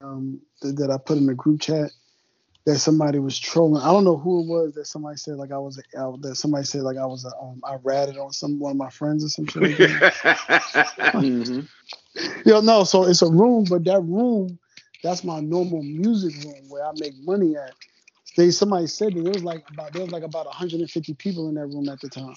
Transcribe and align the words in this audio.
um, 0.00 0.40
that, 0.62 0.76
that 0.76 0.90
I 0.90 0.98
put 0.98 1.18
in 1.18 1.26
the 1.26 1.34
group 1.34 1.60
chat 1.60 1.90
that 2.68 2.78
somebody 2.78 3.18
was 3.18 3.38
trolling. 3.38 3.82
I 3.82 3.86
don't 3.86 4.04
know 4.04 4.16
who 4.16 4.42
it 4.42 4.46
was 4.46 4.74
that 4.74 4.86
somebody 4.86 5.16
said 5.16 5.36
like 5.36 5.52
I 5.52 5.58
was 5.58 5.78
a, 5.78 5.98
uh, 5.98 6.16
that 6.20 6.36
somebody 6.36 6.64
said 6.64 6.82
like 6.82 6.98
I 6.98 7.06
was 7.06 7.24
a, 7.24 7.28
um, 7.40 7.62
I 7.64 7.76
ratted 7.82 8.18
on 8.18 8.32
some 8.32 8.58
one 8.58 8.72
of 8.72 8.76
my 8.76 8.90
friends 8.90 9.24
or 9.24 9.28
some 9.28 9.46
shit. 9.46 9.62
Like 9.62 9.72
mm-hmm. 11.14 11.60
Yo, 12.44 12.60
no, 12.60 12.84
so 12.84 13.04
it's 13.04 13.22
a 13.22 13.30
room, 13.30 13.64
but 13.68 13.84
that 13.84 14.00
room, 14.00 14.58
that's 15.02 15.24
my 15.24 15.40
normal 15.40 15.82
music 15.82 16.44
room 16.44 16.68
where 16.68 16.84
I 16.84 16.90
make 16.96 17.14
money 17.22 17.56
at. 17.56 17.72
They 18.36 18.50
somebody 18.50 18.86
said 18.86 19.14
that 19.14 19.22
there 19.22 19.32
was 19.32 19.44
like 19.44 19.64
about 19.72 19.94
there 19.94 20.02
was 20.02 20.10
like 20.10 20.22
about 20.22 20.46
150 20.46 21.14
people 21.14 21.48
in 21.48 21.54
that 21.54 21.66
room 21.66 21.88
at 21.88 22.00
the 22.00 22.08
time. 22.08 22.36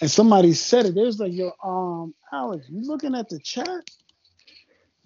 And 0.00 0.10
somebody 0.10 0.52
said 0.52 0.86
it. 0.86 0.94
There's 0.94 1.20
like, 1.20 1.32
yo, 1.32 1.52
um, 1.62 2.14
Alex, 2.32 2.66
you 2.68 2.82
looking 2.82 3.14
at 3.14 3.28
the 3.28 3.38
chat? 3.38 3.84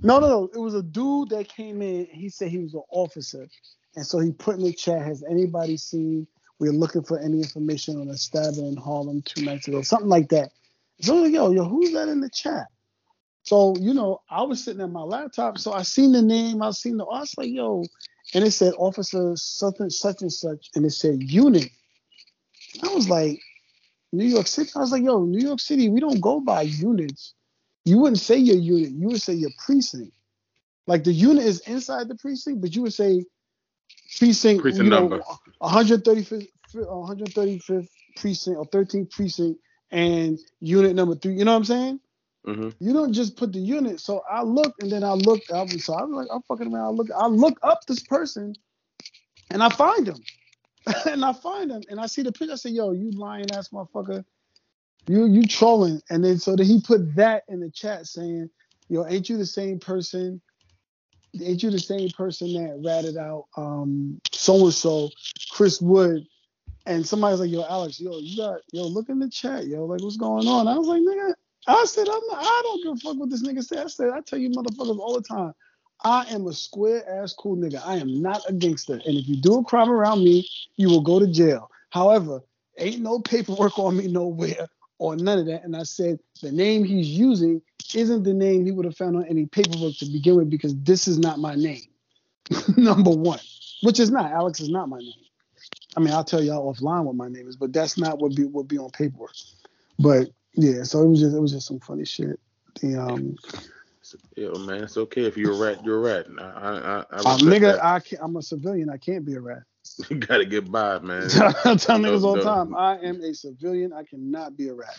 No, 0.03 0.19
no, 0.19 0.29
no. 0.29 0.51
It 0.55 0.59
was 0.59 0.75
a 0.75 0.83
dude 0.83 1.31
that 1.31 1.49
came 1.49 1.83
in. 1.83 2.07
He 2.11 2.29
said 2.29 2.49
he 2.49 2.59
was 2.59 2.75
an 2.75 2.83
officer. 2.91 3.49
And 3.97 4.07
so 4.07 4.19
he 4.19 4.33
put 4.33 4.57
in 4.57 4.65
the 4.65 4.73
chat, 4.73 5.03
has 5.03 5.25
anybody 5.29 5.77
seen 5.77 6.27
we're 6.59 6.73
looking 6.73 7.03
for 7.03 7.19
any 7.19 7.39
information 7.39 8.01
on 8.01 8.09
a 8.09 8.17
stabbing 8.17 8.67
in 8.67 8.77
Harlem 8.77 9.23
two 9.23 9.45
nights 9.45 9.69
ago? 9.69 9.83
Something 9.83 10.09
like 10.09 10.29
that. 10.31 10.51
So 11.01 11.25
yo, 11.25 11.51
yo, 11.51 11.65
who's 11.65 11.93
that 11.93 12.09
in 12.09 12.21
the 12.21 12.31
chat? 12.31 12.67
So, 13.43 13.75
you 13.79 13.95
know, 13.95 14.21
I 14.29 14.43
was 14.43 14.63
sitting 14.63 14.83
at 14.83 14.91
my 14.91 15.03
laptop, 15.03 15.59
so 15.59 15.73
I 15.73 15.83
seen 15.83 16.13
the 16.13 16.23
name, 16.23 16.63
I 16.63 16.71
seen 16.73 16.99
the 16.99 17.05
I 17.05 17.21
was 17.21 17.35
like, 17.39 17.49
yo, 17.49 17.85
and 18.35 18.45
it 18.45 18.51
said 18.51 18.75
officer 18.77 19.29
and 19.29 19.39
such 19.39 20.21
and 20.21 20.33
such, 20.33 20.69
and 20.75 20.85
it 20.85 20.91
said 20.91 21.23
unit. 21.23 21.71
I 22.83 22.89
was 22.95 23.09
like, 23.09 23.41
New 24.13 24.27
York 24.27 24.47
City. 24.47 24.71
I 24.77 24.81
was 24.81 24.93
like, 24.93 25.03
yo, 25.03 25.25
New 25.25 25.45
York 25.45 25.61
City, 25.61 25.89
we 25.89 26.01
don't 26.01 26.21
go 26.21 26.41
by 26.41 26.63
units. 26.63 27.35
You 27.85 27.99
wouldn't 27.99 28.21
say 28.21 28.37
your 28.37 28.57
unit, 28.57 28.91
you 28.91 29.09
would 29.09 29.23
say 29.23 29.35
your 29.35 29.51
precinct. 29.65 30.13
Like 30.87 31.05
the 31.05 31.13
unit 31.13 31.45
is 31.45 31.61
inside 31.61 32.09
the 32.09 32.17
precinct, 32.17 32.61
but 32.61 32.75
you 32.75 32.83
would 32.83 32.93
say 32.93 33.25
precinct, 34.19 34.63
precinct 34.63 34.85
you 34.85 34.91
know, 34.91 35.01
number. 35.01 35.23
135th, 35.63 36.49
135th 36.75 37.89
precinct 38.17 38.59
or 38.59 38.67
13th 38.67 39.11
precinct 39.11 39.61
and 39.91 40.39
unit 40.61 40.95
number 40.95 41.15
three. 41.15 41.35
You 41.35 41.45
know 41.45 41.53
what 41.53 41.59
I'm 41.59 41.65
saying? 41.65 42.01
Mm-hmm. 42.47 42.85
You 42.85 42.93
don't 42.93 43.13
just 43.13 43.37
put 43.37 43.53
the 43.53 43.59
unit. 43.59 44.01
So 44.01 44.23
I 44.31 44.43
looked 44.43 44.83
and 44.83 44.91
then 44.91 45.05
I 45.05 45.13
looked 45.13 45.51
up. 45.51 45.71
So 45.71 45.95
I 45.95 46.05
was 46.05 46.13
like, 46.13 46.29
I'm 46.33 46.43
fucking 46.43 46.73
around. 46.73 46.87
I 46.87 46.91
look, 46.91 47.09
I 47.17 47.27
look 47.27 47.59
up 47.63 47.87
this 47.87 48.03
person 48.03 48.55
and 49.51 49.63
I 49.63 49.69
find 49.69 50.09
him. 50.09 50.23
and 51.07 51.25
I 51.25 51.33
find 51.33 51.71
him 51.71 51.83
and 51.91 52.01
I 52.01 52.07
see 52.07 52.23
the 52.23 52.33
picture. 52.33 52.55
I 52.55 52.57
say, 52.57 52.71
yo, 52.71 52.93
you 52.93 53.11
lying 53.13 53.51
ass 53.53 53.69
motherfucker. 53.69 54.25
You 55.07 55.27
you 55.27 55.45
trolling. 55.45 56.03
And 56.11 56.25
then 56.25 56.39
so 56.39 56.57
that 56.57 56.67
he 56.67 56.81
put 56.81 57.15
that 57.17 57.45
in 57.49 57.61
the 57.61 57.71
chat 57.71 58.07
saying, 58.07 58.51
yo, 58.89 59.07
ain't 59.07 59.29
you 59.29 59.37
the 59.37 59.47
same 59.47 59.79
person 59.79 60.41
ain't 61.41 61.63
you 61.63 61.71
the 61.71 61.79
same 61.79 62.09
person 62.11 62.53
that 62.55 62.81
ratted 62.85 63.17
out 63.17 63.47
um 63.57 64.21
so 64.33 64.65
and 64.65 64.75
so, 64.75 65.11
Chris 65.51 65.81
Wood, 65.81 66.27
and 66.87 67.07
somebody's 67.07 67.41
like, 67.41 67.51
yo, 67.51 67.65
Alex, 67.69 68.01
yo, 68.01 68.19
you 68.19 68.37
got 68.37 68.61
yo, 68.73 68.85
look 68.85 69.09
in 69.09 69.19
the 69.19 69.29
chat, 69.29 69.67
yo, 69.67 69.85
like 69.85 70.03
what's 70.03 70.17
going 70.17 70.47
on? 70.47 70.69
I 70.69 70.77
was 70.77 70.89
like, 70.89 71.03
nigga, 71.03 71.35
I 71.67 71.85
said, 71.85 72.09
I'm 72.09 72.21
not, 72.29 72.39
I 72.39 72.61
don't 72.65 72.83
give 72.83 72.93
a 72.93 72.97
fuck 72.97 73.21
what 73.21 73.31
this 73.31 73.47
nigga 73.47 73.63
said. 73.63 73.79
I 73.79 73.87
said, 73.89 74.11
I 74.11 74.21
tell 74.21 74.39
you 74.39 74.51
motherfuckers 74.51 74.99
all 74.99 75.15
the 75.15 75.23
time. 75.23 75.53
I 76.03 76.25
am 76.31 76.47
a 76.47 76.53
square 76.53 77.07
ass 77.23 77.35
cool 77.35 77.57
nigga. 77.57 77.83
I 77.85 77.97
am 77.97 78.23
not 78.23 78.43
a 78.49 78.55
gangster. 78.55 78.95
And 78.95 79.19
if 79.19 79.29
you 79.29 79.37
do 79.37 79.59
a 79.59 79.65
crime 79.65 79.91
around 79.91 80.25
me, 80.25 80.49
you 80.77 80.89
will 80.89 81.03
go 81.03 81.21
to 81.21 81.27
jail. 81.27 81.71
However, 81.91 82.41
ain't 82.79 83.03
no 83.03 83.21
paperwork 83.21 83.79
on 83.79 83.99
me 83.99 84.09
nowhere 84.09 84.67
or 85.01 85.17
none 85.17 85.39
of 85.39 85.47
that. 85.47 85.65
And 85.65 85.75
I 85.75 85.83
said 85.83 86.21
the 86.43 86.53
name 86.53 86.85
he's 86.85 87.09
using 87.09 87.61
isn't 87.95 88.23
the 88.23 88.35
name 88.35 88.65
he 88.65 88.71
would 88.71 88.85
have 88.85 88.97
found 88.97 89.17
on 89.17 89.25
any 89.25 89.47
paperwork 89.47 89.95
to 89.97 90.07
begin 90.07 90.37
with 90.37 90.51
because 90.51 90.77
this 90.77 91.09
is 91.09 91.19
not 91.19 91.39
my 91.39 91.55
name. 91.55 91.83
Number 92.77 93.11
one, 93.11 93.41
which 93.83 93.99
is 93.99 94.11
not 94.11 94.31
Alex 94.31 94.61
is 94.61 94.69
not 94.69 94.89
my 94.89 94.99
name. 94.99 95.13
I 95.97 96.01
mean, 96.01 96.13
I'll 96.13 96.23
tell 96.23 96.43
y'all 96.43 96.73
offline 96.73 97.05
what 97.05 97.17
my 97.17 97.29
name 97.29 97.49
is, 97.49 97.57
but 97.57 97.73
that's 97.73 97.99
not 97.99 98.19
what 98.19 98.37
be 98.37 98.45
what 98.45 98.69
be 98.69 98.79
on 98.79 98.91
paperwork. 98.91 99.35
But 99.99 100.29
yeah, 100.53 100.83
so 100.83 101.03
it 101.03 101.09
was 101.09 101.21
just 101.21 101.35
it 101.35 101.41
was 101.41 101.53
just 101.53 101.67
some 101.67 101.81
funny 101.81 102.05
shit. 102.05 102.39
The 102.81 102.97
um. 102.97 103.37
Yo, 104.37 104.53
man, 104.55 104.83
it's 104.85 104.97
okay 104.97 105.25
if 105.25 105.37
you're 105.37 105.53
a 105.53 105.57
rat. 105.57 105.85
You're 105.85 105.99
a 105.99 106.01
rat. 106.01 106.27
I, 106.39 106.43
I, 106.43 106.71
I, 106.71 106.99
I 106.99 107.17
uh, 107.19 107.39
nigga, 107.39 107.75
that. 107.75 107.85
I 107.85 108.01
can't, 108.01 108.21
I'm 108.23 108.35
a 108.37 108.43
civilian. 108.43 108.91
I 108.91 108.97
can't 108.97 109.25
be 109.25 109.35
a 109.35 109.41
rat. 109.41 109.63
You 110.11 110.17
gotta 110.17 110.47
get 110.47 110.71
by, 110.71 110.99
man. 111.01 111.25
I 111.65 111.77
tell 111.77 111.99
niggas 111.99 112.25
all 112.25 112.35
the 112.35 112.43
time, 112.43 112.75
I 112.75 112.99
am 112.99 113.23
a 113.23 113.35
civilian. 113.35 113.93
I 113.93 114.03
cannot 114.03 114.57
be 114.57 114.69
a 114.69 114.75
rat. 114.75 114.97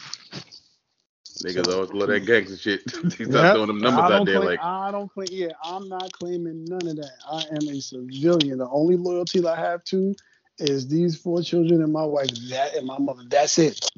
Niggas 1.44 1.66
so, 1.66 1.74
always 1.74 1.92
love 1.92 2.10
that 2.10 2.26
gangster 2.26 2.58
shit. 2.58 2.82
He 3.18 3.24
yep. 3.24 3.54
throwing 3.54 3.68
them 3.68 3.80
numbers 3.80 4.12
out 4.12 4.26
there 4.26 4.36
claim, 4.36 4.48
like 4.48 4.60
I 4.62 4.92
don't 4.92 5.12
claim 5.12 5.28
yeah, 5.32 5.54
I'm 5.64 5.88
not 5.90 6.12
claiming 6.12 6.66
none 6.66 6.86
of 6.88 6.96
that. 6.98 7.12
I 7.32 7.44
am 7.56 7.68
a 7.76 7.80
civilian. 7.80 8.60
The 8.60 8.70
only 8.70 8.96
loyalty 8.98 9.40
that 9.42 9.58
I 9.58 9.62
have 9.62 9.84
to 9.86 10.14
is 10.60 10.88
these 10.88 11.18
four 11.18 11.42
children 11.42 11.82
and 11.82 11.92
my 11.92 12.04
wife. 12.04 12.30
That 12.50 12.76
and 12.76 12.86
my 12.86 13.00
mother. 13.00 13.24
That's 13.28 13.58
it. 13.58 13.90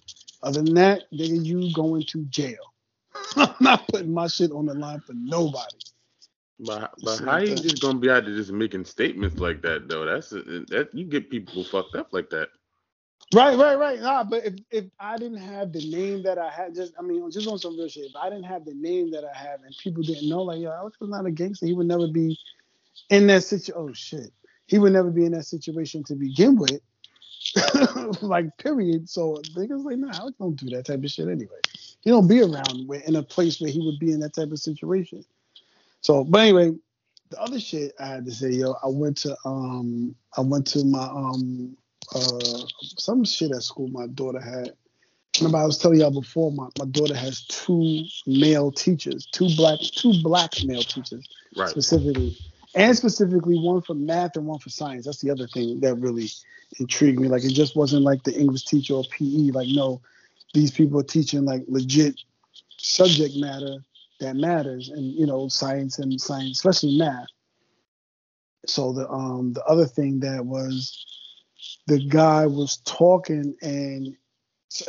Other 0.42 0.62
than 0.62 0.76
that, 0.76 1.04
nigga, 1.12 1.44
you 1.46 1.74
going 1.74 2.04
to 2.10 2.24
jail. 2.26 2.74
I'm 3.36 3.56
not 3.60 3.88
putting 3.88 4.14
my 4.14 4.28
shit 4.28 4.52
on 4.52 4.66
the 4.66 4.74
line 4.74 5.02
for 5.02 5.14
nobody. 5.14 5.78
But 6.66 6.94
but 7.04 7.20
how 7.20 7.38
you 7.40 7.56
just 7.56 7.82
gonna 7.82 8.00
be 8.00 8.10
out 8.10 8.26
there 8.26 8.36
just 8.36 8.52
making 8.52 8.86
statements 8.86 9.40
like 9.40 9.62
that 9.64 9.88
though? 9.88 10.06
That's 10.06 10.30
that 10.30 10.90
you 10.94 11.06
get 11.06 11.30
people 11.30 11.64
fucked 11.64 11.96
up 11.96 12.10
like 12.12 12.30
that. 12.30 12.50
Right, 13.34 13.58
right, 13.58 13.76
right. 13.76 14.00
Nah, 14.00 14.24
but 14.24 14.46
if, 14.46 14.54
if 14.70 14.86
I 15.00 15.18
didn't 15.18 15.40
have 15.40 15.72
the 15.72 15.90
name 15.90 16.22
that 16.24 16.38
I 16.38 16.52
had, 16.52 16.76
just 16.76 16.94
I 17.00 17.02
mean, 17.02 17.30
just 17.32 17.48
on 17.48 17.58
some 17.58 17.78
real 17.78 17.88
shit. 17.88 18.06
If 18.06 18.16
I 18.16 18.30
didn't 18.30 18.46
have 18.46 18.64
the 18.64 18.76
name 18.76 19.12
that 19.12 19.24
I 19.24 19.36
have, 19.36 19.64
and 19.64 19.76
people 19.78 20.04
didn't 20.04 20.30
know, 20.30 20.44
like, 20.44 20.60
yo, 20.60 20.72
Alex 20.72 21.00
was 21.00 21.10
not 21.10 21.26
a 21.26 21.32
gangster. 21.32 21.66
He 21.66 21.74
would 21.74 21.88
never 21.88 22.08
be 22.08 22.38
in 23.10 23.28
that 23.28 23.44
situation. 23.44 23.74
Oh 23.76 23.92
shit, 23.94 24.32
he 24.68 24.78
would 24.78 24.94
never 24.94 25.10
be 25.10 25.26
in 25.26 25.32
that 25.32 25.46
situation 25.46 26.04
to 26.06 26.16
begin 26.16 26.58
with. 26.58 26.80
like, 28.22 28.56
period. 28.58 29.10
So 29.10 29.42
niggas 29.56 29.84
like, 29.84 29.98
nah, 29.98 30.14
Alex 30.14 30.38
don't 30.40 30.56
do 30.56 30.70
that 30.70 30.86
type 30.86 31.04
of 31.04 31.10
shit 31.10 31.28
anyway. 31.28 31.60
He 32.02 32.12
don't 32.12 32.28
be 32.28 32.42
around 32.42 32.88
where, 32.88 33.02
in 33.02 33.16
a 33.16 33.24
place 33.24 33.60
where 33.60 33.72
he 33.72 33.80
would 33.80 34.00
be 34.00 34.12
in 34.12 34.20
that 34.20 34.34
type 34.34 34.52
of 34.52 34.60
situation. 34.60 35.26
So, 36.04 36.26
but 36.26 36.42
anyway, 36.42 36.74
the 37.30 37.42
other 37.42 37.60
shit 37.60 37.94
I 38.00 38.06
had 38.06 38.26
to 38.26 38.32
say, 38.32 38.52
yo, 38.52 38.74
I 38.84 38.88
went 38.88 39.18
to 39.20 39.36
um, 39.46 40.16
I 40.38 40.42
went 40.42 40.68
to 40.68 40.84
my 40.86 41.04
um 41.04 41.76
uh, 42.14 42.60
some 42.80 43.24
shit 43.26 43.52
at 43.52 43.64
school 43.64 43.88
my 43.88 44.08
daughter 44.08 44.40
had. 44.40 44.74
Remember, 45.40 45.58
I 45.58 45.66
was 45.66 45.80
telling 45.80 46.00
y'all 46.00 46.12
before, 46.12 46.52
my, 46.52 46.68
my 46.78 46.86
daughter 46.86 47.16
has 47.16 47.42
two 47.48 48.04
male 48.28 48.72
teachers, 48.72 49.26
two 49.32 49.50
black 49.56 49.80
two 49.80 50.14
black 50.22 50.52
male 50.64 50.84
teachers 50.84 51.28
right. 51.58 51.70
specifically, 51.70 52.38
and 52.76 52.96
specifically 52.96 53.58
one 53.58 53.82
for 53.82 53.96
math 53.96 54.36
and 54.36 54.46
one 54.46 54.60
for 54.60 54.70
science. 54.70 55.06
That's 55.06 55.22
the 55.22 55.32
other 55.32 55.48
thing 55.48 55.80
that 55.80 55.96
really 55.96 56.30
intrigued 56.80 57.20
me. 57.20 57.30
Like 57.30 57.46
it 57.46 57.54
just 57.54 57.76
wasn't 57.76 58.04
like 58.04 58.24
the 58.24 58.38
English 58.38 58.66
teacher 58.66 58.94
or 58.94 59.06
PE. 59.06 59.52
Like 59.52 59.70
no, 59.70 60.02
these 60.54 60.70
people 60.70 61.00
are 61.00 61.04
teaching 61.04 61.46
like 61.46 61.64
legit 61.68 62.20
subject 62.78 63.36
matter 63.38 63.80
that 64.24 64.36
matters, 64.36 64.90
and 64.90 65.14
you 65.14 65.26
know 65.26 65.48
science 65.48 66.00
and 66.00 66.20
science, 66.20 66.58
especially 66.60 66.98
math. 66.98 67.28
So 68.66 68.94
the 68.94 69.10
um 69.10 69.54
the 69.54 69.64
other 69.66 69.86
thing 69.86 70.20
that 70.22 70.46
was 70.46 71.06
the 71.88 72.00
guy 72.00 72.46
was 72.46 72.78
talking 72.86 73.56
and 73.62 74.16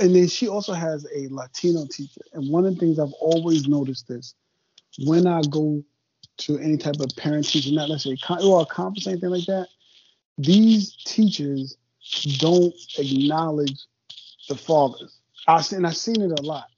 and 0.01 0.15
then 0.15 0.29
she 0.29 0.49
also 0.49 0.73
has 0.73 1.07
a 1.15 1.29
Latino 1.31 1.87
teacher. 1.91 2.23
And 2.33 2.51
one 2.51 2.65
of 2.65 2.75
the 2.75 2.81
things 2.81 2.99
I've 2.99 3.13
always 3.21 3.69
noticed 3.69 4.11
is 4.11 4.35
when 5.05 5.27
I 5.27 5.43
go 5.51 5.83
to 6.39 6.59
any 6.59 6.79
type 6.79 7.01
of 7.01 7.09
parent 7.17 7.47
teacher, 7.47 7.71
not 7.73 7.91
necessarily 7.91 8.21
or 8.43 8.63
a 8.63 8.67
conference, 8.67 9.07
anything 9.07 9.31
like 9.31 9.47
that, 9.47 9.69
these 10.39 10.97
teachers 11.05 11.77
don't 12.39 12.75
acknowledge 12.99 13.79
the 14.49 14.57
fathers. 14.57 15.21
I 15.47 15.63
and 15.73 15.87
I've 15.87 15.97
seen 15.97 16.23
it 16.23 16.39
a 16.39 16.43
lot. 16.43 16.69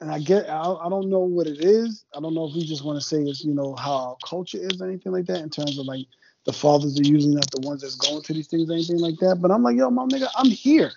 And 0.00 0.10
I 0.10 0.20
get 0.20 0.48
I, 0.48 0.62
I 0.62 0.88
don't 0.88 1.10
know 1.10 1.20
what 1.20 1.46
it 1.46 1.64
is. 1.64 2.04
I 2.14 2.20
don't 2.20 2.34
know 2.34 2.46
if 2.46 2.54
we 2.54 2.64
just 2.64 2.84
want 2.84 3.00
to 3.00 3.06
say 3.06 3.18
it's 3.18 3.44
you 3.44 3.54
know 3.54 3.74
how 3.74 3.92
our 3.92 4.16
culture 4.24 4.58
is 4.60 4.80
or 4.80 4.86
anything 4.86 5.12
like 5.12 5.26
that 5.26 5.40
in 5.40 5.50
terms 5.50 5.78
of 5.78 5.86
like 5.86 6.06
the 6.48 6.52
fathers 6.52 6.98
are 6.98 7.02
usually 7.02 7.34
not 7.34 7.50
the 7.50 7.60
ones 7.60 7.82
that's 7.82 7.96
going 7.96 8.22
to 8.22 8.32
these 8.32 8.46
things 8.46 8.70
or 8.70 8.72
anything 8.72 8.98
like 8.98 9.18
that. 9.18 9.36
But 9.42 9.50
I'm 9.50 9.62
like, 9.62 9.76
yo, 9.76 9.90
my 9.90 10.04
nigga, 10.06 10.28
I'm 10.34 10.50
here. 10.50 10.90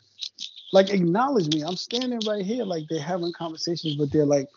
Like, 0.72 0.90
acknowledge 0.92 1.54
me. 1.54 1.62
I'm 1.62 1.76
standing 1.76 2.22
right 2.26 2.46
here. 2.46 2.64
Like, 2.64 2.86
they're 2.90 3.02
having 3.02 3.34
conversations, 3.34 3.96
but 3.96 4.12
they're 4.14 4.26
like 4.26 4.48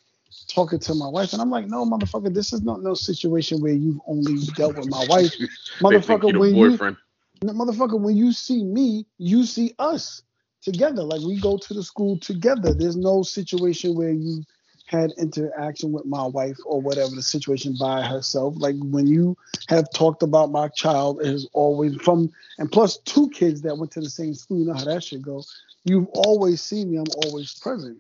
talking 0.55 0.79
to 0.79 0.95
my 0.95 1.09
wife. 1.09 1.33
And 1.33 1.43
I'm 1.43 1.51
like, 1.51 1.67
no, 1.67 1.85
motherfucker, 1.85 2.33
this 2.33 2.53
is 2.53 2.63
not 2.63 2.83
no 2.83 2.95
situation 2.95 3.61
where 3.61 3.73
you've 3.73 4.01
only 4.07 4.47
dealt 4.55 4.77
with 4.77 4.89
my 4.89 5.05
wife. 5.11 5.35
motherfucker, 5.81 6.39
when 6.39 6.53
boyfriend. 6.55 6.97
you 7.43 7.49
motherfucker, 7.49 7.99
when 7.99 8.17
you 8.17 8.31
see 8.31 8.63
me, 8.63 9.05
you 9.19 9.45
see 9.45 9.75
us 9.81 10.23
together. 10.65 11.03
Like 11.03 11.21
we 11.21 11.41
go 11.41 11.57
to 11.57 11.75
the 11.75 11.83
school 11.83 12.19
together. 12.19 12.75
There's 12.75 12.97
no 12.97 13.23
situation 13.23 13.95
where 13.95 14.11
you 14.11 14.45
had 14.87 15.13
interaction 15.19 15.93
with 15.93 16.05
my 16.05 16.27
wife 16.27 16.57
or 16.67 16.81
whatever 16.81 17.15
the 17.15 17.23
situation 17.23 17.77
by 17.79 18.03
herself. 18.03 18.55
Like 18.57 18.77
when 18.79 19.07
you 19.07 19.37
have 19.69 19.91
talked 19.95 20.23
about 20.23 20.51
my 20.51 20.69
child 20.69 21.21
is 21.23 21.49
always 21.53 21.95
from 21.97 22.31
and 22.59 22.71
plus 22.71 22.99
two 22.99 23.31
kids 23.31 23.63
that 23.63 23.77
went 23.77 23.93
to 23.93 24.01
the 24.01 24.11
same 24.11 24.35
school, 24.35 24.59
you 24.59 24.67
know 24.67 24.75
how 24.75 24.85
that 24.85 25.05
should 25.05 25.23
go. 25.23 25.43
You've 25.85 26.09
always 26.09 26.61
seen 26.61 26.91
me, 26.91 26.99
I'm 26.99 27.07
always 27.25 27.55
present. 27.55 27.99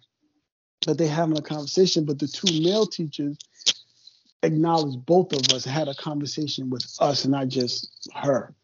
But 0.86 0.98
they 0.98 1.06
having 1.06 1.38
a 1.38 1.42
conversation, 1.42 2.04
but 2.04 2.18
the 2.18 2.28
two 2.28 2.62
male 2.62 2.86
teachers 2.86 3.38
acknowledged 4.42 5.04
both 5.06 5.32
of 5.32 5.54
us, 5.54 5.64
had 5.64 5.88
a 5.88 5.94
conversation 5.94 6.68
with 6.68 6.84
us, 7.00 7.26
not 7.26 7.48
just 7.48 8.10
her. 8.14 8.54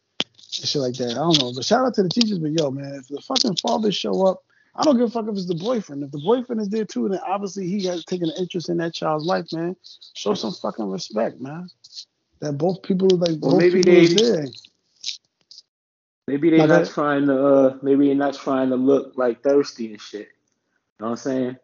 Shit 0.50 0.80
like 0.82 0.94
that. 0.94 1.10
I 1.12 1.14
don't 1.14 1.38
know. 1.40 1.52
But 1.54 1.64
shout 1.64 1.86
out 1.86 1.94
to 1.94 2.02
the 2.02 2.08
teachers. 2.08 2.38
But 2.38 2.52
yo, 2.52 2.70
man, 2.70 2.94
if 2.94 3.08
the 3.08 3.20
fucking 3.20 3.56
fathers 3.56 3.94
show 3.94 4.26
up, 4.26 4.42
I 4.74 4.84
don't 4.84 4.96
give 4.96 5.06
a 5.08 5.10
fuck 5.10 5.26
if 5.28 5.32
it's 5.34 5.46
the 5.46 5.54
boyfriend. 5.54 6.02
If 6.02 6.10
the 6.10 6.18
boyfriend 6.18 6.60
is 6.60 6.68
there 6.68 6.84
too, 6.84 7.08
then 7.08 7.20
obviously 7.26 7.66
he 7.68 7.84
has 7.86 8.04
taken 8.04 8.28
an 8.30 8.36
interest 8.38 8.68
in 8.68 8.76
that 8.78 8.94
child's 8.94 9.24
life, 9.26 9.46
man. 9.52 9.76
Show 10.14 10.34
some 10.34 10.52
fucking 10.52 10.88
respect, 10.90 11.40
man. 11.40 11.68
That 12.40 12.52
both 12.54 12.82
people 12.82 13.12
are 13.12 13.16
like 13.18 13.38
Well, 13.40 13.52
both 13.52 13.58
maybe 13.60 13.82
people 13.82 13.92
they- 13.94 14.00
is 14.02 14.14
there. 14.16 14.46
Maybe 16.26 16.50
they're 16.50 16.58
My 16.60 16.66
not 16.66 16.84
bad. 16.84 16.90
trying 16.92 17.26
to. 17.26 17.46
Uh, 17.46 17.78
maybe 17.82 18.06
they're 18.06 18.14
not 18.14 18.34
trying 18.34 18.70
to 18.70 18.76
look 18.76 19.14
like 19.16 19.42
thirsty 19.42 19.90
and 19.92 20.00
shit. 20.00 20.20
You 20.20 20.26
know 21.00 21.06
what 21.06 21.10
I'm 21.12 21.16
saying? 21.16 21.56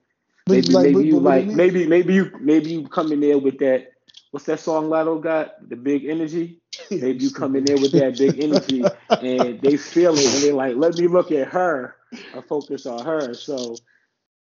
Maybe 0.48 0.68
like, 0.72 0.86
maybe 0.86 1.06
you 1.06 1.14
but 1.14 1.22
what 1.22 1.34
do 1.40 1.46
like 1.46 1.56
maybe 1.56 1.86
maybe 1.86 2.14
you 2.14 2.30
maybe 2.40 2.70
you 2.70 2.88
come 2.88 3.12
in 3.12 3.20
there 3.20 3.38
with 3.38 3.58
that. 3.58 3.92
What's 4.32 4.46
that 4.46 4.58
song 4.60 4.88
Latto 4.88 5.20
got? 5.22 5.68
The 5.68 5.76
big 5.76 6.04
energy. 6.06 6.60
Maybe 6.90 7.24
you 7.24 7.30
come 7.30 7.56
in 7.56 7.64
there 7.64 7.78
with 7.78 7.92
that 7.92 8.18
big 8.18 8.40
energy, 8.40 8.82
and 9.10 9.60
they 9.60 9.76
feel 9.76 10.16
it, 10.18 10.24
and 10.24 10.42
they're 10.42 10.54
like, 10.54 10.76
"Let 10.76 10.96
me 10.96 11.08
look 11.08 11.32
at 11.32 11.48
her 11.48 11.96
and 12.32 12.44
focus 12.44 12.86
on 12.86 13.04
her." 13.04 13.34
So 13.34 13.76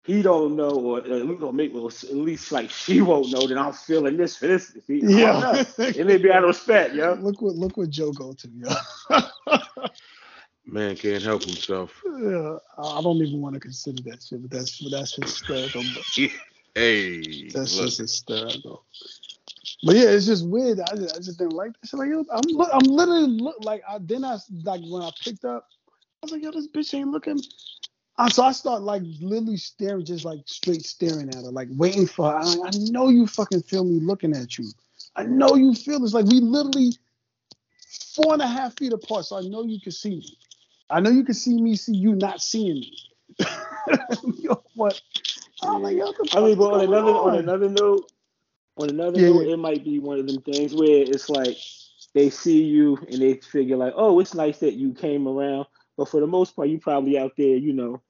he 0.06 0.22
don't 0.22 0.56
know, 0.56 0.72
or 0.72 1.00
uh, 1.00 1.26
we 1.26 1.36
gonna 1.36 1.54
make 1.54 1.74
well, 1.74 1.88
at 1.88 2.16
least 2.16 2.52
like 2.52 2.70
she 2.70 3.02
won't 3.02 3.32
know 3.32 3.48
that 3.48 3.58
I'm 3.58 3.74
feeling 3.74 4.18
this 4.18 4.38
for 4.38 4.48
this. 4.48 4.76
See, 4.88 5.00
Yeah. 5.04 5.40
know. 5.40 5.66
it 5.78 6.06
may 6.06 6.18
be 6.18 6.32
out 6.32 6.44
of 6.44 6.50
respect, 6.50 6.96
yo. 6.96 7.14
Look 7.14 7.42
what 7.42 7.56
look 7.56 7.78
what 7.78 7.90
Joe 7.90 8.12
go 8.12 8.34
to, 8.34 8.50
yo. 8.50 8.70
Man 10.66 10.96
can't 10.96 11.24
help 11.24 11.44
himself. 11.44 12.02
yeah, 12.06 12.58
I 12.78 13.00
I 13.00 13.02
don't 13.02 13.18
even 13.18 13.42
want 13.42 13.56
to 13.56 13.60
consider 13.60 14.02
that 14.04 14.24
shit, 14.24 14.42
but 14.42 14.52
that's 14.52 14.80
but 14.80 14.92
that's 14.92 15.16
hysterical. 15.16 15.84
But 15.94 16.32
Hey, 16.76 17.50
that's 17.50 17.76
look, 17.76 17.86
just 17.86 17.98
hysterical. 18.00 18.86
But 19.84 19.96
yeah, 19.96 20.10
it's 20.10 20.26
just 20.26 20.46
weird. 20.48 20.80
I 20.80 20.96
just, 20.96 21.16
I 21.16 21.20
just 21.20 21.40
didn't 21.40 21.54
like 21.54 21.72
this. 21.82 21.94
Like, 21.94 22.10
yo, 22.10 22.26
I'm 22.32 22.42
look, 22.48 22.70
I'm 22.74 22.86
literally 22.86 23.28
look 23.28 23.56
like 23.62 23.82
I 23.88 23.98
then 24.00 24.26
I 24.26 24.38
like 24.64 24.82
when 24.84 25.02
I 25.02 25.12
picked 25.24 25.46
up, 25.46 25.68
I 25.88 26.26
was 26.26 26.32
like, 26.32 26.44
yo, 26.44 26.52
this 26.52 26.68
bitch 26.68 26.94
ain't 26.94 27.10
looking. 27.10 27.40
I, 28.18 28.28
so 28.28 28.44
I 28.44 28.52
start 28.52 28.82
like 28.82 29.04
literally 29.22 29.56
staring, 29.56 30.04
just 30.04 30.26
like 30.26 30.42
straight 30.46 30.86
staring 30.86 31.30
at 31.30 31.36
her, 31.36 31.52
like 31.52 31.70
waiting 31.72 32.06
for 32.06 32.30
her. 32.30 32.38
I'm 32.38 32.62
I 32.64 32.72
know 32.92 33.08
you 33.08 33.26
fucking 33.26 33.62
feel 33.62 33.86
me 33.86 34.02
looking 34.02 34.36
at 34.36 34.58
you. 34.58 34.66
I 35.16 35.24
know 35.24 35.56
you 35.56 35.74
feel 35.74 36.02
this. 36.02 36.14
Like 36.14 36.26
we 36.26 36.42
literally 36.42 36.92
four 38.16 38.34
and 38.34 38.42
a 38.42 38.48
half 38.48 38.78
feet 38.78 38.92
apart, 38.92 39.26
so 39.26 39.38
I 39.38 39.42
know 39.42 39.64
you 39.64 39.80
can 39.80 39.94
see 39.94 40.18
me. 40.18 40.38
I 40.90 41.00
know 41.00 41.10
you 41.10 41.24
can 41.24 41.36
see 41.36 41.62
me, 41.62 41.78
see 41.78 41.96
you 41.96 42.16
not 42.16 42.42
seeing 42.42 42.82
me. 42.82 42.98
yo, 44.40 44.62
what? 44.76 45.00
I'm 45.64 45.82
like, 45.82 45.96
yo, 45.96 46.12
I 46.34 46.42
mean, 46.42 46.58
but 46.58 46.74
on 46.74 46.82
another 46.82 47.12
on 47.12 47.34
on? 47.34 47.40
another 47.40 47.70
note, 47.70 48.12
on 48.80 48.90
another 48.90 49.20
Yeah, 49.20 49.30
note, 49.30 49.46
yeah. 49.46 49.54
it 49.54 49.58
might 49.58 49.84
be 49.84 50.00
one 50.00 50.20
of 50.20 50.28
them 50.28 50.42
things 50.42 50.74
where 50.74 51.04
it's 51.04 51.30
like 51.30 51.58
they 52.14 52.30
see 52.30 52.64
you 52.64 52.98
and 52.98 53.22
they 53.22 53.36
figure 53.36 53.78
like, 53.78 53.94
oh, 53.96 54.20
it's 54.20 54.34
nice 54.34 54.60
that 54.60 54.74
you 54.74 54.94
came 54.94 55.28
around, 55.28 55.66
but 55.98 56.10
for 56.10 56.20
the 56.22 56.28
most 56.28 56.56
part, 56.56 56.70
you 56.70 56.80
probably 56.80 57.18
out 57.18 57.34
there, 57.38 57.56
you 57.58 57.74
know, 57.74 58.02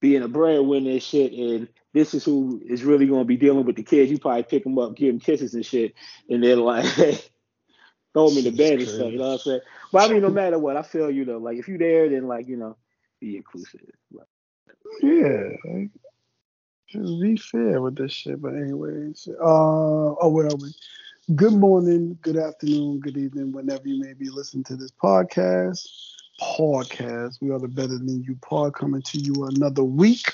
being 0.00 0.22
a 0.22 0.28
breadwinner 0.28 0.90
and 0.92 1.02
shit, 1.02 1.32
and 1.32 1.68
this 1.92 2.14
is 2.14 2.24
who 2.24 2.60
is 2.66 2.84
really 2.84 3.06
going 3.06 3.20
to 3.20 3.26
be 3.26 3.36
dealing 3.36 3.66
with 3.66 3.76
the 3.76 3.82
kids. 3.82 4.10
You 4.10 4.18
probably 4.18 4.42
pick 4.44 4.64
them 4.64 4.78
up, 4.78 4.96
give 4.96 5.12
them 5.12 5.20
kisses 5.20 5.54
and 5.54 5.66
shit, 5.66 5.92
and 6.28 6.42
then 6.42 6.60
like 6.60 6.84
throw 8.14 8.30
them 8.30 8.38
in 8.38 8.44
the 8.44 8.50
bed 8.50 8.78
and 8.78 8.88
stuff. 8.88 9.12
You 9.12 9.18
know 9.18 9.24
what 9.26 9.32
I'm 9.32 9.38
saying? 9.40 9.60
But 9.92 10.10
I 10.10 10.12
mean, 10.12 10.22
no 10.22 10.30
matter 10.30 10.58
what, 10.58 10.76
I 10.76 10.82
feel 10.82 11.10
you 11.10 11.24
though. 11.26 11.38
like 11.38 11.58
if 11.58 11.68
you 11.68 11.76
there, 11.76 12.08
then 12.08 12.26
like 12.26 12.48
you 12.48 12.56
know, 12.56 12.76
be 13.20 13.36
inclusive. 13.36 13.80
Like, 14.12 14.26
Yeah. 15.02 15.50
like, 15.64 15.90
Just 16.90 17.20
be 17.20 17.36
fair 17.36 17.80
with 17.80 17.96
this 17.96 18.10
shit. 18.10 18.42
But 18.42 18.54
anyways, 18.54 19.28
uh, 19.28 19.44
oh, 19.44 20.28
where 20.28 20.46
are 20.46 20.56
we? 20.56 20.74
Good 21.36 21.52
morning, 21.52 22.18
good 22.20 22.36
afternoon, 22.36 22.98
good 22.98 23.16
evening, 23.16 23.52
whenever 23.52 23.86
you 23.86 24.00
may 24.00 24.12
be 24.12 24.28
listening 24.28 24.64
to 24.64 24.76
this 24.76 24.90
podcast. 24.90 25.88
Podcast. 26.40 27.40
We 27.40 27.52
are 27.52 27.60
the 27.60 27.68
Better 27.68 27.96
Than 27.96 28.24
You 28.24 28.36
pod 28.42 28.74
coming 28.74 29.02
to 29.02 29.18
you 29.18 29.44
another 29.44 29.84
week. 29.84 30.32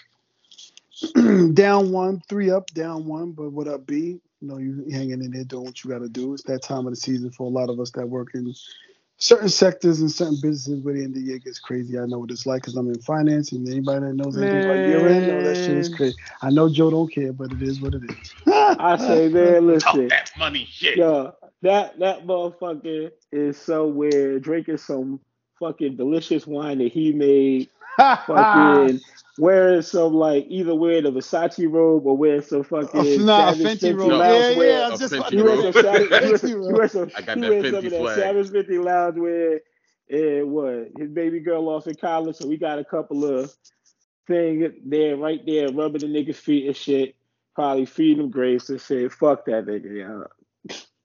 down 1.53 1.93
one, 1.93 2.23
three 2.27 2.51
up, 2.51 2.69
down 2.69 3.05
one. 3.05 3.33
But 3.33 3.53
what 3.53 3.69
up, 3.69 3.87
B? 3.87 4.19
You 4.41 4.49
know, 4.49 4.57
you 4.57 4.87
hanging 4.91 5.23
in 5.23 5.33
there 5.33 5.45
doing 5.45 5.67
what 5.67 5.85
you 5.85 5.91
got 5.91 5.99
to 5.99 6.09
do. 6.09 6.33
It's 6.33 6.45
that 6.45 6.63
time 6.63 6.87
of 6.87 6.93
the 6.93 6.97
season 6.97 7.31
for 7.33 7.43
a 7.45 7.51
lot 7.51 7.69
of 7.69 7.79
us 7.81 7.91
that 7.91 8.09
work 8.09 8.29
in 8.33 8.55
certain 9.19 9.49
sectors 9.49 10.01
and 10.01 10.11
certain 10.11 10.37
businesses 10.41 10.81
where 10.83 10.95
the 10.95 11.01
end 11.05 11.17
of 11.17 11.23
the 11.23 11.29
year 11.29 11.39
gets 11.39 11.59
crazy. 11.59 11.99
I 11.99 12.07
know 12.07 12.19
what 12.19 12.31
it's 12.31 12.47
like 12.47 12.63
because 12.63 12.77
I'm 12.77 12.89
in 12.89 12.99
finance, 13.01 13.53
and 13.53 13.67
anybody 13.69 14.07
that 14.07 14.15
knows 14.15 14.37
anything 14.37 14.61
about 14.65 14.81
year 14.81 15.07
end 15.09 15.27
know 15.27 15.43
that 15.43 15.57
shit 15.57 15.77
is 15.77 15.89
crazy. 15.89 16.17
I 16.43 16.51
know 16.51 16.69
Joe 16.69 16.91
don't 16.91 17.13
care, 17.13 17.33
but 17.33 17.53
it 17.53 17.63
is 17.63 17.81
what 17.81 17.95
it 17.95 18.03
is. 18.05 18.35
I 18.47 18.97
say, 18.97 19.29
man, 19.29 19.67
listen. 19.67 20.09
that 20.09 20.31
money 20.39 20.67
shit. 20.71 20.97
Yo, 20.99 21.33
that 21.63 21.99
that 21.99 22.27
motherfucker 22.27 23.11
is 23.33 23.57
somewhere 23.59 24.39
drinking 24.39 24.79
some 24.79 25.21
fucking 25.61 25.97
delicious 25.97 26.47
wine 26.47 26.79
that 26.79 26.93
he 26.93 27.13
made, 27.13 27.71
fucking 27.97 29.01
wearing 29.39 29.83
some 29.83 30.15
like 30.15 30.47
either 30.49 30.75
wearing 30.75 31.07
a 31.07 31.13
Versace 31.13 31.71
robe 31.71 32.07
or 32.07 32.17
wearing 32.17 32.43
some 32.43 32.65
fucking 32.65 33.25
nah, 33.27 33.53
Savage 33.53 33.81
Fenty 33.81 33.97
robe. 33.97 34.15
loungewear. 34.15 34.57
Yeah, 34.57 34.79
yeah. 34.79 34.87
I 34.87 34.91
A 34.91 34.91
was 34.91 35.01
just 35.01 35.15
Fenty 35.15 35.19
about 35.19 35.33
He 35.33 35.39
to 35.39 35.45
wears 35.45 35.63
robe. 35.63 35.75
some 35.75 35.91
he 36.09 36.09
wears, 36.09 36.43
Fenty 36.43 36.49
he 36.67 36.73
wears 36.73 36.93
some, 36.93 37.11
I 37.17 37.23
got 37.23 37.39
he 37.39 37.41
that 37.41 37.51
wears 37.51 37.67
some 37.71 37.83
Fenty 37.83 37.87
of 37.87 37.93
that 37.93 38.03
swag. 38.03 38.17
Savage 38.17 38.49
Fenty 38.49 38.79
loungewear. 38.79 39.59
And 40.09 40.53
what 40.53 40.89
his 40.99 41.11
baby 41.11 41.41
girl 41.41 41.69
off 41.69 41.87
in 41.89 41.95
college, 41.97 42.37
so 42.37 42.47
we 42.47 42.57
got 42.57 42.79
a 42.79 42.85
couple 42.85 43.25
of 43.25 43.53
things 44.27 44.73
there, 44.85 45.17
right 45.17 45.45
there, 45.47 45.69
rubbing 45.73 46.01
the 46.03 46.07
nigga's 46.07 46.39
feet 46.39 46.67
and 46.67 46.77
shit. 46.77 47.17
Probably 47.55 47.87
feeding 47.87 48.25
him 48.25 48.31
grapes 48.31 48.71
and 48.71 48.81
shit. 48.81 49.13
Fuck 49.13 49.47
that 49.47 49.67
nigga, 49.67 50.27
yeah. 50.69 50.77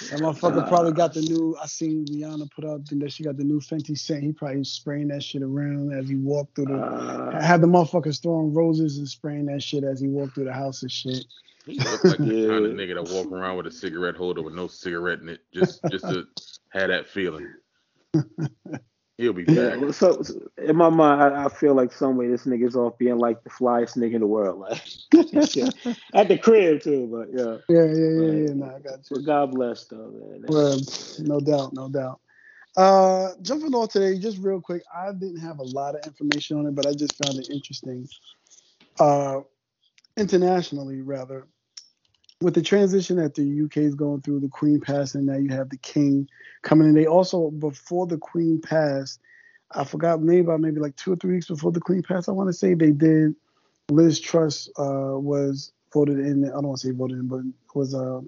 That 0.00 0.20
motherfucker 0.20 0.68
probably 0.68 0.92
got 0.92 1.12
the 1.12 1.22
new. 1.22 1.56
I 1.60 1.66
seen 1.66 2.06
Rihanna 2.06 2.50
put 2.52 2.64
up 2.64 2.82
and 2.90 3.02
that 3.02 3.12
she 3.12 3.24
got 3.24 3.36
the 3.36 3.44
new 3.44 3.58
Fenty 3.60 3.98
scent. 3.98 4.22
He 4.22 4.32
probably 4.32 4.62
spraying 4.64 5.08
that 5.08 5.22
shit 5.22 5.42
around 5.42 5.92
as 5.92 6.08
he 6.08 6.14
walked 6.14 6.54
through 6.54 6.66
the. 6.66 6.76
Uh, 6.78 7.42
had 7.42 7.60
the 7.60 7.66
motherfuckers 7.66 8.22
throwing 8.22 8.54
roses 8.54 8.98
and 8.98 9.08
spraying 9.08 9.46
that 9.46 9.62
shit 9.62 9.82
as 9.84 10.00
he 10.00 10.06
walked 10.06 10.34
through 10.34 10.44
the 10.44 10.52
house 10.52 10.82
and 10.82 10.92
shit. 10.92 11.24
He 11.66 11.78
look 11.78 12.04
like 12.04 12.18
the 12.18 12.24
kind 12.24 12.30
Yeah. 12.32 12.54
of 12.54 12.62
nigga 12.74 12.94
that 13.04 13.12
walk 13.12 13.32
around 13.32 13.56
with 13.56 13.66
a 13.66 13.70
cigarette 13.72 14.14
holder 14.16 14.40
with 14.42 14.54
no 14.54 14.68
cigarette 14.68 15.18
in 15.20 15.28
it, 15.30 15.40
just 15.52 15.80
just 15.90 16.04
to 16.08 16.26
have 16.70 16.88
that 16.88 17.08
feeling. 17.08 17.52
He'll 19.18 19.32
be 19.32 19.44
back. 19.44 19.80
well, 19.80 19.92
so, 19.92 20.22
so 20.22 20.48
in 20.56 20.76
my 20.76 20.88
mind, 20.88 21.20
I, 21.20 21.46
I 21.46 21.48
feel 21.48 21.74
like 21.74 21.92
some 21.92 22.16
way 22.16 22.28
this 22.28 22.46
nigga's 22.46 22.76
off 22.76 22.96
being 22.98 23.18
like 23.18 23.42
the 23.42 23.50
flyest 23.50 23.96
nigga 23.96 24.14
in 24.14 24.20
the 24.20 24.26
world, 24.28 24.60
like 24.60 24.80
at 26.14 26.28
the 26.28 26.38
crib 26.40 26.82
too. 26.82 27.08
But 27.10 27.28
yeah, 27.36 27.56
Yeah, 27.68 27.84
yeah, 27.92 28.10
yeah, 28.10 28.46
yeah. 28.46 28.54
Nah, 28.54 28.76
I 28.76 28.78
got 28.78 29.10
you. 29.10 29.16
but 29.16 29.24
God 29.24 29.50
bless 29.50 29.84
though, 29.86 30.12
man. 30.30 30.44
Well, 30.46 30.78
no 31.18 31.40
doubt, 31.40 31.72
no 31.74 31.88
doubt. 31.88 32.20
Uh, 32.76 33.30
jumping 33.42 33.74
off 33.74 33.90
today, 33.90 34.16
just 34.20 34.38
real 34.38 34.60
quick. 34.60 34.82
I 34.94 35.10
didn't 35.10 35.40
have 35.40 35.58
a 35.58 35.64
lot 35.64 35.96
of 35.96 36.06
information 36.06 36.58
on 36.58 36.66
it, 36.66 36.76
but 36.76 36.86
I 36.86 36.92
just 36.92 37.16
found 37.24 37.40
it 37.40 37.50
interesting. 37.50 38.08
Uh, 39.00 39.40
internationally, 40.16 41.00
rather, 41.00 41.48
with 42.40 42.54
the 42.54 42.62
transition 42.62 43.16
that 43.16 43.34
the 43.34 43.64
UK 43.64 43.78
is 43.78 43.94
going 43.94 44.20
through, 44.20 44.40
the 44.40 44.48
Queen 44.48 44.80
passing, 44.80 45.26
now 45.26 45.36
you 45.36 45.50
have 45.50 45.70
the 45.70 45.78
King 45.78 46.28
coming 46.62 46.88
in. 46.88 46.94
They 46.94 47.06
also, 47.06 47.50
before 47.50 48.06
the 48.06 48.18
Queen 48.18 48.60
passed, 48.60 49.20
I 49.72 49.84
forgot 49.84 50.22
maybe 50.22 50.40
about 50.40 50.60
maybe 50.60 50.80
like 50.80 50.96
two 50.96 51.12
or 51.12 51.16
three 51.16 51.34
weeks 51.34 51.48
before 51.48 51.72
the 51.72 51.80
Queen 51.80 52.02
passed. 52.02 52.28
I 52.28 52.32
want 52.32 52.48
to 52.48 52.52
say 52.52 52.74
they 52.74 52.92
did. 52.92 53.34
Liz 53.90 54.20
Truss 54.20 54.68
uh, 54.78 55.18
was 55.18 55.72
voted 55.92 56.18
in. 56.18 56.44
I 56.44 56.52
don't 56.52 56.68
want 56.68 56.80
to 56.80 56.86
say 56.86 56.92
voted 56.92 57.18
in, 57.18 57.26
but 57.26 57.40
was 57.74 57.94
uh, 57.94 58.20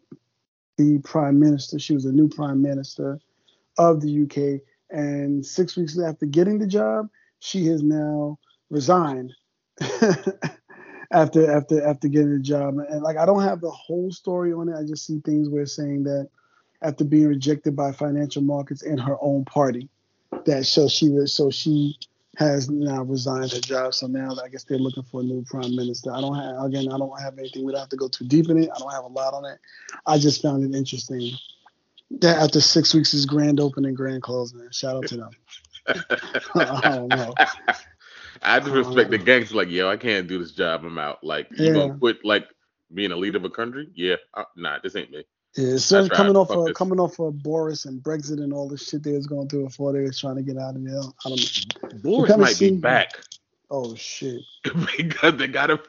the 0.76 0.98
prime 0.98 1.38
minister. 1.38 1.78
She 1.78 1.94
was 1.94 2.04
a 2.04 2.12
new 2.12 2.28
prime 2.28 2.60
minister 2.60 3.20
of 3.78 4.00
the 4.00 4.22
UK. 4.22 4.60
And 4.90 5.44
six 5.46 5.76
weeks 5.76 5.98
after 5.98 6.26
getting 6.26 6.58
the 6.58 6.66
job, 6.66 7.08
she 7.38 7.66
has 7.66 7.82
now 7.82 8.38
resigned 8.70 9.32
after 11.12 11.50
after 11.50 11.86
after 11.86 12.08
getting 12.08 12.32
the 12.32 12.38
job. 12.38 12.78
And 12.78 13.02
like 13.02 13.16
I 13.16 13.26
don't 13.26 13.42
have 13.42 13.60
the 13.60 13.70
whole 13.70 14.10
story 14.12 14.52
on 14.52 14.68
it. 14.68 14.76
I 14.76 14.84
just 14.84 15.06
see 15.06 15.20
things 15.20 15.48
where 15.48 15.66
saying 15.66 16.04
that 16.04 16.28
after 16.82 17.04
being 17.04 17.28
rejected 17.28 17.76
by 17.76 17.92
financial 17.92 18.42
markets 18.42 18.82
in 18.82 18.98
her 18.98 19.16
own 19.20 19.44
party, 19.44 19.88
that 20.44 20.64
so 20.64 20.88
she 20.88 21.26
so 21.26 21.50
she 21.50 21.96
has 22.36 22.70
now 22.70 23.02
resigned 23.02 23.52
her 23.52 23.60
job. 23.60 23.92
So 23.92 24.06
now 24.06 24.34
I 24.42 24.48
guess 24.48 24.64
they're 24.64 24.78
looking 24.78 25.02
for 25.02 25.20
a 25.20 25.24
new 25.24 25.44
prime 25.44 25.74
minister. 25.74 26.12
I 26.12 26.20
don't 26.20 26.36
have 26.36 26.64
again. 26.64 26.92
I 26.92 26.98
don't 26.98 27.20
have 27.20 27.38
anything. 27.38 27.64
We 27.64 27.72
don't 27.72 27.80
have 27.80 27.90
to 27.90 27.96
go 27.96 28.08
too 28.08 28.26
deep 28.26 28.48
in 28.48 28.62
it. 28.62 28.70
I 28.74 28.78
don't 28.78 28.92
have 28.92 29.04
a 29.04 29.08
lot 29.08 29.34
on 29.34 29.44
it. 29.44 29.58
I 30.06 30.18
just 30.18 30.42
found 30.42 30.62
it 30.62 30.76
interesting 30.76 31.32
that 32.18 32.38
after 32.38 32.60
six 32.60 32.94
weeks 32.94 33.14
is 33.14 33.26
grand 33.26 33.60
opening, 33.60 33.94
grand 33.94 34.22
closing. 34.22 34.68
Shout 34.70 34.96
out 34.96 35.06
to 35.08 35.16
them. 35.16 35.30
I 36.54 36.80
don't 36.84 37.08
know. 37.08 37.34
I 38.42 38.60
just 38.60 38.72
respect 38.72 39.10
the 39.10 39.18
gangster. 39.18 39.56
Like, 39.56 39.70
yo, 39.70 39.88
I 39.90 39.96
can't 39.96 40.28
do 40.28 40.38
this 40.38 40.52
job. 40.52 40.84
I'm 40.84 40.98
out. 40.98 41.24
Like, 41.24 41.48
you 41.54 41.70
Yeah. 41.72 41.72
gonna 41.72 41.90
quit 41.90 42.24
like 42.24 42.48
being 42.94 43.12
a 43.12 43.16
leader 43.16 43.38
of 43.38 43.44
a 43.44 43.50
country? 43.50 43.88
Yeah, 43.94 44.16
uh, 44.34 44.44
nah, 44.56 44.78
this 44.82 44.96
ain't 44.96 45.10
me. 45.10 45.24
Yeah, 45.56 45.78
so 45.78 46.08
coming 46.10 46.36
off 46.36 46.54
of 46.54 46.66
this. 46.66 46.74
coming 46.74 47.00
off 47.00 47.18
of 47.20 47.42
Boris 47.42 47.84
and 47.86 48.02
Brexit 48.02 48.42
and 48.42 48.52
all 48.52 48.68
the 48.68 48.78
shit 48.78 49.02
they 49.02 49.12
was 49.12 49.26
going 49.26 49.48
through 49.48 49.66
before 49.66 49.92
they 49.92 50.02
was 50.02 50.18
trying 50.18 50.36
to 50.36 50.42
get 50.42 50.58
out 50.58 50.76
of 50.76 50.84
there. 50.84 51.00
I 51.24 51.28
don't 51.28 51.40
know. 51.42 51.48
Boris 51.92 52.36
might 52.36 52.58
be 52.58 52.70
back 52.70 53.10
Oh 53.70 53.94
shit. 53.94 54.42
because 54.98 55.36
they 55.36 55.48
got 55.48 55.70
him. 55.70 55.80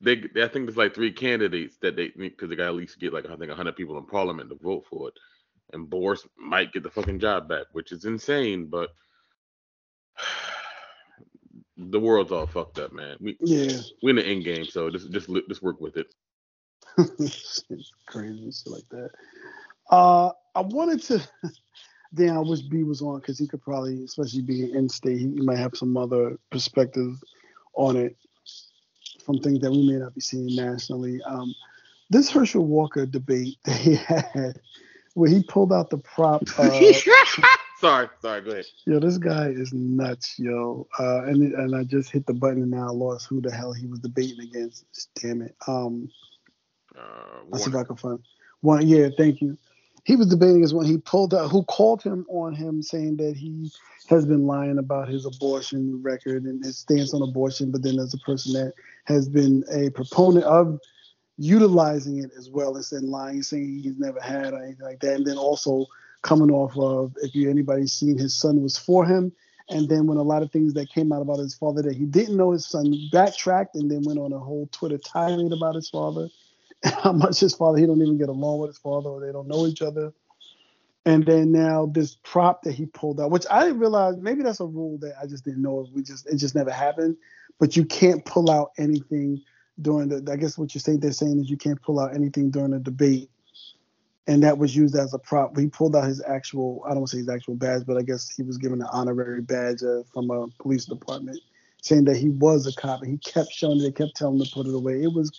they, 0.00 0.14
I 0.42 0.48
think 0.48 0.66
there's 0.66 0.76
like 0.76 0.94
three 0.94 1.12
candidates 1.12 1.76
that 1.82 1.96
they 1.96 2.08
because 2.16 2.48
they 2.50 2.56
got 2.56 2.68
at 2.68 2.74
least 2.74 3.00
get 3.00 3.12
like 3.12 3.26
I 3.26 3.36
think 3.36 3.48
100 3.48 3.76
people 3.76 3.98
in 3.98 4.06
parliament 4.06 4.50
to 4.50 4.56
vote 4.56 4.86
for 4.90 5.08
it, 5.08 5.14
and 5.72 5.90
Boris 5.90 6.26
might 6.38 6.72
get 6.72 6.82
the 6.82 6.90
fucking 6.90 7.20
job 7.20 7.48
back, 7.48 7.66
which 7.72 7.92
is 7.92 8.04
insane. 8.04 8.66
But 8.66 8.90
the 11.90 12.00
world's 12.00 12.32
all 12.32 12.46
fucked 12.46 12.78
up, 12.78 12.92
man. 12.92 13.16
We 13.20 13.36
yeah, 13.40 13.78
we 14.02 14.10
in 14.10 14.16
the 14.16 14.26
end 14.26 14.44
game, 14.44 14.64
so 14.64 14.90
just 14.90 15.10
just 15.10 15.28
just 15.48 15.62
work 15.62 15.80
with 15.80 15.96
it. 15.96 16.06
it's 16.98 17.64
crazy 18.06 18.50
shit 18.50 18.72
like 18.72 18.88
that. 18.90 19.10
Uh, 19.90 20.30
I 20.54 20.60
wanted 20.60 21.02
to. 21.04 21.22
Damn, 22.14 22.36
I 22.36 22.40
wish 22.40 22.60
B 22.60 22.82
was 22.82 23.00
on 23.00 23.20
because 23.20 23.38
he 23.38 23.46
could 23.46 23.62
probably, 23.62 24.04
especially 24.04 24.42
being 24.42 24.74
in 24.74 24.86
state, 24.86 25.18
he 25.18 25.26
might 25.28 25.56
have 25.56 25.74
some 25.74 25.96
other 25.96 26.38
perspective 26.50 27.14
on 27.72 27.96
it 27.96 28.16
from 29.24 29.38
things 29.38 29.60
that 29.60 29.70
we 29.70 29.86
may 29.86 29.98
not 29.98 30.14
be 30.14 30.20
seeing 30.20 30.54
nationally. 30.54 31.22
Um, 31.22 31.54
this 32.10 32.30
Herschel 32.30 32.66
Walker 32.66 33.06
debate 33.06 33.56
that 33.64 33.76
he 33.76 33.94
had, 33.94 34.60
where 35.14 35.30
he 35.30 35.42
pulled 35.42 35.72
out 35.72 35.88
the 35.88 35.98
prop. 35.98 36.42
Uh, 36.58 36.92
sorry, 37.82 38.08
sorry, 38.20 38.40
go 38.40 38.50
ahead. 38.52 38.64
Yo, 38.86 39.00
this 39.00 39.18
guy 39.18 39.48
is 39.48 39.72
nuts, 39.72 40.38
yo. 40.38 40.86
Uh, 40.98 41.24
and 41.24 41.52
and 41.52 41.74
I 41.74 41.84
just 41.84 42.10
hit 42.10 42.24
the 42.26 42.32
button 42.32 42.62
and 42.62 42.70
now 42.70 42.88
I 42.88 42.92
lost 42.92 43.26
who 43.26 43.40
the 43.40 43.50
hell 43.50 43.72
he 43.72 43.86
was 43.86 43.98
debating 43.98 44.40
against. 44.40 44.86
Damn 45.20 45.42
it. 45.42 45.54
Um, 45.66 46.08
uh, 46.96 47.40
let's 47.48 47.64
see 47.64 47.70
if 47.70 47.76
I 47.76 47.84
can 47.84 47.96
find 47.96 48.20
one. 48.60 48.86
Yeah, 48.86 49.08
thank 49.18 49.40
you. 49.40 49.58
He 50.04 50.16
was 50.16 50.28
debating 50.28 50.64
as 50.64 50.74
when 50.74 50.86
he 50.86 50.98
pulled 50.98 51.34
out 51.34 51.50
who 51.50 51.64
called 51.64 52.02
him 52.02 52.24
on 52.28 52.54
him 52.54 52.82
saying 52.82 53.16
that 53.18 53.36
he 53.36 53.70
has 54.08 54.26
been 54.26 54.46
lying 54.46 54.78
about 54.78 55.08
his 55.08 55.26
abortion 55.26 56.02
record 56.02 56.44
and 56.44 56.64
his 56.64 56.78
stance 56.78 57.14
on 57.14 57.22
abortion, 57.22 57.70
but 57.70 57.82
then 57.82 57.96
there's 57.96 58.14
a 58.14 58.18
person 58.18 58.52
that 58.52 58.72
has 59.04 59.28
been 59.28 59.64
a 59.72 59.90
proponent 59.90 60.44
of 60.44 60.78
utilizing 61.38 62.18
it 62.18 62.30
as 62.36 62.50
well 62.50 62.76
as 62.76 62.92
in 62.92 63.10
lying, 63.10 63.42
saying 63.42 63.80
he's 63.82 63.98
never 63.98 64.20
had 64.20 64.52
or 64.52 64.62
anything 64.62 64.84
like 64.84 65.00
that. 65.00 65.14
And 65.14 65.26
then 65.26 65.38
also 65.38 65.86
coming 66.22 66.50
off 66.50 66.76
of 66.76 67.16
if 67.22 67.34
you 67.34 67.50
anybody's 67.50 67.92
seen 67.92 68.16
his 68.16 68.34
son 68.34 68.62
was 68.62 68.78
for 68.78 69.04
him. 69.04 69.32
And 69.68 69.88
then 69.88 70.06
when 70.06 70.18
a 70.18 70.22
lot 70.22 70.42
of 70.42 70.50
things 70.50 70.74
that 70.74 70.90
came 70.90 71.12
out 71.12 71.22
about 71.22 71.38
his 71.38 71.54
father 71.54 71.82
that 71.82 71.96
he 71.96 72.04
didn't 72.04 72.36
know 72.36 72.52
his 72.52 72.66
son 72.66 72.94
backtracked 73.12 73.74
and 73.74 73.90
then 73.90 74.02
went 74.04 74.18
on 74.18 74.32
a 74.32 74.38
whole 74.38 74.68
Twitter 74.72 74.98
tirade 74.98 75.52
about 75.52 75.74
his 75.74 75.88
father, 75.88 76.28
how 76.84 77.12
much 77.12 77.40
his 77.40 77.54
father 77.54 77.78
he 77.78 77.86
don't 77.86 78.02
even 78.02 78.18
get 78.18 78.28
along 78.28 78.60
with 78.60 78.70
his 78.70 78.78
father 78.78 79.08
or 79.08 79.20
they 79.20 79.32
don't 79.32 79.48
know 79.48 79.66
each 79.66 79.82
other. 79.82 80.12
And 81.04 81.26
then 81.26 81.50
now 81.50 81.86
this 81.86 82.16
prop 82.22 82.62
that 82.62 82.74
he 82.74 82.86
pulled 82.86 83.20
out, 83.20 83.30
which 83.30 83.46
I 83.50 83.64
didn't 83.64 83.80
realize 83.80 84.16
maybe 84.18 84.42
that's 84.42 84.60
a 84.60 84.66
rule 84.66 84.98
that 84.98 85.14
I 85.20 85.26
just 85.26 85.44
didn't 85.44 85.62
know. 85.62 85.86
We 85.92 86.02
just 86.02 86.28
it 86.28 86.36
just 86.36 86.54
never 86.54 86.70
happened. 86.70 87.16
But 87.58 87.76
you 87.76 87.84
can't 87.84 88.24
pull 88.24 88.50
out 88.50 88.70
anything 88.78 89.42
during 89.80 90.08
the. 90.08 90.30
I 90.30 90.36
guess 90.36 90.56
what 90.56 90.74
you 90.74 90.80
say 90.80 90.96
they're 90.96 91.12
saying 91.12 91.40
is 91.40 91.50
you 91.50 91.56
can't 91.56 91.82
pull 91.82 91.98
out 91.98 92.14
anything 92.14 92.50
during 92.50 92.72
a 92.72 92.78
debate 92.78 93.31
and 94.26 94.42
that 94.42 94.58
was 94.58 94.74
used 94.76 94.96
as 94.96 95.14
a 95.14 95.18
prop. 95.18 95.56
He 95.58 95.66
pulled 95.66 95.96
out 95.96 96.04
his 96.04 96.22
actual, 96.22 96.82
I 96.84 96.90
don't 96.90 96.98
want 96.98 97.10
to 97.10 97.16
say 97.16 97.20
his 97.20 97.28
actual 97.28 97.54
badge, 97.54 97.82
but 97.86 97.96
I 97.96 98.02
guess 98.02 98.30
he 98.30 98.42
was 98.42 98.58
given 98.58 98.80
an 98.80 98.88
honorary 98.92 99.40
badge 99.40 99.82
uh, 99.82 100.02
from 100.12 100.30
a 100.30 100.46
police 100.60 100.84
department, 100.84 101.40
saying 101.82 102.04
that 102.04 102.16
he 102.16 102.30
was 102.30 102.66
a 102.66 102.72
cop. 102.80 103.02
And 103.02 103.10
he 103.10 103.18
kept 103.18 103.50
showing 103.50 103.80
it, 103.80 103.82
they 103.82 103.90
kept 103.90 104.16
telling 104.16 104.38
him 104.38 104.44
to 104.44 104.52
put 104.52 104.66
it 104.66 104.74
away. 104.74 105.02
It 105.02 105.12
was, 105.12 105.32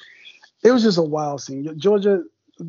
it 0.63 0.71
was 0.71 0.83
just 0.83 0.97
a 0.97 1.03
wild 1.03 1.41
scene. 1.41 1.73
Georgia, 1.77 2.23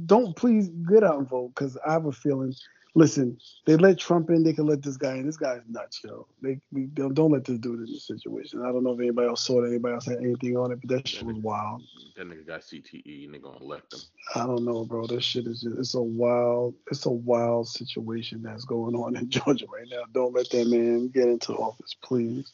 don't 0.06 0.36
please 0.36 0.68
get 0.88 1.02
out 1.02 1.18
and 1.18 1.28
vote 1.28 1.52
because 1.54 1.76
I 1.86 1.92
have 1.92 2.06
a 2.06 2.12
feeling 2.12 2.54
listen, 2.94 3.38
they 3.66 3.76
let 3.76 3.98
Trump 3.98 4.30
in, 4.30 4.42
they 4.42 4.52
can 4.52 4.66
let 4.66 4.82
this 4.82 4.96
guy 4.96 5.14
in. 5.14 5.26
This 5.26 5.36
guy's 5.36 5.60
nuts, 5.68 6.00
yo. 6.04 6.26
They 6.42 6.60
we 6.72 6.86
don't, 6.86 7.14
don't 7.14 7.32
let 7.32 7.44
this 7.44 7.58
dude 7.58 7.80
in 7.80 7.92
this 7.92 8.06
situation. 8.06 8.62
I 8.62 8.72
don't 8.72 8.84
know 8.84 8.92
if 8.92 9.00
anybody 9.00 9.28
else 9.28 9.44
saw 9.44 9.62
it, 9.62 9.68
anybody 9.68 9.94
else 9.94 10.06
had 10.06 10.18
anything 10.18 10.56
on 10.56 10.72
it, 10.72 10.80
but 10.80 10.90
that 10.90 11.08
shit 11.08 11.24
was 11.24 11.36
wild. 11.36 11.82
That 12.16 12.28
nigga 12.28 12.46
got 12.46 12.60
CTE 12.60 13.24
and 13.24 13.34
they 13.34 13.38
gonna 13.38 13.58
elect 13.58 13.94
him. 13.94 14.00
I 14.34 14.46
don't 14.46 14.64
know, 14.64 14.84
bro. 14.84 15.06
This 15.06 15.24
shit 15.24 15.46
is 15.46 15.62
just 15.62 15.78
it's 15.78 15.94
a 15.94 16.02
wild 16.02 16.74
it's 16.90 17.06
a 17.06 17.10
wild 17.10 17.68
situation 17.68 18.42
that's 18.42 18.64
going 18.64 18.94
on 18.94 19.16
in 19.16 19.28
Georgia 19.28 19.66
right 19.72 19.88
now. 19.90 20.02
Don't 20.12 20.34
let 20.34 20.50
that 20.50 20.66
man 20.68 21.08
get 21.08 21.28
into 21.28 21.54
office, 21.54 21.94
please. 22.02 22.52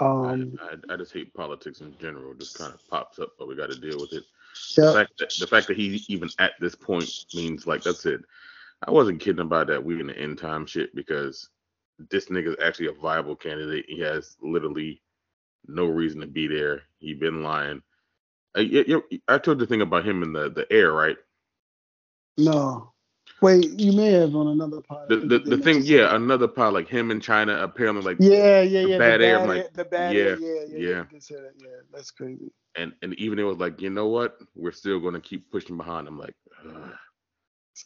Um, 0.00 0.58
I, 0.62 0.92
I, 0.92 0.94
I 0.94 0.96
just 0.96 1.12
hate 1.12 1.34
politics 1.34 1.80
in 1.80 1.94
general. 1.98 2.32
It 2.32 2.38
just 2.38 2.56
kind 2.56 2.72
of 2.72 2.80
pops 2.88 3.18
up, 3.18 3.30
but 3.38 3.48
we 3.48 3.56
got 3.56 3.70
to 3.70 3.80
deal 3.80 3.98
with 4.00 4.12
it. 4.12 4.22
Yep. 4.76 4.86
The 4.86 4.92
fact 4.92 5.12
that 5.18 5.32
the 5.40 5.46
fact 5.46 5.66
that 5.68 5.76
he's 5.76 6.08
even 6.08 6.28
at 6.38 6.52
this 6.60 6.74
point 6.74 7.10
means 7.34 7.66
like 7.66 7.82
that's 7.82 8.06
it. 8.06 8.20
I 8.86 8.90
wasn't 8.90 9.20
kidding 9.20 9.40
about 9.40 9.66
that 9.68 9.84
we 9.84 10.00
in 10.00 10.06
the 10.06 10.18
end 10.18 10.38
time 10.38 10.66
shit 10.66 10.94
because 10.94 11.48
this 12.10 12.26
nigga's 12.26 12.56
actually 12.62 12.86
a 12.86 12.92
viable 12.92 13.36
candidate. 13.36 13.86
He 13.88 14.00
has 14.00 14.36
literally 14.40 15.02
no 15.66 15.86
reason 15.86 16.20
to 16.20 16.26
be 16.26 16.46
there. 16.46 16.82
He 16.98 17.14
been 17.14 17.42
lying. 17.42 17.82
Uh, 18.56 18.62
I, 18.62 19.02
I 19.28 19.38
told 19.38 19.58
the 19.58 19.66
thing 19.66 19.82
about 19.82 20.06
him 20.06 20.22
in 20.22 20.32
the 20.32 20.50
the 20.50 20.70
air, 20.72 20.92
right? 20.92 21.16
No. 22.36 22.92
Wait, 23.40 23.78
you 23.78 23.92
may 23.92 24.12
have 24.12 24.34
on 24.34 24.48
another 24.48 24.80
pod. 24.80 25.08
The 25.08 25.16
the, 25.16 25.38
the 25.38 25.58
thing, 25.58 25.82
yeah, 25.84 26.14
another 26.14 26.48
pod 26.48 26.72
like 26.72 26.88
him 26.88 27.10
in 27.10 27.20
China 27.20 27.56
apparently 27.62 28.02
like 28.02 28.16
yeah, 28.20 28.62
yeah, 28.62 28.80
yeah, 28.80 28.98
bad, 28.98 29.20
air, 29.20 29.38
bad 29.38 29.48
like 29.48 29.72
the 29.74 29.84
bad 29.84 30.14
yeah, 30.14 30.22
air, 30.22 30.38
yeah, 30.38 30.64
yeah, 30.68 30.78
yeah. 30.78 31.04
Yeah, 31.12 31.36
yeah, 31.60 31.68
that's 31.92 32.10
crazy. 32.10 32.50
And 32.76 32.92
and 33.02 33.14
even 33.14 33.38
it 33.38 33.44
was 33.44 33.58
like, 33.58 33.80
you 33.80 33.90
know 33.90 34.06
what? 34.06 34.40
We're 34.56 34.72
still 34.72 34.98
gonna 34.98 35.20
keep 35.20 35.50
pushing 35.50 35.76
behind 35.76 36.08
him. 36.08 36.18
Like, 36.18 36.34
ugh. 36.66 36.94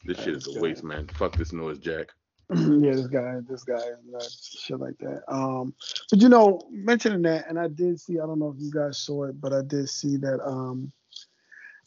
This 0.04 0.18
shit 0.18 0.36
is 0.36 0.46
a 0.46 0.60
waste, 0.60 0.84
man. 0.84 1.08
Fuck 1.08 1.36
this 1.36 1.52
noise, 1.52 1.78
Jack. 1.78 2.08
yeah, 2.54 2.92
this 2.92 3.06
guy, 3.06 3.36
this 3.48 3.64
guy 3.64 3.76
is 3.76 3.98
nuts, 4.06 4.58
shit 4.62 4.78
like 4.78 4.98
that. 4.98 5.22
Um, 5.28 5.74
but 6.10 6.20
you 6.20 6.28
know, 6.28 6.60
mentioning 6.70 7.22
that, 7.22 7.48
and 7.48 7.58
I 7.58 7.68
did 7.68 7.98
see. 8.00 8.18
I 8.18 8.26
don't 8.26 8.38
know 8.38 8.54
if 8.54 8.62
you 8.62 8.70
guys 8.70 8.98
saw 8.98 9.24
it, 9.24 9.40
but 9.40 9.52
I 9.52 9.62
did 9.62 9.88
see 9.88 10.16
that. 10.18 10.40
Um, 10.44 10.92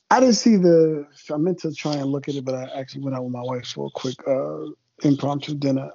I 0.09 0.19
didn't 0.19 0.35
see 0.35 0.55
the. 0.55 1.07
I 1.31 1.37
meant 1.37 1.59
to 1.59 1.73
try 1.73 1.93
and 1.93 2.05
look 2.05 2.27
at 2.27 2.35
it, 2.35 2.45
but 2.45 2.55
I 2.55 2.79
actually 2.79 3.03
went 3.03 3.15
out 3.15 3.23
with 3.23 3.33
my 3.33 3.41
wife 3.41 3.67
for 3.67 3.87
a 3.87 3.91
quick 3.91 4.15
uh, 4.27 4.65
impromptu 5.03 5.55
dinner. 5.55 5.91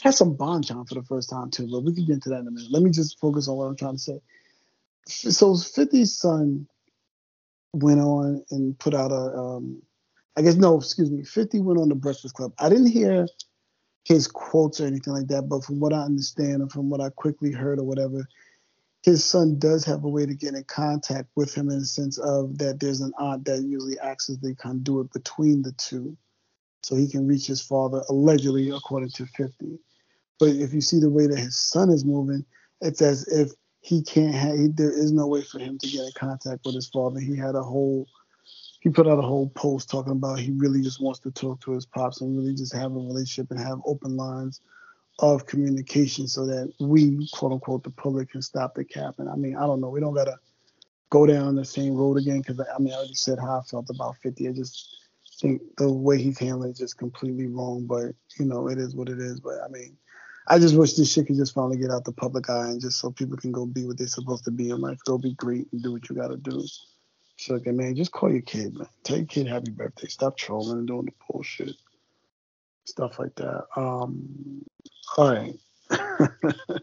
Had 0.00 0.14
some 0.14 0.36
Bonjon 0.36 0.88
for 0.88 0.94
the 0.94 1.02
first 1.02 1.28
time 1.28 1.50
too, 1.50 1.68
but 1.70 1.80
we 1.80 1.92
can 1.92 2.06
get 2.06 2.14
into 2.14 2.30
that 2.30 2.40
in 2.40 2.48
a 2.48 2.50
minute. 2.50 2.70
Let 2.70 2.82
me 2.82 2.90
just 2.90 3.18
focus 3.18 3.48
on 3.48 3.56
what 3.56 3.64
I'm 3.64 3.76
trying 3.76 3.96
to 3.96 3.98
say. 3.98 4.20
So 5.06 5.52
50's 5.52 6.16
son 6.18 6.66
went 7.72 8.00
on 8.00 8.44
and 8.50 8.78
put 8.78 8.94
out 8.94 9.10
a 9.10 9.36
um, 9.36 9.82
I 10.36 10.42
guess 10.42 10.54
no, 10.54 10.78
excuse 10.78 11.10
me. 11.10 11.24
50 11.24 11.60
went 11.60 11.80
on 11.80 11.88
the 11.88 11.94
Breakfast 11.94 12.34
Club. 12.34 12.52
I 12.58 12.68
didn't 12.68 12.86
hear 12.86 13.26
his 14.04 14.26
quotes 14.26 14.80
or 14.80 14.86
anything 14.86 15.12
like 15.12 15.28
that, 15.28 15.42
but 15.42 15.64
from 15.64 15.78
what 15.78 15.92
I 15.92 16.02
understand 16.02 16.62
and 16.62 16.72
from 16.72 16.90
what 16.90 17.00
I 17.00 17.10
quickly 17.10 17.52
heard 17.52 17.78
or 17.78 17.84
whatever, 17.84 18.26
his 19.02 19.24
son 19.24 19.58
does 19.58 19.84
have 19.84 20.04
a 20.04 20.08
way 20.08 20.26
to 20.26 20.34
get 20.34 20.54
in 20.54 20.64
contact 20.64 21.28
with 21.34 21.54
him 21.54 21.68
in 21.70 21.80
the 21.80 21.84
sense 21.84 22.18
of 22.18 22.58
that 22.58 22.80
there's 22.80 23.00
an 23.00 23.12
aunt 23.18 23.44
that 23.44 23.62
usually 23.62 23.98
acts 23.98 24.30
as 24.30 24.38
the 24.38 24.54
conduit 24.54 25.12
between 25.12 25.62
the 25.62 25.72
two. 25.72 26.16
So 26.82 26.96
he 26.96 27.08
can 27.08 27.26
reach 27.26 27.46
his 27.46 27.60
father, 27.60 28.02
allegedly, 28.08 28.70
according 28.70 29.10
to 29.10 29.26
50. 29.26 29.78
But 30.38 30.50
if 30.50 30.72
you 30.72 30.80
see 30.80 30.98
the 30.98 31.10
way 31.10 31.26
that 31.26 31.38
his 31.38 31.56
son 31.56 31.90
is 31.90 32.04
moving, 32.04 32.44
it's 32.80 33.02
as 33.02 33.26
if 33.28 33.52
he 33.80 34.02
can't 34.02 34.34
have, 34.34 34.58
he, 34.58 34.68
there 34.68 34.90
is 34.90 35.12
no 35.12 35.26
way 35.26 35.42
for 35.42 35.58
him 35.58 35.78
to 35.78 35.86
get 35.86 36.00
in 36.00 36.10
contact 36.16 36.64
with 36.64 36.74
his 36.74 36.88
father. 36.88 37.20
He 37.20 37.36
had 37.36 37.54
a 37.54 37.62
whole 37.62 38.08
he 38.82 38.90
put 38.90 39.06
out 39.06 39.20
a 39.20 39.22
whole 39.22 39.48
post 39.50 39.88
talking 39.88 40.10
about 40.10 40.40
he 40.40 40.50
really 40.50 40.82
just 40.82 41.00
wants 41.00 41.20
to 41.20 41.30
talk 41.30 41.60
to 41.60 41.70
his 41.70 41.86
pops 41.86 42.20
and 42.20 42.36
really 42.36 42.52
just 42.52 42.74
have 42.74 42.90
a 42.90 42.94
relationship 42.94 43.48
and 43.52 43.60
have 43.60 43.80
open 43.86 44.16
lines 44.16 44.60
of 45.20 45.46
communication 45.46 46.26
so 46.26 46.44
that 46.46 46.72
we, 46.80 47.28
quote 47.32 47.52
unquote, 47.52 47.84
the 47.84 47.90
public 47.90 48.32
can 48.32 48.42
stop 48.42 48.74
the 48.74 48.84
cap. 48.84 49.14
And 49.18 49.28
I 49.28 49.36
mean, 49.36 49.54
I 49.56 49.60
don't 49.60 49.80
know. 49.80 49.88
We 49.88 50.00
don't 50.00 50.14
gotta 50.14 50.36
go 51.10 51.26
down 51.26 51.54
the 51.54 51.64
same 51.64 51.94
road 51.94 52.18
again 52.18 52.40
because 52.40 52.58
I 52.58 52.78
mean, 52.80 52.92
I 52.92 52.96
already 52.96 53.14
said 53.14 53.38
how 53.38 53.60
I 53.60 53.62
felt 53.62 53.88
about 53.88 54.16
50. 54.16 54.48
I 54.48 54.52
just 54.52 54.96
think 55.40 55.62
the 55.76 55.92
way 55.92 56.20
he's 56.20 56.40
handling 56.40 56.70
it 56.70 56.72
is 56.72 56.78
just 56.78 56.98
completely 56.98 57.46
wrong. 57.46 57.86
But 57.86 58.16
you 58.36 58.46
know, 58.46 58.68
it 58.68 58.78
is 58.78 58.96
what 58.96 59.08
it 59.08 59.20
is. 59.20 59.38
But 59.38 59.58
I 59.64 59.68
mean, 59.68 59.96
I 60.48 60.58
just 60.58 60.74
wish 60.74 60.94
this 60.94 61.12
shit 61.12 61.28
could 61.28 61.36
just 61.36 61.54
finally 61.54 61.76
get 61.76 61.92
out 61.92 62.04
the 62.04 62.10
public 62.10 62.50
eye 62.50 62.70
and 62.70 62.80
just 62.80 62.98
so 62.98 63.12
people 63.12 63.36
can 63.36 63.52
go 63.52 63.64
be 63.64 63.86
what 63.86 63.96
they're 63.96 64.08
supposed 64.08 64.44
to 64.46 64.50
be 64.50 64.70
in 64.70 64.80
life. 64.80 64.98
Go 65.04 65.18
be 65.18 65.34
great 65.34 65.68
and 65.70 65.80
do 65.84 65.92
what 65.92 66.08
you 66.08 66.16
gotta 66.16 66.36
do. 66.36 66.64
Sugar 67.42 67.72
man, 67.72 67.96
just 67.96 68.12
call 68.12 68.30
your 68.30 68.42
kid, 68.42 68.78
man. 68.78 68.86
Tell 69.02 69.16
your 69.16 69.26
kid 69.26 69.48
happy 69.48 69.72
birthday. 69.72 70.06
Stop 70.06 70.36
trolling 70.36 70.78
and 70.78 70.86
doing 70.86 71.06
the 71.06 71.12
bullshit. 71.28 71.74
Stuff 72.84 73.18
like 73.18 73.34
that. 73.34 73.64
Um 73.76 74.64
all 75.16 75.34
right. 75.34 75.58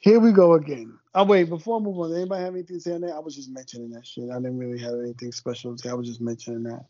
Here 0.00 0.18
we 0.18 0.32
go 0.32 0.54
again. 0.54 0.98
Oh 1.14 1.22
wait, 1.22 1.48
before 1.48 1.78
I 1.78 1.82
move 1.82 2.00
on, 2.00 2.16
anybody 2.16 2.42
have 2.42 2.54
anything 2.54 2.78
to 2.78 2.80
say 2.80 2.94
on 2.94 3.02
that? 3.02 3.14
I 3.14 3.20
was 3.20 3.36
just 3.36 3.50
mentioning 3.50 3.90
that 3.90 4.04
shit. 4.04 4.28
I 4.28 4.34
didn't 4.38 4.58
really 4.58 4.80
have 4.80 4.94
anything 4.94 5.30
special 5.30 5.76
to 5.76 5.80
say. 5.80 5.88
I 5.88 5.94
was 5.94 6.08
just 6.08 6.20
mentioning 6.20 6.64
that. 6.64 6.84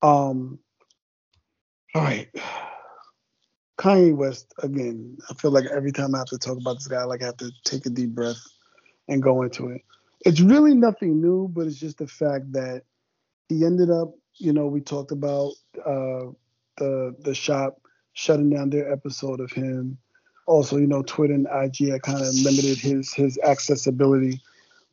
Um 0.00 0.60
all 1.92 2.02
right. 2.02 2.28
Kanye 3.78 4.14
West 4.14 4.54
again. 4.62 5.18
I 5.28 5.34
feel 5.34 5.50
like 5.50 5.64
every 5.66 5.90
time 5.90 6.14
I 6.14 6.18
have 6.18 6.28
to 6.28 6.38
talk 6.38 6.56
about 6.56 6.74
this 6.74 6.86
guy, 6.86 7.02
like 7.02 7.22
I 7.22 7.26
have 7.26 7.36
to 7.38 7.50
take 7.64 7.84
a 7.86 7.90
deep 7.90 8.10
breath 8.10 8.42
and 9.08 9.20
go 9.20 9.42
into 9.42 9.70
it 9.70 9.82
it's 10.24 10.40
really 10.40 10.74
nothing 10.74 11.20
new, 11.20 11.48
but 11.48 11.66
it's 11.66 11.76
just 11.78 11.98
the 11.98 12.06
fact 12.08 12.52
that 12.52 12.82
he 13.48 13.64
ended 13.64 13.90
up, 13.90 14.10
you 14.34 14.52
know, 14.52 14.66
we 14.66 14.80
talked 14.80 15.12
about 15.12 15.52
uh, 15.84 16.26
the 16.78 17.14
the 17.20 17.34
shop 17.34 17.80
shutting 18.14 18.50
down 18.50 18.70
their 18.70 18.92
episode 18.92 19.40
of 19.40 19.52
him. 19.52 19.98
Also, 20.46 20.76
you 20.78 20.86
know, 20.86 21.02
Twitter 21.02 21.34
and 21.34 21.46
IG 21.52 21.90
had 21.90 22.02
kind 22.02 22.20
of 22.20 22.34
limited 22.34 22.78
his 22.78 23.12
his 23.14 23.38
accessibility. 23.44 24.40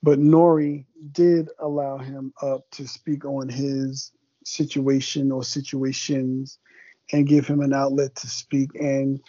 but 0.03 0.19
Nori 0.19 0.85
did 1.11 1.49
allow 1.59 1.97
him 1.97 2.33
up 2.41 2.69
to 2.71 2.87
speak 2.87 3.25
on 3.25 3.49
his 3.49 4.11
situation 4.45 5.31
or 5.31 5.43
situations 5.43 6.59
and 7.11 7.27
give 7.27 7.47
him 7.47 7.61
an 7.61 7.73
outlet 7.73 8.15
to 8.15 8.27
speak. 8.27 8.69
And 8.75 9.19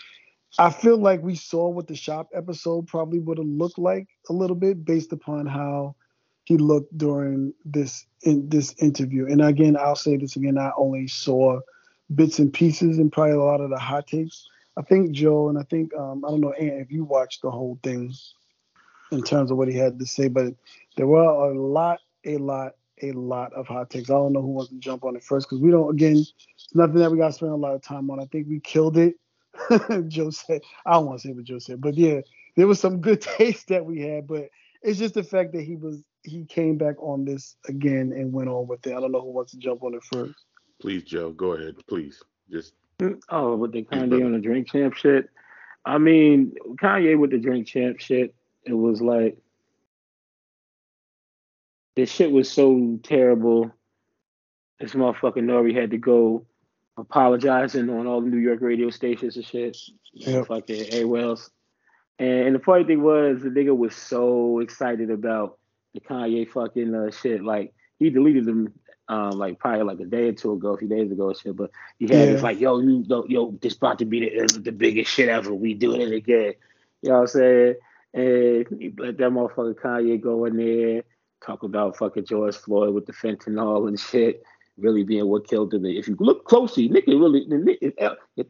I 0.58 0.70
feel 0.70 0.98
like 0.98 1.22
we 1.22 1.34
saw 1.34 1.68
what 1.68 1.86
the 1.86 1.96
shop 1.96 2.28
episode 2.34 2.86
probably 2.86 3.18
would 3.18 3.38
have 3.38 3.46
looked 3.46 3.78
like 3.78 4.08
a 4.28 4.32
little 4.32 4.56
bit 4.56 4.84
based 4.84 5.12
upon 5.12 5.46
how 5.46 5.96
he 6.44 6.56
looked 6.56 6.96
during 6.96 7.52
this 7.64 8.06
in 8.22 8.48
this 8.48 8.74
interview. 8.78 9.26
And 9.26 9.42
again, 9.42 9.76
I'll 9.76 9.96
say 9.96 10.16
this 10.16 10.36
again, 10.36 10.58
I 10.58 10.70
only 10.76 11.08
saw 11.08 11.60
bits 12.14 12.38
and 12.38 12.52
pieces 12.52 12.98
and 12.98 13.12
probably 13.12 13.32
a 13.32 13.42
lot 13.42 13.60
of 13.60 13.70
the 13.70 13.78
hot 13.78 14.06
takes. 14.06 14.46
I 14.76 14.82
think 14.82 15.12
Joe 15.12 15.48
and 15.48 15.58
I 15.58 15.62
think 15.64 15.94
um, 15.94 16.24
I 16.24 16.30
don't 16.30 16.40
know 16.40 16.52
Ant, 16.52 16.80
if 16.80 16.92
you 16.92 17.04
watched 17.04 17.42
the 17.42 17.50
whole 17.50 17.78
thing 17.82 18.12
in 19.10 19.22
terms 19.22 19.50
of 19.50 19.56
what 19.56 19.68
he 19.68 19.76
had 19.76 19.98
to 19.98 20.06
say, 20.06 20.28
but 20.28 20.54
there 20.96 21.06
were 21.06 21.22
a 21.22 21.52
lot, 21.58 22.00
a 22.24 22.36
lot, 22.38 22.72
a 23.02 23.12
lot 23.12 23.52
of 23.52 23.66
hot 23.66 23.90
takes. 23.90 24.10
I 24.10 24.14
don't 24.14 24.32
know 24.32 24.42
who 24.42 24.48
wants 24.48 24.70
to 24.70 24.78
jump 24.78 25.04
on 25.04 25.16
it 25.16 25.24
first 25.24 25.48
because 25.48 25.60
we 25.60 25.70
don't. 25.70 25.90
Again, 25.90 26.16
it's 26.16 26.74
nothing 26.74 26.96
that 26.96 27.10
we 27.10 27.18
got 27.18 27.28
to 27.28 27.32
spend 27.32 27.52
a 27.52 27.56
lot 27.56 27.74
of 27.74 27.82
time 27.82 28.10
on. 28.10 28.20
I 28.20 28.26
think 28.26 28.46
we 28.48 28.60
killed 28.60 28.96
it. 28.96 29.16
Joe 30.08 30.30
said, 30.30 30.62
I 30.84 30.94
don't 30.94 31.06
want 31.06 31.20
to 31.20 31.28
say 31.28 31.32
what 31.32 31.44
Joe 31.44 31.58
said, 31.58 31.80
but 31.80 31.94
yeah, 31.94 32.20
there 32.56 32.66
was 32.66 32.80
some 32.80 33.00
good 33.00 33.20
taste 33.38 33.68
that 33.68 33.84
we 33.84 34.00
had, 34.00 34.26
but 34.26 34.48
it's 34.82 34.98
just 34.98 35.14
the 35.14 35.22
fact 35.22 35.52
that 35.52 35.62
he 35.62 35.76
was 35.76 36.02
he 36.22 36.44
came 36.44 36.76
back 36.76 37.00
on 37.00 37.24
this 37.24 37.56
again 37.68 38.12
and 38.12 38.32
went 38.32 38.48
on 38.48 38.66
with 38.66 38.86
it. 38.86 38.94
I 38.94 39.00
don't 39.00 39.12
know 39.12 39.20
who 39.20 39.30
wants 39.30 39.52
to 39.52 39.58
jump 39.58 39.82
on 39.82 39.94
it 39.94 40.02
first. 40.04 40.34
Please, 40.80 41.04
Joe, 41.04 41.30
go 41.30 41.52
ahead. 41.52 41.76
Please, 41.88 42.22
just. 42.50 42.74
Oh, 43.28 43.56
with 43.56 43.72
the 43.72 43.82
Kanye 43.82 44.24
on 44.24 44.32
the 44.32 44.38
drink 44.38 44.70
champ 44.70 44.94
shit. 44.94 45.28
I 45.84 45.98
mean, 45.98 46.54
Kanye 46.82 47.18
with 47.18 47.30
the 47.30 47.38
drink 47.38 47.66
champ 47.66 48.00
shit. 48.00 48.34
It 48.64 48.72
was 48.72 49.00
like 49.00 49.38
this 51.94 52.10
shit 52.10 52.30
was 52.30 52.50
so 52.50 52.98
terrible. 53.02 53.70
This 54.80 54.92
motherfucking 54.92 55.44
Nori 55.44 55.74
had 55.74 55.90
to 55.92 55.98
go 55.98 56.46
apologizing 56.96 57.90
on 57.90 58.06
all 58.06 58.20
the 58.20 58.28
New 58.28 58.38
York 58.38 58.60
radio 58.60 58.90
stations 58.90 59.36
and 59.36 59.44
shit. 59.44 59.76
Yep. 60.14 60.46
Fucking 60.46 60.86
A 60.92 61.04
Wells. 61.04 61.50
And, 62.18 62.28
and, 62.28 62.54
the 62.54 62.60
funny 62.60 62.84
thing 62.84 63.02
was, 63.02 63.42
the 63.42 63.50
nigga 63.50 63.76
was 63.76 63.94
so 63.94 64.60
excited 64.60 65.10
about 65.10 65.58
the 65.92 66.00
Kanye 66.00 66.48
fucking 66.48 66.94
uh, 66.94 67.10
shit. 67.10 67.44
Like 67.44 67.74
he 67.98 68.10
deleted 68.10 68.46
them 68.46 68.72
um, 69.08 69.32
like 69.32 69.58
probably 69.58 69.84
like 69.84 70.00
a 70.00 70.04
day 70.04 70.28
or 70.28 70.32
two 70.32 70.52
ago, 70.52 70.74
a 70.74 70.78
few 70.78 70.88
days 70.88 71.10
ago, 71.10 71.32
shit. 71.32 71.56
But 71.56 71.70
he 71.98 72.06
had 72.06 72.14
yeah. 72.14 72.32
this 72.32 72.42
like, 72.42 72.60
yo, 72.60 72.80
you, 72.80 73.04
yo, 73.28 73.50
this 73.60 73.76
about 73.76 73.98
to 73.98 74.04
be 74.04 74.20
the, 74.20 74.60
the 74.60 74.72
biggest 74.72 75.10
shit 75.10 75.28
ever. 75.28 75.52
We 75.52 75.74
doing 75.74 76.00
it 76.00 76.12
again. 76.12 76.54
You 77.02 77.10
know 77.10 77.14
what 77.16 77.20
I'm 77.20 77.26
saying? 77.28 77.74
And 78.14 78.66
he 78.80 78.92
let 78.96 79.18
that 79.18 79.30
motherfucker 79.30 79.74
Kanye 79.74 80.20
go 80.20 80.46
in 80.46 80.56
there, 80.56 81.04
talk 81.44 81.62
about 81.62 81.96
fucking 81.96 82.24
George 82.24 82.56
Floyd 82.56 82.94
with 82.94 83.06
the 83.06 83.12
fentanyl 83.12 83.88
and 83.88 84.00
shit, 84.00 84.42
really 84.78 85.04
being 85.04 85.26
what 85.26 85.48
killed 85.48 85.72
him. 85.72 85.86
If 85.86 86.08
you 86.08 86.16
look 86.18 86.44
closely, 86.44 86.88
nigga 86.88 87.08
really, 87.08 87.46
if, 87.80 87.94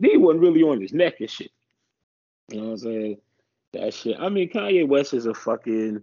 he 0.00 0.16
wasn't 0.16 0.42
really 0.42 0.62
on 0.62 0.80
his 0.80 0.92
neck 0.92 1.20
and 1.20 1.30
shit. 1.30 1.50
You 2.48 2.60
know 2.60 2.66
what 2.66 2.72
I'm 2.72 2.78
saying? 2.78 3.16
That 3.72 3.94
shit. 3.94 4.16
I 4.18 4.28
mean, 4.28 4.48
Kanye 4.48 4.86
West 4.86 5.14
is 5.14 5.26
a 5.26 5.34
fucking 5.34 6.02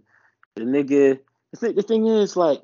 the 0.56 0.62
nigga 0.62 1.18
the 1.54 1.60
thing, 1.60 1.74
the 1.76 1.82
thing 1.82 2.06
is, 2.06 2.36
like, 2.36 2.60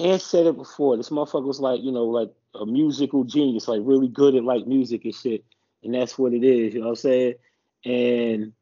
Ant 0.00 0.20
said 0.20 0.46
it 0.46 0.56
before. 0.56 0.96
This 0.96 1.08
motherfucker 1.08 1.46
was 1.46 1.60
like, 1.60 1.80
you 1.82 1.90
know, 1.90 2.04
like 2.04 2.30
a 2.54 2.66
musical 2.66 3.24
genius, 3.24 3.68
like 3.68 3.80
really 3.82 4.08
good 4.08 4.34
at 4.34 4.44
like 4.44 4.66
music 4.66 5.04
and 5.04 5.14
shit. 5.14 5.44
And 5.82 5.94
that's 5.94 6.18
what 6.18 6.34
it 6.34 6.44
is, 6.44 6.74
you 6.74 6.80
know 6.80 6.86
what 6.86 6.92
I'm 6.92 6.96
saying? 6.96 7.34
And 7.84 8.52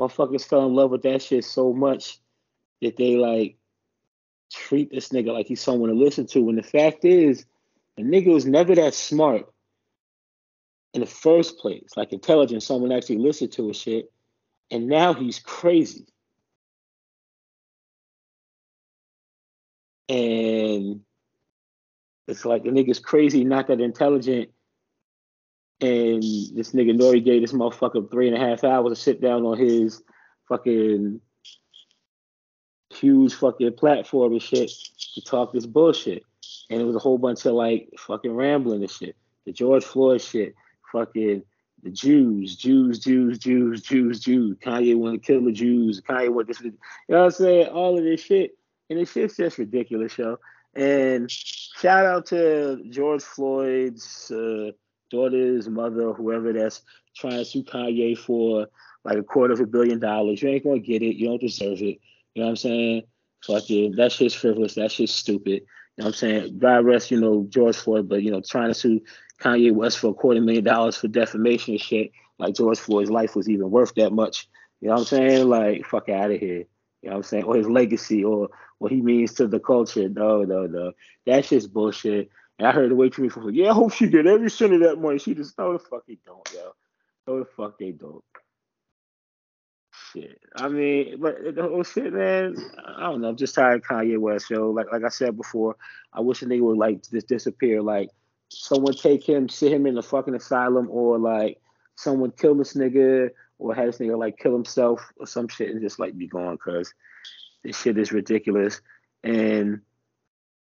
motherfuckers 0.00 0.46
fell 0.46 0.66
in 0.66 0.74
love 0.74 0.90
with 0.90 1.02
that 1.02 1.22
shit 1.22 1.44
so 1.44 1.72
much 1.72 2.18
that 2.82 2.96
they 2.96 3.16
like 3.16 3.56
treat 4.50 4.90
this 4.90 5.10
nigga 5.10 5.32
like 5.32 5.46
he's 5.46 5.60
someone 5.60 5.90
to 5.90 5.94
listen 5.96 6.26
to. 6.28 6.40
When 6.42 6.56
the 6.56 6.62
fact 6.62 7.04
is, 7.04 7.44
the 7.96 8.02
nigga 8.02 8.32
was 8.32 8.46
never 8.46 8.74
that 8.74 8.94
smart 8.94 9.46
in 10.92 11.00
the 11.00 11.06
first 11.06 11.58
place, 11.58 11.90
like 11.96 12.12
intelligent, 12.12 12.62
someone 12.62 12.92
actually 12.92 13.18
listened 13.18 13.52
to 13.52 13.68
his 13.68 13.76
shit. 13.76 14.12
And 14.70 14.86
now 14.86 15.14
he's 15.14 15.38
crazy. 15.38 16.06
and 20.10 21.00
it's 22.26 22.44
like 22.44 22.64
the 22.64 22.70
nigga's 22.70 22.98
crazy, 22.98 23.44
not 23.44 23.68
that 23.68 23.80
intelligent. 23.80 24.50
And 25.80 26.22
this 26.22 26.72
nigga 26.72 26.98
Nori 27.00 27.24
gave 27.24 27.40
this 27.40 27.52
motherfucker 27.52 28.10
three 28.10 28.26
and 28.26 28.36
a 28.36 28.40
half 28.40 28.64
hours 28.64 28.90
to 28.90 29.02
sit 29.02 29.20
down 29.20 29.44
on 29.46 29.56
his 29.56 30.02
fucking 30.48 31.20
huge 33.00 33.34
fucking 33.34 33.74
platform 33.74 34.32
and 34.32 34.42
shit 34.42 34.70
to 35.14 35.20
talk 35.22 35.52
this 35.52 35.66
bullshit. 35.66 36.22
And 36.70 36.80
it 36.80 36.84
was 36.84 36.96
a 36.96 37.00
whole 37.00 37.18
bunch 37.18 37.44
of 37.46 37.54
like 37.54 37.88
fucking 37.98 38.34
rambling 38.34 38.82
and 38.82 38.90
shit. 38.90 39.16
The 39.46 39.52
George 39.52 39.84
Floyd 39.84 40.20
shit, 40.20 40.54
fucking 40.92 41.42
the 41.82 41.90
Jews, 41.90 42.56
Jews, 42.56 42.98
Jews, 42.98 43.38
Jews, 43.38 43.82
Jews, 43.82 44.20
Jews. 44.20 44.56
Kanye 44.58 44.96
want 44.96 45.20
to 45.20 45.26
kill 45.26 45.44
the 45.44 45.52
Jews. 45.52 46.00
Kanye 46.00 46.32
want 46.32 46.48
this. 46.48 46.60
You 46.60 46.72
know 47.08 47.18
what 47.18 47.24
I'm 47.24 47.30
saying? 47.30 47.66
All 47.68 47.96
of 47.96 48.04
this 48.04 48.20
shit 48.20 48.56
and 48.90 48.98
it's 48.98 49.14
just, 49.14 49.36
just 49.36 49.58
ridiculous, 49.58 50.18
yo. 50.18 50.38
And 50.74 51.30
shout 51.30 52.04
out 52.04 52.26
to 52.26 52.82
George 52.90 53.22
Floyd's 53.22 54.30
uh, 54.30 54.72
daughter's 55.10 55.68
mother, 55.68 56.12
whoever 56.12 56.52
that's 56.52 56.82
trying 57.16 57.38
to 57.38 57.44
sue 57.44 57.62
Kanye 57.62 58.18
for 58.18 58.66
like 59.04 59.16
a 59.16 59.22
quarter 59.22 59.54
of 59.54 59.60
a 59.60 59.66
billion 59.66 60.00
dollars. 60.00 60.42
You 60.42 60.50
ain't 60.50 60.64
gonna 60.64 60.80
get 60.80 61.02
it. 61.02 61.16
You 61.16 61.28
don't 61.28 61.40
deserve 61.40 61.80
it. 61.80 61.98
You 62.34 62.42
know 62.42 62.46
what 62.46 62.50
I'm 62.50 62.56
saying? 62.56 63.02
Fuck 63.44 63.70
it. 63.70 63.96
That 63.96 64.12
shit's 64.12 64.34
frivolous. 64.34 64.74
That 64.74 64.92
shit's 64.92 65.14
stupid. 65.14 65.62
You 65.96 66.04
know 66.04 66.04
what 66.04 66.06
I'm 66.06 66.12
saying? 66.14 66.58
God 66.58 66.84
rest, 66.84 67.10
you 67.10 67.20
know, 67.20 67.46
George 67.48 67.76
Floyd, 67.76 68.08
but 68.08 68.22
you 68.22 68.30
know, 68.30 68.40
trying 68.40 68.68
to 68.68 68.74
sue 68.74 69.00
Kanye 69.40 69.72
West 69.72 69.98
for 69.98 70.08
a 70.08 70.14
quarter 70.14 70.40
million 70.40 70.64
dollars 70.64 70.96
for 70.96 71.08
defamation 71.08 71.74
and 71.74 71.80
shit, 71.80 72.12
like 72.38 72.54
George 72.54 72.78
Floyd's 72.78 73.10
life 73.10 73.34
was 73.34 73.48
even 73.48 73.70
worth 73.70 73.94
that 73.94 74.12
much. 74.12 74.48
You 74.80 74.88
know 74.88 74.94
what 74.94 75.00
I'm 75.00 75.06
saying? 75.06 75.48
Like, 75.48 75.84
fuck 75.86 76.08
out 76.08 76.30
of 76.30 76.40
here. 76.40 76.64
You 77.02 77.08
know 77.08 77.12
what 77.12 77.16
I'm 77.16 77.22
saying? 77.22 77.44
Or 77.44 77.56
his 77.56 77.68
legacy 77.68 78.24
or 78.24 78.48
what 78.78 78.92
he 78.92 79.00
means 79.00 79.34
to 79.34 79.46
the 79.46 79.60
culture. 79.60 80.08
No, 80.08 80.42
no, 80.42 80.66
no. 80.66 80.92
That's 81.26 81.48
just 81.48 81.72
bullshit. 81.72 82.30
And 82.58 82.66
I 82.66 82.72
heard 82.72 82.90
the 82.90 82.94
way 82.94 83.10
many 83.16 83.28
people 83.28 83.50
yeah, 83.50 83.70
I 83.70 83.74
hope 83.74 83.92
she 83.92 84.06
get 84.06 84.26
every 84.26 84.50
cent 84.50 84.74
of 84.74 84.80
that 84.80 85.00
money. 85.00 85.18
She 85.18 85.34
just, 85.34 85.56
no, 85.58 85.72
the 85.72 85.78
fuck 85.78 86.06
they 86.06 86.18
don't, 86.26 86.46
yo. 86.54 86.72
No, 87.26 87.38
the 87.40 87.44
fuck 87.44 87.78
they 87.78 87.92
don't. 87.92 88.22
Shit. 90.12 90.40
I 90.56 90.68
mean, 90.68 91.20
but 91.20 91.54
the 91.54 91.62
oh, 91.62 91.68
whole 91.68 91.84
shit, 91.84 92.12
man, 92.12 92.56
I 92.84 93.02
don't 93.02 93.20
know. 93.20 93.28
I'm 93.28 93.36
just 93.36 93.54
tired 93.54 93.80
of 93.80 93.86
Kanye 93.86 94.18
West, 94.18 94.50
yo. 94.50 94.70
Like, 94.70 94.90
like 94.92 95.04
I 95.04 95.08
said 95.08 95.36
before, 95.36 95.76
I 96.12 96.20
wish 96.20 96.42
a 96.42 96.46
nigga 96.46 96.62
would, 96.62 96.78
like, 96.78 97.08
just 97.08 97.28
disappear. 97.28 97.80
Like, 97.80 98.10
someone 98.48 98.94
take 98.94 99.28
him, 99.28 99.48
sit 99.48 99.72
him 99.72 99.86
in 99.86 99.94
the 99.94 100.02
fucking 100.02 100.34
asylum, 100.34 100.88
or, 100.90 101.18
like, 101.18 101.60
someone 101.94 102.32
kill 102.32 102.54
this 102.56 102.74
nigga, 102.74 103.30
or 103.60 103.74
have 103.74 103.86
this 103.86 103.98
nigga 103.98 104.18
like 104.18 104.38
kill 104.38 104.52
himself 104.52 105.12
or 105.18 105.26
some 105.26 105.46
shit 105.46 105.70
and 105.70 105.82
just 105.82 105.98
like 105.98 106.16
be 106.16 106.26
gone 106.26 106.54
because 106.54 106.92
this 107.62 107.78
shit 107.78 107.98
is 107.98 108.10
ridiculous. 108.10 108.80
And 109.22 109.82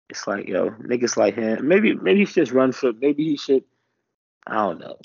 it's 0.09 0.27
like, 0.27 0.47
yo, 0.47 0.71
niggas 0.71 1.15
like 1.15 1.35
him. 1.35 1.67
Maybe 1.67 1.93
maybe 1.93 2.21
he 2.21 2.25
should 2.25 2.45
just 2.45 2.51
run 2.51 2.71
for 2.71 2.91
maybe 2.93 3.23
he 3.23 3.37
should 3.37 3.63
I 4.45 4.55
don't 4.55 4.79
know. 4.79 4.97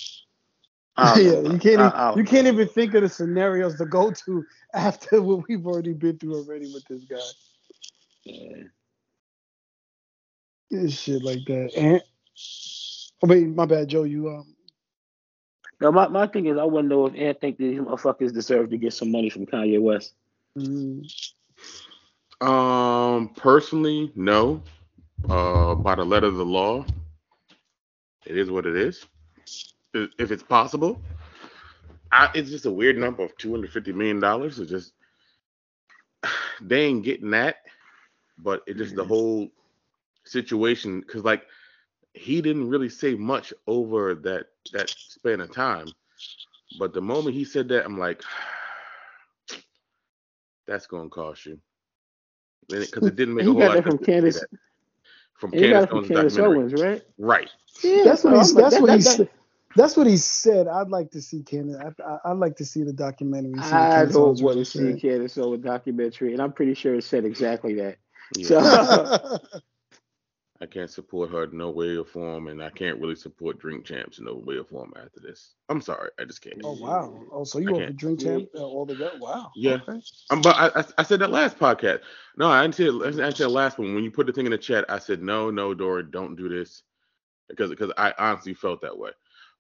I 0.97 1.15
don't 1.15 1.25
yeah, 1.45 1.53
you 1.53 1.59
can't 1.59 1.81
I, 1.81 1.89
I 1.89 2.15
you 2.17 2.25
can't 2.25 2.47
even 2.47 2.69
think 2.69 2.95
of 2.95 3.03
the 3.03 3.09
scenarios 3.09 3.77
to 3.79 3.87
go 3.87 4.11
to 4.11 4.45
after 4.75 5.23
what 5.23 5.49
we've 5.49 5.67
already 5.67 5.93
been 5.93 6.19
through 6.19 6.37
already 6.37 6.73
with 6.73 6.85
this 6.89 7.05
guy. 7.05 7.17
Yeah. 8.25 8.63
This 10.71 10.99
shit 10.99 11.23
like 11.23 11.45
that. 11.47 11.73
And 11.77 12.03
I 13.23 13.27
mean, 13.27 13.55
my 13.55 13.67
bad, 13.67 13.89
Joe. 13.89 14.05
You 14.05 14.31
um 14.31 14.53
now, 15.83 15.91
my, 15.91 16.07
my 16.07 16.29
thing 16.29 16.47
is, 16.47 16.57
I 16.57 16.63
want 16.65 16.85
to 16.85 16.89
know 16.89 17.07
if 17.07 17.15
Ant 17.17 17.41
think 17.41 17.59
these 17.59 17.81
motherfuckers 17.81 18.33
deserve 18.33 18.71
to 18.71 18.79
get 18.79 18.93
some 18.93 19.11
money 19.11 19.29
from 19.29 19.47
Kanye 19.47 19.81
West. 19.81 20.15
Mm-hmm. 20.57 21.03
Um, 22.47 23.31
personally, 23.31 24.13
no. 24.15 24.63
Uh, 25.29 25.75
by 25.75 25.97
the 25.97 26.05
letter 26.05 26.29
of 26.29 26.37
the 26.37 26.45
law, 26.45 26.85
it 28.25 28.37
is 28.37 28.49
what 28.49 28.65
it 28.65 28.77
is. 28.77 29.05
If 29.95 30.31
it's 30.31 30.43
possible, 30.43 31.01
I, 32.11 32.31
it's 32.35 32.51
just 32.51 32.67
a 32.67 32.71
weird 32.71 32.97
number 32.97 33.23
of 33.23 33.37
two 33.37 33.51
hundred 33.51 33.73
fifty 33.73 33.93
million 33.93 34.21
dollars. 34.21 34.59
It's 34.59 34.71
just 34.71 34.93
they 36.61 36.85
ain't 36.85 37.05
getting 37.05 37.31
that, 37.31 37.57
but 38.39 38.63
it 38.67 38.77
just 38.77 38.97
the 38.97 39.05
whole 39.05 39.51
situation 40.25 41.01
because 41.01 41.25
like 41.25 41.45
he 42.15 42.41
didn't 42.41 42.69
really 42.69 42.89
say 42.89 43.15
much 43.15 43.53
over 43.67 44.15
that 44.15 44.47
that 44.73 44.91
span 44.91 45.41
of 45.41 45.53
time. 45.53 45.89
But 46.79 46.95
the 46.95 47.01
moment 47.01 47.35
he 47.35 47.45
said 47.45 47.69
that, 47.69 47.85
I'm 47.85 47.99
like, 47.99 48.23
that's 50.67 50.87
gonna 50.87 51.09
cost 51.09 51.47
you. 51.47 51.59
Because 52.69 53.07
it 53.07 53.17
didn't 53.17 53.35
make 53.35 53.47
a 53.47 53.53
whole 53.53 53.67
lot 53.67 53.83
from 53.83 53.99
Candace. 53.99 54.43
From 55.35 55.51
Candace, 55.51 55.87
from 55.91 56.09
Candace 56.09 56.39
Owens, 56.39 56.73
right? 56.75 57.03
Right. 57.19 57.51
Yeah, 57.83 58.05
that's 58.05 58.25
what 58.25 58.37
he's. 58.37 58.55
That's, 58.55 58.79
what 58.79 58.91
he 58.91 59.01
said. 59.01 59.29
That's 59.77 59.97
what 59.97 60.07
he 60.07 60.17
said. 60.17 60.69
I'd 60.69 60.89
like 60.89 61.11
to 61.13 61.23
see 61.23 61.43
Candace. 61.43 61.77
I, 62.25 62.31
would 62.31 62.39
like 62.39 62.57
to 62.57 62.65
see 62.65 62.83
the 62.83 62.93
documentary. 62.93 63.59
I 63.59 64.05
don't 64.07 64.41
want 64.41 64.59
to 64.59 64.65
see 64.65 65.01
Candace 65.01 65.37
a 65.37 65.57
documentary, 65.57 66.33
and 66.33 66.43
I'm 66.43 66.53
pretty 66.53 66.75
sure 66.75 66.95
it 66.95 67.05
said 67.05 67.25
exactly 67.25 67.75
that. 67.75 67.97
Yeah. 68.37 68.47
So 68.47 69.39
I 70.63 70.67
can't 70.67 70.89
support 70.89 71.31
her 71.31 71.49
no 71.49 71.71
way 71.71 71.97
or 71.97 72.05
form, 72.05 72.47
and 72.47 72.63
I 72.63 72.71
can't 72.71 73.01
really 73.01 73.17
support 73.17 73.59
Drink 73.59 73.85
Champs 73.85 74.21
in 74.21 74.27
no 74.27 74.35
way 74.35 74.59
or 74.59 74.65
form 74.65 74.93
after 74.97 75.19
this. 75.19 75.55
I'm 75.69 75.81
sorry, 75.81 76.11
I 76.21 76.25
just 76.25 76.41
can't. 76.41 76.61
Oh 76.63 76.77
wow! 76.81 77.21
Oh, 77.33 77.43
so 77.43 77.59
you 77.59 77.73
want 77.73 77.87
for 77.87 77.93
Drink 77.95 78.21
Champ 78.21 78.49
uh, 78.55 78.63
all 78.63 78.87
the 78.87 78.95
way? 78.95 79.11
Wow. 79.19 79.51
Yeah. 79.57 79.79
Okay. 79.89 80.01
Um, 80.31 80.41
but 80.41 80.55
I, 80.57 80.85
I 80.99 81.03
said 81.03 81.19
that 81.19 81.31
last 81.31 81.59
podcast. 81.59 82.03
No, 82.37 82.49
I 82.49 82.63
didn't 82.63 82.77
say 82.77 82.87
I 83.09 83.31
said 83.31 83.35
the 83.35 83.49
last 83.49 83.77
one. 83.77 83.93
When 83.93 84.05
you 84.05 84.13
put 84.13 84.29
the 84.29 84.33
thing 84.33 84.47
in 84.47 84.53
the 84.53 84.59
chat, 84.59 84.85
I 84.89 85.01
said 85.01 85.21
no, 85.21 85.51
no, 85.51 85.75
Dora, 85.75 86.09
don't 86.09 86.37
do 86.37 86.49
this, 86.49 86.85
because 87.49 87.71
because 87.71 87.91
I 87.99 88.15
honestly 88.17 88.55
felt 88.55 88.83
that 88.83 88.97
way, 88.97 89.11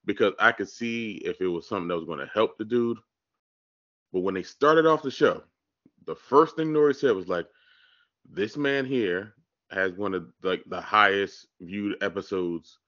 because 0.05 0.33
I 0.39 0.53
could 0.53 0.69
see 0.69 1.23
if 1.25 1.41
it 1.41 1.49
was 1.49 1.69
something 1.69 1.89
that 1.89 1.97
was 1.97 2.07
going 2.07 2.19
to 2.19 2.31
help 2.33 2.59
the 2.59 2.65
dude, 2.65 2.99
but 4.13 4.21
when 4.21 4.35
they 4.35 4.43
started 4.43 4.87
off 4.87 5.03
the 5.03 5.11
show, 5.11 5.43
the 6.07 6.15
first 6.15 6.57
thing 6.57 6.69
Nori 6.69 6.95
said 6.95 7.15
was 7.15 7.29
like, 7.29 7.47
"This 8.29 8.57
man 8.57 8.85
here 8.85 9.35
has 9.71 9.93
one 9.93 10.15
of 10.15 10.31
like 10.43 10.63
the 10.67 10.81
highest 10.81 11.47
viewed 11.61 12.03
episodes 12.03 12.79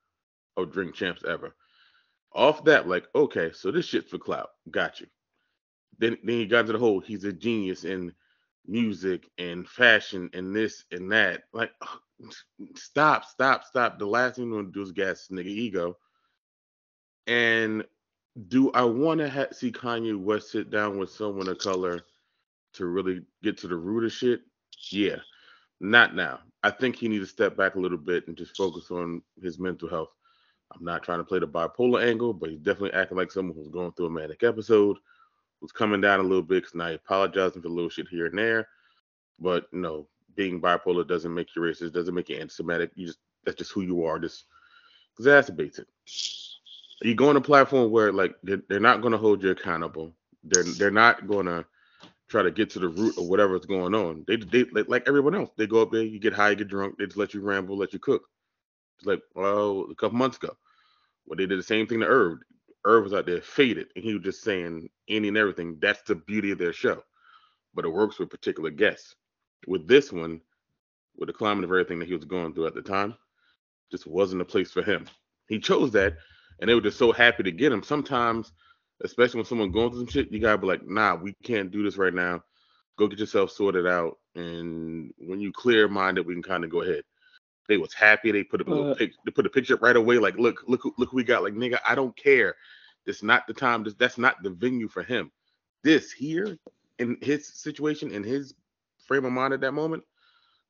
of 0.56 0.72
Drink 0.72 0.94
Champs 0.94 1.24
ever. 1.24 1.54
Off 2.32 2.64
that, 2.64 2.88
like, 2.88 3.06
okay, 3.14 3.52
so 3.52 3.70
this 3.70 3.86
shit's 3.86 4.10
for 4.10 4.18
clout. 4.18 4.50
Got 4.70 5.00
you. 5.00 5.06
Then 5.98 6.18
then 6.24 6.36
he 6.36 6.46
got 6.46 6.60
into 6.60 6.72
the 6.72 6.78
whole 6.78 7.00
he's 7.00 7.24
a 7.24 7.32
genius 7.32 7.84
in 7.84 8.12
music 8.66 9.28
and 9.38 9.68
fashion 9.68 10.30
and 10.34 10.54
this 10.54 10.84
and 10.90 11.10
that. 11.12 11.44
Like, 11.52 11.70
stop, 12.74 13.24
stop, 13.24 13.64
stop. 13.64 13.98
The 13.98 14.06
last 14.06 14.36
thing 14.36 14.48
you 14.48 14.54
want 14.54 14.72
to 14.72 14.78
do 14.78 14.82
is 14.82 14.92
gas 14.92 15.28
nigga 15.30 15.46
ego. 15.46 15.96
And 17.26 17.84
do 18.48 18.70
I 18.72 18.84
want 18.84 19.20
to 19.20 19.30
ha- 19.30 19.52
see 19.52 19.70
Kanye 19.72 20.18
West 20.18 20.50
sit 20.50 20.70
down 20.70 20.98
with 20.98 21.10
someone 21.10 21.48
of 21.48 21.58
color 21.58 22.04
to 22.74 22.86
really 22.86 23.22
get 23.42 23.56
to 23.58 23.68
the 23.68 23.76
root 23.76 24.04
of 24.04 24.12
shit? 24.12 24.42
Yeah. 24.90 25.16
Not 25.80 26.14
now. 26.14 26.40
I 26.62 26.70
think 26.70 26.96
he 26.96 27.08
needs 27.08 27.26
to 27.28 27.32
step 27.32 27.56
back 27.56 27.74
a 27.74 27.80
little 27.80 27.98
bit 27.98 28.26
and 28.26 28.36
just 28.36 28.56
focus 28.56 28.90
on 28.90 29.22
his 29.40 29.58
mental 29.58 29.88
health. 29.88 30.10
I'm 30.74 30.84
not 30.84 31.02
trying 31.02 31.18
to 31.18 31.24
play 31.24 31.38
the 31.38 31.46
bipolar 31.46 32.04
angle, 32.04 32.32
but 32.32 32.50
he's 32.50 32.60
definitely 32.60 32.94
acting 32.94 33.18
like 33.18 33.30
someone 33.30 33.56
who's 33.56 33.68
going 33.68 33.92
through 33.92 34.06
a 34.06 34.10
manic 34.10 34.42
episode, 34.42 34.96
who's 35.60 35.72
coming 35.72 36.00
down 36.00 36.20
a 36.20 36.22
little 36.22 36.42
bit 36.42 36.62
because 36.62 36.74
now 36.74 36.88
he's 36.88 36.96
apologizing 36.96 37.62
for 37.62 37.68
little 37.68 37.90
shit 37.90 38.08
here 38.08 38.26
and 38.26 38.38
there. 38.38 38.68
But 39.38 39.66
you 39.72 39.80
know, 39.80 40.08
being 40.34 40.60
bipolar 40.60 41.06
doesn't 41.06 41.34
make 41.34 41.54
you 41.54 41.62
racist, 41.62 41.92
doesn't 41.92 42.14
make 42.14 42.28
you 42.28 42.36
anti-Semitic. 42.36 42.92
You 42.94 43.06
just 43.06 43.18
that's 43.44 43.58
just 43.58 43.72
who 43.72 43.82
you 43.82 44.04
are. 44.04 44.18
Just 44.18 44.44
exacerbates 45.20 45.78
it. 45.78 45.88
You 47.04 47.14
go 47.14 47.28
on 47.28 47.36
a 47.36 47.40
platform 47.40 47.90
where 47.90 48.12
like 48.12 48.34
they're, 48.42 48.62
they're 48.68 48.80
not 48.80 49.02
going 49.02 49.12
to 49.12 49.18
hold 49.18 49.42
you 49.42 49.50
accountable. 49.50 50.12
They're 50.42 50.62
they're 50.64 50.90
not 50.90 51.26
going 51.26 51.46
to 51.46 51.64
try 52.28 52.42
to 52.42 52.50
get 52.50 52.70
to 52.70 52.78
the 52.78 52.88
root 52.88 53.18
of 53.18 53.26
whatever's 53.26 53.66
going 53.66 53.94
on. 53.94 54.24
They, 54.26 54.36
they 54.36 54.64
like 54.64 55.04
everyone 55.06 55.34
else. 55.34 55.50
They 55.56 55.66
go 55.66 55.82
up 55.82 55.92
there, 55.92 56.02
you 56.02 56.18
get 56.18 56.32
high, 56.32 56.50
you 56.50 56.56
get 56.56 56.68
drunk. 56.68 56.96
They 56.98 57.04
just 57.04 57.18
let 57.18 57.34
you 57.34 57.42
ramble, 57.42 57.76
let 57.76 57.92
you 57.92 57.98
cook. 57.98 58.22
It's 58.98 59.06
like 59.06 59.20
well, 59.34 59.86
a 59.90 59.94
couple 59.94 60.16
months 60.18 60.38
ago, 60.38 60.56
well, 61.26 61.36
they 61.36 61.46
did 61.46 61.58
the 61.58 61.62
same 61.62 61.86
thing 61.86 62.00
to 62.00 62.06
Irv. 62.06 62.38
Irv 62.86 63.04
was 63.04 63.14
out 63.14 63.26
there 63.26 63.40
faded, 63.40 63.88
and 63.96 64.04
he 64.04 64.14
was 64.14 64.22
just 64.22 64.42
saying 64.42 64.88
any 65.08 65.28
and 65.28 65.36
everything. 65.36 65.78
That's 65.80 66.02
the 66.02 66.14
beauty 66.14 66.50
of 66.52 66.58
their 66.58 66.72
show, 66.72 67.02
but 67.74 67.84
it 67.84 67.90
works 67.90 68.18
with 68.18 68.30
particular 68.30 68.70
guests. 68.70 69.14
With 69.66 69.86
this 69.88 70.12
one, 70.12 70.40
with 71.16 71.28
the 71.28 71.32
climate 71.32 71.64
of 71.64 71.70
everything 71.70 71.98
that 71.98 72.08
he 72.08 72.14
was 72.14 72.24
going 72.24 72.54
through 72.54 72.66
at 72.66 72.74
the 72.74 72.82
time, 72.82 73.14
just 73.90 74.06
wasn't 74.06 74.42
a 74.42 74.46
place 74.46 74.72
for 74.72 74.82
him. 74.82 75.06
He 75.48 75.58
chose 75.58 75.90
that, 75.92 76.16
and 76.60 76.68
they 76.68 76.74
were 76.74 76.80
just 76.80 76.98
so 76.98 77.12
happy 77.12 77.42
to 77.42 77.52
get 77.52 77.72
him. 77.72 77.82
Sometimes 77.82 78.52
especially 79.02 79.38
when 79.38 79.46
someone 79.46 79.72
going 79.72 79.90
through 79.90 80.00
some 80.00 80.08
shit, 80.08 80.30
you 80.30 80.40
gotta 80.40 80.58
be 80.58 80.66
like, 80.66 80.86
nah, 80.86 81.14
we 81.14 81.34
can't 81.42 81.70
do 81.70 81.82
this 81.82 81.96
right 81.96 82.14
now. 82.14 82.42
Go 82.96 83.08
get 83.08 83.18
yourself 83.18 83.50
sorted 83.50 83.86
out, 83.86 84.18
and 84.36 85.12
when 85.18 85.40
you 85.40 85.52
clear 85.52 85.88
minded, 85.88 86.26
we 86.26 86.34
can 86.34 86.42
kind 86.42 86.64
of 86.64 86.70
go 86.70 86.82
ahead. 86.82 87.02
They 87.68 87.76
was 87.76 87.92
happy. 87.92 88.30
They 88.30 88.44
put 88.44 88.66
a 88.66 88.72
uh, 88.72 88.94
pic, 88.94 89.12
they 89.24 89.32
put 89.32 89.46
a 89.46 89.50
picture 89.50 89.74
up 89.74 89.82
right 89.82 89.96
away. 89.96 90.18
Like, 90.18 90.36
look, 90.36 90.62
look, 90.68 90.82
look, 90.98 91.10
who 91.10 91.16
we 91.16 91.24
got. 91.24 91.42
Like, 91.42 91.54
nigga, 91.54 91.78
I 91.84 91.94
don't 91.94 92.16
care. 92.16 92.54
This 93.06 93.22
not 93.22 93.46
the 93.46 93.54
time. 93.54 93.82
This, 93.82 93.94
that's 93.94 94.18
not 94.18 94.42
the 94.42 94.50
venue 94.50 94.86
for 94.86 95.02
him. 95.02 95.32
This 95.82 96.12
here 96.12 96.58
in 96.98 97.16
his 97.20 97.48
situation, 97.48 98.10
in 98.12 98.22
his 98.22 98.54
frame 99.06 99.24
of 99.24 99.32
mind 99.32 99.54
at 99.54 99.60
that 99.62 99.72
moment. 99.72 100.04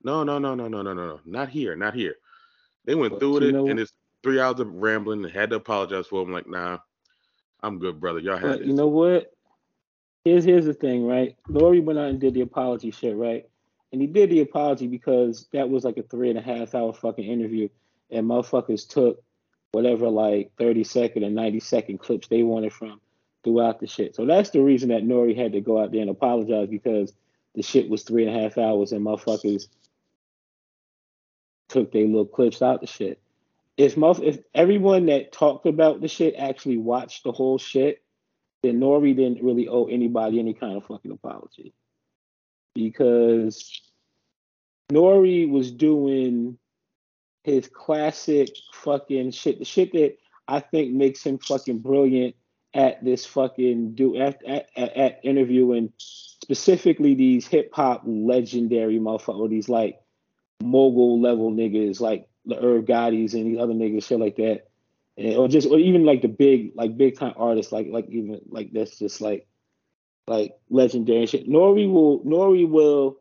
No, 0.02 0.22
no, 0.22 0.38
no, 0.38 0.54
no, 0.54 0.68
no, 0.68 0.82
no, 0.82 0.94
no, 0.94 1.06
no. 1.06 1.20
Not 1.26 1.48
here. 1.48 1.76
Not 1.76 1.94
here. 1.94 2.14
They 2.84 2.94
went 2.94 3.18
through 3.18 3.38
it, 3.38 3.52
know, 3.52 3.66
and 3.66 3.80
it's 3.80 3.92
three 4.24 4.40
hours 4.40 4.58
of 4.58 4.74
rambling. 4.74 5.24
and 5.24 5.32
had 5.32 5.50
to 5.50 5.56
apologize 5.56 6.08
for 6.08 6.22
him. 6.22 6.32
Like, 6.32 6.48
nah, 6.48 6.78
I'm 7.62 7.78
good, 7.78 8.00
brother. 8.00 8.18
Y'all 8.18 8.38
had 8.38 8.62
it. 8.62 8.66
You 8.66 8.72
know 8.72 8.88
what? 8.88 9.30
Here's 10.24 10.44
here's 10.44 10.64
the 10.64 10.74
thing, 10.74 11.06
right? 11.06 11.36
Nori 11.48 11.84
went 11.84 11.98
out 11.98 12.08
and 12.08 12.18
did 12.18 12.34
the 12.34 12.40
apology 12.40 12.90
shit, 12.90 13.14
right? 13.14 13.46
And 13.92 14.00
he 14.00 14.08
did 14.08 14.30
the 14.30 14.40
apology 14.40 14.88
because 14.88 15.46
that 15.52 15.68
was 15.68 15.84
like 15.84 15.98
a 15.98 16.02
three 16.02 16.30
and 16.30 16.38
a 16.38 16.42
half 16.42 16.74
hour 16.74 16.92
fucking 16.92 17.24
interview, 17.24 17.68
and 18.10 18.26
motherfuckers 18.26 18.88
took 18.88 19.22
whatever 19.72 20.08
like 20.08 20.52
30 20.56 20.84
second 20.84 21.24
and 21.24 21.34
90 21.34 21.60
second 21.60 21.98
clips 21.98 22.28
they 22.28 22.42
wanted 22.42 22.72
from 22.72 23.00
throughout 23.42 23.80
the 23.80 23.86
shit. 23.86 24.14
So 24.14 24.24
that's 24.24 24.50
the 24.50 24.62
reason 24.62 24.88
that 24.88 25.04
Nori 25.04 25.36
had 25.36 25.52
to 25.52 25.60
go 25.60 25.82
out 25.82 25.92
there 25.92 26.00
and 26.00 26.10
apologize 26.10 26.68
because 26.68 27.12
the 27.54 27.62
shit 27.62 27.90
was 27.90 28.02
three 28.02 28.26
and 28.26 28.34
a 28.34 28.40
half 28.40 28.56
hours 28.56 28.92
and 28.92 29.04
motherfuckers 29.04 29.66
took 31.68 31.92
their 31.92 32.06
little 32.06 32.24
clips 32.24 32.62
out 32.62 32.80
the 32.80 32.86
shit 32.86 33.20
if 33.76 33.96
most 33.96 34.22
if 34.22 34.38
everyone 34.54 35.06
that 35.06 35.32
talked 35.32 35.66
about 35.66 36.00
the 36.00 36.08
shit 36.08 36.34
actually 36.36 36.78
watched 36.78 37.24
the 37.24 37.32
whole 37.32 37.58
shit, 37.58 38.02
then 38.62 38.80
Nori 38.80 39.16
didn't 39.16 39.42
really 39.42 39.68
owe 39.68 39.86
anybody 39.86 40.38
any 40.38 40.54
kind 40.54 40.76
of 40.76 40.86
fucking 40.86 41.10
apology. 41.10 41.74
Because 42.74 43.80
Nori 44.92 45.48
was 45.48 45.70
doing 45.70 46.58
his 47.42 47.68
classic 47.68 48.48
fucking 48.72 49.32
shit, 49.32 49.58
the 49.58 49.64
shit 49.64 49.92
that 49.92 50.16
I 50.48 50.60
think 50.60 50.92
makes 50.92 51.24
him 51.24 51.38
fucking 51.38 51.80
brilliant 51.80 52.36
at 52.74 53.04
this 53.04 53.24
fucking 53.24 53.94
do 53.94 54.16
at, 54.16 54.44
at, 54.44 54.68
at 54.76 55.20
interviewing 55.22 55.92
specifically 55.98 57.14
these 57.14 57.46
hip 57.46 57.70
hop 57.72 58.02
legendary 58.06 58.98
motherfuckers, 58.98 59.50
these 59.50 59.68
like 59.68 60.00
mogul 60.62 61.20
level 61.20 61.52
niggas 61.52 62.00
like 62.00 62.28
the 62.46 62.58
Irv 62.58 62.84
Gotti's 62.84 63.34
and 63.34 63.46
these 63.46 63.58
other 63.58 63.72
niggas, 63.72 64.04
shit 64.04 64.20
like 64.20 64.36
that, 64.36 64.68
and, 65.16 65.36
or 65.36 65.48
just 65.48 65.68
or 65.68 65.78
even 65.78 66.04
like 66.04 66.22
the 66.22 66.28
big 66.28 66.72
like 66.74 66.96
big 66.96 67.18
time 67.18 67.34
artists, 67.36 67.72
like 67.72 67.88
like 67.90 68.08
even 68.08 68.40
like 68.48 68.72
that's 68.72 68.98
just 68.98 69.20
like 69.20 69.46
like 70.26 70.56
legendary 70.70 71.26
shit. 71.26 71.48
Nori 71.48 71.90
will 71.90 72.20
Nori 72.20 72.68
will 72.68 73.18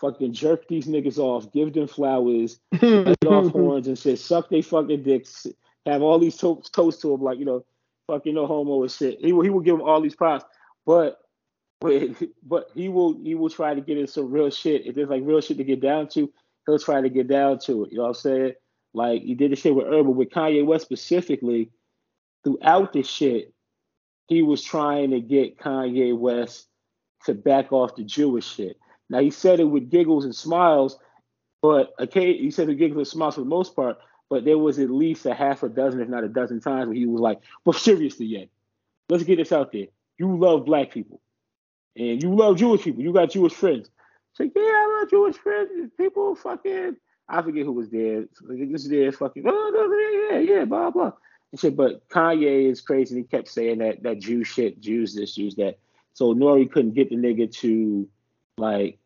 fucking 0.00 0.32
jerk 0.32 0.66
these 0.68 0.86
niggas 0.86 1.18
off, 1.18 1.52
give 1.52 1.72
them 1.72 1.86
flowers, 1.86 2.58
let 2.80 3.24
off 3.26 3.52
horns 3.52 3.86
and 3.86 3.98
shit, 3.98 4.18
suck 4.18 4.48
they 4.48 4.62
fucking 4.62 5.02
dicks, 5.02 5.46
have 5.86 6.02
all 6.02 6.18
these 6.18 6.36
to- 6.36 6.62
toast 6.72 7.00
to 7.02 7.08
them 7.08 7.22
like 7.22 7.38
you 7.38 7.44
know, 7.44 7.64
fucking 8.06 8.34
no 8.34 8.46
homo 8.46 8.82
and 8.82 8.90
shit. 8.90 9.20
He 9.20 9.32
will 9.32 9.42
he 9.42 9.50
will 9.50 9.60
give 9.60 9.76
them 9.76 9.86
all 9.86 10.00
these 10.00 10.16
props, 10.16 10.44
but. 10.86 11.18
But, 11.82 12.10
but 12.42 12.70
he 12.74 12.90
will 12.90 13.18
he 13.22 13.34
will 13.34 13.48
try 13.48 13.72
to 13.72 13.80
get 13.80 13.96
in 13.96 14.06
some 14.06 14.30
real 14.30 14.50
shit. 14.50 14.84
If 14.84 14.94
there's 14.94 15.08
like 15.08 15.22
real 15.24 15.40
shit 15.40 15.56
to 15.56 15.64
get 15.64 15.80
down 15.80 16.08
to, 16.08 16.30
he'll 16.70 16.78
try 16.78 17.00
to 17.00 17.08
get 17.08 17.28
down 17.28 17.58
to 17.60 17.84
it. 17.84 17.92
You 17.92 17.98
know 17.98 18.04
what 18.04 18.08
I'm 18.08 18.14
saying? 18.14 18.52
Like 18.94 19.22
he 19.22 19.34
did 19.34 19.52
the 19.52 19.56
shit 19.56 19.74
with 19.74 19.86
Urban, 19.86 20.16
with 20.16 20.30
Kanye 20.30 20.64
West 20.64 20.84
specifically, 20.84 21.70
throughout 22.44 22.92
this 22.92 23.08
shit, 23.08 23.52
he 24.28 24.42
was 24.42 24.62
trying 24.62 25.10
to 25.10 25.20
get 25.20 25.58
Kanye 25.58 26.16
West 26.16 26.66
to 27.24 27.34
back 27.34 27.72
off 27.72 27.96
the 27.96 28.04
Jewish 28.04 28.46
shit. 28.46 28.78
Now 29.08 29.20
he 29.20 29.30
said 29.30 29.60
it 29.60 29.64
with 29.64 29.90
giggles 29.90 30.24
and 30.24 30.34
smiles, 30.34 30.98
but 31.62 31.92
okay, 31.98 32.36
he 32.36 32.50
said 32.50 32.64
it 32.64 32.70
with 32.72 32.78
giggles 32.78 32.98
and 32.98 33.06
smiles 33.08 33.34
for 33.34 33.40
the 33.42 33.46
most 33.46 33.76
part. 33.76 33.98
But 34.28 34.44
there 34.44 34.58
was 34.58 34.78
at 34.78 34.90
least 34.90 35.26
a 35.26 35.34
half 35.34 35.64
a 35.64 35.68
dozen, 35.68 36.00
if 36.00 36.08
not 36.08 36.22
a 36.22 36.28
dozen 36.28 36.60
times, 36.60 36.86
where 36.86 36.96
he 36.96 37.06
was 37.06 37.20
like, 37.20 37.40
"But 37.64 37.74
seriously, 37.74 38.26
yet, 38.26 38.48
let's 39.08 39.24
get 39.24 39.36
this 39.36 39.52
out 39.52 39.72
there. 39.72 39.88
You 40.18 40.38
love 40.38 40.64
black 40.64 40.92
people, 40.92 41.20
and 41.96 42.22
you 42.22 42.34
love 42.34 42.56
Jewish 42.56 42.82
people. 42.82 43.02
You 43.02 43.12
got 43.12 43.30
Jewish 43.30 43.52
friends. 43.52 43.90
Say, 44.34 44.50
yeah, 44.54 44.62
I 44.62 44.98
love 45.00 45.10
Jewish 45.10 45.36
friends. 45.36 45.90
People 45.96 46.34
fucking 46.34 46.96
I 47.30 47.42
forget 47.42 47.64
who 47.64 47.72
was 47.72 47.90
there. 47.90 48.24
This 48.48 48.82
is 48.82 48.88
there 48.88 49.12
fucking 49.12 49.44
oh, 49.46 50.28
yeah, 50.30 50.38
yeah, 50.38 50.64
blah 50.64 50.90
blah. 50.90 51.12
And 51.52 51.60
shit, 51.60 51.76
but 51.76 52.08
Kanye 52.08 52.70
is 52.70 52.80
crazy. 52.80 53.16
He 53.16 53.22
kept 53.22 53.48
saying 53.48 53.78
that 53.78 54.02
that 54.02 54.18
Jew 54.18 54.42
shit, 54.44 54.80
Jews 54.80 55.14
this, 55.14 55.34
Jews 55.34 55.54
that. 55.56 55.78
So 56.12 56.34
Nori 56.34 56.70
couldn't 56.70 56.94
get 56.94 57.08
the 57.08 57.16
nigga 57.16 57.50
to 57.58 58.08
like. 58.58 58.98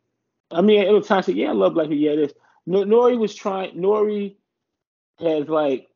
I 0.51 0.63
mean, 0.63 0.81
it 0.81 0.91
was 0.91 1.07
time 1.07 1.23
to 1.23 1.33
say, 1.33 1.37
yeah, 1.37 1.51
I 1.51 1.53
love 1.53 1.75
black 1.75 1.89
people. 1.89 2.03
Yeah, 2.03 2.17
this. 2.17 2.33
Nori 2.67 3.19
was 3.19 3.35
trying. 3.35 3.77
Nori 3.77 4.37
has 5.21 5.49
like 5.49 5.89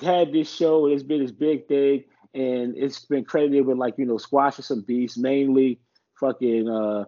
had 0.00 0.32
this 0.32 0.52
show. 0.52 0.86
It's 0.86 1.02
been 1.02 1.22
this 1.22 1.32
big 1.32 1.66
thing, 1.66 2.04
and 2.34 2.76
it's 2.76 3.04
been 3.04 3.24
credited 3.24 3.66
with 3.66 3.78
like 3.78 3.98
you 3.98 4.06
know 4.06 4.18
squashing 4.18 4.64
some 4.64 4.82
beasts, 4.82 5.18
mainly 5.18 5.80
fucking 6.20 6.68
uh 6.68 7.04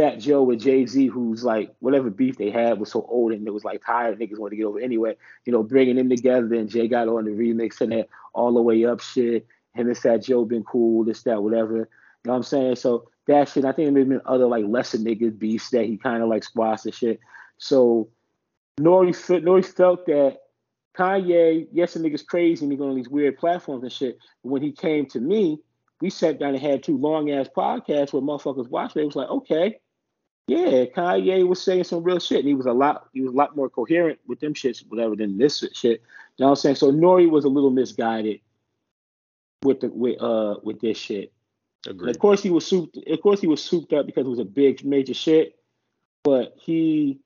Fat 0.00 0.18
Joe 0.18 0.42
with 0.42 0.60
Jay 0.60 0.86
Z, 0.86 1.08
who's 1.08 1.44
like 1.44 1.74
whatever 1.80 2.08
beef 2.08 2.38
they 2.38 2.50
had 2.50 2.80
was 2.80 2.90
so 2.90 3.04
old 3.06 3.32
and 3.32 3.46
it 3.46 3.52
was 3.52 3.64
like 3.64 3.84
tired 3.84 4.18
niggas 4.18 4.38
wanted 4.38 4.52
to 4.52 4.56
get 4.56 4.64
over 4.64 4.80
anyway. 4.80 5.14
You 5.44 5.52
know, 5.52 5.62
bringing 5.62 5.96
them 5.96 6.08
together 6.08 6.54
and 6.54 6.70
Jay 6.70 6.88
got 6.88 7.06
on 7.06 7.26
the 7.26 7.32
remix 7.32 7.82
and 7.82 7.92
that 7.92 8.08
all 8.32 8.54
the 8.54 8.62
way 8.62 8.86
up 8.86 9.00
shit. 9.00 9.46
Him 9.74 9.88
and 9.88 9.98
Fat 9.98 10.22
Joe 10.22 10.46
been 10.46 10.64
cool, 10.64 11.04
this 11.04 11.22
that 11.24 11.42
whatever. 11.42 11.76
You 11.76 11.86
know 12.24 12.32
what 12.32 12.36
I'm 12.36 12.42
saying? 12.44 12.76
So 12.76 13.10
that 13.26 13.50
shit. 13.50 13.66
I 13.66 13.72
think 13.72 13.86
there 13.86 13.92
may 13.92 14.00
have 14.00 14.08
been 14.08 14.22
other 14.24 14.46
like 14.46 14.64
lesser 14.66 14.96
niggas 14.96 15.38
beefs 15.38 15.68
that 15.70 15.84
he 15.84 15.98
kind 15.98 16.22
of 16.22 16.30
like 16.30 16.44
squashed 16.44 16.86
and 16.86 16.94
shit. 16.94 17.20
So 17.58 18.08
Nori 18.80 19.10
Nori 19.42 19.66
felt 19.66 20.06
that 20.06 20.38
Kanye, 20.96 21.68
yes, 21.72 21.92
the 21.92 22.00
nigga's 22.00 22.22
crazy 22.22 22.64
and 22.64 22.72
he 22.72 22.78
going 22.78 22.88
on 22.88 22.96
these 22.96 23.10
weird 23.10 23.36
platforms 23.36 23.82
and 23.82 23.92
shit. 23.92 24.18
But 24.42 24.48
when 24.48 24.62
he 24.62 24.72
came 24.72 25.04
to 25.10 25.20
me, 25.20 25.58
we 26.00 26.08
sat 26.08 26.38
down 26.38 26.54
and 26.54 26.62
had 26.62 26.82
two 26.82 26.96
long 26.96 27.30
ass 27.30 27.48
podcasts 27.54 28.14
where 28.14 28.22
motherfuckers 28.22 28.70
watched. 28.70 28.96
It 28.96 29.04
was 29.04 29.14
like, 29.14 29.28
okay, 29.28 29.78
yeah, 30.46 30.84
Kanye 30.86 31.46
was 31.46 31.62
saying 31.62 31.84
some 31.84 32.02
real 32.02 32.18
shit. 32.18 32.40
And 32.40 32.48
he 32.48 32.54
was 32.54 32.66
a 32.66 32.72
lot, 32.72 33.08
he 33.12 33.20
was 33.20 33.32
a 33.32 33.36
lot 33.36 33.56
more 33.56 33.68
coherent 33.68 34.18
with 34.26 34.40
them 34.40 34.54
shits, 34.54 34.84
whatever, 34.88 35.14
than 35.16 35.38
this 35.38 35.64
shit. 35.74 36.02
You 36.36 36.44
know 36.44 36.46
what 36.46 36.50
I'm 36.50 36.56
saying? 36.56 36.76
So 36.76 36.90
Nori 36.90 37.30
was 37.30 37.44
a 37.44 37.48
little 37.48 37.70
misguided 37.70 38.40
with 39.62 39.80
the 39.80 39.88
with 39.88 40.20
uh 40.20 40.56
with 40.62 40.80
this 40.80 40.98
shit. 40.98 41.32
Agreed. 41.86 42.10
Of 42.10 42.18
course 42.18 42.42
he 42.42 42.50
was 42.50 42.66
souped 42.66 42.96
of 42.96 43.20
course 43.20 43.40
he 43.40 43.46
was 43.46 43.62
souped 43.62 43.92
up 43.92 44.06
because 44.06 44.26
it 44.26 44.30
was 44.30 44.38
a 44.38 44.44
big 44.44 44.84
major 44.84 45.14
shit. 45.14 45.56
But 46.24 46.54
he 46.60 47.20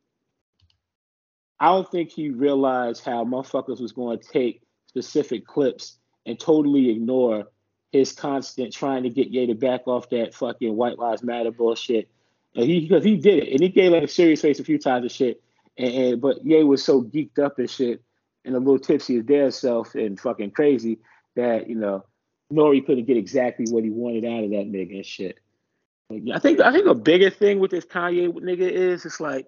I 1.60 1.66
don't 1.66 1.90
think 1.90 2.10
he 2.10 2.30
realized 2.30 3.04
how 3.04 3.24
motherfuckers 3.24 3.80
was 3.80 3.92
going 3.92 4.18
to 4.18 4.28
take 4.28 4.62
specific 4.86 5.46
clips 5.46 5.98
and 6.26 6.38
totally 6.38 6.90
ignore 6.90 7.48
his 7.92 8.12
constant 8.12 8.72
trying 8.72 9.04
to 9.04 9.10
get 9.10 9.28
Ye 9.28 9.46
to 9.46 9.54
back 9.54 9.86
off 9.86 10.10
that 10.10 10.34
fucking 10.34 10.74
White 10.74 10.98
Lives 10.98 11.22
Matter 11.22 11.52
bullshit. 11.52 12.10
And 12.54 12.64
he 12.64 12.80
because 12.80 13.04
he 13.04 13.16
did 13.16 13.44
it 13.44 13.52
and 13.52 13.60
he 13.60 13.68
gave 13.68 13.92
like 13.92 14.04
a 14.04 14.08
serious 14.08 14.40
face 14.40 14.60
a 14.60 14.64
few 14.64 14.78
times 14.78 15.02
and 15.02 15.12
shit. 15.12 15.42
And, 15.76 15.94
and 15.94 16.20
but 16.20 16.44
Ye 16.44 16.62
was 16.62 16.84
so 16.84 17.02
geeked 17.02 17.38
up 17.38 17.58
and 17.58 17.68
shit 17.68 18.02
and 18.44 18.54
a 18.54 18.58
little 18.58 18.78
tipsy 18.78 19.18
as 19.18 19.24
their 19.24 19.50
self 19.50 19.94
and 19.94 20.20
fucking 20.20 20.52
crazy 20.52 20.98
that 21.36 21.68
you 21.68 21.74
know 21.74 22.04
Nori 22.52 22.84
couldn't 22.84 23.06
get 23.06 23.16
exactly 23.16 23.66
what 23.70 23.84
he 23.84 23.90
wanted 23.90 24.24
out 24.24 24.44
of 24.44 24.50
that 24.50 24.70
nigga 24.70 24.96
and 24.96 25.06
shit. 25.06 25.38
I 26.32 26.38
think 26.38 26.60
I 26.60 26.70
think 26.70 26.86
a 26.86 26.94
bigger 26.94 27.30
thing 27.30 27.58
with 27.58 27.70
this 27.70 27.86
Kanye 27.86 28.28
nigga 28.32 28.70
is 28.70 29.04
it's 29.04 29.20
like 29.20 29.46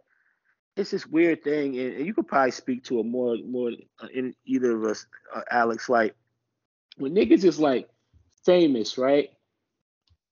it's 0.77 0.91
this 0.91 1.07
weird 1.07 1.43
thing, 1.43 1.79
and, 1.79 2.07
you 2.07 2.13
could 2.13 2.29
probably 2.29 2.51
speak 2.51 2.85
to 2.85 3.01
it 3.01 3.07
more 3.07 3.37
more 3.47 3.71
in 4.13 4.35
either 4.45 4.77
of 4.77 4.85
us, 4.85 5.07
uh, 5.35 5.43
Alex. 5.51 5.89
Like 5.89 6.15
when 6.97 7.15
niggas 7.15 7.45
is 7.45 7.59
like 7.59 7.89
famous, 8.45 8.99
right? 8.99 9.31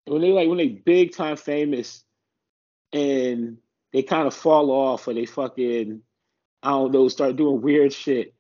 When 0.07 0.23
they 0.23 0.33
like 0.33 0.49
when 0.49 0.59
they 0.59 0.69
big 0.69 1.15
time 1.15 1.37
famous, 1.37 2.05
and 2.95 3.59
they 3.93 4.03
kind 4.03 4.27
of 4.27 4.35
fall 4.35 4.71
off, 4.71 5.07
or 5.07 5.13
they 5.13 5.27
fucking 5.27 6.01
I 6.63 6.71
don't 6.71 6.93
know, 6.93 7.09
start 7.09 7.37
doing 7.37 7.61
weird 7.61 7.93
shit. 7.93 8.33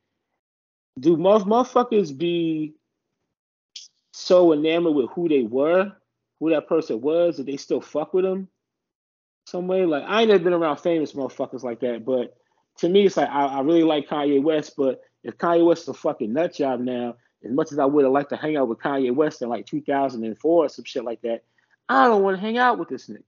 Do 0.99 1.19
motherfuckers 1.19 2.17
be 2.17 2.73
so 4.15 4.55
enamored 4.55 4.95
with 4.95 5.11
who 5.11 5.29
they 5.29 5.43
were, 5.43 5.93
who 6.41 6.51
that 6.51 6.69
person 6.69 7.03
was, 7.03 7.37
that 7.37 7.45
they 7.45 7.59
still 7.59 7.83
fuck 7.83 8.15
with 8.15 8.25
them? 8.25 8.49
some 9.47 9.67
way. 9.67 9.85
Like 9.85 10.05
I 10.07 10.21
ain't 10.21 10.31
never 10.31 10.43
been 10.43 10.53
around 10.53 10.79
famous 10.79 11.13
motherfuckers 11.13 11.63
like 11.63 11.81
that, 11.81 12.05
but 12.05 12.37
to 12.79 12.89
me, 12.89 13.07
it's 13.07 13.17
like 13.17 13.29
I, 13.29 13.47
I 13.47 13.61
really 13.61 13.85
like 13.85 14.09
Kanye 14.09 14.43
West, 14.43 14.75
but 14.77 15.03
if 15.23 15.39
Kanye 15.39 15.65
West 15.65 15.83
is 15.83 15.89
a 15.89 15.95
fucking 15.95 16.33
nut 16.33 16.55
job 16.55 16.81
now, 16.81 17.17
as 17.45 17.53
much 17.53 17.73
as 17.73 17.79
I 17.79 17.85
would 17.85 18.05
have 18.05 18.13
liked 18.13 18.31
to 18.31 18.37
hang 18.37 18.57
out 18.57 18.69
with 18.69 18.81
Kanye 18.81 19.15
West 19.15 19.43
in 19.43 19.49
like 19.49 19.67
2004 19.67 20.65
or 20.65 20.69
some 20.69 20.85
shit 20.85 21.05
like 21.05 21.23
that, 21.23 21.45
I 21.89 22.07
don't 22.09 22.23
want 22.23 22.37
to 22.37 22.41
hang 22.41 22.59
out 22.59 22.79
with 22.79 22.89
this 22.89 23.09
nigga. 23.09 23.23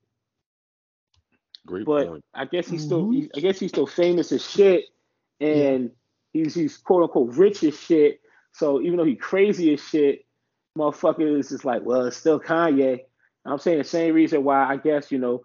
Great 1.67 1.85
but 1.85 2.07
point. 2.07 2.25
I 2.35 2.45
guess 2.47 2.69
he's 2.69 2.85
still, 2.85 3.11
he, 3.11 3.29
I 3.37 3.41
guess 3.41 3.59
he's 3.59 3.71
still 3.71 3.87
famous 3.87 4.33
as 4.33 4.49
shit, 4.49 4.85
and 5.41 5.91
yeah. 6.33 6.45
he's 6.45 6.55
he's 6.55 6.77
quote 6.79 7.03
unquote 7.03 7.35
rich 7.35 7.63
as 7.65 7.79
shit. 7.79 8.21
So 8.53 8.81
even 8.81 8.97
though 8.97 9.05
he's 9.05 9.21
crazy 9.21 9.75
as 9.75 9.83
shit, 9.83 10.25
motherfuckers 10.79 11.41
is 11.41 11.49
just 11.51 11.65
like, 11.65 11.83
well, 11.85 12.07
it's 12.07 12.17
still 12.17 12.41
Kanye. 12.41 13.01
I'm 13.45 13.59
saying 13.59 13.79
the 13.79 13.85
same 13.85 14.15
reason 14.15 14.45
why 14.45 14.65
I 14.65 14.77
guess 14.77 15.13
you 15.13 15.19
know 15.19 15.43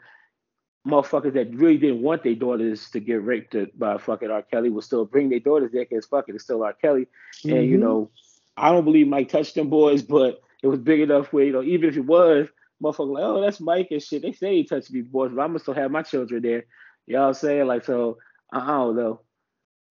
motherfuckers 0.88 1.34
that 1.34 1.54
really 1.54 1.78
didn't 1.78 2.02
want 2.02 2.24
their 2.24 2.36
daughters 2.36 2.90
to 2.90 3.00
get 3.00 3.24
raped 3.24 3.56
by 3.78 3.98
fucking 3.98 4.32
R. 4.32 4.42
Kelly 4.42 4.70
will 4.70 4.82
still 4.82 5.06
bring 5.06 5.30
their 5.30 5.40
daughters 5.40 5.72
there 5.72 5.86
because 5.86 6.06
fuck 6.06 6.28
it, 6.28 6.36
it's 6.36 6.44
still 6.44 6.64
R. 6.64 6.74
Kelly. 6.74 7.08
Mm-hmm. 7.46 7.56
And 7.56 7.66
you 7.66 7.78
mm-hmm. 7.78 7.84
know, 7.84 8.12
I 8.58 8.72
don't 8.72 8.86
believe 8.86 9.08
Mike 9.08 9.30
touched 9.30 9.56
them 9.56 9.70
boys, 9.70 10.02
but 10.02 10.42
it 10.64 10.68
was 10.68 10.80
big 10.80 11.02
enough 11.02 11.32
where, 11.32 11.44
you 11.44 11.52
know, 11.52 11.64
even 11.64 11.90
if 11.90 11.98
it 11.98 12.06
was, 12.06 12.48
motherfucker 12.82 13.14
like, 13.14 13.24
oh, 13.24 13.42
that's 13.42 13.60
Mike 13.60 13.90
and 13.92 14.02
shit. 14.02 14.22
They 14.22 14.32
say 14.32 14.56
he 14.56 14.64
touched 14.64 14.92
these 14.92 15.08
boys, 15.08 15.32
but 15.34 15.42
I'm 15.42 15.50
gonna 15.50 15.60
still 15.60 15.74
have 15.74 15.92
my 15.92 16.02
children 16.02 16.42
there. 16.42 16.66
You 17.08 17.16
know 17.16 17.22
what 17.22 17.28
I'm 17.28 17.34
saying? 17.36 17.68
Like, 17.68 17.86
so 17.86 18.18
I 18.52 18.66
don't 18.66 18.96
know. 18.96 19.22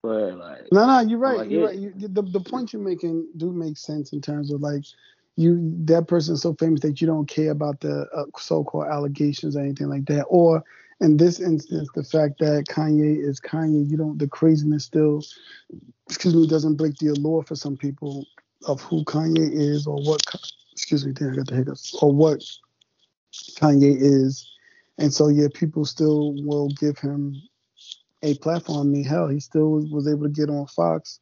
But 0.03 0.37
like 0.37 0.61
No, 0.71 0.85
no, 0.85 0.99
you're 0.99 1.19
right. 1.19 1.37
Like, 1.39 1.49
you're 1.49 1.65
right. 1.67 1.77
You, 1.77 1.93
the 1.95 2.21
the 2.21 2.39
point 2.39 2.73
you're 2.73 2.81
making 2.81 3.27
do 3.37 3.51
make 3.51 3.77
sense 3.77 4.13
in 4.13 4.21
terms 4.21 4.51
of 4.51 4.61
like 4.61 4.83
you 5.35 5.73
that 5.85 6.07
person 6.07 6.33
is 6.33 6.41
so 6.41 6.53
famous 6.55 6.81
that 6.81 7.01
you 7.01 7.07
don't 7.07 7.27
care 7.27 7.51
about 7.51 7.79
the 7.79 8.07
uh, 8.15 8.25
so-called 8.37 8.87
allegations 8.87 9.55
or 9.55 9.61
anything 9.61 9.87
like 9.87 10.05
that 10.05 10.23
or 10.23 10.63
in 10.99 11.17
this 11.17 11.39
instance 11.39 11.89
the 11.95 12.03
fact 12.03 12.39
that 12.39 12.65
kanye 12.69 13.17
is 13.17 13.39
kanye 13.39 13.89
you 13.89 13.97
don't 13.97 14.19
the 14.19 14.27
craziness 14.27 14.85
still 14.85 15.21
excuse 16.07 16.35
me 16.35 16.45
doesn't 16.47 16.75
break 16.75 16.95
the 16.97 17.07
allure 17.07 17.43
for 17.43 17.55
some 17.55 17.77
people 17.77 18.25
of 18.67 18.81
who 18.81 19.03
kanye 19.05 19.51
is 19.53 19.87
or 19.87 19.95
what 20.03 20.21
excuse 20.73 21.05
me 21.05 21.13
damn, 21.13 21.31
i 21.31 21.35
got 21.37 21.47
the 21.47 21.55
hiccups 21.55 21.95
or 22.01 22.11
what 22.11 22.43
kanye 23.31 23.95
is 23.99 24.51
and 24.97 25.13
so 25.13 25.27
yeah 25.27 25.47
people 25.53 25.85
still 25.85 26.33
will 26.43 26.69
give 26.79 26.97
him 26.99 27.41
a 28.23 28.35
platform 28.35 28.79
i 28.79 28.83
mean 28.83 29.03
hell 29.03 29.27
he 29.27 29.39
still 29.39 29.85
was 29.89 30.07
able 30.07 30.23
to 30.23 30.29
get 30.29 30.49
on 30.49 30.65
fox 30.67 31.19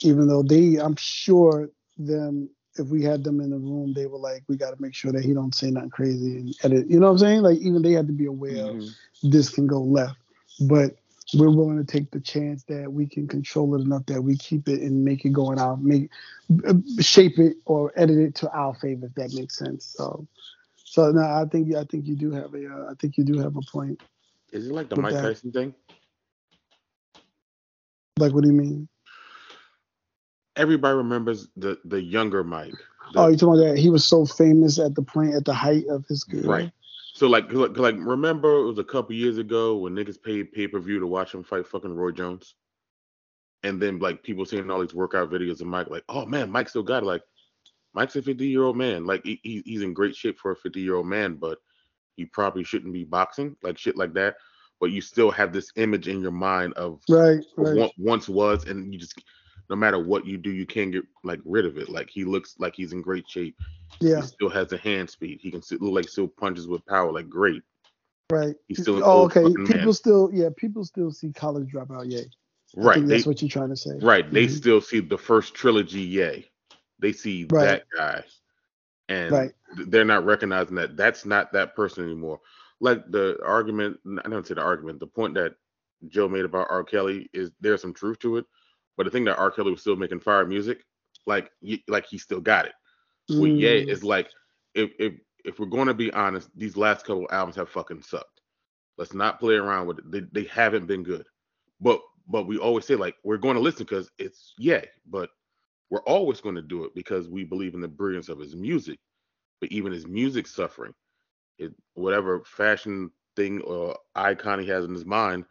even 0.00 0.26
though 0.26 0.42
they 0.42 0.76
i'm 0.76 0.96
sure 0.96 1.68
them 1.98 2.48
if 2.76 2.88
we 2.88 3.02
had 3.02 3.22
them 3.24 3.40
in 3.40 3.50
the 3.50 3.58
room, 3.58 3.92
they 3.92 4.06
were 4.06 4.18
like, 4.18 4.42
we 4.48 4.56
got 4.56 4.74
to 4.74 4.80
make 4.80 4.94
sure 4.94 5.12
that 5.12 5.24
he 5.24 5.34
don't 5.34 5.54
say 5.54 5.70
nothing 5.70 5.90
crazy 5.90 6.36
and 6.36 6.54
edit. 6.62 6.88
You 6.88 7.00
know 7.00 7.06
what 7.06 7.12
I'm 7.12 7.18
saying? 7.18 7.42
Like 7.42 7.58
even 7.58 7.82
they 7.82 7.92
had 7.92 8.06
to 8.06 8.12
be 8.12 8.26
aware 8.26 8.52
mm-hmm. 8.52 9.30
this 9.30 9.50
can 9.50 9.66
go 9.66 9.80
left, 9.80 10.18
but 10.60 10.96
we're 11.34 11.50
willing 11.50 11.78
to 11.78 11.84
take 11.84 12.10
the 12.10 12.20
chance 12.20 12.64
that 12.64 12.92
we 12.92 13.06
can 13.06 13.26
control 13.26 13.74
it 13.74 13.82
enough 13.82 14.04
that 14.06 14.22
we 14.22 14.36
keep 14.36 14.68
it 14.68 14.80
and 14.82 15.04
make 15.04 15.24
it 15.24 15.32
go 15.32 15.50
in 15.50 15.58
our 15.58 15.76
make 15.78 16.10
shape 17.00 17.38
it 17.38 17.56
or 17.64 17.92
edit 17.96 18.18
it 18.18 18.34
to 18.34 18.50
our 18.52 18.74
favor 18.74 19.06
if 19.06 19.14
that 19.14 19.32
makes 19.34 19.56
sense. 19.56 19.94
So, 19.96 20.26
so 20.92 21.10
no, 21.10 21.22
I 21.22 21.46
think 21.50 21.74
I 21.74 21.84
think 21.84 22.06
you 22.06 22.14
do 22.14 22.30
have 22.32 22.52
a 22.52 22.66
uh, 22.66 22.90
I 22.90 22.94
think 23.00 23.16
you 23.16 23.24
do 23.24 23.38
have 23.38 23.56
a 23.56 23.62
point. 23.62 24.02
Is 24.52 24.68
it 24.68 24.74
like 24.74 24.90
the 24.90 24.96
Mike 24.96 25.14
that. 25.14 25.22
Tyson 25.22 25.50
thing? 25.50 25.74
Like 28.18 28.34
what 28.34 28.42
do 28.42 28.50
you 28.50 28.54
mean? 28.54 28.88
everybody 30.56 30.94
remembers 30.94 31.48
the 31.56 31.78
the 31.86 32.00
younger 32.00 32.44
Mike. 32.44 32.74
The, 33.14 33.20
oh, 33.20 33.28
you 33.28 33.36
talking 33.36 33.60
about 33.60 33.74
that? 33.74 33.78
He 33.78 33.90
was 33.90 34.04
so 34.04 34.26
famous 34.26 34.78
at 34.78 34.94
the 34.94 35.02
point 35.02 35.34
at 35.34 35.46
the 35.46 35.54
height 35.54 35.86
of 35.88 36.04
his 36.08 36.24
career. 36.24 36.44
Right. 36.44 36.72
So 37.14 37.26
like 37.26 37.50
like, 37.52 37.76
like 37.76 37.96
remember 37.98 38.58
it 38.58 38.66
was 38.66 38.78
a 38.78 38.84
couple 38.84 39.14
years 39.14 39.38
ago 39.38 39.76
when 39.76 39.94
niggas 39.94 40.22
paid 40.22 40.52
pay 40.52 40.68
per 40.68 40.78
view 40.78 41.00
to 41.00 41.06
watch 41.06 41.32
him 41.34 41.42
fight 41.42 41.66
fucking 41.66 41.94
Roy 41.94 42.12
Jones, 42.12 42.54
and 43.62 43.80
then 43.80 43.98
like 43.98 44.22
people 44.22 44.44
seeing 44.44 44.70
all 44.70 44.80
these 44.80 44.94
workout 44.94 45.30
videos 45.30 45.60
of 45.60 45.66
Mike 45.66 45.88
like 45.88 46.04
oh 46.08 46.26
man 46.26 46.50
Mike 46.50 46.68
still 46.68 46.82
got 46.82 47.02
it 47.02 47.06
like 47.06 47.22
Mike's 47.94 48.16
a 48.16 48.22
50 48.22 48.46
year 48.46 48.64
old 48.64 48.76
man 48.76 49.04
like 49.06 49.24
he, 49.24 49.40
he's 49.42 49.82
in 49.82 49.92
great 49.92 50.16
shape 50.16 50.38
for 50.38 50.52
a 50.52 50.56
50 50.56 50.80
year 50.80 50.96
old 50.96 51.06
man 51.06 51.34
but 51.34 51.58
he 52.16 52.24
probably 52.24 52.64
shouldn't 52.64 52.92
be 52.92 53.04
boxing 53.04 53.56
like 53.62 53.78
shit 53.78 53.96
like 53.96 54.14
that 54.14 54.36
but 54.80 54.90
you 54.90 55.00
still 55.00 55.30
have 55.30 55.52
this 55.52 55.70
image 55.76 56.08
in 56.08 56.20
your 56.20 56.32
mind 56.32 56.72
of 56.74 57.00
right, 57.08 57.44
right. 57.56 57.76
What 57.76 57.92
once 57.98 58.28
was 58.28 58.64
and 58.66 58.92
you 58.92 58.98
just 58.98 59.14
no 59.72 59.76
matter 59.76 59.98
what 59.98 60.26
you 60.26 60.36
do, 60.36 60.50
you 60.50 60.66
can't 60.66 60.92
get 60.92 61.04
like 61.24 61.40
rid 61.46 61.64
of 61.64 61.78
it. 61.78 61.88
Like 61.88 62.10
he 62.10 62.24
looks 62.24 62.56
like 62.58 62.74
he's 62.76 62.92
in 62.92 63.00
great 63.00 63.26
shape. 63.26 63.56
Yeah. 64.00 64.20
He 64.20 64.26
still 64.26 64.50
has 64.50 64.68
the 64.68 64.76
hand 64.76 65.08
speed. 65.08 65.40
He 65.40 65.50
can 65.50 65.62
look 65.80 65.94
like 65.94 66.08
still 66.10 66.28
punches 66.28 66.68
with 66.68 66.84
power. 66.84 67.10
Like 67.10 67.30
great. 67.30 67.62
Right. 68.30 68.54
He's 68.68 68.82
still. 68.82 69.00
Oh, 69.02 69.24
okay. 69.24 69.44
People 69.44 69.76
man. 69.76 69.92
still, 69.94 70.30
yeah, 70.30 70.50
people 70.58 70.84
still 70.84 71.10
see 71.10 71.32
college 71.32 71.72
dropout. 71.72 72.10
Yay. 72.10 72.26
right. 72.76 73.00
They, 73.00 73.14
that's 73.14 73.26
what 73.26 73.40
you're 73.40 73.48
trying 73.48 73.70
to 73.70 73.76
say. 73.76 73.92
Right. 74.02 74.26
Mm-hmm. 74.26 74.34
They 74.34 74.48
still 74.48 74.82
see 74.82 75.00
the 75.00 75.16
first 75.16 75.54
trilogy. 75.54 76.02
Yay. 76.02 76.50
They 77.02 77.12
see 77.12 77.46
right. 77.50 77.64
that 77.64 77.84
guy, 77.94 78.24
and 79.08 79.30
right. 79.30 79.52
they're 79.88 80.04
not 80.04 80.24
recognizing 80.24 80.76
that 80.76 80.96
that's 80.96 81.26
not 81.26 81.52
that 81.52 81.76
person 81.76 82.04
anymore. 82.04 82.40
Like 82.80 83.04
the 83.10 83.38
argument, 83.44 83.98
I 84.24 84.28
don't 84.28 84.46
say 84.46 84.54
the 84.54 84.62
argument. 84.62 85.00
The 85.00 85.06
point 85.06 85.34
that 85.34 85.54
Joe 86.08 86.28
made 86.28 86.44
about 86.44 86.68
R. 86.70 86.82
Kelly 86.82 87.28
is 87.34 87.50
there's 87.60 87.82
some 87.82 87.92
truth 87.92 88.18
to 88.20 88.38
it 88.38 88.46
but 88.96 89.04
the 89.04 89.10
thing 89.10 89.24
that 89.24 89.38
R. 89.38 89.50
Kelly 89.50 89.70
was 89.70 89.80
still 89.80 89.96
making 89.96 90.20
fire 90.20 90.46
music, 90.46 90.84
like 91.26 91.50
like 91.88 92.06
he 92.06 92.18
still 92.18 92.40
got 92.40 92.66
it. 92.66 92.72
Mm. 93.30 93.40
With 93.40 93.52
Ye 93.52 93.88
is 93.88 94.04
like 94.04 94.28
if 94.74 94.90
if 94.98 95.14
if 95.44 95.58
we're 95.58 95.66
going 95.66 95.88
to 95.88 95.94
be 95.94 96.12
honest, 96.12 96.50
these 96.56 96.76
last 96.76 97.06
couple 97.06 97.26
albums 97.30 97.56
have 97.56 97.68
fucking 97.68 98.02
sucked. 98.02 98.40
Let's 98.98 99.14
not 99.14 99.40
play 99.40 99.54
around 99.54 99.86
with 99.86 99.98
it. 99.98 100.10
They, 100.10 100.20
they 100.32 100.44
haven't 100.48 100.86
been 100.86 101.02
good. 101.02 101.26
But 101.80 102.00
but 102.28 102.46
we 102.46 102.58
always 102.58 102.84
say 102.84 102.94
like 102.94 103.16
we're 103.24 103.38
going 103.38 103.56
to 103.56 103.62
listen 103.62 103.84
because 103.84 104.10
it's 104.18 104.54
Ye, 104.58 104.82
but 105.06 105.30
we're 105.92 106.00
always 106.04 106.40
going 106.40 106.54
to 106.54 106.62
do 106.62 106.84
it 106.84 106.94
because 106.94 107.28
we 107.28 107.44
believe 107.44 107.74
in 107.74 107.82
the 107.82 107.86
brilliance 107.86 108.30
of 108.30 108.38
his 108.38 108.56
music. 108.56 108.98
But 109.60 109.70
even 109.70 109.92
his 109.92 110.06
music 110.06 110.46
suffering, 110.46 110.94
it 111.58 111.74
whatever 111.92 112.40
fashion 112.46 113.10
thing 113.36 113.60
or 113.60 113.98
icon 114.14 114.58
he 114.58 114.66
has 114.68 114.86
in 114.86 114.94
his 114.94 115.04
mind, 115.04 115.44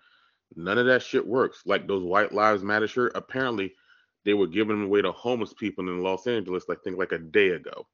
none 0.56 0.80
of 0.80 0.88
that 0.88 1.04
shit 1.04 1.26
works. 1.26 1.62
Like 1.68 1.88
those 1.88 2.02
White 2.02 2.34
Lives 2.34 2.64
Matter 2.64 2.88
shirt, 2.88 3.12
apparently 3.14 3.72
they 4.26 4.34
were 4.34 4.48
giving 4.48 4.84
away 4.84 5.04
to 5.04 5.12
homeless 5.12 5.54
people 5.54 5.88
in 5.88 6.02
Los 6.02 6.26
Angeles, 6.26 6.68
like 6.68 6.82
think 6.84 6.98
like 6.98 7.12
a 7.12 7.20
day 7.20 7.50
ago. 7.50 7.86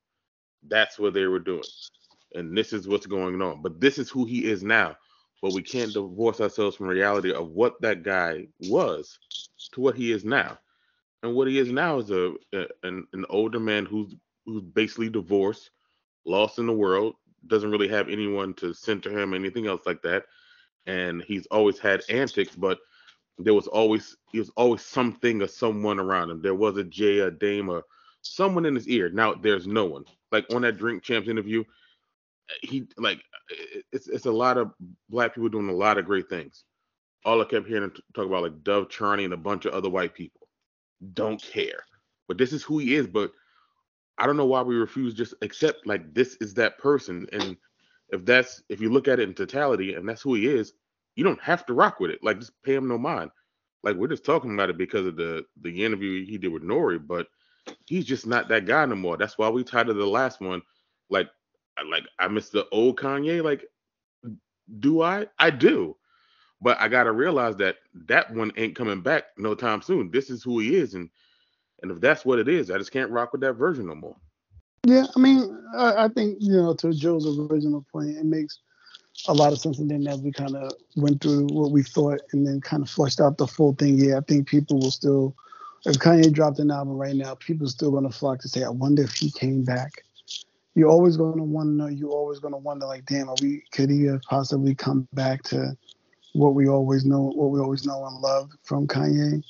That's 0.70 0.98
what 0.98 1.14
they 1.14 1.26
were 1.26 1.40
doing. 1.40 1.64
And 2.34 2.58
this 2.58 2.72
is 2.72 2.88
what's 2.88 3.08
going 3.08 3.42
on. 3.42 3.62
But 3.62 3.82
this 3.82 3.98
is 3.98 4.10
who 4.10 4.24
he 4.24 4.46
is 4.46 4.64
now. 4.64 4.96
But 5.42 5.54
we 5.54 5.64
can't 5.64 5.92
divorce 5.92 6.40
ourselves 6.40 6.78
from 6.78 6.88
reality 6.88 7.34
of 7.34 7.50
what 7.50 7.74
that 7.82 8.04
guy 8.04 8.48
was 8.70 9.20
to 9.74 9.82
what 9.82 9.98
he 9.98 10.14
is 10.14 10.24
now. 10.24 10.58
And 11.24 11.34
what 11.34 11.48
he 11.48 11.58
is 11.58 11.72
now 11.72 11.98
is 12.00 12.12
a, 12.12 12.34
a 12.54 12.68
an, 12.84 13.08
an 13.14 13.26
older 13.30 13.60
man 13.60 13.86
who's 13.86 14.16
who's 14.46 14.64
basically 14.64 15.10
divorced, 15.10 15.72
lost 16.26 16.60
in 16.60 16.68
the 16.68 16.74
world, 16.74 17.16
doesn't 17.48 17.72
really 17.72 17.88
have 17.88 18.10
anyone 18.10 18.54
to 18.56 18.74
center 18.74 19.18
him, 19.18 19.34
anything 19.34 19.68
else 19.68 19.82
like 19.86 20.02
that. 20.04 20.26
And 20.86 21.22
he's 21.24 21.46
always 21.48 21.80
had 21.80 22.04
antics, 22.10 22.56
but 22.56 22.80
there 23.38 23.54
was 23.54 23.68
always 23.68 24.16
there 24.34 24.42
was 24.42 24.52
always 24.56 24.82
something 24.82 25.42
or 25.42 25.48
someone 25.48 26.00
around 26.00 26.30
him. 26.30 26.42
There 26.42 26.56
was 26.56 26.78
a 26.78 26.84
Jay, 26.84 27.20
a 27.20 27.32
Dame, 27.32 27.70
or 27.70 27.84
someone 28.22 28.66
in 28.66 28.76
his 28.76 28.88
ear. 28.88 29.10
Now 29.10 29.34
there's 29.34 29.68
no 29.68 29.86
one. 29.86 30.06
Like 30.32 30.46
on 30.54 30.62
that 30.64 30.78
Drink 30.78 31.04
Champs 31.04 31.30
interview, 31.30 31.64
he 32.62 32.88
like 32.98 33.22
it's 33.92 34.08
it's 34.08 34.26
a 34.26 34.32
lot 34.32 34.58
of 34.58 34.72
black 35.10 35.36
people 35.36 35.50
doing 35.50 35.70
a 35.70 35.74
lot 35.74 35.98
of 35.98 36.06
great 36.06 36.30
things. 36.30 36.64
All 37.26 37.42
I 37.42 37.46
kept 37.46 37.68
hearing 37.68 37.84
him 37.84 37.94
talk 38.14 38.26
about 38.26 38.44
like 38.44 38.64
Dov 38.64 38.90
Charney 38.90 39.26
and 39.26 39.34
a 39.34 39.38
bunch 39.38 39.66
of 39.66 39.74
other 39.74 39.90
white 39.90 40.14
people. 40.14 40.47
Don't 41.14 41.42
care. 41.42 41.86
But 42.28 42.38
this 42.38 42.54
is 42.54 42.64
who 42.64 42.80
he 42.80 42.96
is. 42.96 43.08
But 43.08 43.32
I 44.20 44.28
don't 44.28 44.38
know 44.38 44.48
why 44.48 44.64
we 44.64 44.76
refuse 44.78 45.16
just 45.16 45.36
accept 45.44 45.88
like 45.88 46.14
this 46.16 46.38
is 46.42 46.56
that 46.56 46.80
person. 46.80 47.28
And 47.34 47.58
if 48.12 48.26
that's 48.26 48.64
if 48.70 48.82
you 48.82 48.92
look 48.92 49.10
at 49.10 49.20
it 49.20 49.30
in 49.30 49.36
totality 49.36 49.96
and 49.96 50.10
that's 50.10 50.24
who 50.24 50.36
he 50.36 50.48
is, 50.48 50.74
you 51.16 51.26
don't 51.26 51.42
have 51.42 51.66
to 51.68 51.76
rock 51.76 52.00
with 52.02 52.12
it. 52.12 52.22
Like 52.24 52.40
just 52.40 52.54
pay 52.64 52.76
him 52.76 52.90
no 52.90 53.00
mind. 53.00 53.32
Like 53.84 53.98
we're 53.98 54.10
just 54.10 54.26
talking 54.26 54.54
about 54.56 54.72
it 54.72 54.80
because 54.80 55.08
of 55.08 55.18
the 55.18 55.46
the 55.62 55.86
interview 55.86 56.26
he 56.26 56.40
did 56.40 56.50
with 56.54 56.64
Nori, 56.64 57.06
but 57.06 57.28
he's 57.88 58.06
just 58.06 58.28
not 58.28 58.50
that 58.50 58.66
guy 58.68 58.86
no 58.86 58.96
more. 58.96 59.18
That's 59.18 59.38
why 59.38 59.50
we 59.50 59.64
tied 59.64 59.88
to 59.88 59.94
the 59.96 60.08
last 60.08 60.42
one. 60.42 60.62
Like 61.10 61.30
like 61.90 62.06
I 62.20 62.28
miss 62.30 62.50
the 62.50 62.68
old 62.72 63.00
Kanye. 63.00 63.44
Like, 63.44 63.66
do 64.80 65.02
I? 65.02 65.28
I 65.40 65.52
do. 65.52 65.98
But 66.62 66.80
I 66.80 66.88
gotta 66.88 67.12
realize 67.12 67.56
that 67.58 67.78
that 68.08 68.34
one 68.34 68.52
ain't 68.58 68.76
coming 68.76 69.02
back 69.02 69.26
no 69.38 69.54
time 69.54 69.82
soon. 69.82 70.10
This 70.10 70.30
is 70.30 70.44
who 70.44 70.60
he 70.60 70.76
is, 70.76 70.96
and 70.96 71.10
and 71.84 71.92
if 71.92 72.02
that's 72.02 72.26
what 72.26 72.40
it 72.40 72.48
is, 72.48 72.72
I 72.72 72.78
just 72.78 72.92
can't 72.92 73.12
rock 73.12 73.32
with 73.32 73.42
that 73.42 73.54
version 73.54 73.88
no 73.88 73.96
more. 73.96 74.16
Yeah, 74.86 75.06
I 75.16 75.20
mean, 75.20 75.64
I, 75.78 76.06
I 76.06 76.08
think 76.08 76.38
you 76.40 76.54
know 76.54 76.74
to 76.74 76.94
Joe's 76.94 77.28
original 77.28 77.86
point, 77.92 78.18
it 78.18 78.26
makes 78.26 78.60
a 79.28 79.34
lot 79.34 79.54
of 79.54 79.60
sense. 79.60 79.80
And 79.80 79.90
then 79.90 80.08
as 80.08 80.20
we 80.20 80.32
kind 80.32 80.56
of 80.56 80.72
went 80.96 81.22
through 81.22 81.48
what 81.52 81.72
we 81.72 81.84
thought, 81.84 82.22
and 82.32 82.46
then 82.46 82.62
kind 82.62 82.84
of 82.84 82.90
flushed 82.90 83.20
out 83.20 83.38
the 83.38 83.48
full 83.48 83.74
thing, 83.74 83.98
yeah, 83.98 84.18
I 84.18 84.22
think 84.22 84.48
people 84.48 84.80
will 84.80 84.92
still. 84.92 85.36
If 85.86 85.98
Kanye 85.98 86.34
dropped 86.34 86.60
an 86.60 86.72
album 86.72 86.98
right 86.98 87.16
now, 87.16 87.36
people 87.36 87.68
are 87.68 87.70
still 87.70 87.92
gonna 87.92 88.12
flock 88.12 88.40
to 88.42 88.48
say, 88.48 88.64
"I 88.64 88.70
wonder 88.70 89.04
if 89.04 89.14
he 89.14 89.30
came 89.32 89.64
back." 89.64 90.04
You're 90.74 90.90
always 90.90 91.18
gonna 91.18 91.44
wonder. 91.44 91.90
You're 91.90 92.12
always 92.12 92.40
gonna 92.40 92.58
wonder, 92.58 92.86
like, 92.86 93.06
damn, 93.06 93.30
are 93.30 93.36
we? 93.42 93.64
Could 93.72 93.90
he 93.90 94.04
have 94.06 94.22
possibly 94.24 94.76
come 94.76 95.08
back 95.14 95.44
to 95.44 95.78
what 96.34 96.54
we 96.54 96.68
always 96.68 97.06
know, 97.06 97.32
what 97.36 97.52
we 97.52 97.60
always 97.60 97.86
know 97.86 98.06
and 98.06 98.20
love 98.22 98.52
from 98.64 98.88
Kanye? 98.88 99.44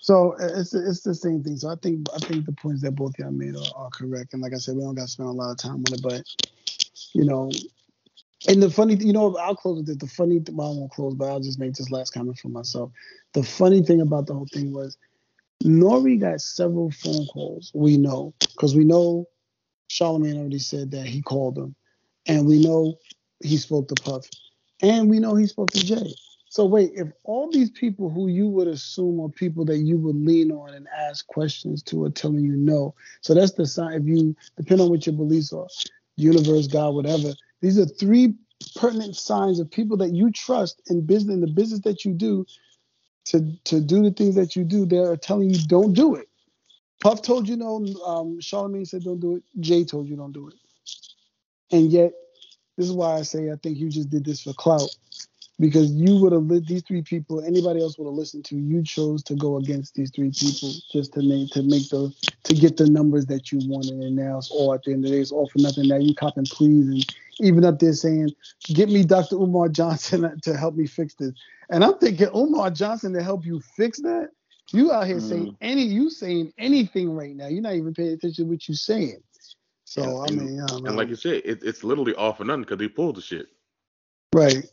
So 0.00 0.36
it's 0.38 0.72
it's 0.72 1.02
the 1.02 1.14
same 1.14 1.42
thing. 1.42 1.56
So 1.56 1.68
I 1.68 1.76
think 1.82 2.06
I 2.14 2.18
think 2.18 2.46
the 2.46 2.52
points 2.52 2.82
that 2.82 2.92
both 2.92 3.18
y'all 3.18 3.32
made 3.32 3.56
are, 3.56 3.72
are 3.74 3.90
correct. 3.90 4.34
And 4.34 4.42
like 4.42 4.54
I 4.54 4.58
said, 4.58 4.76
we 4.76 4.82
don't 4.82 4.94
got 4.94 5.02
to 5.02 5.08
spend 5.08 5.28
a 5.28 5.32
lot 5.32 5.50
of 5.50 5.58
time 5.58 5.82
on 5.86 5.94
it, 5.94 6.02
but 6.02 6.22
you 7.12 7.24
know, 7.24 7.50
and 8.48 8.62
the 8.62 8.70
funny, 8.70 8.94
you 8.94 9.12
know, 9.12 9.36
I'll 9.36 9.56
close 9.56 9.78
with 9.78 9.86
this. 9.86 9.96
The 9.96 10.06
funny, 10.06 10.40
well, 10.52 10.68
I 10.72 10.78
won't 10.78 10.92
close, 10.92 11.14
but 11.14 11.28
I'll 11.28 11.40
just 11.40 11.58
make 11.58 11.74
this 11.74 11.90
last 11.90 12.10
comment 12.12 12.38
for 12.38 12.48
myself. 12.48 12.92
The 13.32 13.42
funny 13.42 13.82
thing 13.82 14.00
about 14.00 14.26
the 14.26 14.34
whole 14.34 14.46
thing 14.52 14.72
was, 14.72 14.96
Nori 15.64 16.20
got 16.20 16.40
several 16.40 16.90
phone 16.90 17.26
calls. 17.26 17.72
We 17.74 17.96
know 17.96 18.34
because 18.40 18.76
we 18.76 18.84
know 18.84 19.26
Charlemagne 19.88 20.38
already 20.38 20.58
said 20.58 20.90
that 20.92 21.06
he 21.06 21.22
called 21.22 21.58
him, 21.58 21.74
and 22.26 22.46
we 22.46 22.62
know 22.62 22.98
he 23.42 23.56
spoke 23.56 23.88
to 23.88 23.94
Puff, 23.94 24.28
and 24.82 25.08
we 25.10 25.18
know 25.18 25.34
he 25.34 25.46
spoke 25.46 25.70
to 25.70 25.84
Jay. 25.84 26.14
So 26.48 26.64
wait, 26.64 26.92
if 26.94 27.08
all 27.24 27.50
these 27.50 27.70
people 27.70 28.08
who 28.08 28.28
you 28.28 28.48
would 28.48 28.68
assume 28.68 29.20
are 29.20 29.28
people 29.28 29.64
that 29.66 29.78
you 29.78 29.98
would 29.98 30.16
lean 30.16 30.52
on 30.52 30.74
and 30.74 30.86
ask 30.96 31.26
questions 31.26 31.82
to 31.84 32.04
are 32.04 32.10
telling 32.10 32.44
you 32.44 32.56
no, 32.56 32.94
so 33.20 33.34
that's 33.34 33.52
the 33.52 33.66
sign. 33.66 33.92
If 33.94 34.06
you 34.06 34.34
depend 34.56 34.80
on 34.80 34.88
what 34.88 35.06
your 35.06 35.16
beliefs 35.16 35.52
are, 35.52 35.66
universe, 36.16 36.66
God, 36.66 36.94
whatever. 36.94 37.34
These 37.60 37.78
are 37.78 37.86
three 37.86 38.34
pertinent 38.76 39.16
signs 39.16 39.60
of 39.60 39.70
people 39.70 39.96
that 39.98 40.12
you 40.14 40.30
trust 40.30 40.80
in 40.88 41.04
business, 41.04 41.34
in 41.34 41.40
the 41.40 41.46
business 41.46 41.80
that 41.80 42.04
you 42.04 42.12
do, 42.12 42.46
to 43.26 43.52
to 43.64 43.80
do 43.80 44.02
the 44.02 44.12
things 44.12 44.34
that 44.36 44.56
you 44.56 44.64
do. 44.64 44.86
They 44.86 44.98
are 44.98 45.16
telling 45.16 45.50
you 45.50 45.60
don't 45.66 45.92
do 45.92 46.14
it. 46.14 46.28
Puff 47.02 47.22
told 47.22 47.48
you 47.48 47.56
no. 47.56 47.84
Um, 48.06 48.40
Charlemagne 48.40 48.86
said 48.86 49.04
don't 49.04 49.20
do 49.20 49.36
it. 49.36 49.42
Jay 49.60 49.84
told 49.84 50.08
you 50.08 50.16
don't 50.16 50.32
do 50.32 50.48
it. 50.48 50.54
And 51.72 51.90
yet, 51.90 52.12
this 52.76 52.86
is 52.86 52.92
why 52.92 53.14
I 53.14 53.22
say 53.22 53.50
I 53.50 53.56
think 53.56 53.78
you 53.78 53.88
just 53.88 54.10
did 54.10 54.24
this 54.24 54.42
for 54.42 54.52
clout 54.54 54.88
because 55.58 55.90
you 55.92 56.16
would 56.16 56.32
have 56.32 56.48
these 56.66 56.82
three 56.82 57.02
people 57.02 57.42
anybody 57.42 57.80
else 57.80 57.98
would 57.98 58.06
have 58.06 58.14
listened 58.14 58.44
to 58.44 58.56
you 58.56 58.82
chose 58.82 59.22
to 59.22 59.34
go 59.34 59.56
against 59.56 59.94
these 59.94 60.10
three 60.10 60.30
people 60.30 60.70
just 60.92 61.14
to 61.14 61.22
make 61.22 61.50
to 61.50 61.62
make 61.62 61.88
the 61.88 62.12
to 62.44 62.54
get 62.54 62.76
the 62.76 62.88
numbers 62.88 63.26
that 63.26 63.50
you 63.50 63.58
wanted 63.64 63.94
and 63.94 64.16
now 64.16 64.38
it's 64.38 64.50
all 64.50 64.74
at 64.74 64.82
the 64.82 64.92
end 64.92 65.04
of 65.04 65.10
the 65.10 65.16
day 65.16 65.22
it's 65.22 65.32
all 65.32 65.48
for 65.48 65.58
nothing. 65.58 65.88
Now 65.88 65.96
you 65.96 66.14
copping 66.14 66.44
pleas 66.44 66.88
and 66.88 67.16
even 67.40 67.64
up 67.64 67.78
there 67.78 67.92
saying 67.92 68.30
get 68.64 68.88
me 68.88 69.04
dr 69.04 69.34
umar 69.34 69.68
johnson 69.68 70.38
to 70.42 70.56
help 70.56 70.74
me 70.74 70.86
fix 70.86 71.14
this. 71.14 71.32
And 71.70 71.84
i'm 71.84 71.98
thinking 71.98 72.28
umar 72.34 72.70
johnson 72.70 73.12
to 73.14 73.22
help 73.22 73.44
you 73.46 73.60
fix 73.76 74.00
that? 74.00 74.30
You 74.72 74.90
out 74.90 75.06
here 75.06 75.18
mm. 75.18 75.28
saying 75.28 75.56
any 75.60 75.82
you 75.82 76.10
saying 76.10 76.52
anything 76.58 77.14
right 77.14 77.36
now. 77.36 77.46
You're 77.46 77.62
not 77.62 77.74
even 77.74 77.94
paying 77.94 78.14
attention 78.14 78.46
to 78.46 78.50
what 78.50 78.68
you're 78.68 78.74
saying 78.74 79.22
so 79.86 80.02
yeah, 80.02 80.24
i 80.28 80.30
mean 80.36 80.60
and, 80.60 80.86
and 80.86 80.96
like 80.96 81.08
you 81.08 81.16
said 81.16 81.40
it, 81.44 81.62
it's 81.62 81.82
literally 81.82 82.14
all 82.14 82.34
for 82.34 82.44
nothing 82.44 82.62
because 82.62 82.80
he 82.80 82.88
pulled 82.88 83.16
the 83.16 83.22
shit 83.22 83.46
right 84.34 84.66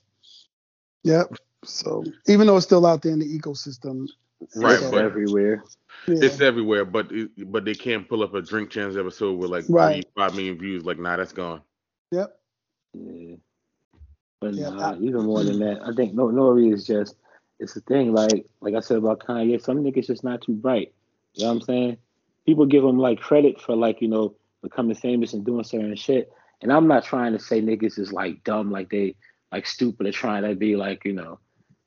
Yep. 1.03 1.35
So 1.63 2.03
even 2.27 2.47
though 2.47 2.57
it's 2.57 2.65
still 2.65 2.85
out 2.85 3.01
there 3.01 3.13
in 3.13 3.19
the 3.19 3.39
ecosystem, 3.39 4.07
right, 4.55 4.79
but 4.81 5.01
everywhere. 5.01 5.63
Yeah. 6.07 6.15
It's 6.21 6.41
everywhere, 6.41 6.83
but 6.85 7.11
but 7.45 7.63
they 7.63 7.75
can't 7.75 8.07
pull 8.07 8.23
up 8.23 8.33
a 8.33 8.41
Drink 8.41 8.69
Champs 8.69 8.97
episode 8.97 9.37
with 9.37 9.49
like 9.49 9.65
right. 9.69 10.03
three, 10.03 10.11
five 10.15 10.35
million 10.35 10.57
views. 10.57 10.83
Like, 10.83 10.99
nah, 10.99 11.15
that's 11.15 11.31
gone. 11.31 11.61
Yep. 12.11 12.37
Yeah. 12.93 13.35
But 14.41 14.55
yeah, 14.55 14.69
nah, 14.69 14.91
I, 14.91 14.97
even 14.97 15.23
more 15.23 15.43
than 15.43 15.59
that, 15.59 15.81
I 15.85 15.93
think 15.93 16.13
no 16.13 16.27
Nori 16.27 16.73
is 16.73 16.85
just 16.85 17.15
it's 17.59 17.73
the 17.73 17.81
thing. 17.81 18.13
Like 18.13 18.45
like 18.59 18.75
I 18.75 18.81
said 18.81 18.97
about 18.97 19.19
Kanye, 19.19 19.61
some 19.61 19.83
niggas 19.83 20.07
just 20.07 20.23
not 20.23 20.41
too 20.41 20.53
bright. 20.53 20.93
You 21.35 21.43
know 21.43 21.49
what 21.49 21.55
I'm 21.55 21.61
saying? 21.61 21.97
People 22.45 22.65
give 22.65 22.83
him 22.83 22.97
like 22.97 23.19
credit 23.19 23.61
for 23.61 23.75
like 23.75 24.01
you 24.01 24.09
know 24.09 24.35
becoming 24.63 24.95
famous 24.95 25.33
and 25.33 25.45
doing 25.45 25.63
certain 25.63 25.95
shit. 25.95 26.31
And 26.61 26.71
I'm 26.71 26.87
not 26.87 27.03
trying 27.03 27.33
to 27.33 27.39
say 27.39 27.61
niggas 27.61 27.99
is 27.99 28.11
like 28.11 28.43
dumb, 28.43 28.71
like 28.71 28.89
they 28.89 29.15
like 29.51 29.67
stupid 29.67 30.07
or 30.07 30.11
trying 30.11 30.43
to 30.43 30.55
be 30.55 30.75
like, 30.75 31.05
you 31.05 31.13
know, 31.13 31.39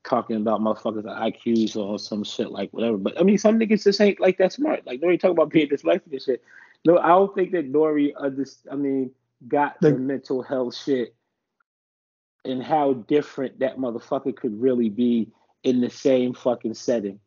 talking 0.04 0.36
about 0.36 0.60
motherfuckers 0.60 1.04
IQs 1.04 1.76
or 1.76 1.98
some 1.98 2.22
shit 2.22 2.52
like 2.52 2.70
whatever. 2.70 2.98
But 2.98 3.18
I 3.18 3.24
mean, 3.24 3.38
some 3.38 3.58
niggas 3.58 3.82
just 3.82 4.00
ain't 4.00 4.20
like 4.20 4.38
that 4.38 4.52
smart. 4.52 4.86
Like 4.86 5.00
Nori 5.00 5.18
talk 5.18 5.32
about 5.32 5.50
being 5.50 5.68
dyslexic 5.68 6.12
and 6.12 6.22
shit. 6.22 6.42
No, 6.84 6.98
I 6.98 7.08
don't 7.08 7.34
think 7.34 7.50
that 7.52 7.72
Nori, 7.72 8.12
I 8.70 8.76
mean, 8.76 9.10
got 9.48 9.80
the, 9.80 9.90
the 9.90 9.98
mental 9.98 10.42
health 10.42 10.76
shit 10.76 11.14
and 12.44 12.62
how 12.62 12.92
different 12.92 13.58
that 13.58 13.78
motherfucker 13.78 14.36
could 14.36 14.60
really 14.60 14.88
be 14.88 15.28
in 15.64 15.80
the 15.80 15.90
same 15.90 16.32
fucking 16.32 16.74
setting. 16.74 17.18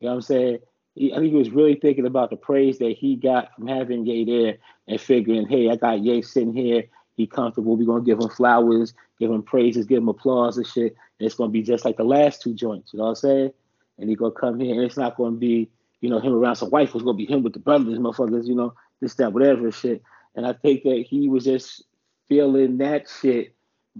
You 0.00 0.06
know 0.06 0.10
what 0.10 0.14
I'm 0.14 0.22
saying? 0.22 0.58
He, 0.98 1.12
I 1.12 1.16
think 1.16 1.30
he 1.30 1.38
was 1.38 1.50
really 1.50 1.76
thinking 1.76 2.06
about 2.06 2.30
the 2.30 2.36
praise 2.36 2.78
that 2.78 2.96
he 2.98 3.16
got 3.16 3.54
from 3.54 3.68
having 3.68 4.04
Ye 4.06 4.24
there 4.24 4.58
and 4.86 5.00
figuring, 5.00 5.46
hey, 5.46 5.70
I 5.70 5.76
got 5.76 6.00
Ye 6.00 6.22
sitting 6.22 6.52
here 6.52 6.84
he 7.18 7.26
comfortable. 7.26 7.76
We're 7.76 7.84
gonna 7.84 8.04
give 8.04 8.20
him 8.20 8.28
flowers, 8.28 8.94
give 9.18 9.30
him 9.30 9.42
praises, 9.42 9.86
give 9.86 9.98
him 9.98 10.08
applause 10.08 10.56
and 10.56 10.66
shit. 10.66 10.96
And 11.18 11.26
it's 11.26 11.34
gonna 11.34 11.50
be 11.50 11.62
just 11.62 11.84
like 11.84 11.96
the 11.96 12.04
last 12.04 12.40
two 12.40 12.54
joints, 12.54 12.92
you 12.92 12.98
know 12.98 13.06
what 13.06 13.10
I'm 13.10 13.16
saying? 13.16 13.52
And 13.98 14.08
he 14.08 14.14
gonna 14.14 14.30
come 14.30 14.60
here 14.60 14.72
and 14.72 14.84
it's 14.84 14.96
not 14.96 15.16
gonna 15.16 15.36
be, 15.36 15.68
you 16.00 16.08
know, 16.08 16.20
him 16.20 16.32
around 16.32 16.56
some 16.56 16.70
wife 16.70 16.94
was 16.94 17.02
gonna 17.02 17.16
be 17.16 17.26
him 17.26 17.42
with 17.42 17.54
the 17.54 17.58
brothers, 17.58 17.98
motherfuckers, 17.98 18.46
you 18.46 18.54
know, 18.54 18.72
this, 19.00 19.14
that, 19.16 19.32
whatever 19.32 19.70
shit. 19.72 20.00
And 20.36 20.46
I 20.46 20.52
think 20.52 20.84
that 20.84 21.06
he 21.08 21.28
was 21.28 21.44
just 21.44 21.82
feeling 22.28 22.78
that 22.78 23.08
shit 23.20 23.52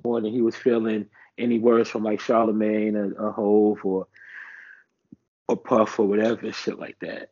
more 0.05 0.21
than 0.21 0.33
he 0.33 0.41
was 0.41 0.55
feeling 0.55 1.07
any 1.37 1.59
words 1.59 1.91
from 1.91 2.05
like 2.05 2.21
Charlemagne 2.21 2.97
or, 2.97 3.13
or 3.15 3.33
Hove 3.33 3.85
or 3.85 4.07
or 5.49 5.57
Puff 5.57 5.99
or 5.99 6.07
whatever 6.07 6.53
shit 6.53 6.79
like 6.79 6.99
that. 7.01 7.31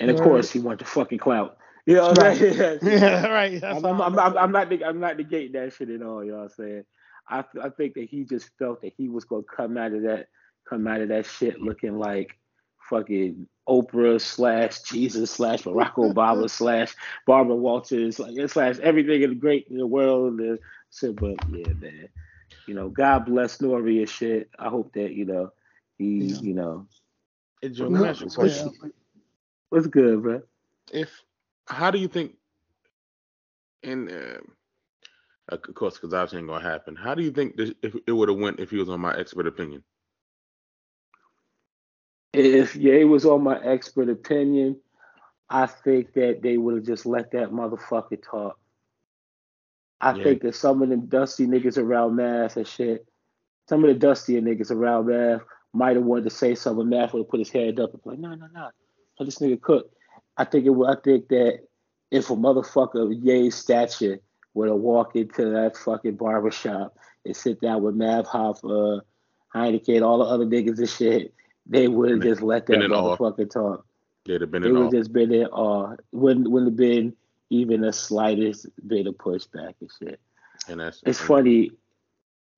And 0.00 0.10
of 0.10 0.18
right. 0.18 0.24
course, 0.24 0.50
he 0.50 0.58
wanted 0.58 0.80
the 0.80 0.84
fucking 0.86 1.18
clout. 1.18 1.56
You 1.86 1.96
know 1.96 2.08
what 2.08 2.18
right. 2.18 2.42
I'm 2.42 2.54
saying? 2.54 2.78
yeah, 2.82 3.26
right. 3.26 3.62
I'm, 3.62 3.84
I'm, 3.84 4.00
I'm, 4.00 4.18
I'm, 4.18 4.38
I'm, 4.38 4.52
not 4.52 4.72
I'm 4.84 5.00
not 5.00 5.16
negating 5.16 5.52
that 5.52 5.72
shit 5.72 5.90
at 5.90 6.02
all. 6.02 6.24
You 6.24 6.32
know 6.32 6.38
what 6.38 6.44
I'm 6.44 6.48
saying? 6.50 6.84
I 7.28 7.44
I 7.62 7.68
think 7.70 7.94
that 7.94 8.08
he 8.08 8.24
just 8.24 8.50
felt 8.58 8.82
that 8.82 8.92
he 8.96 9.08
was 9.08 9.24
gonna 9.24 9.42
come 9.42 9.76
out 9.76 9.92
of 9.92 10.02
that 10.02 10.28
come 10.68 10.86
out 10.86 11.00
of 11.00 11.08
that 11.08 11.26
shit 11.26 11.60
looking 11.60 11.98
like 11.98 12.38
fucking 12.88 13.46
Oprah 13.68 14.20
slash 14.20 14.80
Jesus 14.82 15.30
slash 15.30 15.62
Barack 15.62 15.94
Obama 15.94 16.48
slash 16.50 16.94
Barbara 17.26 17.56
Walters 17.56 18.18
like 18.18 18.48
slash 18.48 18.78
everything 18.80 19.22
in 19.22 19.30
the 19.30 19.36
great 19.36 19.66
in 19.68 19.78
the 19.78 19.86
world. 19.86 20.40
And 20.40 20.58
shit, 20.90 21.16
but 21.16 21.36
yeah, 21.50 21.72
man. 21.74 22.08
you 22.66 22.74
know, 22.74 22.88
God 22.88 23.26
bless 23.26 23.58
Nori 23.58 23.98
and 23.98 24.08
shit. 24.08 24.50
I 24.58 24.68
hope 24.68 24.92
that 24.94 25.12
you 25.12 25.24
know 25.24 25.52
he, 25.98 26.24
yeah. 26.24 26.40
you 26.40 26.54
know. 26.54 26.86
Hey, 27.62 27.68
Joe, 27.68 28.04
ask 28.04 28.20
you 28.20 28.26
a 28.26 28.30
question. 28.30 28.72
What's 29.68 29.86
good, 29.86 30.22
bro? 30.22 30.42
If 30.92 31.22
how 31.66 31.92
do 31.92 31.98
you 31.98 32.08
think? 32.08 32.34
And 33.84 34.10
uh, 34.10 34.38
of 35.48 35.62
course, 35.74 35.94
because 35.94 36.12
obviously 36.12 36.40
ain't 36.40 36.48
gonna 36.48 36.68
happen. 36.68 36.96
How 36.96 37.14
do 37.14 37.22
you 37.22 37.30
think 37.30 37.56
this, 37.56 37.72
if 37.82 37.94
it 38.06 38.12
would 38.12 38.28
have 38.28 38.38
went 38.38 38.58
if 38.58 38.70
he 38.70 38.78
was 38.78 38.88
on 38.88 39.00
my 39.00 39.16
expert 39.16 39.46
opinion? 39.46 39.84
If 42.32 42.74
Ye 42.74 43.04
was 43.04 43.24
on 43.24 43.44
my 43.44 43.62
expert 43.62 44.08
opinion, 44.08 44.76
I 45.48 45.66
think 45.66 46.14
that 46.14 46.42
they 46.42 46.56
would 46.56 46.74
have 46.74 46.86
just 46.86 47.06
let 47.06 47.30
that 47.32 47.50
motherfucker 47.50 48.20
talk. 48.22 48.58
I 50.00 50.16
yeah. 50.16 50.24
think 50.24 50.42
that 50.42 50.56
some 50.56 50.82
of 50.82 50.88
them 50.88 51.06
dusty 51.06 51.46
niggas 51.46 51.78
around 51.78 52.16
Math 52.16 52.56
and 52.56 52.66
shit, 52.66 53.06
some 53.68 53.84
of 53.84 53.88
the 53.88 53.94
dustier 53.94 54.40
niggas 54.40 54.72
around 54.72 55.06
Math 55.06 55.42
might 55.72 55.96
have 55.96 56.04
wanted 56.04 56.24
to 56.24 56.30
say 56.30 56.54
something. 56.54 56.88
Math 56.88 57.12
would 57.12 57.20
have 57.20 57.28
put 57.28 57.40
his 57.40 57.50
head 57.50 57.80
up 57.80 57.92
and 57.92 58.02
be 58.02 58.10
like, 58.10 58.18
no, 58.18 58.34
no, 58.34 58.46
no. 58.52 58.70
Let 59.18 59.26
this 59.26 59.38
nigga 59.38 59.60
cook. 59.60 59.90
I 60.36 60.44
think 60.44 60.66
it 60.66 60.70
would, 60.70 60.88
I 60.88 61.00
think 61.00 61.28
that 61.28 61.60
if 62.10 62.30
a 62.30 62.36
motherfucker 62.36 63.04
of 63.04 63.12
Ye's 63.12 63.54
stature 63.54 64.20
were 64.54 64.66
to 64.66 64.74
walk 64.74 65.16
into 65.16 65.50
that 65.50 65.76
fucking 65.76 66.16
barbershop 66.16 66.96
and 67.24 67.36
sit 67.36 67.60
down 67.60 67.82
with 67.82 67.94
Math 67.94 68.26
Hoffa, 68.26 69.00
Heineken, 69.54 70.02
all 70.02 70.18
the 70.18 70.24
other 70.24 70.46
niggas 70.46 70.78
and 70.78 70.88
shit, 70.88 71.34
they 71.66 71.88
would 71.88 72.10
have 72.10 72.22
just 72.22 72.42
let 72.42 72.66
that 72.66 72.78
motherfucker 72.78 73.50
talk. 73.50 73.86
They'd 74.24 74.40
have 74.40 74.50
been 74.50 74.64
it 74.64 74.70
would 74.70 74.90
just 74.92 75.12
been 75.12 75.32
in 75.32 75.46
awe. 75.46 75.96
Wouldn't 76.12 76.50
wouldn't 76.50 76.72
have 76.72 76.76
been 76.76 77.14
even 77.50 77.80
the 77.80 77.92
slightest 77.92 78.66
bit 78.86 79.06
of 79.06 79.14
pushback 79.14 79.74
and 79.80 79.90
shit. 79.98 80.20
And 80.68 80.80
that's 80.80 81.02
it's 81.04 81.20
funny. 81.20 81.72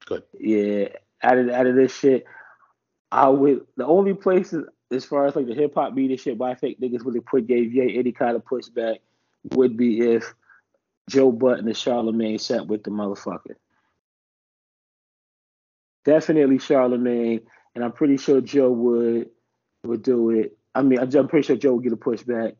Good. 0.06 0.24
Yeah, 0.38 0.88
out 1.22 1.38
of 1.38 1.48
out 1.48 1.66
of 1.66 1.74
this 1.74 1.96
shit, 1.96 2.24
I 3.10 3.28
would 3.28 3.66
the 3.76 3.86
only 3.86 4.14
places 4.14 4.64
as 4.90 5.04
far 5.04 5.26
as 5.26 5.36
like 5.36 5.46
the 5.46 5.54
hip 5.54 5.74
hop 5.74 5.94
media 5.94 6.16
shit, 6.16 6.40
I 6.40 6.54
think 6.54 6.80
niggas 6.80 7.04
would 7.04 7.14
have 7.14 7.26
put 7.26 7.46
gave 7.46 7.72
Ye 7.72 7.98
any 7.98 8.12
kind 8.12 8.36
of 8.36 8.44
pushback 8.44 8.98
would 9.52 9.76
be 9.76 10.00
if 10.00 10.34
Joe 11.08 11.32
Budden 11.32 11.66
and 11.66 11.76
Charlemagne 11.76 12.38
sat 12.38 12.66
with 12.66 12.82
the 12.82 12.90
motherfucker. 12.90 13.56
Definitely 16.04 16.58
Charlemagne, 16.58 17.40
and 17.74 17.84
I'm 17.84 17.92
pretty 17.92 18.16
sure 18.16 18.40
Joe 18.40 18.70
would 18.70 19.30
would 19.84 20.02
do 20.02 20.30
it. 20.30 20.56
I 20.74 20.82
mean, 20.82 20.98
I'm 20.98 21.28
pretty 21.28 21.46
sure 21.46 21.56
Joe 21.56 21.74
would 21.74 21.84
get 21.84 21.92
a 21.92 21.96
pushback, 21.96 22.56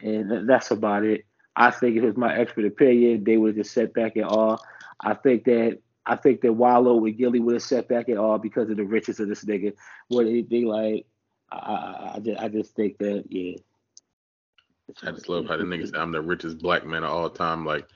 and 0.00 0.48
that's 0.48 0.70
about 0.70 1.04
it. 1.04 1.24
I 1.54 1.70
think 1.70 1.96
it 1.96 2.02
was 2.02 2.16
my 2.16 2.36
expert 2.36 2.66
opinion, 2.66 3.24
they 3.24 3.38
would 3.38 3.54
just 3.54 3.72
set 3.72 3.94
back 3.94 4.16
at 4.16 4.24
all. 4.24 4.62
I 5.00 5.14
think 5.14 5.44
that 5.44 5.78
I 6.06 6.16
think 6.16 6.40
that 6.42 6.52
Wallo 6.52 6.94
with 6.94 7.18
Gillie 7.18 7.40
would 7.40 7.54
have 7.54 7.62
set 7.62 7.88
back 7.88 8.08
at 8.08 8.16
all 8.16 8.38
because 8.38 8.70
of 8.70 8.76
the 8.76 8.84
riches 8.84 9.18
of 9.18 9.28
this 9.28 9.44
nigga. 9.44 9.72
What 10.08 10.26
it 10.26 10.48
they 10.48 10.64
like, 10.64 11.06
I, 11.50 11.56
I, 11.56 12.12
I, 12.14 12.18
just, 12.20 12.40
I 12.40 12.48
just 12.48 12.74
think 12.76 12.98
that 12.98 13.24
yeah. 13.28 13.56
I 15.02 15.10
just 15.10 15.28
love 15.28 15.46
how 15.46 15.56
the 15.56 15.64
niggas 15.64 15.96
I'm 15.96 16.12
the 16.12 16.22
richest 16.22 16.58
black 16.58 16.86
man 16.86 17.02
of 17.02 17.10
all 17.10 17.28
time. 17.28 17.66
Like, 17.66 17.88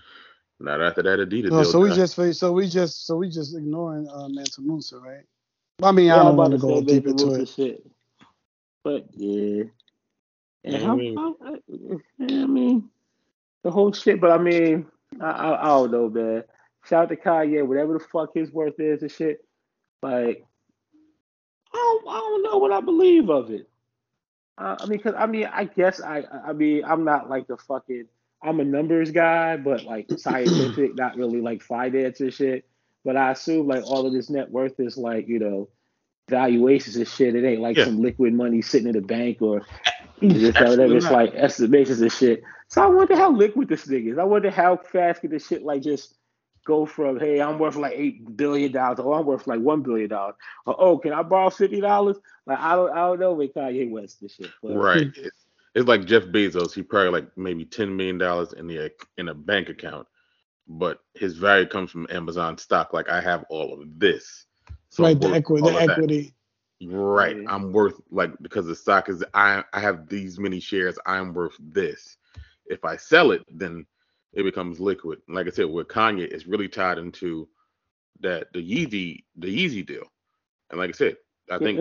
not 0.58 0.82
after 0.82 1.02
that 1.02 1.20
Adidas. 1.20 1.50
No, 1.50 1.62
so 1.62 1.80
we 1.80 1.94
just 1.94 2.14
so 2.38 2.52
we 2.52 2.68
just 2.68 3.06
so 3.06 3.16
we 3.16 3.30
just 3.30 3.56
ignoring 3.56 4.08
uh, 4.08 4.28
Mansa 4.28 4.60
Musa, 4.60 4.98
right? 4.98 5.24
I 5.82 5.92
mean, 5.92 6.06
yeah, 6.06 6.20
I 6.20 6.24
don't 6.24 6.36
want 6.36 6.52
to 6.52 6.58
go 6.58 6.82
deep 6.82 7.06
into 7.06 7.34
it. 7.34 7.48
Shit. 7.48 7.86
But 8.82 9.06
yeah. 9.14 9.64
And 10.64 10.82
yeah, 10.82 10.92
I 10.92 10.94
mean, 10.94 11.18
I, 11.18 11.54
I, 12.20 12.46
mean, 12.46 12.90
the 13.62 13.70
whole 13.70 13.92
shit. 13.92 14.20
But 14.20 14.32
I 14.32 14.38
mean, 14.38 14.86
I, 15.20 15.30
I, 15.30 15.62
I 15.62 15.66
don't 15.66 15.92
know, 15.92 16.08
man. 16.10 16.44
Shout 16.84 17.04
out 17.04 17.08
to 17.10 17.16
Kanye, 17.16 17.66
whatever 17.66 17.94
the 17.94 18.00
fuck 18.00 18.30
his 18.34 18.50
worth 18.50 18.78
is 18.78 19.02
and 19.02 19.10
shit. 19.10 19.44
Like, 20.02 20.44
I 21.72 21.76
don't, 21.76 22.08
I 22.08 22.18
don't 22.18 22.42
know 22.42 22.58
what 22.58 22.72
I 22.72 22.80
believe 22.80 23.28
of 23.28 23.50
it. 23.50 23.68
Uh, 24.56 24.76
I 24.78 24.86
mean, 24.86 25.00
cause 25.00 25.14
I 25.16 25.26
mean, 25.26 25.48
I 25.52 25.64
guess 25.64 26.00
I, 26.00 26.24
I 26.46 26.52
mean, 26.52 26.84
I'm 26.84 27.04
not 27.04 27.30
like 27.30 27.46
the 27.46 27.56
fucking, 27.56 28.06
I'm 28.42 28.60
a 28.60 28.64
numbers 28.64 29.10
guy, 29.10 29.56
but 29.56 29.84
like 29.84 30.10
scientific, 30.16 30.96
not 30.96 31.16
really 31.16 31.40
like 31.40 31.62
finance 31.62 32.20
and 32.20 32.32
shit. 32.32 32.66
But 33.04 33.16
I 33.16 33.32
assume 33.32 33.66
like 33.66 33.84
all 33.84 34.06
of 34.06 34.12
this 34.12 34.28
net 34.28 34.50
worth 34.50 34.78
is 34.78 34.98
like, 34.98 35.28
you 35.28 35.38
know, 35.38 35.68
valuations 36.28 36.96
and 36.96 37.08
shit. 37.08 37.34
It 37.34 37.44
ain't 37.44 37.60
like 37.60 37.76
yeah. 37.76 37.84
some 37.84 38.00
liquid 38.00 38.34
money 38.34 38.60
sitting 38.62 38.88
in 38.88 38.94
the 38.94 39.00
bank 39.00 39.40
or 39.40 39.62
just 40.22 40.60
whatever. 40.60 40.96
It's 40.96 41.10
like 41.10 41.34
estimations 41.34 42.00
and 42.00 42.12
shit. 42.12 42.42
So 42.68 42.82
I 42.82 42.86
wonder 42.86 43.16
how 43.16 43.32
liquid 43.32 43.68
this 43.68 43.84
thing 43.84 44.08
is. 44.08 44.18
I 44.18 44.24
wonder 44.24 44.50
how 44.50 44.76
fast 44.76 45.22
can 45.22 45.30
this 45.30 45.46
shit 45.46 45.62
like 45.62 45.82
just 45.82 46.14
go 46.70 46.86
from 46.86 47.18
hey, 47.18 47.40
I'm 47.40 47.58
worth 47.58 47.76
like 47.76 47.94
eight 47.96 48.36
billion 48.36 48.72
dollars, 48.72 49.00
or 49.00 49.18
I'm 49.18 49.26
worth 49.26 49.46
like 49.46 49.60
one 49.60 49.82
billion 49.82 50.08
dollars, 50.08 50.36
or 50.66 50.76
oh, 50.78 50.98
can 50.98 51.12
I 51.12 51.22
borrow 51.22 51.50
fifty 51.50 51.80
dollars? 51.80 52.16
Like 52.46 52.60
I 52.60 52.76
don't, 52.76 52.92
I 52.92 52.96
don't 52.96 53.20
know 53.20 53.32
with 53.32 53.54
Kanye 53.54 53.90
West 53.90 54.22
and 54.22 54.30
shit. 54.30 54.50
But. 54.62 54.76
Right. 54.76 55.14
Hmm. 55.14 55.26
It's 55.74 55.88
like 55.88 56.04
Jeff 56.04 56.24
Bezos. 56.24 56.72
He 56.72 56.82
probably 56.82 57.10
like 57.10 57.36
maybe 57.36 57.64
ten 57.64 57.96
million 57.96 58.18
dollars 58.18 58.52
in 58.52 58.66
the 58.66 58.90
in 59.18 59.28
a 59.28 59.34
bank 59.34 59.68
account, 59.68 60.06
but 60.68 61.00
his 61.14 61.36
value 61.36 61.66
comes 61.66 61.90
from 61.90 62.06
Amazon 62.10 62.56
stock. 62.58 62.92
Like 62.92 63.08
I 63.08 63.20
have 63.20 63.44
all 63.50 63.80
of 63.80 63.98
this. 63.98 64.46
So 64.90 65.04
right, 65.04 65.20
the 65.20 65.28
equity. 65.28 65.62
The 65.62 65.80
equity. 65.80 66.34
Right. 66.82 67.36
Yeah. 67.36 67.52
I'm 67.54 67.72
worth 67.72 68.00
like 68.10 68.32
because 68.40 68.66
the 68.66 68.74
stock 68.76 69.08
is 69.08 69.24
I 69.34 69.64
I 69.72 69.80
have 69.80 70.08
these 70.08 70.38
many 70.38 70.60
shares, 70.60 70.98
I'm 71.06 71.34
worth 71.34 71.56
this. 71.58 72.16
If 72.66 72.84
I 72.84 72.96
sell 72.96 73.32
it, 73.32 73.44
then 73.50 73.86
it 74.32 74.42
becomes 74.42 74.80
liquid. 74.80 75.20
And 75.26 75.36
like 75.36 75.46
I 75.46 75.50
said, 75.50 75.66
with 75.66 75.88
Kanye, 75.88 76.30
it's 76.30 76.46
really 76.46 76.68
tied 76.68 76.98
into 76.98 77.48
that 78.20 78.52
the 78.52 78.60
Yeezy, 78.60 79.24
the 79.36 79.48
Yeezy 79.48 79.86
deal. 79.86 80.04
And 80.70 80.78
like 80.78 80.90
I 80.90 80.92
said, 80.92 81.16
I 81.50 81.58
think 81.58 81.80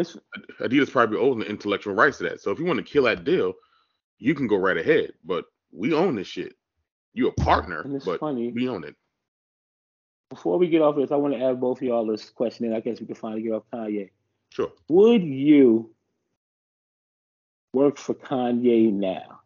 Adidas 0.60 0.92
probably 0.92 1.20
owns 1.20 1.44
the 1.44 1.50
intellectual 1.50 1.94
rights 1.94 2.18
to 2.18 2.24
that. 2.26 2.42
So 2.42 2.52
if 2.52 2.60
you 2.60 2.66
want 2.66 2.78
to 2.78 2.92
kill 2.92 3.04
that 3.04 3.24
deal, 3.24 3.54
you 4.18 4.34
can 4.34 4.48
go 4.48 4.58
right 4.58 4.78
ahead. 4.78 5.14
But 5.24 5.46
we 5.72 5.94
own 5.94 6.16
this 6.16 6.28
shit. 6.28 6.54
You're 7.14 7.30
a 7.30 7.42
partner, 7.42 7.86
but 8.06 8.20
funny. 8.20 8.52
we 8.52 8.68
own 8.68 8.84
it. 8.84 8.96
Before 10.30 10.58
we 10.58 10.70
get 10.70 10.82
off 10.82 10.96
this, 10.96 11.12
I 11.12 11.16
want 11.16 11.34
to 11.34 11.42
ask 11.42 11.60
both 11.60 11.82
of 11.82 11.84
y'all 11.84 12.06
this 12.06 12.30
question, 12.30 12.66
and 12.66 12.76
I 12.76 12.80
guess 12.80 13.00
we 13.00 13.08
can 13.08 13.16
finally 13.16 13.42
get 13.42 13.54
off 13.54 13.64
Kanye. 13.74 14.10
Sure. 14.50 14.72
Would 14.88 15.24
you 15.24 15.92
work 17.74 17.98
for 17.98 18.14
Kanye 18.14 18.92
now? 18.92 19.39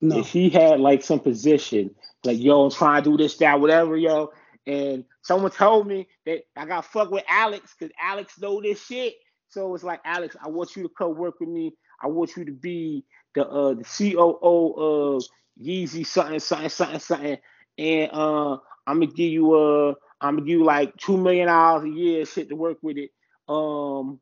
No. 0.00 0.18
If 0.18 0.28
he 0.28 0.48
had 0.48 0.80
like 0.80 1.02
some 1.02 1.20
position, 1.20 1.94
like 2.24 2.38
yo, 2.38 2.64
I'm 2.64 2.70
trying 2.70 3.02
to 3.02 3.10
do 3.10 3.16
this, 3.16 3.36
that, 3.38 3.60
whatever, 3.60 3.96
yo, 3.96 4.32
and 4.66 5.04
someone 5.22 5.50
told 5.50 5.86
me 5.86 6.08
that 6.26 6.44
I 6.56 6.64
got 6.64 6.86
fuck 6.86 7.10
with 7.10 7.24
Alex 7.28 7.74
because 7.78 7.92
Alex 8.00 8.38
know 8.40 8.62
this 8.62 8.84
shit. 8.84 9.14
So 9.48 9.74
it's 9.74 9.84
like 9.84 10.00
Alex, 10.04 10.36
I 10.42 10.48
want 10.48 10.74
you 10.76 10.84
to 10.84 10.88
come 10.96 11.16
work 11.16 11.40
with 11.40 11.48
me. 11.48 11.74
I 12.02 12.06
want 12.06 12.36
you 12.36 12.44
to 12.46 12.52
be 12.52 13.04
the 13.34 13.46
uh 13.46 13.74
the 13.74 13.84
COO 13.84 14.74
of 14.76 15.24
Yeezy 15.62 16.06
something 16.06 16.38
something 16.38 16.68
something 16.70 17.00
something, 17.00 17.38
and 17.76 18.10
uh 18.12 18.56
I'm 18.86 19.00
gonna 19.00 19.06
give 19.06 19.30
you 19.30 19.54
uh 19.54 19.94
I'm 20.20 20.36
gonna 20.36 20.46
give 20.46 20.58
you 20.58 20.64
like 20.64 20.96
two 20.96 21.16
million 21.16 21.48
dollars 21.48 21.84
a 21.84 21.88
year 21.88 22.24
shit 22.24 22.48
to 22.48 22.56
work 22.56 22.78
with 22.82 22.96
it. 22.96 23.10
Um, 23.48 24.20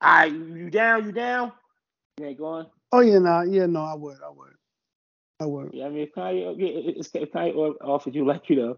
I 0.00 0.26
you 0.26 0.70
down? 0.70 1.04
You 1.04 1.12
down? 1.12 1.52
You 2.18 2.26
ain't 2.26 2.38
going? 2.38 2.66
Oh 2.92 3.00
yeah, 3.00 3.18
no, 3.18 3.20
nah, 3.20 3.42
yeah, 3.42 3.66
no, 3.66 3.82
I 3.82 3.94
would, 3.94 4.16
I 4.24 4.30
would, 4.30 4.52
I 5.40 5.46
would. 5.46 5.70
Yeah, 5.72 5.86
I 5.86 5.88
mean, 5.90 6.02
if 6.02 6.14
Kanye, 6.14 6.96
if 6.96 7.32
Kanye 7.32 7.74
offered 7.82 8.14
you 8.14 8.24
like 8.24 8.48
you 8.48 8.56
know 8.56 8.76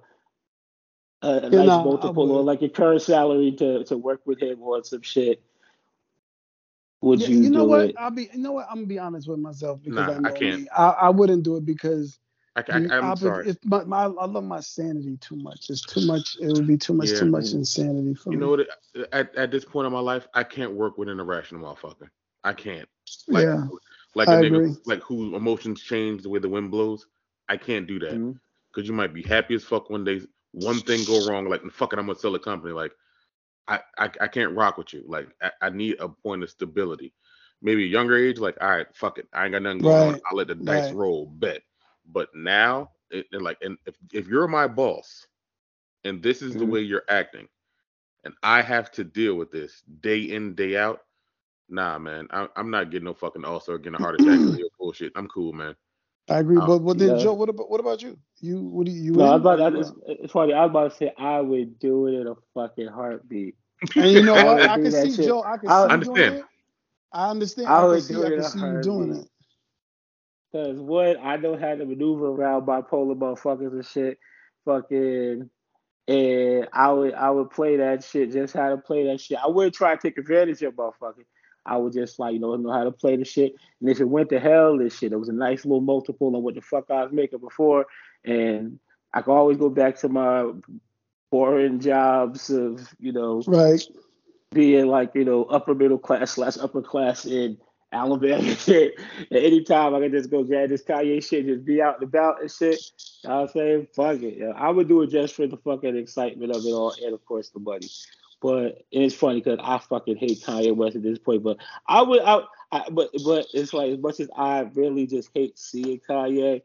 a, 1.22 1.28
a 1.28 1.42
yeah, 1.42 1.48
nice 1.48 1.66
nah, 1.66 1.84
multiple 1.84 2.30
or 2.30 2.42
like 2.42 2.60
your 2.60 2.70
current 2.70 3.02
salary 3.02 3.52
to 3.52 3.84
to 3.84 3.96
work 3.96 4.20
with 4.26 4.40
him 4.40 4.62
or 4.62 4.82
some 4.84 5.02
shit. 5.02 5.42
Would 7.00 7.20
yeah, 7.20 7.28
you? 7.28 7.42
You 7.42 7.50
know 7.50 7.64
what? 7.64 7.90
It? 7.90 7.96
I'll 7.98 8.10
be. 8.10 8.28
You 8.32 8.40
know 8.40 8.52
what? 8.52 8.66
I'm 8.68 8.76
gonna 8.76 8.86
be 8.86 8.98
honest 8.98 9.28
with 9.28 9.38
myself 9.38 9.80
because 9.82 10.06
nah, 10.06 10.14
I 10.14 10.18
know 10.18 10.28
I 10.28 10.32
can't. 10.32 10.68
I, 10.76 10.88
I 10.88 11.08
wouldn't 11.10 11.44
do 11.44 11.56
it 11.56 11.64
because 11.64 12.18
I, 12.56 12.64
am 12.68 13.16
sorry. 13.16 13.50
It's 13.50 13.64
my, 13.64 13.84
my, 13.84 14.02
I 14.02 14.26
love 14.26 14.44
my 14.44 14.60
sanity 14.60 15.16
too 15.18 15.36
much. 15.36 15.70
It's 15.70 15.82
too 15.82 16.06
much. 16.06 16.36
It 16.40 16.48
would 16.48 16.66
be 16.66 16.76
too 16.76 16.92
much. 16.92 17.10
Yeah. 17.10 17.20
Too 17.20 17.26
much 17.26 17.52
insanity 17.52 18.14
for 18.14 18.32
you 18.32 18.38
me. 18.38 18.44
You 18.44 18.56
know 18.56 18.64
what? 18.96 19.08
At, 19.12 19.34
at 19.36 19.50
this 19.50 19.64
point 19.64 19.86
in 19.86 19.92
my 19.92 20.00
life, 20.00 20.26
I 20.34 20.42
can't 20.42 20.72
work 20.72 20.98
with 20.98 21.08
an 21.08 21.20
irrational 21.20 21.62
motherfucker. 21.62 22.08
I 22.42 22.52
can't. 22.52 22.88
Like, 23.28 23.44
yeah. 23.44 23.66
Like 24.18 24.28
a 24.28 24.32
I 24.32 24.42
nigga, 24.42 24.76
like 24.86 25.02
whose 25.02 25.34
emotions 25.34 25.82
change 25.82 26.22
the 26.22 26.28
way 26.28 26.38
the 26.38 26.48
wind 26.48 26.70
blows. 26.70 27.06
I 27.48 27.56
can't 27.56 27.86
do 27.86 27.98
that 28.00 28.10
because 28.10 28.18
mm-hmm. 28.18 28.82
you 28.84 28.92
might 28.92 29.14
be 29.14 29.22
happy 29.22 29.54
as 29.54 29.64
fuck 29.64 29.88
one 29.90 30.04
day. 30.04 30.20
One 30.52 30.80
thing 30.80 31.04
go 31.06 31.26
wrong, 31.26 31.48
like 31.48 31.62
fuck 31.70 31.92
it, 31.92 31.98
I'm 31.98 32.06
gonna 32.06 32.18
sell 32.18 32.34
a 32.34 32.38
company. 32.38 32.72
Like 32.72 32.92
I, 33.66 33.80
I, 33.98 34.10
I 34.20 34.28
can't 34.28 34.54
rock 34.56 34.76
with 34.76 34.92
you. 34.92 35.04
Like 35.06 35.28
I, 35.42 35.50
I, 35.62 35.70
need 35.70 35.96
a 36.00 36.08
point 36.08 36.42
of 36.42 36.50
stability. 36.50 37.12
Maybe 37.60 37.84
a 37.84 37.86
younger 37.86 38.16
age, 38.16 38.38
like 38.38 38.56
all 38.60 38.70
right, 38.70 38.86
fuck 38.94 39.18
it, 39.18 39.28
I 39.32 39.44
ain't 39.44 39.52
got 39.52 39.62
nothing 39.62 39.80
going 39.80 39.94
right. 39.94 40.14
on. 40.14 40.20
I'll 40.30 40.36
let 40.36 40.48
the 40.48 40.54
dice 40.54 40.86
right. 40.86 40.94
roll, 40.94 41.26
bet. 41.26 41.62
But 42.10 42.28
now 42.34 42.90
and, 43.12 43.24
and 43.32 43.42
like 43.42 43.58
and 43.62 43.78
if, 43.86 43.94
if 44.12 44.26
you're 44.26 44.48
my 44.48 44.66
boss 44.66 45.26
and 46.04 46.22
this 46.22 46.42
is 46.42 46.50
mm-hmm. 46.50 46.60
the 46.60 46.66
way 46.66 46.80
you're 46.80 47.04
acting 47.08 47.46
and 48.24 48.34
i 48.42 48.62
have 48.62 48.90
to 48.90 49.04
deal 49.04 49.34
with 49.34 49.50
this 49.50 49.82
day 50.00 50.20
in 50.20 50.54
day 50.54 50.76
out 50.76 51.00
nah 51.68 51.98
man 51.98 52.26
I, 52.30 52.48
am 52.56 52.70
not 52.70 52.90
getting 52.90 53.04
no 53.04 53.14
fucking 53.14 53.44
ulcer 53.44 53.78
getting 53.78 53.94
a 53.94 53.98
heart 53.98 54.20
attack 54.20 54.40
or 54.40 54.56
bullshit 54.78 55.12
i'm 55.14 55.28
cool 55.28 55.52
man 55.52 55.74
I 56.30 56.40
agree. 56.40 56.58
Um, 56.58 56.66
but 56.66 56.78
but 56.80 56.98
then 56.98 57.16
yeah. 57.16 57.22
Joe, 57.22 57.32
what 57.32 57.48
about 57.48 57.70
what 57.70 57.80
about 57.80 58.02
you? 58.02 58.18
You 58.40 58.60
what 58.60 58.86
do 58.86 58.92
you? 58.92 59.02
you 59.02 59.12
no, 59.12 59.24
I 59.24 59.36
was 59.36 59.40
about, 59.40 59.60
I, 59.60 59.78
it's, 59.78 59.88
eh, 59.88 60.14
it's 60.24 60.32
funny. 60.32 60.52
I 60.52 60.64
was 60.64 60.70
about 60.70 60.90
to 60.90 60.96
say 60.96 61.12
I 61.18 61.40
would 61.40 61.78
do 61.78 62.06
it 62.06 62.20
in 62.20 62.26
a 62.26 62.34
fucking 62.54 62.88
heartbeat. 62.88 63.54
And 63.96 64.10
you 64.10 64.22
know 64.22 64.34
what? 64.44 64.60
I, 64.60 64.74
I 64.74 64.76
can 64.76 64.92
see 64.92 65.14
shit. 65.14 65.26
Joe. 65.26 65.42
I 65.42 65.56
can 65.56 65.70
I 65.70 65.86
see 65.86 65.92
understand. 65.92 66.16
Doing 66.16 66.34
it. 66.34 66.44
I 67.12 67.30
understand. 67.30 67.68
I, 67.68 67.80
I 67.80 67.84
would 67.84 68.02
see, 68.02 68.14
do 68.14 68.22
it 68.22 68.26
I 68.26 68.30
can 68.36 68.44
see 68.44 68.58
you 68.60 68.82
doing 68.82 69.16
it. 69.16 69.26
Cause 70.52 70.78
what 70.78 71.18
I 71.22 71.36
know 71.36 71.56
how 71.56 71.74
to 71.74 71.84
maneuver 71.84 72.26
around 72.26 72.66
bipolar 72.66 73.16
motherfuckers 73.16 73.72
and 73.72 73.86
shit. 73.86 74.18
Fucking 74.64 75.48
and 76.08 76.68
I 76.72 76.92
would 76.92 77.14
I 77.14 77.30
would 77.30 77.50
play 77.50 77.76
that 77.76 78.04
shit, 78.04 78.32
just 78.32 78.54
how 78.54 78.70
to 78.70 78.78
play 78.78 79.06
that 79.06 79.20
shit. 79.20 79.38
I 79.42 79.48
wouldn't 79.48 79.74
try 79.74 79.94
to 79.94 80.00
take 80.00 80.18
advantage 80.18 80.62
of 80.62 80.74
motherfuckers. 80.74 81.24
I 81.68 81.76
would 81.76 81.92
just 81.92 82.18
like, 82.18 82.32
you 82.32 82.40
know, 82.40 82.56
know 82.56 82.72
how 82.72 82.84
to 82.84 82.90
play 82.90 83.16
the 83.16 83.24
shit. 83.24 83.54
And 83.80 83.90
if 83.90 84.00
it 84.00 84.08
went 84.08 84.30
to 84.30 84.40
hell, 84.40 84.78
this 84.78 84.98
shit, 84.98 85.12
it 85.12 85.18
was 85.18 85.28
a 85.28 85.32
nice 85.32 85.64
little 85.64 85.80
multiple 85.80 86.34
on 86.34 86.42
what 86.42 86.54
the 86.54 86.60
fuck 86.60 86.90
I 86.90 87.04
was 87.04 87.12
making 87.12 87.40
before. 87.40 87.86
And 88.24 88.78
I 89.12 89.22
could 89.22 89.34
always 89.34 89.58
go 89.58 89.68
back 89.68 89.98
to 89.98 90.08
my 90.08 90.50
boring 91.30 91.80
jobs 91.80 92.50
of, 92.50 92.88
you 92.98 93.12
know, 93.12 93.42
right. 93.46 93.82
being 94.50 94.86
like, 94.86 95.14
you 95.14 95.24
know, 95.24 95.44
upper 95.44 95.74
middle 95.74 95.98
class 95.98 96.32
slash 96.32 96.56
upper 96.58 96.82
class 96.82 97.26
in 97.26 97.58
Alabama 97.92 98.54
shit. 98.56 98.94
And 99.30 99.38
anytime 99.38 99.94
I 99.94 100.00
could 100.00 100.12
just 100.12 100.30
go 100.30 100.44
grab 100.44 100.70
this 100.70 100.84
Kanye 100.84 101.22
shit, 101.22 101.46
just 101.46 101.64
be 101.64 101.82
out 101.82 102.00
and 102.00 102.04
about 102.04 102.40
and 102.40 102.50
shit. 102.50 102.80
You 103.22 103.30
know 103.30 103.36
what 103.36 103.42
I'm 103.42 103.48
saying? 103.48 103.88
Fuck 103.94 104.22
it. 104.22 104.38
Yeah. 104.38 104.52
I 104.56 104.70
would 104.70 104.88
do 104.88 105.02
it 105.02 105.10
just 105.10 105.34
for 105.34 105.46
the 105.46 105.56
fucking 105.58 105.96
excitement 105.96 106.54
of 106.54 106.64
it 106.64 106.70
all 106.70 106.94
and 107.02 107.14
of 107.14 107.24
course 107.24 107.50
the 107.50 107.60
money. 107.60 107.88
But 108.40 108.84
it's 108.90 109.14
funny 109.14 109.40
because 109.40 109.58
I 109.62 109.78
fucking 109.78 110.16
hate 110.16 110.42
Kanye 110.42 110.74
West 110.74 110.96
at 110.96 111.02
this 111.02 111.18
point. 111.18 111.42
But 111.42 111.56
I 111.88 112.02
would 112.02 112.22
I, 112.22 112.42
I 112.70 112.84
but 112.90 113.10
but 113.24 113.46
it's 113.52 113.72
like 113.72 113.90
as 113.90 113.98
much 113.98 114.20
as 114.20 114.28
I 114.36 114.60
really 114.74 115.06
just 115.06 115.30
hate 115.34 115.58
seeing 115.58 116.00
Kanye, 116.08 116.62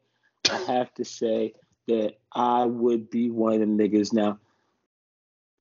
I 0.52 0.58
have 0.72 0.94
to 0.96 1.06
say 1.06 1.54
that 1.88 2.18
I 2.32 2.66
would 2.66 3.10
be 3.10 3.30
one 3.32 3.54
of 3.54 3.60
the 3.60 3.66
niggas 3.66 4.14
now. 4.14 4.40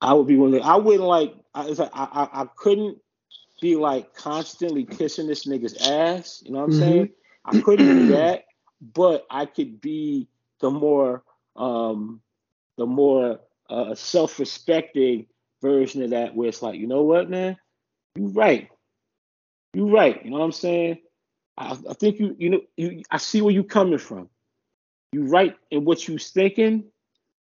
I 0.01 0.13
would 0.13 0.27
be 0.27 0.35
one 0.35 0.53
of 0.53 0.61
the, 0.61 0.67
I 0.67 0.75
wouldn't 0.75 1.03
like 1.03 1.33
I, 1.55 1.63
like 1.63 1.91
I, 1.93 2.29
I, 2.33 2.41
I 2.41 2.45
couldn't 2.55 2.99
be 3.61 3.75
like 3.75 4.13
constantly 4.13 4.83
kissing 4.83 5.27
this 5.27 5.45
nigga's 5.45 5.77
ass. 5.87 6.43
You 6.45 6.51
know 6.51 6.59
what 6.59 6.65
I'm 6.65 6.71
mm-hmm. 6.71 6.79
saying? 6.79 7.09
I 7.45 7.61
couldn't 7.61 7.87
do 7.87 8.07
that, 8.09 8.45
but 8.81 9.25
I 9.29 9.45
could 9.45 9.81
be 9.81 10.27
the 10.59 10.69
more 10.69 11.23
um 11.55 12.21
the 12.77 12.85
more 12.85 13.39
uh, 13.69 13.95
self-respecting 13.95 15.27
version 15.63 16.03
of 16.03 16.11
that 16.11 16.35
where 16.35 16.49
it's 16.49 16.61
like, 16.61 16.79
you 16.79 16.85
know 16.85 17.01
what, 17.01 17.29
man, 17.29 17.57
you 18.15 18.27
right, 18.27 18.69
you 19.73 19.89
right. 19.89 20.23
You 20.23 20.29
know 20.29 20.37
what 20.37 20.45
I'm 20.45 20.51
saying? 20.51 20.99
I, 21.57 21.77
I 21.89 21.93
think 21.93 22.19
you 22.19 22.35
you 22.37 22.49
know 22.49 22.61
you 22.77 23.03
I 23.09 23.17
see 23.17 23.41
where 23.41 23.53
you're 23.53 23.63
coming 23.63 23.97
from. 23.97 24.29
You 25.11 25.25
right 25.25 25.55
in 25.71 25.85
what 25.85 26.07
you 26.07 26.17
thinking. 26.17 26.85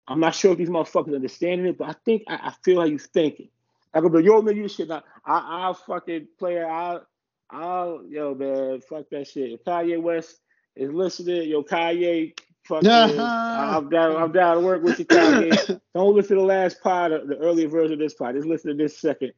I'm 0.09 0.21
not 0.21 0.35
sure 0.35 0.53
if 0.53 0.59
these 0.59 0.69
motherfuckers 0.69 1.15
understanding 1.15 1.67
it, 1.67 1.79
but 1.79 1.89
I 1.89 1.95
think 2.05 2.25
I, 2.29 2.35
I 2.35 2.55
feel 2.65 2.81
how 2.81 2.87
you 2.87 2.99
thinking. 2.99 3.49
I 3.95 4.01
go, 4.01 4.09
but 4.09 4.25
yo, 4.25 4.43
man, 4.43 4.57
you 4.57 4.69
shit. 4.69 4.89
Now, 4.89 5.03
I, 5.25 5.63
I'll 5.63 5.75
fucking 5.75 6.29
play. 6.39 6.63
I'll, 6.63 7.07
I'll, 7.51 8.05
yo, 8.09 8.35
man, 8.35 8.81
fuck 8.81 9.09
that 9.11 9.29
shit. 9.29 9.53
If 9.53 9.65
Kanye 9.65 10.01
West 10.01 10.41
is 10.77 10.93
listening, 10.93 11.49
yo, 11.49 11.63
Kanye, 11.63 12.35
fucking, 12.71 12.91
I'm 12.91 13.89
down. 13.91 14.17
I'm 14.17 14.33
down 14.33 14.57
to 14.57 14.61
work 14.63 14.83
with 14.83 14.99
you, 14.99 15.05
Kanye. 15.05 15.81
Don't 15.95 16.15
listen 16.15 16.37
to 16.37 16.43
the 16.43 16.47
last 16.47 16.81
part, 16.81 17.13
of 17.13 17.29
the 17.29 17.37
earlier 17.39 17.69
version 17.69 17.95
of 17.95 17.99
this 17.99 18.15
part. 18.15 18.35
Just 18.37 18.49
listen 18.49 18.71
to 18.71 18.83
this 18.83 18.99
second 18.99 19.33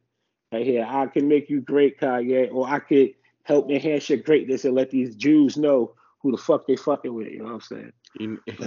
right 0.51 0.65
here. 0.65 0.85
I 0.87 1.07
can 1.07 1.27
make 1.27 1.49
you 1.49 1.61
great, 1.61 1.99
Kanye, 1.99 2.53
or 2.53 2.67
I 2.67 2.79
could 2.79 3.13
help 3.43 3.69
enhance 3.69 4.09
your 4.09 4.19
greatness 4.19 4.65
and 4.65 4.75
let 4.75 4.89
these 4.89 5.15
Jews 5.15 5.57
know 5.57 5.93
who 6.21 6.31
the 6.31 6.37
fuck 6.37 6.67
they 6.67 6.75
fucking 6.75 7.13
with. 7.13 7.27
You 7.27 7.39
know 7.39 7.45
what 7.45 7.53
I'm 7.53 7.61
saying? 7.61 7.93
In, 8.19 8.39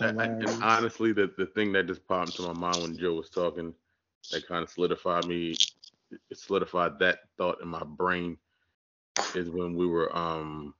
and 0.00 0.48
honestly, 0.62 1.12
the, 1.12 1.30
the 1.36 1.46
thing 1.46 1.72
that 1.72 1.86
just 1.86 2.06
popped 2.06 2.38
into 2.38 2.42
my 2.50 2.58
mind 2.58 2.82
when 2.82 2.96
Joe 2.96 3.14
was 3.14 3.28
talking 3.28 3.74
that 4.32 4.46
kind 4.48 4.62
of 4.62 4.70
solidified 4.70 5.26
me 5.26 5.54
it 6.30 6.38
solidified 6.38 6.98
that 6.98 7.20
thought 7.36 7.60
in 7.62 7.68
my 7.68 7.82
brain 7.84 8.36
is 9.34 9.50
when 9.50 9.74
we 9.74 9.86
were 9.86 10.14
um 10.16 10.74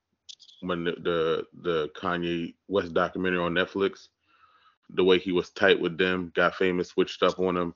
when 0.60 0.84
the, 0.84 0.92
the 0.92 1.46
the 1.62 1.88
Kanye 1.96 2.54
West 2.68 2.94
documentary 2.94 3.40
on 3.40 3.54
Netflix, 3.54 4.08
the 4.90 5.04
way 5.04 5.18
he 5.18 5.32
was 5.32 5.50
tight 5.50 5.80
with 5.80 5.98
them, 5.98 6.32
got 6.34 6.54
famous, 6.54 6.88
switched 6.88 7.22
up 7.22 7.38
on 7.38 7.56
him, 7.56 7.74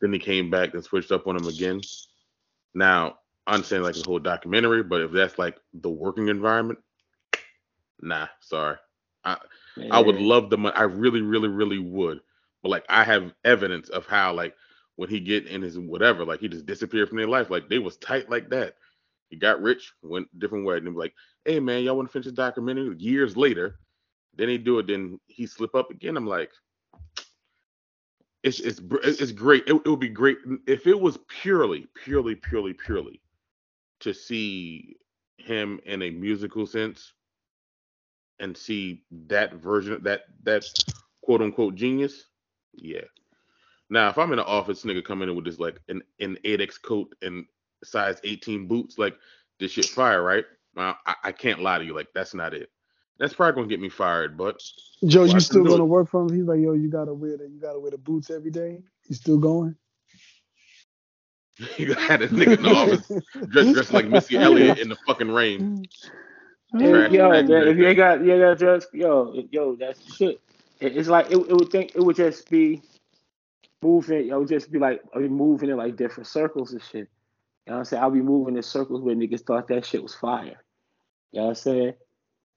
then 0.00 0.12
he 0.12 0.18
came 0.18 0.50
back 0.50 0.74
and 0.74 0.84
switched 0.84 1.12
up 1.12 1.26
on 1.26 1.36
him 1.36 1.46
again. 1.48 1.80
Now, 2.74 3.18
I 3.46 3.54
understand 3.54 3.82
like 3.82 3.94
the 3.94 4.04
whole 4.06 4.18
documentary, 4.18 4.82
but 4.82 5.00
if 5.00 5.12
that's 5.12 5.38
like 5.38 5.58
the 5.74 5.90
working 5.90 6.28
environment, 6.28 6.78
nah, 8.00 8.28
sorry. 8.40 8.76
I 9.24 9.36
Man. 9.76 9.92
I 9.92 10.00
would 10.00 10.16
love 10.16 10.50
the 10.50 10.58
money. 10.58 10.74
I 10.76 10.82
really, 10.82 11.22
really, 11.22 11.48
really 11.48 11.78
would. 11.78 12.20
But 12.62 12.70
like 12.70 12.84
I 12.88 13.04
have 13.04 13.32
evidence 13.44 13.88
of 13.88 14.06
how 14.06 14.32
like 14.34 14.54
when 14.96 15.08
he 15.08 15.20
get 15.20 15.46
in 15.46 15.62
his 15.62 15.78
whatever, 15.78 16.24
like 16.24 16.40
he 16.40 16.48
just 16.48 16.66
disappeared 16.66 17.08
from 17.08 17.18
their 17.18 17.28
life. 17.28 17.50
Like 17.50 17.68
they 17.68 17.78
was 17.78 17.96
tight 17.96 18.28
like 18.28 18.50
that. 18.50 18.76
He 19.30 19.36
got 19.36 19.62
rich, 19.62 19.92
went 20.02 20.26
different 20.38 20.66
way, 20.66 20.76
and 20.76 20.96
like, 20.96 21.14
"Hey 21.44 21.60
man, 21.60 21.82
y'all 21.82 21.96
want 21.96 22.08
to 22.08 22.12
finish 22.12 22.26
the 22.26 22.32
documentary?" 22.32 22.94
Years 22.98 23.36
later, 23.36 23.78
then 24.34 24.48
he 24.48 24.58
do 24.58 24.78
it, 24.78 24.86
then 24.86 25.20
he 25.26 25.46
slip 25.46 25.74
up 25.74 25.90
again. 25.90 26.16
I'm 26.16 26.26
like, 26.26 26.52
it's 28.42 28.60
it's 28.60 28.80
it's 29.02 29.32
great. 29.32 29.64
It, 29.66 29.74
it 29.74 29.88
would 29.88 30.00
be 30.00 30.08
great 30.08 30.38
if 30.66 30.86
it 30.86 30.98
was 30.98 31.18
purely, 31.28 31.86
purely, 31.94 32.34
purely, 32.34 32.72
purely 32.74 33.20
to 34.00 34.14
see 34.14 34.96
him 35.38 35.80
in 35.86 36.02
a 36.02 36.10
musical 36.10 36.66
sense 36.66 37.12
and 38.38 38.56
see 38.56 39.04
that 39.28 39.54
version 39.54 40.02
that 40.02 40.22
that 40.44 40.64
quote 41.22 41.42
unquote 41.42 41.74
genius. 41.74 42.26
Yeah, 42.74 43.02
now, 43.90 44.08
if 44.08 44.16
I'm 44.16 44.32
in 44.32 44.38
an 44.38 44.44
office, 44.44 44.84
nigga 44.84 45.04
coming 45.04 45.28
in 45.28 45.34
with 45.34 45.44
this 45.44 45.58
like 45.58 45.80
an 45.88 46.02
an 46.20 46.38
8x 46.44 46.80
coat 46.80 47.12
and 47.22 47.44
size 47.82 48.20
18 48.22 48.68
boots, 48.68 48.98
like 48.98 49.16
this 49.58 49.72
shit 49.72 49.90
fire, 49.90 50.22
right? 50.22 50.44
I, 50.80 51.14
I 51.24 51.32
can't 51.32 51.62
lie 51.62 51.78
to 51.78 51.84
you, 51.84 51.94
like 51.94 52.08
that's 52.14 52.34
not 52.34 52.54
it. 52.54 52.70
That's 53.18 53.34
probably 53.34 53.54
gonna 53.54 53.68
get 53.68 53.80
me 53.80 53.88
fired, 53.88 54.36
but 54.36 54.60
Joe, 55.04 55.24
you 55.24 55.40
still 55.40 55.64
gonna 55.64 55.84
it. 55.84 55.88
work 55.88 56.08
for 56.08 56.22
him? 56.22 56.34
He's 56.34 56.44
like, 56.44 56.60
yo, 56.60 56.72
you 56.72 56.90
gotta 56.90 57.14
wear 57.14 57.36
the 57.36 57.48
you 57.48 57.60
gotta 57.60 57.78
wear 57.78 57.90
the 57.90 57.98
boots 57.98 58.30
every 58.30 58.50
day. 58.50 58.82
You 59.08 59.14
still 59.14 59.38
going? 59.38 59.76
you 61.76 61.94
had 61.94 62.22
a 62.22 62.28
nigga 62.28 62.56
in 62.56 62.62
the 62.62 62.70
office 62.70 63.10
dressed, 63.50 63.72
dressed 63.72 63.92
like 63.92 64.08
Missy 64.08 64.36
Elliott 64.36 64.78
in 64.78 64.88
the 64.88 64.96
fucking 65.06 65.30
rain. 65.30 65.86
Hey, 66.72 67.08
yo, 67.10 67.28
man, 67.28 67.50
if 67.50 67.76
you 67.76 67.86
ain't 67.86 67.96
got 67.96 68.24
you 68.24 68.32
ain't 68.32 68.40
got 68.40 68.58
dress, 68.58 68.86
yo, 68.92 69.44
yo, 69.50 69.76
that's 69.76 70.16
shit. 70.16 70.40
It's 70.80 71.08
like 71.08 71.30
it, 71.30 71.36
it 71.36 71.52
would 71.52 71.70
think 71.70 71.92
it 71.94 72.00
would 72.00 72.16
just 72.16 72.48
be 72.48 72.80
moving, 73.82 74.32
I 74.32 74.36
would 74.36 74.48
just 74.48 74.70
be 74.70 74.78
like, 74.78 75.02
I'll 75.14 75.22
be 75.22 75.28
moving 75.28 75.70
in 75.70 75.76
like 75.76 75.96
different 75.96 76.26
circles 76.26 76.72
and 76.72 76.82
shit. 76.82 77.08
You 77.66 77.72
know 77.72 77.72
what 77.72 77.78
I'm 77.78 77.84
saying? 77.84 78.02
I'll 78.02 78.10
be 78.10 78.22
moving 78.22 78.56
in 78.56 78.62
circles 78.62 79.02
where 79.02 79.14
niggas 79.14 79.44
thought 79.44 79.68
that 79.68 79.84
shit 79.84 80.02
was 80.02 80.14
fire. 80.14 80.62
You 81.32 81.40
know 81.40 81.46
what 81.46 81.48
I'm 81.50 81.54
saying? 81.56 81.94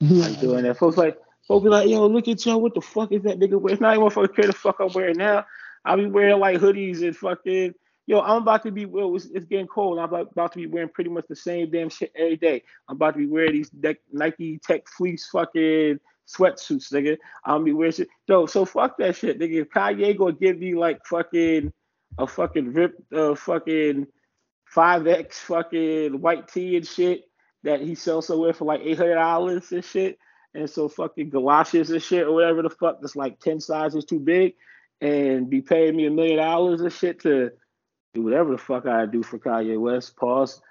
like 0.02 0.40
doing 0.40 0.64
that. 0.64 0.78
Folks 0.78 0.98
like, 0.98 1.18
folks 1.48 1.64
be 1.64 1.70
like, 1.70 1.90
yo, 1.90 2.08
look 2.08 2.28
at 2.28 2.46
y'all, 2.46 2.60
what 2.60 2.74
the 2.74 2.82
fuck 2.82 3.12
is 3.12 3.24
that 3.24 3.40
nigga 3.40 3.60
wearing? 3.60 3.74
It's 3.74 3.82
not 3.82 3.96
even 3.96 4.10
fucking 4.10 4.36
care 4.36 4.48
the 4.48 4.54
fuck 4.54 4.80
I'm 4.80 4.92
wearing 4.94 5.18
now. 5.18 5.46
I'll 5.86 5.98
be 5.98 6.08
wearing 6.08 6.40
like 6.40 6.60
hoodies 6.60 7.02
and 7.02 7.16
fucking, 7.16 7.74
yo, 8.08 8.22
I'm 8.22 8.42
about 8.42 8.64
to 8.64 8.72
be, 8.72 8.86
well, 8.86 9.16
it's, 9.16 9.26
it's 9.26 9.46
getting 9.46 9.68
cold. 9.68 10.00
I'm 10.00 10.06
about, 10.14 10.52
to 10.54 10.58
be 10.58 10.68
wearing 10.68 10.90
pretty 10.90 11.10
much 11.10 11.26
the 11.30 11.36
same 11.36 11.70
damn 11.70 11.90
shit 11.90 12.12
every 12.16 12.38
day. 12.38 12.64
I'm 12.88 12.96
about 12.96 13.12
to 13.14 13.20
be 13.20 13.28
wearing 13.28 13.54
these 13.54 13.72
Nike 14.12 14.60
Tech 14.60 14.88
Fleece 14.88 15.30
fucking 15.32 16.00
sweatsuits, 16.28 16.92
nigga. 16.92 17.18
I'm 17.46 17.64
be 17.64 17.74
wearing 17.74 17.94
shit. 17.94 18.08
No, 18.28 18.46
so 18.46 18.66
fuck 18.66 18.98
that 18.98 19.16
shit, 19.16 19.40
nigga. 19.40 19.62
If 19.62 19.70
Kanye 19.70 20.18
gonna 20.18 20.34
give 20.34 20.60
me 20.60 20.74
like 20.74 21.06
fucking 21.06 21.72
a 22.18 22.28
fucking 22.28 22.74
ripped 22.74 23.12
uh 23.14 23.36
fucking 23.36 24.08
five 24.66 25.08
X 25.08 25.40
fucking 25.40 26.22
white 26.22 26.48
tee 26.48 26.78
and 26.78 26.88
shit 26.88 27.26
that 27.64 27.82
he 27.82 27.96
sells 27.96 28.28
somewhere 28.28 28.54
for 28.54 28.66
like 28.66 28.82
eight 28.84 28.98
hundred 28.98 29.16
dollars 29.16 29.72
and 29.72 29.84
shit, 29.84 30.20
and 30.54 30.70
so 30.70 30.90
fucking 30.90 31.30
galoshes 31.30 31.90
and 31.90 32.02
shit 32.02 32.28
or 32.28 32.34
whatever 32.34 32.62
the 32.62 32.70
fuck 32.70 33.02
that's 33.02 33.16
like 33.16 33.40
ten 33.40 33.60
sizes 33.60 34.06
too 34.06 34.20
big, 34.20 34.56
and 35.02 35.50
be 35.50 35.62
paying 35.62 35.96
me 35.96 36.06
a 36.06 36.12
million 36.12 36.38
dollars 36.38 36.82
and 36.82 36.94
shit 36.94 37.22
to 37.22 37.52
do 38.14 38.22
whatever 38.22 38.52
the 38.52 38.58
fuck 38.58 38.86
I 38.86 39.06
do 39.06 39.24
for 39.24 39.40
Kanye 39.40 39.80
West. 39.80 40.16
Pause 40.16 40.62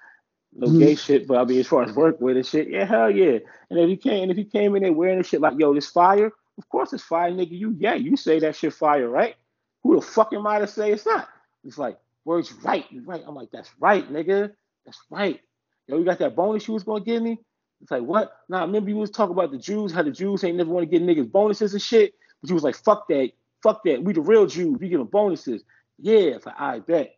no 0.55 0.67
mm-hmm. 0.67 0.79
gay 0.79 0.95
shit, 0.95 1.27
but 1.27 1.37
I 1.37 1.45
mean, 1.45 1.59
as 1.59 1.67
far 1.67 1.83
as 1.83 1.95
work 1.95 2.21
with 2.21 2.37
and 2.37 2.45
shit, 2.45 2.69
yeah, 2.69 2.85
hell 2.85 3.09
yeah. 3.09 3.39
And 3.69 3.79
if 3.79 3.89
you 3.89 3.97
came, 3.97 4.23
and 4.23 4.31
if 4.31 4.37
you 4.37 4.45
came 4.45 4.75
in 4.75 4.83
there 4.83 4.93
wearing 4.93 5.17
this 5.17 5.27
shit 5.27 5.41
like, 5.41 5.57
yo, 5.57 5.73
this 5.73 5.89
fire, 5.89 6.31
of 6.57 6.69
course 6.69 6.93
it's 6.93 7.03
fire, 7.03 7.31
nigga. 7.31 7.57
You, 7.57 7.75
yeah, 7.79 7.95
you 7.95 8.15
say 8.15 8.39
that 8.39 8.55
shit 8.55 8.73
fire, 8.73 9.09
right? 9.09 9.35
Who 9.81 9.95
the 9.95 10.01
fuck 10.05 10.31
am 10.33 10.45
I 10.45 10.59
to 10.59 10.67
say 10.67 10.91
it's 10.91 11.05
not? 11.05 11.27
It's 11.65 11.77
like, 11.77 11.97
words 12.23 12.53
right, 12.63 12.85
right. 13.05 13.23
I'm 13.25 13.35
like, 13.35 13.49
that's 13.51 13.69
right, 13.79 14.07
nigga. 14.11 14.51
That's 14.85 15.01
right. 15.09 15.41
Yo, 15.87 15.99
you 15.99 16.05
got 16.05 16.19
that 16.19 16.35
bonus 16.35 16.67
you 16.67 16.75
was 16.75 16.83
gonna 16.83 17.03
give 17.05 17.23
me? 17.23 17.39
It's 17.81 17.91
like, 17.91 18.03
what? 18.03 18.33
Now, 18.49 18.59
Nah, 18.59 18.65
remember 18.65 18.89
you 18.91 18.97
was 18.97 19.11
talking 19.11 19.33
about 19.33 19.51
the 19.51 19.59
Jews, 19.59 19.93
how 19.93 20.03
the 20.03 20.11
Jews 20.11 20.43
ain't 20.43 20.57
never 20.57 20.79
to 20.81 20.87
get 20.87 21.03
niggas 21.03 21.31
bonuses 21.31 21.73
and 21.73 21.81
shit. 21.83 22.15
But 22.41 22.49
you 22.49 22.55
was 22.55 22.63
like, 22.63 22.75
fuck 22.77 23.07
that, 23.09 23.31
fuck 23.63 23.83
that. 23.85 24.03
We 24.03 24.13
the 24.13 24.21
real 24.21 24.47
Jews, 24.47 24.79
we 24.79 24.89
give 24.89 24.99
them 24.99 25.09
bonuses. 25.09 25.63
Yeah, 25.99 26.19
it's 26.37 26.47
like, 26.47 26.59
I 26.59 26.79
bet. 26.79 27.15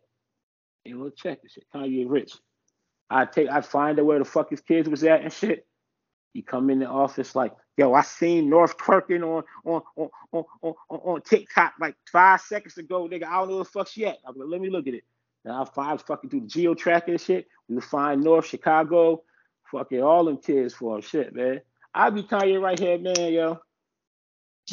Hey, 0.84 0.94
look, 0.94 1.16
check 1.16 1.42
this 1.42 1.52
shit. 1.52 1.64
Kanye 1.74 2.06
rich. 2.08 2.34
I 3.10 3.26
take, 3.26 3.48
I 3.50 3.62
find 3.62 3.98
out 4.00 4.06
where 4.06 4.18
the 4.20 4.26
fuck 4.26 4.50
his 4.50 4.60
kids 4.62 4.88
was 4.88 5.04
at 5.04 5.22
and 5.22 5.32
shit. 5.32 5.66
He 6.34 6.42
come 6.42 6.70
in 6.70 6.80
the 6.80 6.86
office 6.86 7.34
like, 7.34 7.52
yo, 7.76 7.94
I 7.94 8.02
seen 8.02 8.50
North 8.50 8.76
twerking 8.78 9.22
on 9.22 9.44
on 9.64 9.82
on 9.96 10.10
on 10.32 10.44
on, 10.62 10.74
on 10.90 11.22
TikTok 11.22 11.74
like 11.80 11.96
five 12.12 12.40
seconds 12.42 12.78
ago, 12.78 13.08
nigga. 13.08 13.24
I 13.24 13.38
don't 13.40 13.48
know 13.50 13.58
the 13.58 13.64
fuck 13.64 13.88
she 13.88 14.06
at. 14.06 14.18
I'm 14.26 14.36
like, 14.38 14.48
let 14.48 14.60
me 14.60 14.70
look 14.70 14.86
at 14.86 14.94
it. 14.94 15.04
Now 15.46 15.62
I 15.62 15.64
five 15.64 16.02
fucking 16.02 16.28
through 16.28 16.40
the 16.40 16.46
geo 16.48 16.74
tracking 16.74 17.14
and 17.14 17.20
shit. 17.20 17.46
We 17.68 17.80
find 17.80 18.22
North 18.22 18.46
Chicago, 18.46 19.22
fucking 19.70 20.02
all 20.02 20.24
them 20.24 20.38
kids 20.38 20.74
for 20.74 21.00
shit, 21.00 21.34
man. 21.34 21.60
I 21.94 22.10
be 22.10 22.24
Kanye 22.24 22.60
right 22.60 22.78
here, 22.78 22.98
man, 22.98 23.32
yo. 23.32 23.60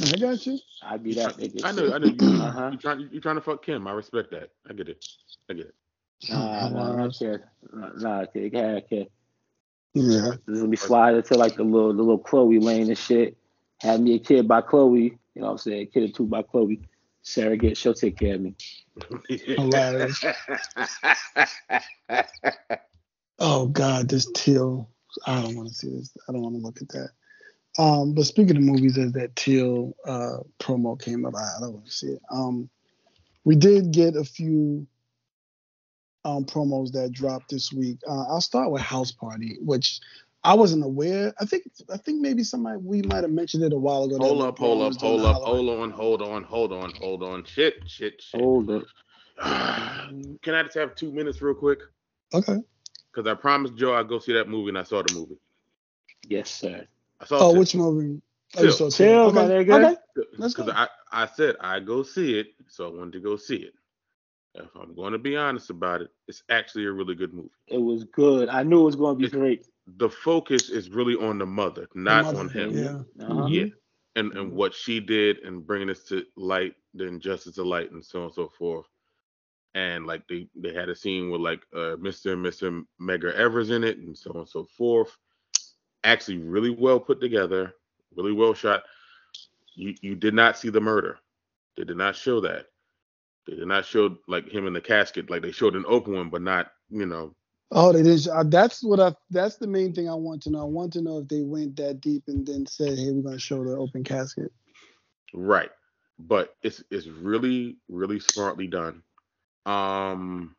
I 0.01 0.17
got 0.17 0.45
you. 0.47 0.57
I 0.81 0.97
be 0.97 1.13
that 1.13 1.37
nigga. 1.37 1.63
I 1.63 1.71
know, 1.71 1.93
I 1.93 1.97
know. 1.99 2.07
You, 2.07 2.41
uh-huh. 2.41 2.69
you 2.71 2.77
trying, 2.77 3.09
you 3.11 3.21
trying 3.21 3.35
to 3.35 3.41
fuck 3.41 3.63
Kim? 3.63 3.87
I 3.87 3.91
respect 3.91 4.31
that. 4.31 4.49
I 4.67 4.73
get 4.73 4.89
it. 4.89 5.05
I 5.49 5.53
get 5.53 5.67
it. 5.67 5.75
Nah, 6.29 6.69
nah, 6.69 7.05
I 7.05 7.09
can't. 7.09 7.41
Nah, 7.71 8.21
I 8.21 8.25
can't. 8.25 8.55
I 8.55 8.81
can't. 8.81 9.11
Yeah. 9.93 10.31
Let 10.47 10.69
me 10.69 10.75
slide 10.75 11.15
into 11.15 11.35
like 11.35 11.55
the 11.55 11.63
little 11.63 11.93
the 11.93 12.01
little 12.01 12.17
Chloe 12.17 12.59
lane 12.59 12.87
and 12.87 12.97
shit. 12.97 13.37
Had 13.79 14.01
me 14.01 14.15
a 14.15 14.19
kid 14.19 14.47
by 14.47 14.61
Chloe, 14.61 15.01
you 15.01 15.17
know 15.35 15.45
what 15.45 15.51
I'm 15.51 15.57
saying? 15.59 15.87
Kid 15.93 16.09
or 16.09 16.13
two 16.13 16.25
by 16.25 16.41
Chloe. 16.41 16.81
Sarah 17.21 17.57
get 17.57 17.77
she'll 17.77 17.93
take 17.93 18.17
care 18.17 18.35
of 18.35 18.41
me. 18.41 18.55
Hilarious. 19.29 20.23
oh 23.39 23.67
God, 23.67 24.09
this 24.09 24.29
Teal. 24.33 24.89
I 25.27 25.41
don't 25.41 25.55
want 25.55 25.69
to 25.69 25.73
see 25.75 25.89
this. 25.89 26.15
I 26.27 26.31
don't 26.31 26.41
want 26.41 26.55
to 26.55 26.61
look 26.61 26.81
at 26.81 26.89
that. 26.89 27.09
Um, 27.77 28.13
but 28.13 28.25
speaking 28.25 28.55
of 28.55 28.63
movies, 28.63 28.97
as 28.97 29.11
that 29.13 29.35
Teal 29.35 29.95
uh, 30.05 30.37
promo 30.59 30.99
came 30.99 31.25
up, 31.25 31.35
I, 31.35 31.59
don't 31.59 31.73
want 31.73 31.85
to 31.85 31.91
see 31.91 32.07
it. 32.07 32.21
Um, 32.31 32.69
we 33.43 33.55
did 33.55 33.91
get 33.91 34.15
a 34.15 34.23
few 34.23 34.87
um, 36.25 36.45
promos 36.45 36.91
that 36.93 37.11
dropped 37.11 37.49
this 37.49 37.73
week. 37.73 37.97
Uh, 38.07 38.25
I'll 38.29 38.41
start 38.41 38.71
with 38.71 38.81
House 38.81 39.11
Party, 39.11 39.57
which 39.59 39.99
I 40.43 40.55
wasn't 40.55 40.83
aware. 40.83 41.33
I 41.39 41.45
think 41.45 41.63
I 41.91 41.97
think 41.97 42.21
maybe 42.21 42.43
somebody 42.43 42.77
we 42.77 43.01
might 43.03 43.23
have 43.23 43.31
mentioned 43.31 43.63
it 43.63 43.73
a 43.73 43.77
while 43.77 44.03
ago. 44.03 44.17
Hold 44.17 44.41
up, 44.41 44.59
hold 44.59 44.81
up, 44.81 44.99
hold 44.99 45.25
up, 45.25 45.35
hold 45.41 45.69
on, 45.69 45.91
hold 45.91 46.21
on, 46.21 46.43
hold 46.43 46.73
on, 46.73 46.91
hold 46.99 47.23
on. 47.23 47.45
Shit, 47.45 47.75
shit, 47.87 48.21
shit. 48.21 48.41
Hold 48.41 48.69
up. 48.69 48.83
Can 50.41 50.53
I 50.55 50.63
just 50.63 50.75
have 50.75 50.95
two 50.95 51.11
minutes 51.11 51.41
real 51.41 51.55
quick? 51.55 51.79
Okay. 52.33 52.57
Because 53.13 53.29
I 53.29 53.35
promised 53.35 53.75
Joe 53.75 53.93
I'd 53.93 54.09
go 54.09 54.19
see 54.19 54.33
that 54.33 54.49
movie 54.49 54.69
and 54.69 54.77
I 54.77 54.83
saw 54.83 55.01
the 55.01 55.09
movie. 55.09 55.37
Yes, 56.27 56.49
sir. 56.49 56.87
I 57.21 57.25
saw 57.25 57.39
Oh, 57.39 57.53
which 57.57 57.75
movie? 57.75 58.21
Oh, 58.57 58.61
Till. 58.61 58.91
Till, 58.91 59.19
okay. 59.27 59.35
my 59.35 59.43
nigga. 59.47 59.85
Okay. 59.85 59.95
Because 60.39 60.69
I, 60.69 60.87
I 61.11 61.25
said 61.27 61.55
I 61.61 61.79
go 61.79 62.03
see 62.03 62.37
it, 62.39 62.47
so 62.67 62.89
I 62.89 62.97
wanted 62.97 63.13
to 63.13 63.19
go 63.19 63.37
see 63.37 63.57
it. 63.57 63.73
If 64.55 64.69
I'm 64.75 64.93
going 64.93 65.13
to 65.13 65.19
be 65.19 65.35
honest 65.35 65.69
about 65.69 66.01
it, 66.01 66.09
it's 66.27 66.43
actually 66.49 66.85
a 66.85 66.91
really 66.91 67.15
good 67.15 67.33
movie. 67.33 67.49
It 67.67 67.79
was 67.79 68.03
good. 68.03 68.49
I 68.49 68.63
knew 68.63 68.81
it 68.81 68.85
was 68.85 68.95
going 68.95 69.15
to 69.15 69.19
be 69.19 69.25
It- 69.25 69.31
great. 69.31 69.65
The 69.87 70.09
focus 70.09 70.69
is 70.69 70.89
really 70.89 71.15
on 71.15 71.39
the 71.39 71.45
mother, 71.45 71.87
not 71.95 72.25
mother, 72.25 72.39
on 72.39 72.49
him. 72.49 72.71
Yeah. 72.71 72.99
Uh-huh. 73.25 73.47
Yeah. 73.47 73.65
And 74.15 74.33
and 74.33 74.53
what 74.53 74.73
she 74.73 74.99
did 74.99 75.39
and 75.39 75.65
bringing 75.65 75.87
this 75.87 76.03
to 76.05 76.25
light, 76.37 76.75
the 76.93 77.07
injustice 77.07 77.55
to 77.55 77.63
light, 77.63 77.91
and 77.91 78.03
so 78.05 78.19
on 78.19 78.25
and 78.25 78.33
so 78.33 78.49
forth. 78.49 78.87
And 79.75 80.05
like 80.07 80.27
they 80.29 80.47
they 80.55 80.73
had 80.73 80.89
a 80.89 80.95
scene 80.95 81.29
with 81.31 81.41
like 81.41 81.61
uh, 81.73 81.97
Mr. 81.97 82.33
and 82.33 82.45
Mr. 82.45 82.83
Medgar 83.01 83.33
Evers 83.33 83.71
in 83.71 83.83
it, 83.83 83.97
and 83.99 84.17
so 84.17 84.31
on 84.31 84.37
and 84.41 84.49
so 84.49 84.65
forth. 84.77 85.17
Actually, 86.03 86.39
really 86.39 86.71
well 86.71 86.99
put 86.99 87.21
together, 87.21 87.73
really 88.15 88.33
well 88.33 88.53
shot. 88.53 88.83
You 89.75 89.95
you 90.01 90.15
did 90.15 90.33
not 90.33 90.57
see 90.57 90.69
the 90.69 90.81
murder. 90.81 91.19
They 91.77 91.83
did 91.85 91.97
not 91.97 92.15
show 92.15 92.41
that. 92.41 92.67
They 93.47 93.55
did 93.55 93.67
not 93.67 93.85
show 93.85 94.17
like 94.27 94.49
him 94.49 94.67
in 94.67 94.73
the 94.73 94.81
casket. 94.81 95.29
Like 95.29 95.41
they 95.43 95.51
showed 95.51 95.75
an 95.75 95.85
open 95.87 96.15
one, 96.15 96.29
but 96.29 96.41
not 96.41 96.71
you 96.89 97.05
know 97.07 97.35
Oh, 97.73 97.93
they 97.93 98.03
did. 98.03 98.27
Uh, 98.29 98.45
that's 98.45 98.83
what 98.83 99.01
I. 99.01 99.15
That's 99.31 99.57
the 99.57 99.67
main 99.67 99.93
thing 99.93 100.09
I 100.09 100.15
want 100.15 100.43
to 100.43 100.51
know. 100.51 100.61
I 100.61 100.65
want 100.65 100.93
to 100.95 101.03
know 101.03 101.19
if 101.19 101.29
they 101.29 101.43
went 101.43 101.77
that 101.77 102.01
deep 102.01 102.25
and 102.29 102.47
then 102.47 102.67
said, 102.67 102.99
"Hey, 102.99 103.11
we're 103.11 103.23
going 103.23 103.35
to 103.35 103.41
show 103.41 103.63
the 103.65 103.77
open 103.77 104.05
casket." 104.05 104.53
Right. 105.33 105.71
But 106.19 106.55
it's 106.63 106.83
it's 106.91 107.07
really 107.07 107.77
really 107.89 108.19
smartly 108.19 108.67
done. 108.67 109.03
Um, 109.65 110.55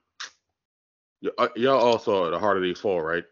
y- 1.22 1.30
uh, 1.38 1.48
y'all 1.56 1.80
all 1.80 1.98
saw 2.00 2.30
the 2.30 2.38
Harder 2.38 2.60
They 2.60 2.74
Fall, 2.74 3.02
right? 3.02 3.24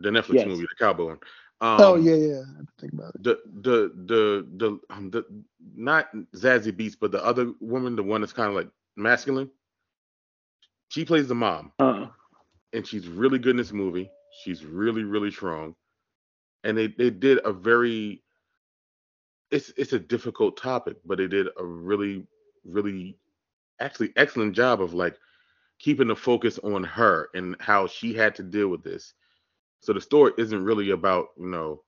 The 0.00 0.10
Netflix 0.10 0.46
Yes. 0.46 0.46
movie, 0.46 0.66
the 0.68 0.84
cowboy 0.84 1.06
one. 1.06 1.20
Um, 1.60 1.96
oh 1.96 1.96
yeah, 1.96 2.14
yeah. 2.16 2.42
I 2.54 2.56
have 2.58 2.66
to 2.66 2.72
think 2.80 2.94
about 2.94 3.14
it. 3.16 3.20
The 3.20 3.40
the 3.62 3.92
the 4.06 4.48
the 4.56 4.80
um, 4.90 5.10
the 5.10 5.24
not 5.76 6.12
Zazie 6.34 6.72
Beetz, 6.72 6.96
but 7.00 7.12
the 7.12 7.24
other 7.24 7.52
woman, 7.60 7.96
the 7.96 8.02
one 8.02 8.22
that's 8.22 8.32
kind 8.34 8.50
of 8.50 8.56
like 8.56 8.68
masculine. 8.96 9.50
She 10.92 11.06
plays 11.06 11.28
the 11.28 11.34
mom, 11.34 11.72
Uh, 11.78 12.08
and 12.72 12.86
she's 12.86 13.08
really 13.08 13.38
good 13.38 13.52
in 13.52 13.56
this 13.56 13.72
movie. 13.72 14.10
She's 14.42 14.64
really 14.64 15.04
really 15.04 15.30
strong, 15.30 15.76
and 16.64 16.76
they 16.76 16.88
they 16.88 17.10
did 17.10 17.40
a 17.44 17.52
very 17.52 18.22
it's 19.50 19.70
it's 19.76 19.92
a 19.92 19.98
difficult 19.98 20.56
topic, 20.56 20.96
but 21.04 21.18
they 21.18 21.26
did 21.28 21.48
a 21.58 21.64
really 21.64 22.26
really 22.64 23.18
actually 23.80 24.12
excellent 24.16 24.54
job 24.54 24.80
of 24.82 24.94
like 24.94 25.18
keeping 25.78 26.08
the 26.08 26.16
focus 26.16 26.58
on 26.60 26.84
her 26.84 27.28
and 27.34 27.56
how 27.60 27.86
she 27.86 28.14
had 28.14 28.34
to 28.36 28.42
deal 28.42 28.68
with 28.68 28.82
this. 28.82 29.14
So 29.80 29.92
the 29.92 30.00
story 30.00 30.32
isn't 30.38 30.64
really 30.64 30.90
about 30.90 31.28
you 31.38 31.46
know 31.48 31.82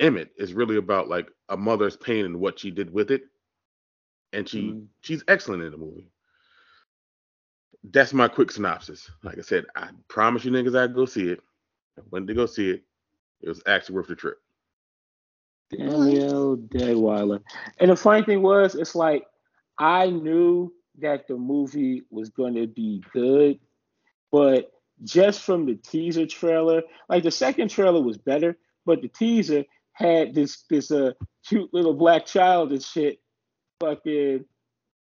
Emmett. 0.00 0.32
It's 0.36 0.52
really 0.52 0.76
about 0.76 1.08
like 1.08 1.30
a 1.48 1.56
mother's 1.56 1.96
pain 1.96 2.24
and 2.24 2.40
what 2.40 2.58
she 2.58 2.70
did 2.70 2.92
with 2.92 3.10
it, 3.10 3.24
and 4.32 4.48
she 4.48 4.76
Mhm. 4.76 4.88
she's 5.02 5.24
excellent 5.28 5.62
in 5.62 5.70
the 5.72 5.78
movie. 5.78 6.10
That's 7.84 8.12
my 8.12 8.28
quick 8.28 8.50
synopsis. 8.50 9.10
Like 9.22 9.38
I 9.38 9.42
said, 9.42 9.66
I 9.74 9.88
promise 10.08 10.44
you 10.44 10.50
niggas 10.50 10.78
I'd 10.78 10.94
go 10.94 11.06
see 11.06 11.28
it. 11.28 11.40
I 11.98 12.02
went 12.10 12.26
to 12.28 12.34
go 12.34 12.46
see 12.46 12.70
it. 12.70 12.82
It 13.40 13.48
was 13.48 13.62
actually 13.66 13.96
worth 13.96 14.08
the 14.08 14.16
trip. 14.16 14.38
Danielle 15.70 16.56
Deadwyler. 16.56 17.40
And 17.78 17.90
the 17.90 17.96
funny 17.96 18.24
thing 18.24 18.42
was, 18.42 18.74
it's 18.74 18.94
like 18.94 19.24
I 19.78 20.10
knew 20.10 20.72
that 20.98 21.26
the 21.26 21.36
movie 21.36 22.02
was 22.10 22.28
going 22.28 22.54
to 22.54 22.66
be 22.66 23.02
good, 23.12 23.58
but 24.30 24.72
just 25.04 25.42
from 25.42 25.64
the 25.64 25.76
teaser 25.76 26.26
trailer, 26.26 26.82
like 27.08 27.22
the 27.22 27.30
second 27.30 27.68
trailer 27.68 28.02
was 28.02 28.18
better, 28.18 28.58
but 28.84 29.00
the 29.00 29.08
teaser 29.08 29.64
had 29.92 30.34
this 30.34 30.64
this 30.68 30.90
uh 30.90 31.12
cute 31.46 31.72
little 31.72 31.94
black 31.94 32.26
child 32.26 32.72
and 32.72 32.82
shit, 32.82 33.20
fucking 33.80 34.44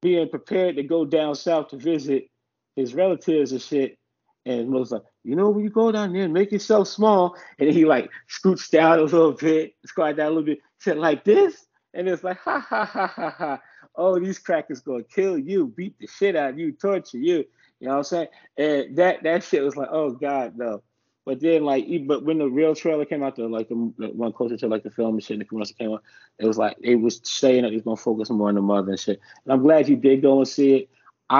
being 0.00 0.28
prepared 0.28 0.76
to 0.76 0.82
go 0.82 1.04
down 1.04 1.34
south 1.34 1.68
to 1.68 1.76
visit 1.76 2.28
his 2.76 2.94
relatives 2.94 3.52
and 3.52 3.62
shit. 3.62 3.98
And 4.46 4.70
was 4.72 4.92
like, 4.92 5.02
you 5.22 5.36
know, 5.36 5.48
when 5.48 5.64
you 5.64 5.70
go 5.70 5.90
down 5.90 6.12
there 6.12 6.24
and 6.24 6.32
make 6.34 6.52
yourself 6.52 6.88
small, 6.88 7.34
and 7.58 7.70
he 7.70 7.86
like 7.86 8.10
scoots 8.28 8.68
down 8.68 8.98
a 8.98 9.02
little 9.02 9.32
bit, 9.32 9.72
squat 9.86 10.16
down 10.16 10.26
a 10.26 10.30
little 10.30 10.44
bit, 10.44 10.58
said 10.80 10.98
like 10.98 11.24
this, 11.24 11.64
and 11.94 12.06
it's 12.06 12.22
like, 12.22 12.36
ha 12.38 12.60
ha 12.60 12.84
ha 12.84 13.06
ha 13.06 13.34
ha. 13.38 13.60
Oh, 13.96 14.18
these 14.18 14.38
crackers 14.38 14.80
gonna 14.80 15.02
kill 15.02 15.38
you, 15.38 15.68
beat 15.68 15.98
the 15.98 16.06
shit 16.06 16.36
out 16.36 16.50
of 16.50 16.58
you, 16.58 16.72
torture 16.72 17.16
you. 17.16 17.44
You 17.80 17.88
know 17.88 17.92
what 17.92 17.98
I'm 17.98 18.04
saying? 18.04 18.28
And 18.58 18.96
that 18.98 19.22
that 19.22 19.44
shit 19.44 19.62
was 19.62 19.76
like, 19.76 19.88
oh 19.90 20.10
god, 20.10 20.58
no. 20.58 20.82
But 21.24 21.40
then 21.40 21.64
like, 21.64 21.86
but 22.06 22.24
when 22.24 22.36
the 22.36 22.48
real 22.48 22.74
trailer 22.74 23.06
came 23.06 23.22
out, 23.22 23.36
the 23.36 23.48
like 23.48 23.68
the 23.68 23.74
one 23.74 24.32
closer 24.32 24.58
to 24.58 24.68
like 24.68 24.82
the 24.82 24.90
film 24.90 25.14
and 25.14 25.22
shit, 25.22 25.36
and 25.36 25.40
the 25.40 25.46
commercial 25.46 25.76
came 25.76 25.92
out, 25.92 26.02
it 26.38 26.46
was 26.46 26.58
like 26.58 26.76
it 26.82 26.96
was 26.96 27.20
saying 27.24 27.62
that 27.62 27.72
it's 27.72 27.84
gonna 27.84 27.96
focus 27.96 28.28
more 28.28 28.48
on 28.48 28.56
the 28.56 28.60
mother 28.60 28.90
and 28.90 29.00
shit. 29.00 29.20
And 29.44 29.54
I'm 29.54 29.62
glad 29.62 29.88
you 29.88 29.96
did 29.96 30.20
go 30.20 30.38
and 30.38 30.48
see 30.48 30.74
it. 30.74 30.90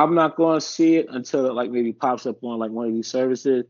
I'm 0.03 0.15
not 0.15 0.37
going 0.37 0.59
to 0.59 0.67
see 0.67 0.97
it 0.97 1.07
until 1.11 1.47
it 1.47 1.55
like 1.55 1.71
maybe 1.71 1.93
pops 1.93 2.27
up 2.27 2.43
on 2.43 2.59
like 2.59 2.71
one 2.71 2.87
of 2.89 2.93
these 2.93 3.09
services. 3.09 3.65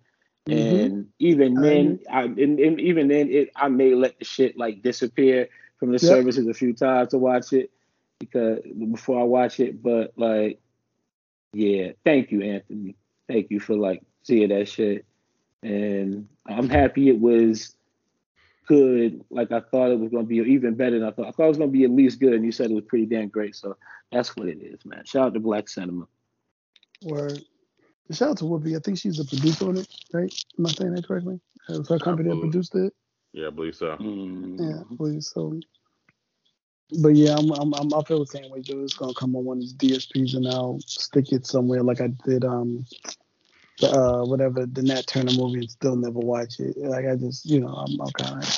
Mhm. 0.49 0.85
And 0.85 1.09
even 1.19 1.55
then, 1.55 2.01
I 2.11 2.23
and, 2.25 2.59
and 2.61 2.81
even 2.81 3.09
then, 3.09 3.31
it 3.31 3.51
I 3.57 3.69
may 3.69 3.95
let 3.95 4.19
the 4.19 4.25
shit 4.25 4.57
like 4.59 4.83
disappear 4.83 5.49
from 5.79 5.89
the 5.93 5.99
Yep. 5.99 6.01
services 6.01 6.47
a 6.49 6.55
few 6.55 6.73
times 6.75 7.11
to 7.11 7.19
watch 7.19 7.53
it 7.53 7.71
because 8.19 8.61
before 8.93 9.21
I 9.21 9.25
watch 9.25 9.61
it. 9.61 9.83
But 9.83 10.13
like, 10.17 10.61
yeah, 11.53 11.93
thank 12.05 12.31
you, 12.31 12.43
Anthony. 12.43 12.97
Thank 13.29 13.51
you 13.51 13.61
for 13.61 13.75
like 13.75 14.03
seeing 14.23 14.49
that 14.51 14.69
shit. 14.69 15.05
And 15.63 16.29
I'm 16.47 16.69
happy 16.69 17.09
it 17.09 17.19
was 17.19 17.75
good. 18.67 19.25
Like 19.31 19.53
I 19.53 19.61
thought 19.61 19.91
it 19.93 19.99
was 19.99 20.11
gonna 20.11 20.25
be 20.25 20.37
even 20.37 20.75
better 20.75 20.99
than 20.99 21.09
I 21.09 21.13
thought. 21.13 21.29
I 21.29 21.31
thought 21.33 21.47
it 21.47 21.49
was 21.49 21.59
gonna 21.59 21.71
be 21.71 21.85
at 21.85 21.91
least 21.91 22.21
good, 22.21 22.35
and 22.35 22.45
you 22.45 22.53
said 22.53 22.71
it 22.71 22.75
was 22.75 22.85
pretty 22.85 23.07
damn 23.07 23.29
great. 23.29 23.57
So 23.57 23.77
that's 24.13 24.37
what 24.37 24.49
it 24.49 24.59
is, 24.63 24.85
man. 24.85 25.05
Shout 25.07 25.29
out 25.29 25.35
to 25.35 25.41
Black 25.41 25.69
Cinema. 25.69 26.07
Word. 27.05 27.45
Shout 28.11 28.31
out 28.31 28.39
to 28.39 28.45
Whoopi. 28.45 28.77
I 28.77 28.81
think 28.81 28.99
she's 28.99 29.17
the 29.17 29.25
producer 29.25 29.69
on 29.69 29.79
it, 29.79 29.89
right? 30.13 30.33
Am 30.59 30.67
I 30.67 30.71
saying 30.71 30.95
that 30.95 31.07
correctly? 31.07 31.41
It 31.69 31.79
was 31.79 31.89
her 31.89 31.99
company 31.99 32.31
that 32.31 32.41
produced 32.41 32.75
it. 32.75 32.93
Yeah, 33.33 33.47
I 33.47 33.51
believe 33.51 33.75
so. 33.75 33.97
Mm. 33.97 34.59
Yeah, 34.59 34.81
I 34.81 34.95
believe 34.95 35.23
so. 35.23 35.59
But 37.01 37.11
yeah, 37.17 37.37
I'm, 37.37 37.51
I'm, 37.53 37.73
I'm 37.75 37.95
I 37.95 38.03
feel 38.03 38.21
the 38.21 38.27
same 38.27 38.51
way. 38.51 38.61
Joe. 38.61 38.83
It's 38.83 38.95
gonna 38.95 39.15
come 39.15 39.35
on 39.37 39.45
one 39.45 39.57
of 39.59 39.63
these 39.63 39.75
DSPs 39.75 40.37
and 40.37 40.47
I'll 40.47 40.79
stick 40.87 41.33
it 41.33 41.47
somewhere 41.47 41.83
like 41.83 42.01
I 42.01 42.09
did 42.27 42.45
um 42.45 42.85
the 43.81 43.91
uh 43.91 44.25
whatever 44.25 44.67
the 44.67 44.83
Nat 44.83 45.07
Turner 45.07 45.33
movie 45.33 45.61
and 45.61 45.71
still 45.71 45.97
never 45.97 46.19
watch 46.19 46.61
it. 46.61 46.77
Like 46.77 47.07
I 47.07 47.17
just 47.17 47.47
you 47.47 47.61
know 47.61 47.69
I'm, 47.69 48.01
I'm 48.01 48.13
kind 48.13 48.43
of 48.43 48.49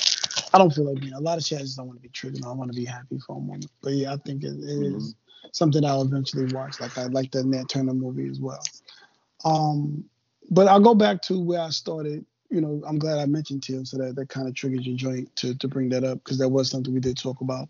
I 0.53 0.59
don't 0.59 0.75
feel 0.75 0.93
like 0.93 1.01
being 1.01 1.13
a 1.15 1.21
lot 1.21 1.39
of 1.39 1.45
shit. 1.45 1.59
I 1.59 1.63
just 1.63 1.77
don't 1.77 1.87
want 1.87 1.99
to 1.99 2.03
be 2.03 2.09
triggered. 2.09 2.45
I 2.45 2.53
want 2.53 2.73
to 2.73 2.77
be 2.77 2.85
happy 2.85 3.19
for 3.25 3.37
a 3.37 3.41
moment. 3.41 3.69
But 3.81 3.93
yeah, 3.93 4.13
I 4.13 4.17
think 4.17 4.43
it, 4.43 4.57
it 4.59 4.97
is 4.97 5.15
something 5.57 5.85
I'll 5.85 6.03
eventually 6.03 6.53
watch. 6.53 6.81
Like 6.81 6.97
I 6.99 7.05
like 7.05 7.31
the 7.33 7.45
Nat 7.45 7.69
Turner 7.69 7.95
movie 7.95 8.29
as 8.29 8.41
well. 8.41 8.63
Um, 9.45 10.05
but 10.51 10.69
I'll 10.69 10.81
go 10.81 10.95
back 10.95 11.23
to 11.23 11.41
where 11.41 11.61
I 11.61 11.71
started 11.71 12.25
you 12.51 12.61
know, 12.61 12.83
I'm 12.87 12.99
glad 12.99 13.19
I 13.19 13.27
mentioned 13.27 13.63
Teal, 13.63 13.85
so 13.85 13.99
that 13.99 14.17
that 14.17 14.29
kind 14.29 14.49
of 14.49 14.55
triggered 14.55 14.85
your 14.85 14.97
joint 14.97 15.35
to 15.37 15.55
to 15.57 15.69
bring 15.69 15.89
that 15.91 16.05
up 16.05 16.23
because 16.25 16.39
that 16.39 16.49
was 16.49 16.71
something 16.71 16.93
we 16.93 17.01
did 17.01 17.19
talk 17.19 17.41
about. 17.41 17.69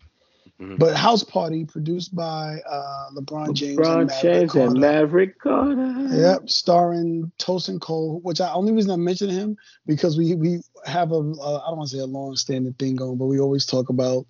Mm-hmm. 0.60 0.76
But 0.76 0.96
House 0.96 1.22
Party, 1.22 1.64
produced 1.64 2.14
by 2.14 2.58
uh, 2.68 3.10
LeBron 3.14 3.52
James, 3.54 3.78
LeBron 3.78 4.00
and 4.02 4.10
James 4.22 4.52
Carter. 4.52 4.68
and 4.68 4.80
Maverick 4.80 5.38
Carter. 5.38 6.08
Yep, 6.10 6.48
starring 6.48 7.30
Tosin 7.38 7.80
Cole. 7.80 8.20
Which 8.22 8.40
I 8.40 8.52
only 8.52 8.72
reason 8.72 8.90
I 8.90 8.96
mentioned 8.96 9.32
him 9.32 9.56
because 9.86 10.16
we 10.16 10.34
we 10.34 10.60
have 10.84 11.12
a 11.12 11.16
a 11.16 11.62
I 11.62 11.68
don't 11.68 11.78
want 11.78 11.90
to 11.90 11.96
say 11.96 12.02
a 12.02 12.06
long 12.06 12.36
standing 12.36 12.72
thing 12.74 12.96
going, 12.96 13.18
but 13.18 13.26
we 13.26 13.40
always 13.40 13.66
talk 13.66 13.88
about 13.88 14.26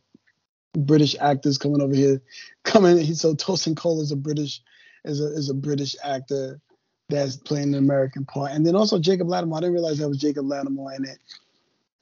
British 0.77 1.17
actors 1.21 1.59
coming 1.59 1.81
over 1.81 1.95
here, 1.95 2.21
coming. 2.65 3.15
So 3.15 3.35
Tosin 3.35 3.77
Cole 3.77 4.01
is 4.01 4.13
a 4.13 4.17
British 4.17 4.63
is 5.05 5.21
a 5.21 5.33
is 5.35 5.51
a 5.51 5.55
British 5.55 5.97
actor 6.05 6.61
that's 7.09 7.37
playing 7.37 7.75
an 7.75 7.79
American 7.79 8.25
part, 8.25 8.53
and 8.53 8.67
then 8.67 8.77
also 8.77 8.99
Jacob 8.99 9.29
Latimore. 9.29 9.59
I 9.59 9.61
didn't 9.61 9.75
realize 9.75 9.99
that 9.99 10.09
was 10.09 10.19
Jacob 10.19 10.47
Latimore 10.47 10.97
in 10.97 11.05
it 11.05 11.19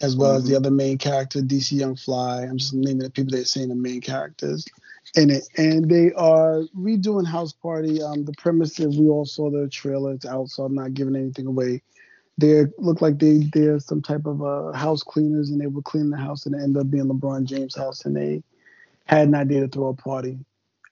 as 0.00 0.16
well 0.16 0.30
mm-hmm. 0.30 0.38
as 0.38 0.44
the 0.44 0.50
mm-hmm. 0.50 0.56
other 0.56 0.70
main 0.70 0.98
character, 0.98 1.40
DC 1.40 1.72
Young 1.72 1.96
Fly. 1.96 2.42
I'm 2.42 2.58
just 2.58 2.74
naming 2.74 2.98
the 2.98 3.10
people 3.10 3.32
that 3.32 3.42
are 3.42 3.44
saying 3.44 3.68
the 3.68 3.74
main 3.74 4.00
characters 4.00 4.66
in 5.14 5.30
it. 5.30 5.48
And 5.56 5.88
they 5.88 6.12
are 6.12 6.62
redoing 6.76 7.26
House 7.26 7.52
Party. 7.52 8.02
Um, 8.02 8.24
the 8.24 8.34
premise 8.38 8.78
is 8.80 8.98
we 8.98 9.08
all 9.08 9.24
saw 9.24 9.50
the 9.50 9.68
trailer. 9.68 10.12
It's 10.12 10.26
out, 10.26 10.48
so 10.48 10.64
I'm 10.64 10.74
not 10.74 10.94
giving 10.94 11.16
anything 11.16 11.46
away. 11.46 11.82
They 12.36 12.64
look 12.78 13.00
like 13.00 13.18
they 13.18 13.48
they're 13.52 13.78
some 13.78 14.02
type 14.02 14.26
of 14.26 14.42
uh, 14.42 14.72
house 14.72 15.02
cleaners, 15.02 15.50
and 15.50 15.60
they 15.60 15.68
were 15.68 15.82
cleaning 15.82 16.10
the 16.10 16.16
house, 16.16 16.46
and 16.46 16.54
it 16.54 16.62
ended 16.62 16.82
up 16.82 16.90
being 16.90 17.04
LeBron 17.04 17.44
James' 17.44 17.76
house, 17.76 18.04
and 18.04 18.16
they 18.16 18.42
had 19.06 19.28
an 19.28 19.34
idea 19.34 19.60
to 19.60 19.68
throw 19.68 19.88
a 19.88 19.94
party 19.94 20.38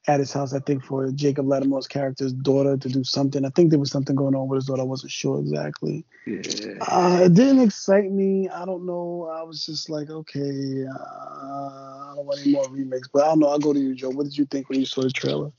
at 0.08 0.18
his 0.18 0.32
house, 0.32 0.52
I 0.52 0.58
think, 0.58 0.84
for 0.84 1.10
Jacob 1.12 1.46
Latimore's 1.46 1.86
character's 1.86 2.32
daughter 2.32 2.76
to 2.76 2.88
do 2.88 3.04
something. 3.04 3.44
I 3.44 3.50
think 3.50 3.70
there 3.70 3.78
was 3.78 3.90
something 3.90 4.16
going 4.16 4.34
on 4.34 4.48
with 4.48 4.56
his 4.56 4.66
daughter. 4.66 4.82
I 4.82 4.84
wasn't 4.84 5.12
sure 5.12 5.38
exactly. 5.38 6.04
Yeah. 6.26 6.74
Uh, 6.80 7.20
it 7.24 7.34
didn't 7.34 7.60
excite 7.60 8.10
me. 8.10 8.48
I 8.48 8.64
don't 8.64 8.84
know. 8.84 9.30
I 9.32 9.42
was 9.42 9.64
just 9.64 9.88
like, 9.88 10.10
okay, 10.10 10.84
uh, 10.86 10.92
I 10.92 12.12
don't 12.16 12.26
want 12.26 12.40
any 12.40 12.52
more 12.52 12.68
remakes. 12.68 13.08
But 13.12 13.24
I 13.24 13.26
don't 13.26 13.38
know. 13.38 13.48
I'll 13.48 13.60
go 13.60 13.72
to 13.72 13.78
you, 13.78 13.94
Joe. 13.94 14.10
What 14.10 14.24
did 14.24 14.36
you 14.36 14.44
think 14.46 14.68
when 14.68 14.80
you 14.80 14.86
saw 14.86 15.02
the 15.02 15.10
trailer? 15.10 15.52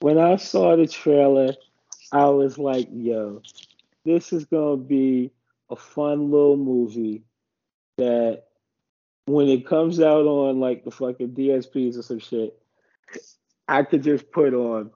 When 0.00 0.16
I 0.16 0.36
saw 0.36 0.76
the 0.76 0.86
trailer, 0.86 1.54
I 2.12 2.26
was 2.26 2.56
like, 2.56 2.88
yo, 2.90 3.42
this 4.06 4.32
is 4.32 4.46
going 4.46 4.78
to 4.78 4.84
be 4.84 5.32
a 5.68 5.76
fun 5.76 6.30
little 6.30 6.56
movie 6.56 7.24
that 7.98 8.44
when 9.30 9.48
it 9.48 9.66
comes 9.66 10.00
out 10.00 10.26
on 10.26 10.60
like 10.60 10.84
the 10.84 10.90
fucking 10.90 11.30
DSPs 11.30 11.98
or 11.98 12.02
some 12.02 12.18
shit, 12.18 12.58
I 13.68 13.82
could 13.82 14.02
just 14.02 14.30
put 14.32 14.54
on 14.54 14.90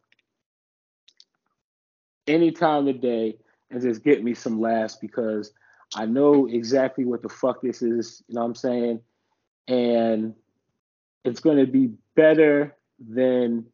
any 2.26 2.51
time 2.51 2.89
of 2.89 3.01
day 3.01 3.39
and 3.70 3.82
just 3.82 4.03
get 4.03 4.24
me 4.24 4.35
some 4.35 4.61
laughs 4.61 4.97
because 4.97 5.53
I 5.95 6.07
know 6.07 6.47
exactly 6.47 7.05
what 7.05 7.22
the 7.22 7.28
fuck 7.28 7.62
this 7.62 7.82
is, 7.82 8.22
you 8.28 8.35
know 8.35 8.41
what 8.43 8.49
I'm 8.49 8.55
saying? 8.55 9.01
And 9.68 10.35
it's 11.24 11.41
to 11.64 11.66
be 11.66 11.93
better 12.14 12.76
than 12.99 13.66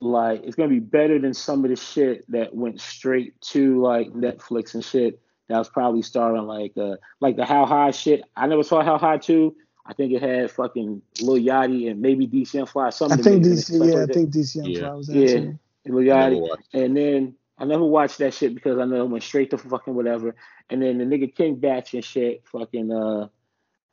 like 0.00 0.42
it's 0.44 0.56
to 0.68 0.74
be 0.74 0.80
better 0.80 1.18
than 1.18 1.32
some 1.32 1.64
of 1.64 1.70
the 1.70 1.76
shit 1.76 2.30
that 2.30 2.54
went 2.54 2.80
straight 2.80 3.40
to 3.40 3.80
like 3.80 4.12
Netflix 4.12 4.74
and 4.74 4.84
shit 4.84 5.20
that 5.48 5.58
was 5.58 5.68
probably 5.68 6.02
starring 6.02 6.46
like 6.46 6.72
uh 6.76 6.96
like 7.20 7.36
the 7.36 7.44
How 7.44 7.66
High 7.66 7.90
shit. 7.90 8.22
I 8.36 8.46
never 8.46 8.62
saw 8.62 8.82
How 8.82 8.98
High 8.98 9.18
2, 9.18 9.54
I 9.86 9.92
think 9.92 10.12
it 10.12 10.22
had 10.22 10.50
fucking 10.50 11.02
Lil 11.20 11.42
Yachty 11.42 11.90
and 11.90 12.00
maybe 12.00 12.26
DC 12.26 12.66
Fly. 12.68 12.90
Something. 12.90 13.18
I 13.18 13.22
think 13.22 13.44
DC, 13.44 13.72
yeah, 13.72 13.94
like 13.94 14.10
I 14.10 14.12
think 14.12 14.30
DC 14.30 14.60
yeah. 14.64 14.80
Fly 14.80 14.92
was 14.94 15.06
that 15.08 15.16
yeah, 15.16 15.26
too. 15.26 15.58
Lil 15.86 16.04
Yachty, 16.04 16.56
and 16.72 16.96
then 16.96 17.34
I 17.58 17.64
never 17.66 17.84
watched 17.84 18.18
that 18.18 18.32
shit 18.32 18.54
because 18.54 18.78
I 18.78 18.86
know 18.86 19.02
it 19.02 19.10
went 19.10 19.22
straight 19.22 19.50
to 19.50 19.58
fucking 19.58 19.94
whatever. 19.94 20.34
And 20.70 20.82
then 20.82 20.98
the 20.98 21.04
nigga 21.04 21.34
King 21.34 21.56
Bach 21.56 21.92
and 21.92 22.04
shit, 22.04 22.42
fucking 22.50 22.90
uh, 22.90 23.28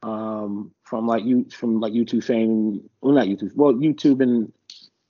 um, 0.01 0.71
from 0.83 1.07
like 1.07 1.25
you 1.25 1.45
from 1.51 1.81
like 1.81 1.91
YouTube 1.91 2.23
fame, 2.23 2.89
well 3.01 3.13
not 3.13 3.27
YouTube, 3.27 3.53
well 3.55 3.73
YouTube 3.73 4.21
and 4.21 4.51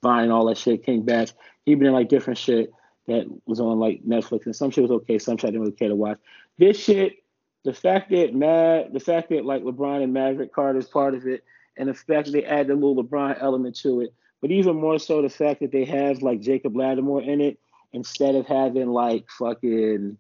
Vine 0.02 0.24
and 0.24 0.34
all 0.34 0.48
that 0.48 0.58
shit. 0.58 0.84
King 0.84 1.04
Bach, 1.04 1.30
he 1.64 1.76
been 1.76 1.88
in 1.88 1.94
like 1.94 2.10
different 2.10 2.40
shit 2.40 2.72
that 3.08 3.26
was 3.46 3.60
on 3.60 3.80
like 3.80 4.04
Netflix, 4.04 4.46
and 4.46 4.56
some 4.56 4.72
shit 4.72 4.84
was 4.84 4.92
okay, 4.92 5.20
some 5.20 5.38
shit 5.38 5.48
I 5.48 5.52
didn't 5.52 5.62
really 5.62 5.74
care 5.74 5.90
to 5.90 5.96
watch. 5.96 6.20
This 6.58 6.78
shit 6.78 7.22
the 7.64 7.74
fact 7.74 8.10
that 8.10 8.34
Mad, 8.34 8.94
the 8.94 9.00
fact 9.00 9.30
that 9.30 9.46
like 9.46 9.64
LeBron 9.64 10.04
and 10.04 10.14
Maverick 10.14 10.54
Carter 10.54 10.80
is 10.80 10.88
part 10.88 11.14
of 11.14 11.28
it, 11.28 11.44
and 11.78 11.90
the 11.90 11.94
fact 11.94 12.26
that 12.26 12.32
they 12.32 12.44
add 12.44 12.68
the 12.68 12.74
little 12.74 13.04
LeBron 13.04 13.42
element 13.42 13.76
to 13.78 14.02
it, 14.02 14.14
but 14.42 14.52
even 14.52 14.76
more 14.76 15.00
so 15.00 15.22
the 15.22 15.30
fact 15.30 15.62
that 15.62 15.72
they 15.72 15.86
have 15.86 16.22
like 16.22 16.42
Jacob 16.42 16.74
Latimore 16.74 17.26
in 17.26 17.42
it 17.42 17.60
instead 17.94 18.36
of 18.36 18.48
having 18.48 18.88
like 18.88 19.26
fucking 19.30 20.18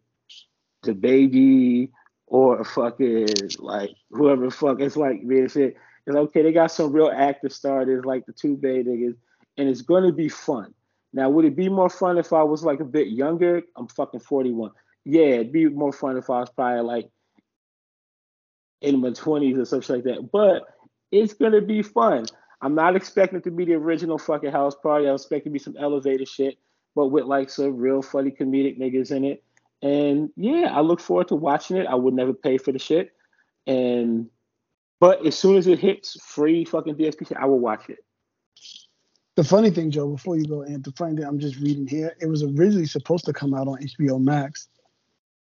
the 0.83 0.93
baby 0.93 1.89
or 2.27 2.63
fucking 2.63 3.27
like 3.59 3.91
whoever 4.11 4.45
the 4.45 4.51
fuck 4.51 4.79
it's 4.79 4.97
like 4.97 5.23
man 5.23 5.49
shit. 5.49 5.75
It's 6.07 6.15
okay, 6.15 6.41
they 6.41 6.51
got 6.51 6.71
some 6.71 6.91
real 6.91 7.11
active 7.13 7.53
starters 7.53 8.05
like 8.05 8.25
the 8.25 8.33
two 8.33 8.55
Bay 8.55 8.83
niggas, 8.83 9.15
and 9.57 9.69
it's 9.69 9.81
gonna 9.81 10.11
be 10.11 10.29
fun. 10.29 10.73
Now, 11.13 11.29
would 11.29 11.45
it 11.45 11.55
be 11.55 11.69
more 11.69 11.89
fun 11.89 12.17
if 12.17 12.31
I 12.31 12.43
was 12.43 12.63
like 12.63 12.79
a 12.79 12.85
bit 12.85 13.09
younger? 13.09 13.63
I'm 13.75 13.87
fucking 13.87 14.21
41. 14.21 14.71
Yeah, 15.03 15.21
it'd 15.21 15.51
be 15.51 15.67
more 15.67 15.91
fun 15.91 16.17
if 16.17 16.29
I 16.29 16.39
was 16.39 16.49
probably 16.49 16.81
like 16.81 17.09
in 18.81 18.99
my 18.99 19.09
20s 19.09 19.57
or 19.57 19.65
something 19.65 19.95
like 19.97 20.03
that. 20.05 20.29
But 20.31 20.63
it's 21.11 21.33
gonna 21.33 21.61
be 21.61 21.81
fun. 21.81 22.25
I'm 22.61 22.75
not 22.75 22.95
expecting 22.95 23.41
to 23.41 23.51
be 23.51 23.65
the 23.65 23.73
original 23.73 24.17
fucking 24.17 24.51
house 24.51 24.75
party. 24.75 25.07
I 25.07 25.13
expect 25.13 25.45
to 25.45 25.49
be 25.49 25.59
some 25.59 25.75
elevator 25.77 26.25
shit, 26.25 26.57
but 26.95 27.07
with 27.07 27.25
like 27.25 27.49
some 27.49 27.77
real 27.77 28.01
funny 28.01 28.31
comedic 28.31 28.79
niggas 28.79 29.11
in 29.11 29.25
it. 29.25 29.43
And 29.81 30.29
yeah, 30.35 30.71
I 30.71 30.81
look 30.81 30.99
forward 30.99 31.29
to 31.29 31.35
watching 31.35 31.77
it. 31.77 31.87
I 31.87 31.95
would 31.95 32.13
never 32.13 32.33
pay 32.33 32.57
for 32.57 32.71
the 32.71 32.79
shit. 32.79 33.13
And 33.65 34.29
but 34.99 35.25
as 35.25 35.37
soon 35.37 35.57
as 35.57 35.65
it 35.65 35.79
hits 35.79 36.21
free 36.21 36.63
fucking 36.63 36.95
DSP 36.95 37.35
I 37.35 37.45
will 37.45 37.59
watch 37.59 37.89
it. 37.89 38.05
The 39.35 39.43
funny 39.43 39.69
thing, 39.69 39.91
Joe, 39.91 40.09
before 40.09 40.37
you 40.37 40.45
go, 40.45 40.61
and 40.61 40.83
the 40.83 40.91
funny 40.91 41.15
thing 41.15 41.25
I'm 41.25 41.39
just 41.39 41.57
reading 41.57 41.87
here, 41.87 42.15
it 42.19 42.27
was 42.27 42.43
originally 42.43 42.85
supposed 42.85 43.25
to 43.25 43.33
come 43.33 43.53
out 43.53 43.67
on 43.67 43.77
HBO 43.79 44.21
Max 44.21 44.67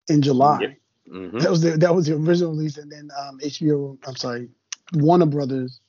in 0.08 0.22
July. 0.22 0.58
Yep. 0.60 0.76
Mm-hmm. 1.10 1.38
That 1.38 1.50
was 1.50 1.60
the 1.60 1.76
that 1.76 1.94
was 1.94 2.06
the 2.06 2.14
original 2.14 2.52
release, 2.52 2.78
and 2.78 2.90
then 2.90 3.10
um, 3.20 3.38
HBO, 3.40 3.98
I'm 4.06 4.16
sorry, 4.16 4.48
Warner 4.94 5.26
Brothers 5.26 5.80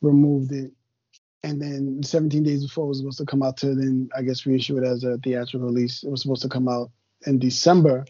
removed 0.00 0.52
it, 0.52 0.70
and 1.42 1.60
then 1.60 2.02
17 2.04 2.44
days 2.44 2.64
before 2.64 2.84
it 2.84 2.88
was 2.88 2.98
supposed 2.98 3.18
to 3.18 3.26
come 3.26 3.42
out 3.42 3.56
to 3.58 3.74
then 3.74 4.08
I 4.16 4.22
guess 4.22 4.46
reissue 4.46 4.78
it 4.78 4.84
as 4.84 5.02
a 5.02 5.18
theatrical 5.18 5.66
release. 5.66 6.04
It 6.04 6.10
was 6.10 6.22
supposed 6.22 6.42
to 6.42 6.48
come 6.48 6.68
out 6.68 6.90
in 7.26 7.40
December 7.40 8.04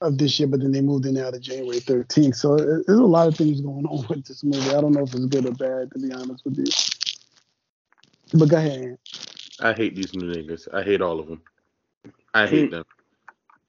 of 0.00 0.18
this 0.18 0.38
year, 0.38 0.48
but 0.48 0.60
then 0.60 0.72
they 0.72 0.82
moved 0.82 1.06
it 1.06 1.12
now 1.12 1.30
to 1.30 1.38
January 1.38 1.80
13th. 1.80 2.36
So 2.36 2.54
it, 2.54 2.86
there's 2.86 2.98
a 2.98 3.04
lot 3.04 3.28
of 3.28 3.36
things 3.36 3.60
going 3.60 3.86
on 3.86 4.06
with 4.08 4.26
this 4.26 4.44
movie. 4.44 4.74
I 4.74 4.80
don't 4.80 4.92
know 4.92 5.04
if 5.04 5.14
it's 5.14 5.24
good 5.26 5.46
or 5.46 5.52
bad, 5.52 5.90
to 5.92 5.98
be 5.98 6.12
honest 6.12 6.44
with 6.44 6.58
you. 6.58 6.64
But 8.34 8.50
go 8.50 8.58
ahead. 8.58 8.98
I 9.60 9.72
hate 9.74 9.96
these 9.96 10.14
new 10.14 10.32
niggas. 10.32 10.68
I 10.74 10.82
hate 10.82 11.02
all 11.02 11.20
of 11.20 11.28
them. 11.28 11.42
I 12.34 12.46
hate 12.46 12.70
them. 12.70 12.84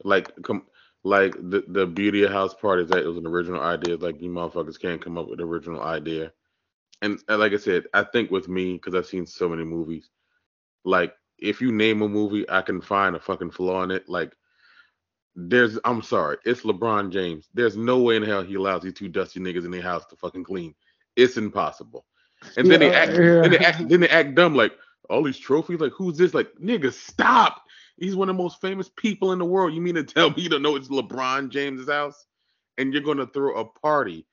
Like, 0.03 0.32
come 0.43 0.66
like 1.03 1.34
the 1.36 1.63
the 1.70 1.88
beauty 1.88 2.24
of 2.24 2.32
house 2.32 2.53
party 2.55 2.84
is 2.84 2.89
that 2.89 3.03
it 3.03 3.07
was 3.07 3.18
an 3.18 3.28
original 3.28 3.61
idea. 3.61 3.97
Like 3.97 4.22
you 4.22 4.30
motherfuckers 4.30 4.80
can't 4.80 5.01
come 5.03 5.18
up 5.18 5.30
with 5.30 5.39
an 5.39 5.47
original 5.47 5.82
idea. 5.84 6.34
And, 7.01 7.20
and 7.30 7.39
like 7.39 7.53
I 7.53 7.57
said, 7.57 7.86
I 7.93 8.03
think 8.03 8.32
with 8.32 8.49
me 8.49 8.74
because 8.76 8.95
I've 8.95 9.07
seen 9.07 9.28
so 9.28 9.49
many 9.49 9.63
movies, 9.66 10.09
like 10.86 11.13
if 11.39 11.61
you 11.61 11.72
name 11.72 12.01
a 12.03 12.09
movie, 12.09 12.49
I 12.49 12.61
can 12.61 12.82
find 12.82 13.16
a 13.16 13.22
fucking 13.22 13.51
flaw 13.51 13.84
in 13.84 13.91
it. 13.91 14.09
Like 14.09 14.34
there's, 15.36 15.80
I'm 15.86 16.01
sorry, 16.01 16.38
it's 16.45 16.61
LeBron 16.61 17.11
James. 17.11 17.49
There's 17.53 17.78
no 17.78 17.99
way 18.01 18.18
in 18.18 18.24
hell 18.24 18.43
he 18.43 18.55
allows 18.55 18.84
these 18.84 18.93
two 18.93 19.09
dusty 19.09 19.39
niggas 19.39 19.66
in 19.66 19.72
their 19.72 19.82
house 19.82 20.05
to 20.07 20.18
fucking 20.18 20.45
clean. 20.45 20.76
It's 21.16 21.38
impossible. 21.38 22.05
And 22.57 22.69
then 22.69 22.81
yeah, 22.81 22.89
they 22.89 22.95
act, 22.95 23.11
yeah. 23.11 23.41
then 23.41 23.51
they 23.51 23.57
act, 23.59 23.89
then 23.89 23.99
they 24.01 24.09
act 24.09 24.36
dumb 24.36 24.55
like 24.55 24.73
all 25.09 25.23
these 25.23 25.38
trophies. 25.38 25.79
Like 25.79 25.93
who's 25.93 26.17
this? 26.17 26.33
Like 26.33 26.51
nigga, 26.61 26.93
stop. 26.93 27.61
He's 27.97 28.15
one 28.15 28.29
of 28.29 28.36
the 28.36 28.43
most 28.43 28.59
famous 28.59 28.89
people 28.97 29.31
in 29.31 29.39
the 29.39 29.45
world. 29.45 29.73
You 29.73 29.81
mean 29.81 29.95
to 29.95 30.03
tell 30.03 30.29
me 30.29 30.43
you 30.43 30.49
don't 30.49 30.61
know 30.61 30.75
it's 30.75 30.89
LeBron 30.89 31.49
James's 31.49 31.89
house? 31.89 32.25
And 32.77 32.91
you're 32.91 33.03
gonna 33.03 33.27
throw 33.27 33.55
a 33.55 33.65
party 33.65 34.25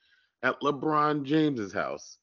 at 0.42 0.60
LeBron 0.60 1.24
James's 1.24 1.72
house. 1.72 2.18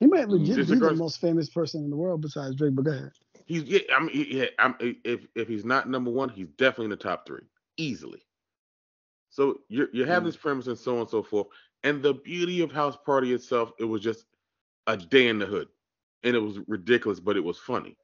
He 0.00 0.06
might 0.06 0.28
legit 0.28 0.56
be 0.68 0.74
the 0.74 0.94
most 0.94 1.20
famous 1.20 1.48
person 1.48 1.84
in 1.84 1.90
the 1.90 1.96
world 1.96 2.20
besides 2.20 2.56
Drake, 2.56 2.74
but 2.74 2.84
go 2.84 2.90
ahead. 2.90 3.12
He's 3.46 3.62
yeah, 3.64 3.80
I'm 3.94 4.10
yeah, 4.12 4.46
I'm 4.58 4.74
if 4.80 5.26
if 5.34 5.48
he's 5.48 5.64
not 5.64 5.88
number 5.88 6.10
one, 6.10 6.28
he's 6.28 6.48
definitely 6.58 6.86
in 6.86 6.90
the 6.90 6.96
top 6.96 7.26
three. 7.26 7.42
Easily. 7.76 8.22
So 9.30 9.60
you 9.68 9.88
you 9.92 10.04
have 10.04 10.22
mm. 10.22 10.26
this 10.26 10.36
premise 10.36 10.66
and 10.66 10.78
so 10.78 10.94
on 10.94 11.00
and 11.00 11.10
so 11.10 11.22
forth. 11.22 11.48
And 11.82 12.02
the 12.02 12.14
beauty 12.14 12.60
of 12.62 12.72
House 12.72 12.96
Party 13.04 13.32
itself, 13.34 13.72
it 13.78 13.84
was 13.84 14.00
just 14.00 14.24
a 14.86 14.96
day 14.96 15.28
in 15.28 15.38
the 15.38 15.46
hood. 15.46 15.68
And 16.22 16.34
it 16.34 16.40
was 16.40 16.58
ridiculous, 16.66 17.20
but 17.20 17.36
it 17.36 17.44
was 17.44 17.58
funny. 17.58 17.96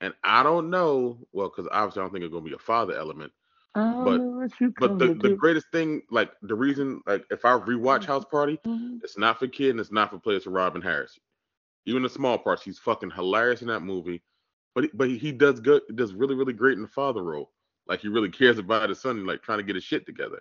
And 0.00 0.12
I 0.22 0.42
don't 0.42 0.68
know, 0.68 1.18
well, 1.32 1.48
because 1.48 1.68
obviously 1.72 2.00
I 2.00 2.04
don't 2.04 2.12
think 2.12 2.24
it's 2.24 2.32
gonna 2.32 2.44
be 2.44 2.52
a 2.52 2.58
father 2.58 2.94
element. 2.94 3.32
But 3.74 4.50
but 4.78 4.98
the, 4.98 5.14
the 5.14 5.36
greatest 5.36 5.66
thing, 5.70 6.00
like 6.10 6.30
the 6.40 6.54
reason, 6.54 7.02
like 7.06 7.26
if 7.30 7.44
I 7.44 7.58
rewatch 7.58 8.06
House 8.06 8.24
Party, 8.24 8.58
mm-hmm. 8.66 8.98
it's 9.02 9.18
not 9.18 9.38
for 9.38 9.46
kid 9.48 9.70
and 9.70 9.80
it's 9.80 9.92
not 9.92 10.10
for 10.10 10.18
players 10.18 10.44
for 10.44 10.50
Robin 10.50 10.80
Harris. 10.80 11.18
Even 11.84 12.02
the 12.02 12.08
small 12.08 12.38
parts, 12.38 12.62
he's 12.62 12.78
fucking 12.78 13.10
hilarious 13.10 13.60
in 13.60 13.68
that 13.68 13.80
movie. 13.80 14.22
But 14.74 14.96
but 14.96 15.10
he 15.10 15.30
does 15.30 15.60
good, 15.60 15.82
does 15.94 16.14
really 16.14 16.34
really 16.34 16.54
great 16.54 16.76
in 16.76 16.82
the 16.82 16.88
father 16.88 17.22
role. 17.22 17.52
Like 17.86 18.00
he 18.00 18.08
really 18.08 18.30
cares 18.30 18.58
about 18.58 18.88
his 18.88 19.00
son, 19.00 19.26
like 19.26 19.42
trying 19.42 19.58
to 19.58 19.64
get 19.64 19.74
his 19.74 19.84
shit 19.84 20.06
together. 20.06 20.40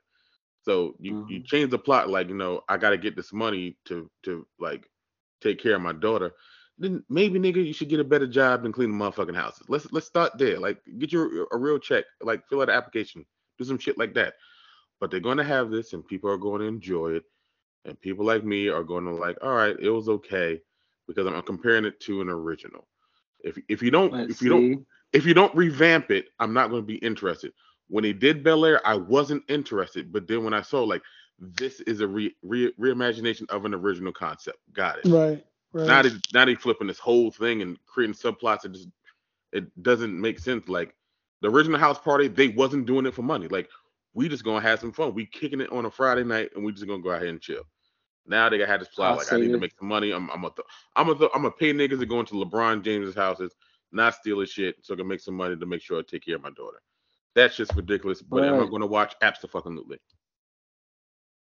So 0.61 0.95
you 0.99 1.13
mm-hmm. 1.13 1.31
you 1.31 1.43
change 1.43 1.71
the 1.71 1.79
plot 1.79 2.09
like 2.09 2.29
you 2.29 2.35
know 2.35 2.61
I 2.69 2.77
got 2.77 2.91
to 2.91 2.97
get 2.97 3.17
this 3.17 3.33
money 3.33 3.77
to 3.85 4.09
to 4.23 4.47
like 4.59 4.89
take 5.41 5.61
care 5.61 5.75
of 5.75 5.81
my 5.81 5.93
daughter. 5.93 6.31
Then 6.77 7.03
maybe 7.09 7.39
nigga 7.39 7.65
you 7.65 7.73
should 7.73 7.89
get 7.89 7.99
a 7.99 8.03
better 8.03 8.27
job 8.27 8.63
than 8.63 8.73
cleaning 8.73 8.97
motherfucking 8.97 9.35
houses. 9.35 9.63
Let's 9.69 9.91
let's 9.91 10.07
start 10.07 10.37
there. 10.37 10.59
Like 10.59 10.79
get 10.97 11.11
your 11.11 11.47
a 11.51 11.57
real 11.57 11.79
check. 11.79 12.05
Like 12.21 12.45
fill 12.47 12.61
out 12.61 12.69
an 12.69 12.75
application. 12.75 13.25
Do 13.57 13.65
some 13.65 13.79
shit 13.79 13.97
like 13.97 14.13
that. 14.15 14.33
But 14.99 15.11
they're 15.11 15.19
going 15.19 15.37
to 15.37 15.43
have 15.43 15.69
this 15.69 15.93
and 15.93 16.05
people 16.05 16.29
are 16.29 16.37
going 16.37 16.61
to 16.61 16.67
enjoy 16.67 17.13
it. 17.13 17.23
And 17.85 17.99
people 18.01 18.25
like 18.25 18.43
me 18.43 18.67
are 18.67 18.83
going 18.83 19.05
to 19.05 19.11
like, 19.11 19.37
all 19.41 19.55
right, 19.55 19.75
it 19.79 19.89
was 19.89 20.09
okay 20.09 20.59
because 21.07 21.27
I'm 21.27 21.41
comparing 21.43 21.85
it 21.85 21.99
to 22.01 22.21
an 22.21 22.29
original. 22.29 22.87
If 23.41 23.57
if 23.69 23.81
you 23.81 23.91
don't 23.91 24.11
Let's 24.11 24.31
if 24.31 24.41
you 24.41 24.49
see. 24.49 24.49
don't 24.49 24.85
if 25.13 25.25
you 25.25 25.33
don't 25.33 25.55
revamp 25.55 26.11
it, 26.11 26.25
I'm 26.39 26.53
not 26.53 26.69
going 26.69 26.81
to 26.81 26.87
be 26.87 26.95
interested. 26.95 27.53
When 27.87 28.03
he 28.03 28.11
did 28.11 28.43
Bel 28.43 28.65
Air, 28.65 28.85
I 28.85 28.95
wasn't 28.95 29.43
interested, 29.47 30.11
but 30.11 30.27
then 30.27 30.43
when 30.43 30.53
I 30.53 30.61
saw 30.61 30.83
like 30.83 31.03
this 31.39 31.81
is 31.81 32.01
a 32.01 32.07
re, 32.07 32.35
re 32.43 32.71
reimagination 32.79 33.49
of 33.49 33.65
an 33.65 33.73
original 33.73 34.13
concept, 34.13 34.57
got 34.73 34.99
it. 34.99 35.05
Right. 35.05 35.45
Right. 35.73 35.87
Now 35.87 36.01
they 36.01 36.11
now 36.33 36.45
they 36.45 36.55
flipping 36.55 36.87
this 36.87 36.99
whole 36.99 37.31
thing 37.31 37.61
and 37.61 37.77
creating 37.85 38.15
subplots. 38.15 38.65
It 38.65 38.71
just 38.71 38.87
it 39.51 39.83
doesn't 39.83 40.19
make 40.19 40.39
sense. 40.39 40.69
Like 40.69 40.95
the 41.41 41.49
original 41.49 41.79
house 41.79 41.99
party, 41.99 42.27
they 42.27 42.49
wasn't 42.49 42.85
doing 42.85 43.05
it 43.05 43.13
for 43.13 43.23
money. 43.23 43.47
Like 43.47 43.69
we 44.13 44.29
just 44.29 44.43
gonna 44.45 44.61
have 44.61 44.79
some 44.79 44.93
fun. 44.93 45.13
We 45.13 45.25
kicking 45.25 45.61
it 45.61 45.71
on 45.71 45.85
a 45.85 45.91
Friday 45.91 46.23
night 46.23 46.51
and 46.55 46.63
we 46.63 46.71
just 46.71 46.87
gonna 46.87 47.01
go 47.03 47.11
out 47.11 47.21
here 47.21 47.29
and 47.29 47.41
chill. 47.41 47.63
Now 48.25 48.49
they 48.49 48.57
got 48.57 48.69
had 48.69 48.81
this 48.81 48.87
plot 48.87 49.17
like 49.17 49.31
I 49.31 49.37
need 49.37 49.49
it. 49.49 49.53
to 49.53 49.59
make 49.59 49.73
some 49.77 49.89
money. 49.89 50.11
I'm 50.11 50.29
I'm 50.31 50.45
a 50.45 50.49
th- 50.49 50.67
I'm 50.95 51.09
a 51.09 51.15
th- 51.15 51.31
I'm 51.35 51.41
gonna 51.43 51.51
pay 51.51 51.73
niggas 51.73 51.99
to 51.99 52.05
go 52.05 52.21
into 52.21 52.35
LeBron 52.35 52.83
James's 52.83 53.15
houses, 53.15 53.53
not 53.91 54.15
steal 54.15 54.39
his 54.39 54.49
shit, 54.49 54.77
so 54.81 54.93
I 54.93 54.97
can 54.97 55.07
make 55.07 55.19
some 55.19 55.35
money 55.35 55.55
to 55.57 55.65
make 55.65 55.81
sure 55.81 55.99
I 55.99 56.03
take 56.07 56.25
care 56.25 56.35
of 56.35 56.43
my 56.43 56.51
daughter. 56.51 56.81
That's 57.35 57.55
just 57.57 57.75
ridiculous. 57.75 58.21
But, 58.21 58.37
but 58.37 58.43
am 58.45 58.61
I 58.61 58.65
gonna 58.69 58.87
watch? 58.87 59.13
Absolutely. 59.21 59.99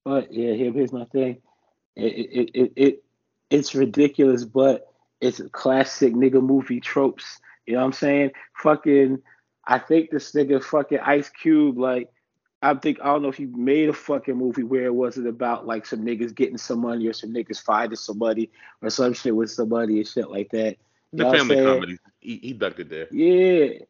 But 0.06 0.32
yeah, 0.32 0.52
here, 0.52 0.72
here's 0.72 0.92
my 0.92 1.04
thing. 1.06 1.38
It, 1.96 2.12
it 2.12 2.50
it 2.54 2.72
it 2.76 3.04
it's 3.50 3.74
ridiculous, 3.74 4.44
but 4.44 4.86
it's 5.20 5.40
classic 5.50 6.14
nigga 6.14 6.40
movie 6.40 6.78
tropes. 6.78 7.40
You 7.66 7.72
know 7.72 7.80
what 7.80 7.86
I'm 7.86 7.92
saying? 7.92 8.30
Fucking, 8.54 9.20
I 9.66 9.80
think 9.80 10.10
this 10.10 10.30
nigga 10.30 10.62
fucking 10.62 11.00
Ice 11.00 11.28
Cube 11.28 11.76
like 11.76 12.08
I 12.62 12.74
think 12.74 13.00
I 13.00 13.06
don't 13.06 13.22
know 13.22 13.30
if 13.30 13.36
he 13.36 13.46
made 13.46 13.88
a 13.88 13.92
fucking 13.92 14.36
movie 14.36 14.62
where 14.62 14.84
it 14.84 14.94
wasn't 14.94 15.26
about 15.26 15.66
like 15.66 15.84
some 15.84 16.04
niggas 16.04 16.36
getting 16.36 16.56
some 16.56 16.82
money 16.82 17.08
or 17.08 17.12
some 17.12 17.34
niggas 17.34 17.60
fighting 17.60 17.96
somebody 17.96 18.52
or 18.82 18.90
some 18.90 19.12
shit 19.12 19.34
with 19.34 19.50
somebody 19.50 19.96
and 19.96 20.06
shit 20.06 20.30
like 20.30 20.50
that. 20.50 20.76
You 21.10 21.24
the 21.24 21.32
family 21.32 21.56
comedy, 21.56 21.98
he, 22.20 22.36
he 22.36 22.52
ducked 22.52 22.78
it 22.78 22.90
there. 22.90 23.08
Yeah, 23.10 23.80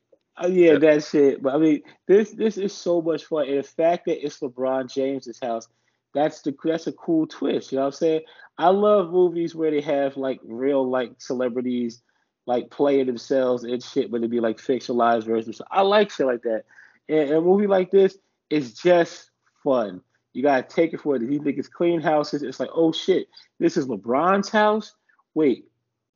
uh, 0.43 0.47
yeah, 0.47 0.73
yeah, 0.73 0.79
that 0.79 1.05
shit. 1.05 1.43
But 1.43 1.57
I 1.57 1.59
mean, 1.59 1.83
this 2.07 2.31
this 2.31 2.57
is 2.57 2.73
so 2.73 3.03
much 3.03 3.27
fun, 3.27 3.49
and 3.49 3.59
the 3.59 3.63
fact 3.63 4.07
that 4.07 4.25
it's 4.25 4.41
LeBron 4.41 4.91
James's 4.91 5.39
house, 5.39 5.69
that's 6.17 6.43
the 6.43 6.55
that's 6.65 6.87
a 6.87 6.93
cool 6.93 7.27
twist. 7.27 7.73
You 7.73 7.77
know 7.77 7.83
what 7.83 7.89
I'm 7.89 7.93
saying? 7.93 8.21
I 8.59 8.69
love 8.69 9.11
movies 9.11 9.55
where 9.55 9.71
they 9.71 9.83
have 9.83 10.17
like 10.17 10.41
real 10.43 10.89
like 10.89 11.13
celebrities 11.19 12.03
like 12.47 12.71
playing 12.71 13.07
themselves 13.07 13.65
and 13.65 13.83
shit, 13.83 14.11
but 14.11 14.19
it'd 14.19 14.31
be 14.31 14.41
like 14.41 14.59
fictionalized 14.59 15.25
versions. 15.25 15.61
I 15.71 15.83
like 15.83 16.11
shit 16.11 16.27
like 16.27 16.43
that. 16.43 16.65
And 17.09 17.31
a 17.31 17.41
movie 17.41 17.67
like 17.67 17.91
this, 17.91 18.17
it's 18.51 18.73
just 18.73 19.31
fun. 19.63 20.01
You 20.33 20.43
gotta 20.43 20.63
take 20.63 20.93
it 20.93 21.01
for 21.01 21.17
it. 21.17 21.23
If 21.23 21.31
you 21.31 21.43
think 21.43 21.59
it's 21.59 21.69
clean 21.69 22.01
houses. 22.01 22.43
It's 22.43 22.61
like, 22.61 22.71
oh 22.75 22.93
shit, 22.93 23.29
this 23.59 23.77
is 23.77 23.87
LeBron's 23.87 24.49
house. 24.49 24.95
Wait, 25.35 25.67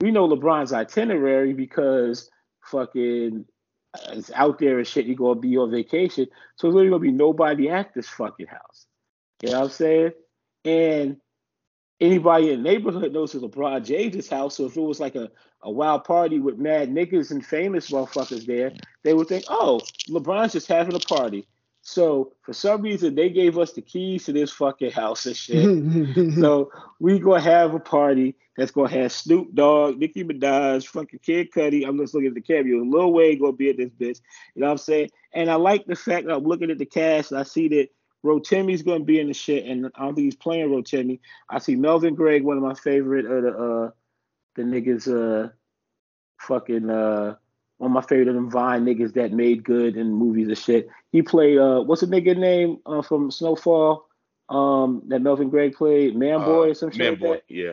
we 0.01 0.11
know 0.11 0.29
LeBron's 0.29 0.73
itinerary 0.73 1.53
because 1.53 2.31
fucking 2.65 3.45
uh, 3.95 4.13
it's 4.13 4.31
out 4.33 4.59
there 4.59 4.79
and 4.79 4.87
shit. 4.87 5.07
You 5.07 5.17
gonna 5.17 5.41
be 5.41 5.57
on 5.57 5.71
vacation, 5.71 6.27
so 6.57 6.67
there's 6.67 6.75
literally 6.75 6.91
gonna 6.91 7.13
be 7.13 7.13
nobody 7.13 7.69
at 7.69 7.93
this 7.95 8.09
fucking 8.09 8.47
house. 8.47 8.87
You 9.43 9.51
know 9.51 9.61
what 9.61 9.65
I'm 9.67 9.71
saying? 9.71 10.13
And 10.65 11.17
anybody 12.01 12.51
in 12.51 12.63
the 12.63 12.69
neighborhood 12.69 13.13
knows 13.13 13.35
it's 13.35 13.45
LeBron 13.45 13.85
James's 13.85 14.29
house. 14.29 14.57
So 14.57 14.67
if 14.67 14.77
it 14.77 14.81
was 14.81 15.01
like 15.01 15.15
a, 15.15 15.31
a 15.63 15.71
wild 15.71 16.05
party 16.05 16.39
with 16.39 16.59
mad 16.59 16.91
niggas 16.91 17.31
and 17.31 17.45
famous 17.45 17.91
motherfuckers 17.91 18.47
there, 18.47 18.73
they 19.03 19.15
would 19.15 19.29
think, 19.29 19.45
oh, 19.49 19.81
LeBron's 20.09 20.53
just 20.53 20.69
having 20.69 20.95
a 20.95 21.01
party. 21.01 21.47
So 21.83 22.33
for 22.43 22.53
some 22.53 22.83
reason 22.83 23.15
they 23.15 23.31
gave 23.31 23.57
us 23.59 23.73
the 23.73 23.81
keys 23.81 24.25
to 24.27 24.33
this 24.33 24.53
fucking 24.53 24.93
house 24.93 25.25
and 25.27 25.37
shit. 25.37 26.35
so 26.35 26.71
we 26.99 27.19
gonna 27.19 27.41
have 27.41 27.75
a 27.75 27.81
party 27.81 28.37
that's 28.57 28.71
gonna 28.71 28.91
have 28.91 29.13
Snoop 29.13 29.55
Dogg, 29.55 29.99
Nicki 29.99 30.23
Minaj, 30.23 30.87
fucking 30.87 31.21
Kid 31.21 31.51
Cudi. 31.51 31.87
I'm 31.87 31.99
just 31.99 32.13
looking 32.13 32.29
at 32.29 32.35
the 32.35 32.43
cameo. 32.43 32.85
Lil 32.85 33.13
Wayne 33.15 33.41
gonna 33.41 33.53
be 33.53 33.71
at 33.71 33.79
this 33.79 33.91
bitch. 33.91 34.21
You 34.55 34.61
know 34.61 34.67
what 34.67 34.73
I'm 34.73 34.79
saying? 34.79 35.11
And 35.33 35.51
I 35.51 35.55
like 35.55 35.87
the 35.87 35.97
fact 35.97 36.27
that 36.27 36.35
I'm 36.35 36.45
looking 36.45 36.71
at 36.71 36.79
the 36.79 36.87
cast 36.87 37.33
and 37.33 37.41
I 37.41 37.45
see 37.45 37.69
that 37.69 37.89
Rotimi's 38.25 38.83
gonna 38.83 39.05
be 39.05 39.19
in 39.19 39.29
the 39.29 39.35
shit, 39.35 39.65
and 39.65 39.91
I 39.95 40.05
don't 40.05 40.15
think 40.15 40.27
he's 40.27 40.37
playing 40.37 40.69
Rotimi. 40.69 41.21
I 41.49 41.59
see 41.59 41.77
Melvin 41.77 42.15
Gregg, 42.15 42.43
one 42.43 42.57
of 42.57 42.63
my 42.63 42.75
favorite 42.75 43.25
of 43.27 43.43
the 43.43 43.51
uh 43.51 43.91
the 44.57 44.63
niggas 44.63 45.09
uh 45.09 45.51
fucking 46.39 46.91
uh 46.91 47.37
one 47.79 47.91
of 47.91 47.95
my 47.95 48.03
favorite 48.03 48.29
of 48.29 48.35
them 48.35 48.51
Vine 48.51 48.85
niggas 48.85 49.15
that 49.15 49.33
made 49.33 49.65
good 49.65 49.97
in 49.97 50.13
movies 50.13 50.49
and 50.49 50.59
shit. 50.59 50.89
He 51.13 51.23
played 51.23 51.59
uh 51.59 51.81
what's 51.81 52.03
the 52.03 52.07
nigga 52.07 52.37
name 52.37 52.79
uh, 52.85 53.03
from 53.03 53.31
Snowfall? 53.31 54.07
Um 54.49 55.03
that 55.09 55.23
Melvin 55.23 55.49
Gregg 55.49 55.75
played, 55.75 56.15
Man 56.15 56.41
Boy 56.41 56.69
uh, 56.69 56.71
or 56.71 56.75
some 56.75 56.91
shit. 56.91 56.99
Man 56.99 57.13
like 57.13 57.21
Boy, 57.21 57.35
that. 57.35 57.43
yeah. 57.49 57.73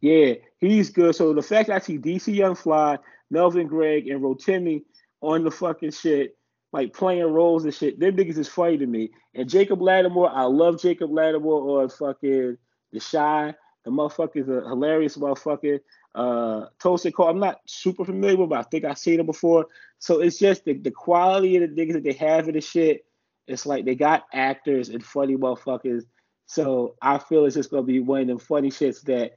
Yeah, 0.00 0.34
he's 0.58 0.90
good. 0.90 1.14
So 1.14 1.32
the 1.32 1.40
fact 1.40 1.68
that 1.68 1.76
I 1.76 1.78
see 1.78 1.96
DC 1.96 2.34
Young 2.34 2.54
Fly, 2.54 2.98
Melvin 3.30 3.66
Gregg, 3.66 4.06
and 4.08 4.20
Rotimi 4.20 4.82
on 5.22 5.44
the 5.44 5.50
fucking 5.50 5.92
shit, 5.92 6.36
like 6.74 6.92
playing 6.92 7.32
roles 7.32 7.64
and 7.64 7.72
shit, 7.72 8.00
them 8.00 8.16
niggas 8.16 8.36
is 8.36 8.48
funny 8.48 8.76
to 8.76 8.86
me. 8.86 9.12
And 9.32 9.48
Jacob 9.48 9.78
Latimore, 9.78 10.28
I 10.34 10.42
love 10.42 10.82
Jacob 10.82 11.08
Latimore 11.08 11.62
or 11.62 11.88
fucking 11.88 12.58
The 12.92 12.98
Chi. 13.00 13.54
The 13.84 13.90
motherfucker's 13.92 14.48
a 14.48 14.68
hilarious 14.68 15.16
motherfucker. 15.16 15.78
Uh, 16.16 16.66
Tosin 16.80 17.14
Cole, 17.14 17.28
I'm 17.28 17.38
not 17.38 17.60
super 17.66 18.04
familiar 18.04 18.38
with, 18.38 18.48
but 18.50 18.58
I 18.58 18.62
think 18.62 18.84
I've 18.84 18.98
seen 18.98 19.20
him 19.20 19.26
before. 19.26 19.66
So 20.00 20.20
it's 20.20 20.36
just 20.36 20.64
the, 20.64 20.72
the 20.72 20.90
quality 20.90 21.56
of 21.58 21.62
the 21.62 21.80
niggas 21.80 21.92
that 21.92 22.02
they 22.02 22.14
have 22.14 22.48
in 22.48 22.54
the 22.54 22.60
shit. 22.60 23.04
It's 23.46 23.66
like 23.66 23.84
they 23.84 23.94
got 23.94 24.24
actors 24.32 24.88
and 24.88 25.04
funny 25.04 25.36
motherfuckers. 25.36 26.02
So 26.46 26.96
I 27.00 27.18
feel 27.18 27.44
it's 27.44 27.54
just 27.54 27.70
gonna 27.70 27.84
be 27.84 28.00
one 28.00 28.22
of 28.22 28.26
them 28.26 28.38
funny 28.40 28.70
shits 28.70 29.02
that 29.02 29.36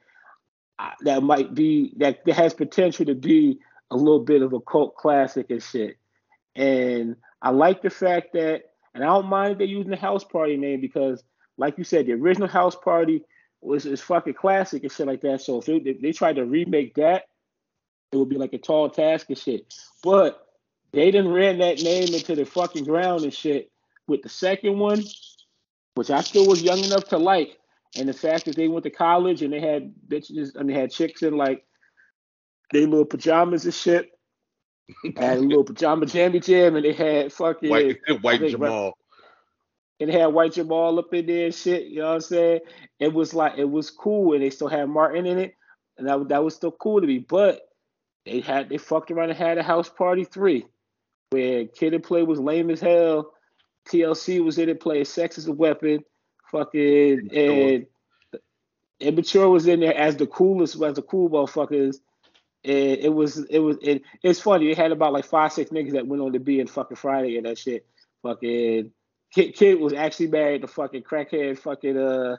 that 1.02 1.22
might 1.22 1.54
be 1.54 1.94
that, 1.98 2.26
that 2.26 2.36
has 2.36 2.56
potential 2.56 3.06
to 3.06 3.16
be 3.16 3.60
a 3.92 3.96
little 3.96 4.22
bit 4.22 4.42
of 4.42 4.54
a 4.54 4.60
cult 4.60 4.96
classic 4.96 5.52
and 5.52 5.62
shit. 5.62 5.98
And 6.56 7.16
I 7.42 7.52
like 7.52 7.82
the 7.82 7.90
fact 7.90 8.34
that, 8.34 8.64
and 8.94 9.04
I 9.04 9.08
don't 9.08 9.28
mind 9.28 9.60
they 9.60 9.66
using 9.66 9.92
the 9.92 9.98
house 9.98 10.24
party 10.24 10.58
name 10.58 10.82
because, 10.82 11.24
like 11.58 11.78
you 11.78 11.84
said, 11.84 12.08
the 12.08 12.14
original 12.14 12.48
house 12.48 12.76
party 12.76 13.24
was 13.62 13.86
is 13.86 14.02
fucking 14.02 14.34
classic 14.36 14.84
and 14.84 14.92
shit 14.92 15.08
like 15.08 15.22
that. 15.22 15.42
So 15.42 15.60
if 15.60 15.66
they, 15.66 15.76
if 15.76 16.02
they 16.02 16.12
tried 16.12 16.38
to 16.38 16.46
remake 16.46 16.96
that, 16.96 17.26
it 18.12 18.18
would 18.18 18.30
be 18.30 18.38
like 18.38 18.54
a 18.54 18.58
tall 18.58 18.90
task 18.90 19.30
and 19.30 19.38
shit. 19.38 19.74
But 20.04 20.48
they 20.92 21.12
didn't 21.12 21.32
ran 21.32 21.60
that 21.60 21.82
name 21.82 22.14
into 22.14 22.36
the 22.36 22.46
fucking 22.46 22.86
ground 22.86 23.24
and 23.24 23.34
shit 23.34 23.72
with 24.08 24.22
the 24.24 24.30
second 24.30 24.80
one, 24.80 25.04
which 25.96 26.10
I 26.10 26.22
still 26.22 26.48
was 26.48 26.62
young 26.62 26.80
enough 26.80 27.06
to 27.10 27.18
like. 27.18 27.58
And 27.98 28.08
the 28.08 28.14
fact 28.14 28.46
that 28.46 28.56
they 28.56 28.68
went 28.68 28.84
to 28.84 28.90
college 28.90 29.42
and 29.42 29.52
they 29.52 29.60
had 29.60 29.94
bitches 30.08 30.56
and 30.56 30.70
they 30.70 30.74
had 30.74 30.92
chicks 30.92 31.24
in 31.24 31.36
like 31.36 31.64
they 32.72 32.86
little 32.86 33.06
pajamas 33.06 33.66
and 33.66 33.74
shit. 33.74 34.12
Had 35.18 35.38
a 35.38 35.42
little 35.42 35.64
pajama 35.64 36.06
jammy 36.06 36.40
jam 36.40 36.76
and 36.76 36.86
they 36.86 36.94
had 36.94 37.34
fucking 37.34 37.70
white, 37.70 37.98
white 38.22 38.48
Jamal 38.48 38.98
and 40.00 40.10
they 40.10 40.20
had 40.20 40.28
White 40.28 40.54
Jamal 40.54 41.00
up 41.00 41.14
in 41.14 41.26
there 41.26 41.46
and 41.46 41.56
shit. 41.56 41.88
You 41.88 42.00
know 42.00 42.10
what 42.10 42.16
I'm 42.16 42.22
saying? 42.22 42.60
It 43.00 43.14
was 43.14 43.34
like 43.34 43.58
it 43.58 43.70
was 43.70 43.90
cool, 43.90 44.34
and 44.34 44.44
they 44.44 44.50
still 44.50 44.68
had 44.68 44.90
Martin 44.90 45.26
in 45.26 45.38
it, 45.40 45.56
and 45.98 46.08
that 46.08 46.28
that 46.30 46.44
was 46.44 46.56
still 46.56 46.72
cool 46.72 47.02
to 47.02 47.08
me. 47.08 47.20
But 47.20 47.62
they 48.26 48.42
had 48.42 48.70
they 48.70 48.78
fucked 48.78 49.12
around 49.12 49.30
and 49.30 49.38
had 49.38 49.58
a 49.58 49.64
house 49.64 49.90
party 49.90 50.24
three, 50.24 50.66
where 51.32 51.66
Kid 51.66 51.94
and 51.94 52.04
Play 52.04 52.24
was 52.24 52.40
lame 52.40 52.70
as 52.70 52.82
hell. 52.82 53.34
TLC 53.90 54.44
was 54.44 54.58
in 54.58 54.70
it 54.70 54.82
playing 54.82 55.06
sex 55.06 55.38
as 55.38 55.48
a 55.48 55.54
weapon, 55.54 56.04
fucking 56.52 57.30
and 57.34 57.88
immature 59.00 59.50
was 59.50 59.68
in 59.68 59.80
there 59.80 59.96
as 59.96 60.18
the 60.18 60.28
coolest 60.28 60.82
as 60.82 60.96
the 60.96 61.02
cool 61.02 61.30
motherfuckers. 61.30 61.98
It 62.70 63.14
was 63.14 63.38
it 63.50 63.60
was 63.60 63.78
it, 63.82 64.02
it's 64.24 64.40
funny. 64.40 64.68
They 64.68 64.82
had 64.82 64.92
about 64.92 65.14
like 65.14 65.26
five 65.26 65.54
six 65.54 65.72
niggas 65.72 65.94
that 65.94 66.08
went 66.08 66.22
on 66.22 66.34
to 66.34 66.40
be 66.40 66.60
in 66.60 66.68
fucking 66.68 66.98
Friday 66.98 67.38
and 67.38 67.46
that 67.46 67.58
shit. 67.58 67.86
Fucking 68.24 68.92
Kid, 69.34 69.54
Kid 69.54 69.80
was 69.80 69.94
actually 69.94 70.28
married 70.28 70.62
to 70.62 70.68
fucking 70.68 71.04
crackhead 71.04 71.60
fucking 71.60 71.98
uh 71.98 72.38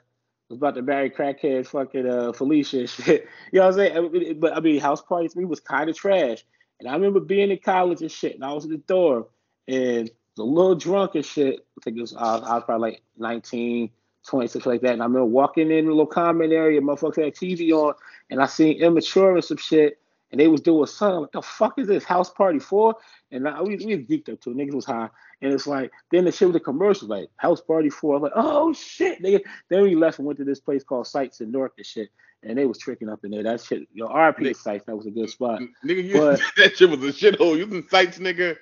was 0.48 0.56
about 0.56 0.74
to 0.74 0.82
marry 0.82 1.10
crackhead 1.10 1.66
fucking 1.66 2.08
uh 2.08 2.32
Felicia 2.32 2.86
shit. 2.86 3.26
You 3.52 3.60
know 3.60 3.68
what 3.68 3.80
I'm 3.80 4.12
saying? 4.12 4.40
But 4.40 4.56
I 4.56 4.60
mean 4.60 4.80
house 4.80 5.00
party 5.00 5.28
to 5.28 5.38
me 5.38 5.44
was 5.44 5.60
kind 5.60 5.88
of 5.88 5.96
trash. 5.96 6.44
And 6.80 6.88
I 6.88 6.92
remember 6.92 7.20
being 7.20 7.50
in 7.50 7.58
college 7.58 8.02
and 8.02 8.10
shit, 8.10 8.34
and 8.34 8.44
I 8.44 8.52
was 8.52 8.64
in 8.64 8.70
the 8.70 8.78
dorm 8.78 9.26
and 9.66 10.10
was 10.36 10.38
a 10.38 10.44
little 10.44 10.74
drunk 10.74 11.14
and 11.14 11.24
shit. 11.24 11.66
I 11.78 11.80
think 11.82 11.96
it 11.96 12.00
was 12.00 12.14
I 12.14 12.36
was, 12.36 12.42
I 12.42 12.54
was 12.54 12.64
probably 12.64 12.90
like 12.90 13.02
19, 13.16 13.90
26 14.26 14.66
like 14.66 14.80
that. 14.82 14.92
And 14.92 15.02
I 15.02 15.06
remember 15.06 15.24
walking 15.24 15.70
in 15.70 15.86
the 15.86 15.90
little 15.90 16.06
comment 16.06 16.52
area, 16.52 16.80
motherfuckers 16.80 17.24
had 17.24 17.34
TV 17.34 17.72
on, 17.72 17.94
and 18.30 18.40
I 18.42 18.46
seen 18.46 18.80
immature 18.80 19.34
and 19.34 19.44
some 19.44 19.56
shit. 19.56 19.98
And 20.30 20.40
they 20.40 20.48
was 20.48 20.60
doing 20.60 20.86
something. 20.86 21.20
What 21.20 21.32
the 21.32 21.42
fuck 21.42 21.78
is 21.78 21.88
this 21.88 22.04
house 22.04 22.30
party 22.30 22.58
for? 22.58 22.96
And 23.30 23.48
I, 23.48 23.62
we 23.62 23.76
we 23.76 23.96
geeked 23.96 24.28
up 24.32 24.40
to 24.42 24.50
it. 24.50 24.56
Niggas 24.56 24.74
was 24.74 24.84
high, 24.84 25.08
and 25.40 25.52
it's 25.52 25.66
like 25.66 25.90
then 26.10 26.24
the 26.24 26.32
shit 26.32 26.48
with 26.48 26.54
the 26.54 26.60
commercials 26.60 27.10
like 27.10 27.28
house 27.36 27.60
party 27.60 27.90
for. 27.90 28.16
I'm 28.16 28.22
like, 28.22 28.32
oh 28.34 28.72
shit, 28.72 29.22
nigga. 29.22 29.40
Then 29.68 29.82
we 29.82 29.94
left 29.94 30.18
and 30.18 30.26
went 30.26 30.38
to 30.38 30.44
this 30.44 30.60
place 30.60 30.84
called 30.84 31.06
Sights 31.06 31.40
in 31.40 31.50
North 31.50 31.72
and 31.76 31.86
shit, 31.86 32.10
and 32.42 32.58
they 32.58 32.66
was 32.66 32.78
tricking 32.78 33.08
up 33.08 33.24
in 33.24 33.30
there. 33.30 33.42
That 33.42 33.60
shit, 33.60 33.88
your 33.92 34.08
RP 34.08 34.54
Sights, 34.56 34.84
that 34.86 34.96
was 34.96 35.06
a 35.06 35.10
good 35.10 35.30
spot. 35.30 35.60
Nigga, 35.84 36.04
you, 36.04 36.14
but, 36.14 36.40
that 36.56 36.76
shit 36.76 36.90
was 36.90 37.02
a 37.02 37.12
shithole. 37.12 37.56
You 37.56 37.66
can 37.66 37.88
Sights, 37.88 38.18
nigga. 38.18 38.56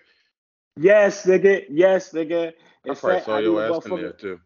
Yes, 0.77 1.25
nigga. 1.25 1.64
Yes, 1.71 2.12
nigga. 2.12 2.53
In 2.85 2.93
I 2.93 2.95
fact, 2.95 3.25
saw 3.25 3.39
your 3.39 3.62
ass 3.62 3.87
in 3.87 3.97
there 3.97 4.12
too. 4.12 4.41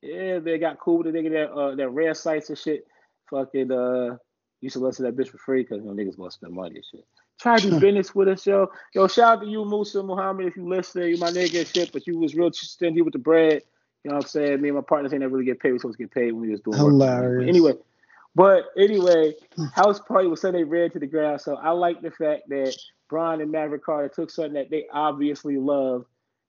Yeah, 0.00 0.38
they 0.38 0.58
got 0.58 0.78
cool 0.78 0.98
with 0.98 1.12
the 1.12 1.18
nigga 1.18 1.30
that 1.32 1.52
uh 1.52 1.74
that 1.74 1.88
rare 1.90 2.14
sites 2.14 2.48
and 2.48 2.58
shit. 2.58 2.86
Fucking 3.30 3.72
uh 3.72 4.16
used 4.60 4.74
to 4.74 4.80
listen 4.80 5.04
to 5.04 5.10
that 5.10 5.20
bitch 5.20 5.28
for 5.28 5.38
free 5.38 5.62
because 5.62 5.78
you 5.78 5.84
know, 5.84 5.92
niggas 5.92 6.18
want 6.18 6.32
to 6.32 6.36
spend 6.36 6.52
money 6.52 6.76
and 6.76 6.84
shit. 6.84 7.06
Try 7.40 7.58
to 7.58 7.70
do 7.70 7.80
business 7.80 8.14
with 8.14 8.28
us, 8.28 8.46
yo. 8.46 8.68
Yo, 8.94 9.06
shout 9.06 9.38
out 9.38 9.40
to 9.42 9.46
you, 9.46 9.64
Musa 9.64 10.02
Muhammad, 10.02 10.46
if 10.46 10.56
you 10.56 10.68
listen, 10.68 11.02
you 11.02 11.18
my 11.18 11.30
nigga 11.30 11.60
and 11.60 11.68
shit, 11.68 11.92
but 11.92 12.06
you 12.06 12.18
was 12.18 12.34
real 12.34 12.52
stingy 12.52 13.02
with 13.02 13.12
the 13.12 13.18
bread. 13.18 13.62
You 14.02 14.10
know 14.10 14.16
what 14.16 14.24
I'm 14.24 14.28
saying? 14.28 14.60
Me 14.60 14.68
and 14.68 14.76
my 14.76 14.82
partners 14.82 15.12
ain't 15.12 15.20
never 15.20 15.34
really 15.34 15.46
get 15.46 15.60
paid. 15.60 15.72
We 15.72 15.78
supposed 15.78 15.98
to 15.98 16.04
get 16.04 16.12
paid 16.12 16.32
when 16.32 16.42
we 16.42 16.50
was 16.50 16.60
doing 16.60 16.76
Hilarious. 16.76 17.40
Work. 17.40 17.48
Anyway, 17.48 17.72
but 18.34 18.64
anyway, 18.76 19.34
hmm. 19.54 19.66
house 19.66 20.00
party 20.00 20.28
was 20.28 20.40
Sunday 20.40 20.64
red 20.64 20.92
to 20.92 20.98
the 20.98 21.06
ground. 21.06 21.40
So 21.40 21.56
I 21.56 21.70
like 21.70 22.00
the 22.00 22.10
fact 22.10 22.48
that 22.48 22.76
Brian 23.08 23.40
and 23.40 23.52
Maverick 23.52 23.84
Carter 23.84 24.08
took 24.08 24.30
something 24.30 24.54
that 24.54 24.70
they 24.70 24.86
obviously 24.92 25.56
love 25.56 26.06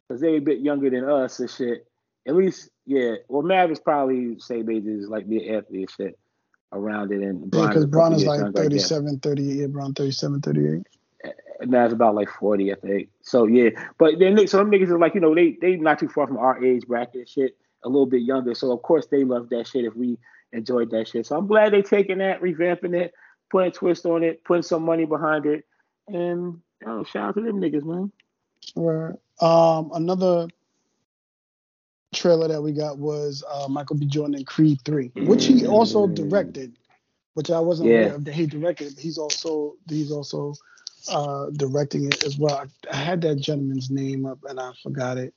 because 0.07 0.21
they 0.21 0.37
a 0.37 0.41
bit 0.41 0.59
younger 0.59 0.89
than 0.89 1.07
us 1.07 1.39
and 1.39 1.49
shit. 1.49 1.85
At 2.27 2.35
least, 2.35 2.69
yeah. 2.85 3.15
Well, 3.27 3.43
Maverick's 3.43 3.81
probably 3.81 4.39
same 4.39 4.69
age 4.69 4.85
as 4.87 5.07
like 5.07 5.27
me, 5.27 5.49
Anthony 5.49 5.81
and 5.81 5.91
shit 5.91 6.19
around 6.71 7.11
it. 7.11 7.21
And 7.21 7.53
yeah, 7.53 7.67
because 7.67 7.85
Braun 7.85 8.13
is 8.13 8.25
like 8.25 8.53
37, 8.53 9.05
like 9.05 9.21
38. 9.21 9.55
Yeah, 9.55 9.67
Braun 9.67 9.93
37, 9.93 10.41
38. 10.41 10.87
And 11.61 11.73
that's 11.73 11.93
about 11.93 12.15
like 12.15 12.29
40, 12.29 12.71
I 12.71 12.75
think. 12.75 13.09
So 13.21 13.45
yeah, 13.45 13.69
but 13.97 14.19
then 14.19 14.47
so 14.47 14.57
them 14.57 14.71
niggas 14.71 14.89
are 14.89 14.99
like, 14.99 15.13
you 15.13 15.21
know, 15.21 15.35
they 15.35 15.57
they 15.59 15.75
not 15.75 15.99
too 15.99 16.07
far 16.07 16.25
from 16.27 16.37
our 16.37 16.63
age 16.63 16.87
bracket 16.87 17.27
shit, 17.27 17.57
a 17.83 17.89
little 17.89 18.05
bit 18.05 18.21
younger. 18.21 18.55
So 18.55 18.71
of 18.71 18.81
course 18.81 19.07
they 19.07 19.23
love 19.23 19.49
that 19.49 19.67
shit 19.67 19.85
if 19.85 19.95
we 19.95 20.17
enjoyed 20.53 20.91
that 20.91 21.09
shit. 21.09 21.25
So 21.25 21.37
I'm 21.37 21.47
glad 21.47 21.73
they 21.73 21.81
taking 21.81 22.19
that, 22.19 22.41
revamping 22.41 22.95
it, 22.95 23.13
putting 23.49 23.71
a 23.71 23.73
twist 23.73 24.05
on 24.05 24.23
it, 24.23 24.43
putting 24.43 24.63
some 24.63 24.83
money 24.83 25.05
behind 25.05 25.45
it, 25.45 25.65
and 26.07 26.61
oh, 26.85 27.03
shout 27.03 27.29
out 27.29 27.35
to 27.35 27.41
them 27.41 27.59
niggas, 27.59 27.83
man. 27.83 28.11
Right. 28.75 29.15
Um, 29.41 29.91
another 29.93 30.47
trailer 32.13 32.47
that 32.47 32.61
we 32.61 32.71
got 32.71 32.97
was 32.97 33.43
uh, 33.51 33.67
Michael 33.67 33.97
B. 33.97 34.05
Jordan 34.05 34.35
in 34.35 34.45
Creed 34.45 34.79
3, 34.85 35.11
which 35.25 35.45
he 35.45 35.67
also 35.67 36.07
directed, 36.07 36.77
which 37.33 37.51
I 37.51 37.59
wasn't 37.59 37.89
yeah. 37.89 37.97
aware 37.97 38.15
of 38.15 38.25
that 38.25 38.33
he 38.33 38.45
directed. 38.45 38.95
But 38.95 39.03
he's 39.03 39.17
also 39.17 39.75
he's 39.87 40.11
also 40.11 40.53
uh, 41.11 41.49
directing 41.51 42.05
it 42.05 42.23
as 42.23 42.37
well. 42.37 42.55
I, 42.55 42.95
I, 42.95 42.97
had 42.97 43.21
that 43.21 43.35
gentleman's 43.35 43.89
name 43.89 44.25
up 44.25 44.39
and 44.47 44.59
I 44.59 44.71
forgot 44.83 45.17
it. 45.17 45.33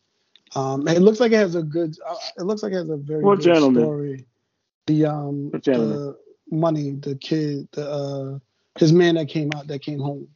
Um, 0.55 0.87
it 0.87 1.01
looks 1.01 1.21
like 1.21 1.33
it 1.33 1.37
has 1.37 1.55
a 1.55 1.63
good. 1.63 1.97
Uh, 2.07 2.15
it 2.39 2.43
looks 2.43 2.63
like 2.63 2.73
it 2.73 2.77
has 2.77 2.91
a 2.91 2.97
very 2.97 3.23
what 3.23 3.37
good 3.37 3.45
gentleman? 3.45 3.83
story. 3.83 4.27
The 4.87 5.07
um 5.07 5.51
the 5.51 6.17
money, 6.51 6.93
the 6.93 7.15
kid, 7.15 7.69
the 7.73 7.89
uh 7.89 8.39
his 8.79 8.93
man 8.93 9.15
that 9.15 9.29
came 9.29 9.51
out 9.55 9.67
that 9.69 9.83
came 9.83 9.99
home. 9.99 10.29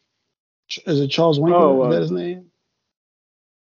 Is 0.87 1.01
it 1.01 1.09
Charles 1.09 1.39
Winkler? 1.39 1.61
Oh, 1.61 1.83
uh, 1.83 1.89
is 1.89 1.95
that 1.95 2.03
his 2.03 2.11
name? 2.11 2.51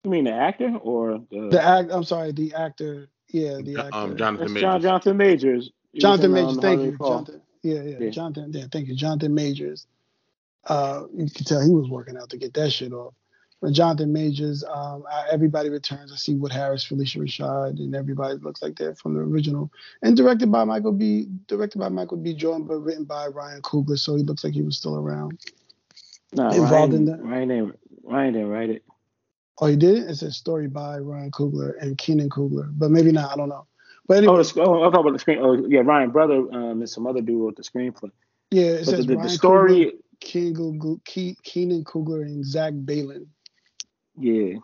You 0.06 0.12
mean 0.12 0.22
the 0.22 0.32
actor 0.32 0.76
or 0.82 1.18
the, 1.32 1.48
the 1.50 1.60
act? 1.60 1.90
I'm 1.90 2.04
sorry, 2.04 2.30
the 2.30 2.54
actor. 2.54 3.08
Yeah, 3.26 3.58
the 3.60 3.76
um, 3.76 3.86
actor. 3.86 3.98
Um, 3.98 4.16
Jonathan 4.16 4.52
Majors. 4.52 4.62
John, 4.62 4.80
Jonathan 4.80 5.16
Majors. 5.16 5.70
Jonathan 5.96 6.32
Majors. 6.32 6.58
Thank 6.58 6.82
you, 6.82 6.96
Jonathan. 6.96 7.42
Yeah, 7.62 7.82
yeah, 7.82 7.96
yeah, 7.98 8.10
Jonathan. 8.10 8.52
Yeah, 8.52 8.64
thank 8.70 8.86
you, 8.86 8.94
Jonathan 8.94 9.34
Majors. 9.34 9.88
Uh, 10.64 11.06
you 11.12 11.28
can 11.28 11.44
tell 11.44 11.60
he 11.60 11.70
was 11.70 11.90
working 11.90 12.16
out 12.16 12.30
to 12.30 12.36
get 12.36 12.54
that 12.54 12.70
shit 12.70 12.92
off. 12.92 13.14
But 13.60 13.72
Jonathan 13.72 14.12
Majors, 14.12 14.62
um, 14.62 15.02
I, 15.10 15.26
everybody 15.32 15.70
returns. 15.70 16.12
I 16.12 16.16
see 16.16 16.36
Wood 16.36 16.52
Harris, 16.52 16.86
Phylicia 16.86 17.16
Rashad, 17.16 17.80
and 17.80 17.96
everybody 17.96 18.38
looks 18.38 18.62
like 18.62 18.76
they're 18.76 18.94
from 18.94 19.14
the 19.14 19.22
original. 19.22 19.72
And 20.02 20.16
directed 20.16 20.52
by 20.52 20.62
Michael 20.62 20.92
B. 20.92 21.26
Directed 21.48 21.80
by 21.80 21.88
Michael 21.88 22.18
B. 22.18 22.32
Jordan, 22.32 22.64
but 22.64 22.76
written 22.76 23.06
by 23.06 23.26
Ryan 23.26 23.60
Coogler, 23.62 23.98
so 23.98 24.14
he 24.14 24.22
looks 24.22 24.44
like 24.44 24.54
he 24.54 24.62
was 24.62 24.76
still 24.76 24.96
around. 24.96 25.40
No, 26.32 26.48
involved 26.50 26.92
Ryan, 26.92 26.94
in 26.94 27.04
that. 27.06 27.24
Ryan 27.24 27.48
didn't. 27.48 27.78
Ryan 28.04 28.32
didn't 28.34 28.48
write 28.50 28.70
it. 28.70 28.84
Oh, 29.58 29.66
he 29.66 29.76
did. 29.76 30.08
It's 30.08 30.22
a 30.22 30.32
story 30.32 30.68
by 30.68 30.98
Ryan 30.98 31.30
Coogler 31.30 31.74
and 31.80 31.96
Keenan 31.96 32.28
Coogler, 32.28 32.70
but 32.72 32.90
maybe 32.90 33.12
not. 33.12 33.32
I 33.32 33.36
don't 33.36 33.48
know. 33.48 33.66
But 34.06 34.18
anyway, 34.18 34.34
oh, 34.34 34.42
the, 34.42 34.62
oh, 34.62 34.84
I'm 34.84 34.92
talking 34.92 35.06
about 35.06 35.12
the 35.14 35.18
screen. 35.18 35.38
Oh, 35.40 35.66
yeah, 35.66 35.80
Ryan 35.80 36.10
brother 36.10 36.34
um, 36.34 36.80
and 36.80 36.88
some 36.88 37.06
other 37.06 37.20
dude 37.20 37.40
wrote 37.40 37.56
the 37.56 37.62
screenplay. 37.62 38.10
Yeah, 38.50 38.64
it 38.64 38.84
but 38.84 38.86
says 38.86 39.06
the, 39.06 39.16
the, 39.16 39.22
the 39.22 39.28
story. 39.28 39.92
Keenan, 40.20 40.78
Coogler 41.84 42.22
and 42.22 42.44
Zach 42.44 42.72
Baylin. 42.72 43.26
Yeah. 44.18 44.58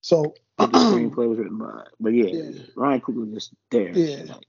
So 0.00 0.34
the 0.58 0.66
screenplay 0.68 1.28
was 1.28 1.38
written 1.38 1.58
by, 1.58 1.84
but 2.00 2.10
yeah, 2.10 2.24
yeah. 2.26 2.62
Ryan 2.76 3.00
Coogler 3.00 3.28
is 3.28 3.34
just 3.34 3.54
there. 3.70 3.90
Yeah. 3.90 4.32
Like, 4.32 4.46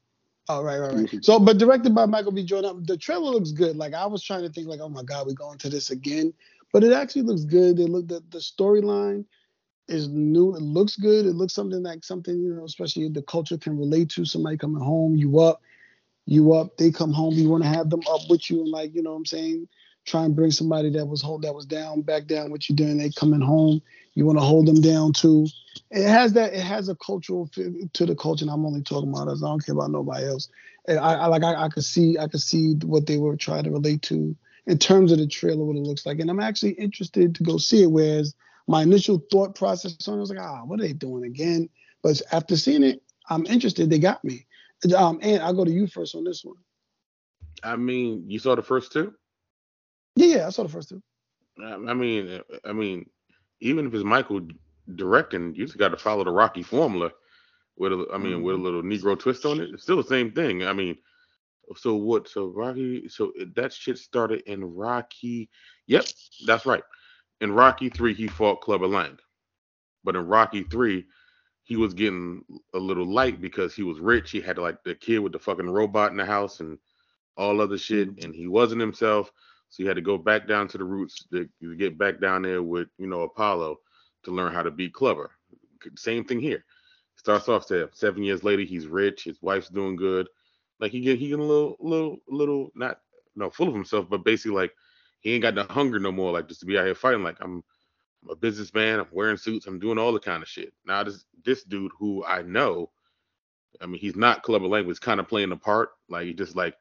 Oh 0.48 0.62
right, 0.62 0.78
right, 0.78 0.94
right. 0.94 1.26
So, 1.26 1.40
but 1.40 1.58
directed 1.58 1.96
by 1.96 2.06
Michael 2.06 2.32
B. 2.32 2.44
Jordan. 2.44 2.84
The 2.86 2.98
trailer 2.98 3.32
looks 3.32 3.52
good. 3.52 3.78
Like 3.78 3.96
I 3.96 4.06
was 4.06 4.22
trying 4.22 4.44
to 4.44 4.50
think, 4.50 4.68
like, 4.68 4.80
oh 4.80 4.90
my 4.90 5.02
god, 5.02 5.26
we 5.26 5.34
going 5.34 5.58
to 5.58 5.70
this 5.70 5.90
again. 5.90 6.34
But 6.72 6.84
it 6.84 6.92
actually 6.92 7.24
looks 7.24 7.46
good. 7.46 7.78
They 7.78 7.86
look 7.86 8.08
the 8.08 8.24
the 8.30 8.38
storyline 8.38 9.26
is 9.88 10.08
new. 10.08 10.56
It 10.56 10.62
looks 10.62 10.96
good. 10.96 11.26
It 11.26 11.34
looks 11.34 11.54
something 11.54 11.84
like 11.84 12.04
something 12.04 12.38
you 12.40 12.54
know, 12.54 12.66
especially 12.66 13.10
the 13.10 13.22
culture 13.22 13.58
can 13.58 13.78
relate 13.78 14.10
to. 14.12 14.26
Somebody 14.26 14.58
coming 14.58 14.82
home, 14.82 15.16
you 15.16 15.40
up, 15.40 15.62
you 16.26 16.54
up. 16.54 16.78
They 16.78 16.92
come 16.92 17.14
home. 17.14 17.34
You 17.34 17.50
want 17.50 17.64
to 17.64 17.70
have 17.70 17.90
them 17.90 18.02
up 18.10 18.22
with 18.30 18.50
you 18.50 18.62
and 18.62 18.70
like 18.70 18.96
you 18.96 19.04
know 19.04 19.12
what 19.12 19.18
I'm 19.18 19.26
saying. 19.26 19.68
Try 20.06 20.24
and 20.24 20.36
bring 20.36 20.52
somebody 20.52 20.92
that 20.92 21.06
was 21.06 21.22
hold 21.22 21.42
that 21.44 21.56
was 21.56 21.66
down 21.66 22.02
back 22.02 22.28
down. 22.28 22.52
What 22.52 22.70
you 22.70 22.76
doing? 22.76 22.98
They 22.98 23.10
coming 23.10 23.42
home. 23.42 23.82
You 24.14 24.26
want 24.26 24.38
to 24.38 24.44
hold 24.44 24.68
them 24.68 24.82
down 24.82 25.14
too. 25.14 25.48
It 25.92 26.08
has 26.08 26.34
that. 26.34 26.54
It 26.54 26.62
has 26.62 26.90
a 26.90 26.96
cultural 26.96 27.50
to 27.50 28.06
the 28.06 28.16
culture. 28.16 28.46
And 28.46 28.52
I'm 28.52 28.66
only 28.66 28.82
talking 28.82 29.10
about 29.10 29.28
us. 29.28 29.44
I 29.44 29.48
don't 29.48 29.66
care 29.66 29.74
about 29.74 29.92
nobody 29.92 30.26
else. 30.26 30.50
And 30.88 31.00
I, 31.00 31.14
I 31.14 31.26
like. 31.28 31.44
I, 31.44 31.66
I 31.66 31.70
could 31.70 31.84
see. 31.84 32.18
I 32.18 32.28
could 32.28 32.42
see 32.42 32.76
what 32.84 33.08
they 33.08 33.18
were 33.18 33.36
trying 33.36 33.64
to 33.64 33.72
relate 33.72 34.04
to 34.04 34.36
in 34.68 34.78
terms 34.78 35.12
of 35.12 35.20
the 35.20 35.28
trailer, 35.28 35.64
what 35.64 35.76
it 35.76 35.84
looks 35.84 36.06
like. 36.06 36.20
And 36.20 36.30
I'm 36.30 36.40
actually 36.40 36.72
interested 36.72 37.36
to 37.36 37.44
go 37.44 37.58
see 37.58 37.84
it. 37.84 37.92
Whereas 37.92 38.34
my 38.68 38.82
initial 38.82 39.24
thought 39.32 39.56
process 39.56 40.08
on 40.08 40.18
it 40.18 40.22
was 40.22 40.30
like, 40.30 40.40
ah, 40.40 40.64
what 40.66 40.80
are 40.80 40.84
they 40.84 40.94
doing 40.94 41.26
again? 41.26 41.70
But 42.02 42.22
after 42.32 42.58
seeing 42.58 42.84
it, 42.84 43.02
I'm 43.30 43.46
interested. 43.46 43.90
They 43.90 44.00
got 44.00 44.24
me. 44.24 44.46
Um, 44.96 45.20
and 45.22 45.42
I'll 45.42 45.54
go 45.54 45.66
to 45.66 45.72
you 45.72 45.88
first 45.88 46.16
on 46.16 46.24
this 46.24 46.44
one. 46.44 46.58
I 47.64 47.76
mean, 47.76 48.24
you 48.28 48.40
saw 48.40 48.56
the 48.56 48.62
first 48.62 48.92
two? 48.92 49.14
Yeah, 50.16 50.38
yeah, 50.38 50.48
I 50.48 50.50
saw 50.50 50.64
the 50.64 50.70
first 50.70 50.90
two. 50.90 51.02
I 51.64 51.94
mean, 51.94 52.42
I 52.66 52.74
mean, 52.74 53.10
even 53.62 53.88
if 53.88 53.94
it's 53.94 54.04
Michael 54.04 54.42
directing, 54.96 55.56
you 55.56 55.66
just 55.66 55.78
got 55.78 55.90
to 55.90 55.98
follow 55.98 56.24
the 56.24 56.32
Rocky 56.32 56.64
formula. 56.64 57.12
With 57.78 57.92
a, 57.92 58.06
I 58.14 58.18
mean, 58.18 58.34
mm-hmm. 58.34 58.44
with 58.44 58.56
a 58.56 58.58
mm-hmm. 58.58 58.66
little 58.66 58.84
Negro 58.84 59.20
twist 59.20 59.46
on 59.46 59.60
it. 59.60 59.70
It's 59.74 59.84
still 59.84 59.98
the 59.98 60.04
same 60.04 60.32
thing. 60.32 60.66
I 60.66 60.74
mean, 60.74 60.98
so 61.76 61.96
what? 61.96 62.28
So 62.28 62.48
Rocky. 62.48 63.10
So 63.10 63.34
that 63.56 63.74
shit 63.74 63.98
started 63.98 64.42
in 64.46 64.64
Rocky. 64.64 65.50
Yep, 65.88 66.06
that's 66.46 66.66
right. 66.66 66.84
In 67.42 67.52
Rocky 67.52 67.90
three, 67.90 68.14
he 68.14 68.28
fought 68.28 68.62
Clubber 68.62 68.88
Lang, 68.88 69.18
but 70.04 70.16
in 70.16 70.26
Rocky 70.26 70.64
three, 70.64 71.06
he 71.64 71.76
was 71.76 71.94
getting 71.94 72.44
a 72.74 72.80
little 72.80 73.06
light 73.06 73.42
because 73.42 73.74
he 73.74 73.84
was 73.84 74.00
rich. 74.00 74.32
He 74.32 74.40
had 74.40 74.58
like 74.58 74.84
the 74.84 74.96
kid 74.96 75.20
with 75.20 75.34
the 75.34 75.40
fucking 75.40 75.70
robot 75.70 76.12
in 76.12 76.18
the 76.18 76.26
house 76.26 76.60
and 76.60 76.78
all 77.38 77.60
other 77.60 77.78
shit, 77.78 78.10
mm-hmm. 78.10 78.26
and 78.26 78.36
he 78.36 78.48
wasn't 78.48 78.82
himself. 78.82 79.32
So 79.70 79.84
he 79.84 79.88
had 79.88 79.96
to 79.96 80.02
go 80.02 80.18
back 80.18 80.48
down 80.48 80.68
to 80.70 80.78
the 80.78 80.84
roots 80.84 81.26
to, 81.32 81.50
to 81.62 81.76
get 81.76 81.98
back 81.98 82.22
down 82.22 82.44
there 82.44 82.62
with, 82.62 82.88
you 82.98 83.08
know, 83.08 83.22
Apollo 83.22 83.80
to 84.24 84.32
learn 84.32 84.54
how 84.54 84.62
to 84.64 84.72
beat 84.72 84.94
Clubber. 84.94 85.32
Same 85.98 86.24
thing 86.24 86.40
here. 86.40 86.64
Starts 87.18 87.50
off 87.50 87.66
seven 87.94 88.24
years 88.24 88.44
later, 88.44 88.62
he's 88.62 88.88
rich, 88.88 89.24
his 89.24 89.42
wife's 89.42 89.70
doing 89.70 89.96
good. 89.96 90.28
Like 90.80 90.92
he 90.92 91.00
get 91.00 91.18
he 91.18 91.30
get 91.30 91.40
a 91.40 91.44
little 91.44 91.78
little 91.80 92.18
little 92.28 92.72
not 92.76 93.00
no 93.36 93.50
full 93.50 93.68
of 93.68 93.74
himself, 93.74 94.08
but 94.10 94.24
basically 94.24 94.56
like 94.56 94.74
he 95.26 95.34
ain't 95.34 95.42
got 95.42 95.56
the 95.56 95.64
hunger 95.64 96.00
no 96.00 96.12
more, 96.12 96.32
like 96.32 96.48
just 96.48 96.60
to 96.60 96.68
be 96.68 96.78
out 96.78 96.86
here 96.86 96.94
fighting. 96.94 97.24
Like 97.24 97.38
I'm, 97.42 97.64
I'm 98.24 98.30
a 98.30 98.36
businessman, 98.36 99.00
I'm 99.00 99.08
wearing 99.12 99.38
suits, 99.38 99.66
I'm 99.66 99.80
doing 99.80 99.98
all 99.98 100.14
the 100.14 100.20
kind 100.20 100.44
of 100.44 100.48
shit. 100.48 100.72
Now 100.86 101.04
this 101.04 101.26
this 101.44 101.64
dude 101.64 101.92
who 101.98 102.24
I 102.24 102.44
know, 102.44 102.92
I 103.82 103.88
mean 103.88 104.00
he's 104.00 104.16
not 104.16 104.44
Clubber 104.44 104.68
Lang, 104.68 104.86
he's 104.86 105.00
kind 105.00 105.20
of 105.20 105.28
playing 105.28 105.50
the 105.50 105.58
part. 105.58 105.90
Like 106.10 106.28
he 106.28 106.34
just 106.36 106.56
like 106.56 106.76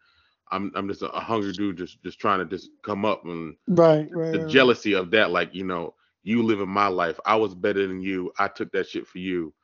I'm 0.53 0.71
I'm 0.75 0.89
just 0.89 1.01
a, 1.01 1.09
hungry 1.09 1.55
dude, 1.55 1.79
just 1.79 2.03
just 2.03 2.21
trying 2.21 2.41
to 2.41 2.45
just 2.45 2.69
come 2.83 3.07
up 3.07 3.25
and 3.25 3.57
right, 3.67 4.09
right 4.13 4.33
the 4.33 4.41
right. 4.41 4.47
jealousy 4.47 4.93
of 4.93 5.11
that, 5.13 5.31
like 5.31 5.55
you 5.55 5.65
know, 5.65 5.95
you 6.23 6.43
living 6.43 6.69
my 6.69 6.89
life, 6.89 7.19
I 7.25 7.37
was 7.37 7.55
better 7.55 7.87
than 7.87 8.03
you, 8.03 8.31
I 8.39 8.49
took 8.49 8.71
that 8.73 8.87
shit 8.91 9.07
for 9.07 9.21
you, 9.21 9.55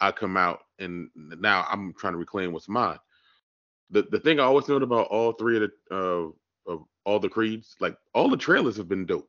I 0.00 0.12
come 0.12 0.38
out 0.38 0.60
and 0.78 1.10
now 1.14 1.66
I'm 1.70 1.92
trying 1.92 2.14
to 2.14 2.18
reclaim 2.18 2.52
what's 2.54 2.70
mine. 2.70 2.98
The 3.90 4.04
the 4.10 4.20
thing 4.20 4.40
I 4.40 4.44
always 4.44 4.66
note 4.66 4.82
about 4.82 5.08
all 5.08 5.32
three 5.34 5.58
of 5.58 5.70
the 5.90 5.94
uh, 5.94 6.30
all 7.04 7.18
the 7.18 7.28
creeds, 7.28 7.76
like 7.80 7.96
all 8.14 8.28
the 8.28 8.36
trailers 8.36 8.76
have 8.76 8.88
been 8.88 9.06
dope, 9.06 9.28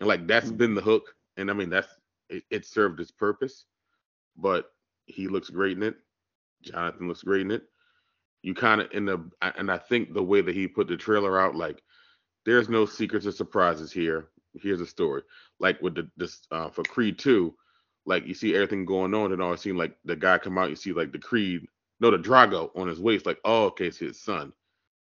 and 0.00 0.08
like 0.08 0.26
that's 0.26 0.50
been 0.50 0.74
the 0.74 0.80
hook, 0.80 1.14
and 1.36 1.50
I 1.50 1.54
mean 1.54 1.70
that's 1.70 1.88
it, 2.28 2.44
it 2.50 2.66
served 2.66 3.00
its 3.00 3.10
purpose, 3.10 3.64
but 4.36 4.72
he 5.06 5.28
looks 5.28 5.50
great 5.50 5.76
in 5.76 5.82
it. 5.82 5.96
Jonathan 6.62 7.08
looks 7.08 7.22
great 7.22 7.42
in 7.42 7.50
it 7.50 7.62
you 8.42 8.54
kind 8.54 8.80
of 8.80 8.88
in 8.92 9.04
the 9.04 9.18
and 9.56 9.70
I 9.70 9.78
think 9.78 10.14
the 10.14 10.22
way 10.22 10.40
that 10.40 10.54
he 10.54 10.68
put 10.68 10.88
the 10.88 10.96
trailer 10.96 11.40
out, 11.40 11.54
like 11.54 11.82
there's 12.44 12.68
no 12.68 12.86
secrets 12.86 13.26
or 13.26 13.32
surprises 13.32 13.92
here. 13.92 14.28
Here's 14.54 14.80
a 14.80 14.86
story. 14.86 15.22
Like 15.58 15.80
with 15.82 15.94
the 15.96 16.08
this 16.16 16.40
uh, 16.50 16.70
for 16.70 16.82
Creed 16.84 17.18
2, 17.18 17.54
like 18.06 18.26
you 18.26 18.34
see 18.34 18.54
everything 18.54 18.84
going 18.84 19.14
on, 19.14 19.32
and 19.32 19.42
all 19.42 19.52
it 19.52 19.60
seemed 19.60 19.78
like 19.78 19.96
the 20.04 20.16
guy 20.16 20.38
come 20.38 20.58
out, 20.58 20.70
you 20.70 20.76
see 20.76 20.92
like 20.92 21.12
the 21.12 21.18
Creed, 21.18 21.66
no, 22.00 22.10
the 22.10 22.18
Drago 22.18 22.70
on 22.76 22.88
his 22.88 23.00
waist, 23.00 23.26
like, 23.26 23.38
oh, 23.44 23.66
okay, 23.66 23.86
it's 23.86 23.98
his 23.98 24.20
son. 24.20 24.52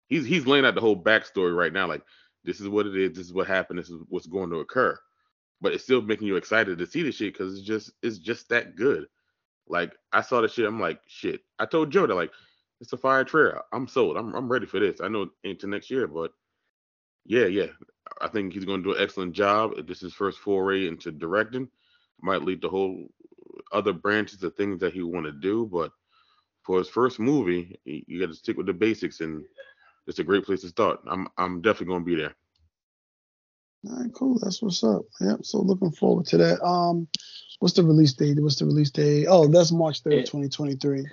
He's 0.09 0.27
he's 0.27 0.47
laying 0.47 0.65
out 0.65 0.75
the 0.75 0.81
whole 0.81 1.01
backstory 1.01 1.57
right 1.57 1.73
now, 1.73 1.87
like 1.87 2.03
this 2.45 2.61
is 2.61 2.69
what 2.69 2.87
it 2.87 2.97
is, 2.97 3.13
this 3.17 3.27
is 3.27 3.33
what 3.33 3.47
happened, 3.47 3.79
this 3.79 3.91
is 3.91 4.01
what's 4.09 4.27
going 4.27 4.51
to 4.51 4.61
occur. 4.61 4.99
But 5.61 5.73
it's 5.75 5.85
still 5.85 6.01
making 6.01 6.27
you 6.29 6.37
excited 6.37 6.79
to 6.79 6.87
see 6.87 7.03
the 7.03 7.13
shit 7.13 7.35
because 7.35 7.59
it's 7.59 7.67
just 7.67 7.93
it's 8.03 8.19
just 8.19 8.49
that 8.49 8.77
good. 8.77 9.07
Like 9.69 9.93
I 10.13 10.23
saw 10.23 10.41
the 10.41 10.49
shit, 10.49 10.67
I'm 10.67 10.81
like, 10.81 11.01
shit. 11.07 11.41
I 11.59 11.67
told 11.67 11.91
Joe 11.91 12.07
that 12.07 12.15
like 12.15 12.33
it's 12.81 12.93
a 12.93 12.97
fire 12.97 13.25
trailer. 13.25 13.63
I'm 13.73 13.89
sold. 13.89 14.17
I'm 14.17 14.35
I'm 14.35 14.51
ready 14.51 14.67
for 14.67 14.81
this. 14.81 15.01
I 15.01 15.09
know 15.09 15.29
into 15.45 15.67
next 15.67 15.91
year, 15.91 16.07
but 16.07 16.33
yeah, 17.25 17.47
yeah. 17.47 17.67
I 18.21 18.29
think 18.29 18.53
he's 18.55 18.65
going 18.65 18.83
to 18.83 18.93
do 18.93 18.97
an 18.97 19.03
excellent 19.03 19.35
job. 19.35 19.73
This 19.87 19.99
is 19.99 20.05
his 20.05 20.15
first 20.15 20.39
foray 20.39 20.89
into 20.89 21.13
directing. 21.13 21.69
Might 22.23 22.43
lead 22.43 22.63
to 22.63 22.69
whole 22.69 23.09
other 23.73 23.93
branches 23.93 24.43
of 24.43 24.55
things 24.55 24.81
that 24.81 24.95
he 24.95 25.03
want 25.03 25.27
to 25.27 25.33
do, 25.33 25.69
but 25.71 25.93
for 26.63 26.79
his 26.79 26.89
first 26.89 27.19
movie, 27.19 27.79
you 27.85 28.21
got 28.21 28.29
to 28.29 28.35
stick 28.35 28.57
with 28.57 28.67
the 28.67 28.73
basics, 28.73 29.21
and 29.21 29.45
it's 30.09 30.19
a 30.19 30.25
great 30.25 30.45
place 30.45 30.63
to 30.63 30.69
start. 30.69 31.01
I'm 31.07 31.29
I'm 31.39 31.61
definitely 31.61 31.87
going 31.87 32.01
to 32.01 32.07
be 32.07 32.17
there. 32.17 32.35
All 33.89 34.03
right, 34.03 34.13
cool. 34.13 34.41
That's 34.41 34.61
what's 34.61 34.83
up. 34.83 35.03
Yep. 35.21 35.45
So 35.45 35.61
looking 35.61 35.93
forward 35.93 36.27
to 36.27 36.39
that. 36.39 36.65
Um, 36.65 37.07
what's 37.61 37.75
the 37.75 37.85
release 37.85 38.15
date? 38.15 38.43
What's 38.43 38.57
the 38.57 38.65
release 38.67 38.91
date? 38.91 39.27
Oh, 39.29 39.47
that's 39.47 39.71
March 39.71 40.01
third, 40.01 40.27
twenty 40.27 40.49
twenty 40.49 40.75
three. 40.75 41.05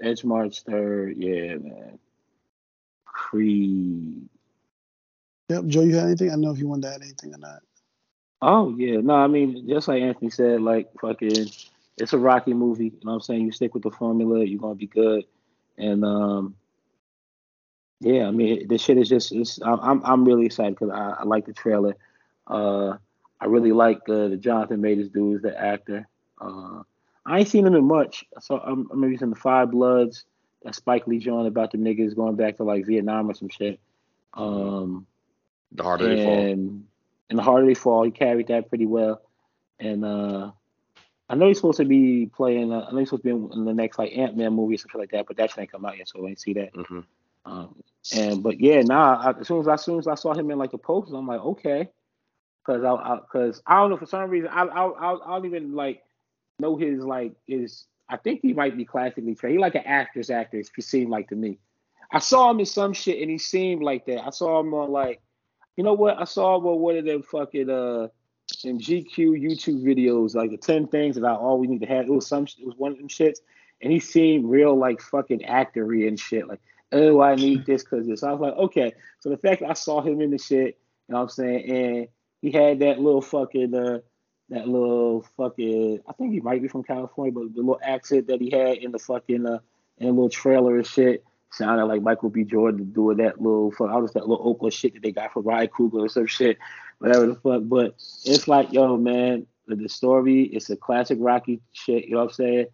It's 0.00 0.24
March 0.24 0.62
third. 0.64 1.16
Yeah, 1.16 1.54
man. 1.54 1.98
Creed. 3.06 4.28
Yep. 5.48 5.66
Joe, 5.68 5.82
you 5.82 5.94
had 5.94 6.06
anything? 6.06 6.28
I 6.28 6.32
don't 6.32 6.42
know 6.42 6.50
if 6.50 6.58
you 6.58 6.68
wanted 6.68 6.88
to 6.88 6.94
add 6.94 7.02
anything 7.02 7.34
or 7.34 7.38
not. 7.38 7.60
Oh 8.42 8.74
yeah, 8.76 9.00
no, 9.00 9.14
I 9.14 9.28
mean 9.28 9.66
just 9.66 9.88
like 9.88 10.02
Anthony 10.02 10.30
said, 10.30 10.60
like 10.60 10.88
fucking, 11.00 11.46
it's 11.96 12.12
a 12.12 12.18
Rocky 12.18 12.52
movie. 12.52 12.86
You 12.86 13.00
know 13.02 13.12
what 13.12 13.14
I'm 13.14 13.20
saying? 13.20 13.46
You 13.46 13.52
stick 13.52 13.72
with 13.72 13.84
the 13.84 13.90
formula, 13.90 14.44
you're 14.44 14.60
gonna 14.60 14.74
be 14.74 14.86
good. 14.86 15.24
And 15.78 16.04
um, 16.04 16.54
yeah, 18.00 18.26
I 18.26 18.30
mean 18.30 18.68
this 18.68 18.82
shit 18.82 18.98
is 18.98 19.08
just, 19.08 19.32
it's, 19.32 19.58
I'm 19.62 20.02
I'm 20.04 20.24
really 20.24 20.46
excited 20.46 20.74
because 20.74 20.90
I, 20.90 21.20
I 21.20 21.24
like 21.24 21.46
the 21.46 21.52
trailer. 21.52 21.96
Uh, 22.46 22.96
I 23.40 23.46
really 23.46 23.72
like 23.72 23.98
uh, 24.08 24.28
the 24.28 24.36
Jonathan 24.36 24.80
Majors 24.80 25.08
dude, 25.08 25.42
the 25.42 25.58
actor. 25.58 26.08
Uh, 26.40 26.82
I 27.24 27.40
ain't 27.40 27.48
seen 27.48 27.66
him 27.66 27.74
in 27.74 27.84
much. 27.84 28.24
So 28.40 28.58
I'm, 28.58 28.88
I'm 28.90 29.00
maybe 29.00 29.18
in 29.20 29.30
the 29.30 29.36
Five 29.36 29.70
Bloods, 29.70 30.24
that 30.62 30.74
Spike 30.74 31.06
Lee 31.06 31.18
joint 31.18 31.48
about 31.48 31.72
the 31.72 31.78
niggas 31.78 32.14
going 32.14 32.36
back 32.36 32.56
to 32.56 32.64
like 32.64 32.86
Vietnam 32.86 33.30
or 33.30 33.34
some 33.34 33.48
shit. 33.48 33.80
Um, 34.34 35.06
the 35.72 35.82
harder 35.82 36.08
and, 36.08 36.18
they 36.18 36.24
fall 36.24 36.44
And 37.30 37.38
the 37.38 37.42
harder 37.42 37.66
they 37.66 37.74
fall. 37.74 38.04
He 38.04 38.10
carried 38.10 38.48
that 38.48 38.68
pretty 38.68 38.86
well, 38.86 39.22
and 39.80 40.04
uh, 40.04 40.52
I 41.28 41.34
know 41.34 41.48
he's 41.48 41.58
supposed 41.58 41.78
to 41.78 41.84
be 41.84 42.26
playing. 42.26 42.72
Uh, 42.72 42.86
I 42.88 42.92
know 42.92 42.98
he's 42.98 43.08
supposed 43.08 43.24
to 43.24 43.48
be 43.48 43.58
in, 43.58 43.64
the 43.64 43.74
next 43.74 43.98
like 43.98 44.16
Ant 44.16 44.36
Man 44.36 44.52
movie 44.52 44.74
or 44.74 44.78
something 44.78 45.00
like 45.00 45.10
that, 45.10 45.26
but 45.26 45.36
that 45.38 45.50
shit 45.50 45.58
ain't 45.58 45.72
come 45.72 45.84
out 45.84 45.98
yet, 45.98 46.08
so 46.08 46.24
I 46.24 46.28
ain't 46.28 46.40
see 46.40 46.52
that. 46.54 46.74
Mm-hmm. 46.74 47.00
Um, 47.46 47.76
and 48.14 48.42
but 48.42 48.60
yeah, 48.60 48.82
nah. 48.82 49.34
As 49.40 49.46
soon 49.46 49.60
as 49.60 49.68
I, 49.68 49.74
as 49.74 49.84
soon 49.84 49.98
as 49.98 50.06
I 50.06 50.14
saw 50.14 50.34
him 50.34 50.50
in 50.50 50.58
like 50.58 50.70
the 50.70 50.78
posters, 50.78 51.14
I'm 51.14 51.26
like, 51.26 51.40
okay, 51.40 51.88
because 52.64 52.84
I 52.84 53.16
because 53.16 53.62
I, 53.66 53.74
I, 53.74 53.80
don't 53.80 53.90
know 53.90 53.96
for 53.96 54.06
some 54.06 54.28
reason 54.30 54.48
I 54.48 54.64
I 54.64 55.12
I, 55.12 55.38
don't 55.38 55.46
even 55.46 55.74
like 55.74 56.02
know 56.58 56.76
his 56.76 57.04
like 57.04 57.34
his. 57.46 57.84
I 58.08 58.16
think 58.16 58.40
he 58.42 58.52
might 58.52 58.76
be 58.76 58.84
classically 58.84 59.34
trained. 59.34 59.54
He 59.54 59.58
like 59.58 59.74
an 59.74 59.82
actor's 59.84 60.30
actor. 60.30 60.62
He 60.74 60.82
seemed 60.82 61.10
like 61.10 61.28
to 61.30 61.36
me. 61.36 61.58
I 62.12 62.20
saw 62.20 62.50
him 62.50 62.60
in 62.60 62.66
some 62.66 62.92
shit 62.92 63.20
and 63.20 63.28
he 63.28 63.38
seemed 63.38 63.82
like 63.82 64.06
that. 64.06 64.24
I 64.24 64.30
saw 64.30 64.60
him 64.60 64.72
on 64.74 64.90
like 64.90 65.20
you 65.76 65.84
know 65.84 65.94
what? 65.94 66.18
I 66.18 66.24
saw 66.24 66.58
what 66.58 66.78
one 66.78 66.96
of 66.96 67.04
them 67.04 67.22
fucking 67.22 67.70
uh 67.70 68.08
in 68.64 68.78
GQ 68.78 69.16
YouTube 69.16 69.82
videos, 69.82 70.34
like 70.34 70.50
the 70.50 70.56
ten 70.56 70.86
things 70.86 71.16
that 71.16 71.24
I 71.24 71.34
always 71.34 71.68
need 71.68 71.80
to 71.80 71.86
have. 71.86 72.06
It 72.06 72.12
was 72.12 72.26
some. 72.26 72.44
It 72.44 72.66
was 72.66 72.76
one 72.76 72.92
of 72.92 72.98
them 72.98 73.08
shits, 73.08 73.38
and 73.82 73.92
he 73.92 74.00
seemed 74.00 74.48
real 74.48 74.76
like 74.76 75.00
fucking 75.00 75.40
actory 75.40 76.08
and 76.08 76.18
shit. 76.18 76.46
Like, 76.48 76.60
oh, 76.92 77.20
I 77.20 77.34
need 77.34 77.66
this 77.66 77.82
because 77.82 78.06
this. 78.06 78.22
I 78.22 78.32
was 78.32 78.40
like, 78.40 78.54
okay. 78.54 78.92
So 79.20 79.30
the 79.30 79.36
fact 79.36 79.60
that 79.60 79.70
I 79.70 79.74
saw 79.74 80.00
him 80.00 80.20
in 80.20 80.30
the 80.30 80.38
shit, 80.38 80.78
you 81.08 81.12
know 81.12 81.18
what 81.18 81.22
I'm 81.22 81.28
saying, 81.30 81.70
and 81.70 82.08
he 82.42 82.50
had 82.50 82.80
that 82.80 83.00
little 83.00 83.22
fucking 83.22 83.74
uh 83.74 84.00
that 84.50 84.68
little 84.68 85.26
fucking. 85.36 86.00
I 86.08 86.12
think 86.12 86.32
he 86.32 86.40
might 86.40 86.62
be 86.62 86.68
from 86.68 86.84
California, 86.84 87.32
but 87.32 87.54
the 87.54 87.60
little 87.60 87.80
accent 87.82 88.28
that 88.28 88.40
he 88.40 88.50
had 88.50 88.78
in 88.78 88.92
the 88.92 88.98
fucking 88.98 89.46
uh 89.46 89.58
in 89.98 90.06
the 90.06 90.12
little 90.12 90.28
trailer 90.28 90.76
and 90.76 90.86
shit 90.86 91.24
sounded 91.50 91.86
like 91.86 92.02
Michael 92.02 92.30
B. 92.30 92.44
Jordan 92.44 92.92
doing 92.92 93.18
that 93.18 93.40
little 93.40 93.72
fuck. 93.72 93.90
I 93.90 93.96
was 93.96 94.12
that 94.12 94.28
little 94.28 94.48
Oakland 94.48 94.74
shit 94.74 94.94
that 94.94 95.02
they 95.02 95.12
got 95.12 95.32
for 95.32 95.42
Ryan 95.42 95.68
Coogler 95.68 96.04
or 96.04 96.08
some 96.08 96.26
shit, 96.26 96.58
whatever 96.98 97.26
the 97.26 97.34
fuck. 97.34 97.62
But 97.64 97.94
it's 98.24 98.46
like, 98.46 98.72
yo, 98.72 98.96
man, 98.96 99.46
the 99.66 99.88
story, 99.88 100.42
it's 100.44 100.70
a 100.70 100.76
classic 100.76 101.18
Rocky 101.20 101.60
shit. 101.72 102.04
You 102.04 102.12
know 102.12 102.18
what 102.18 102.28
I'm 102.28 102.34
saying? 102.34 102.66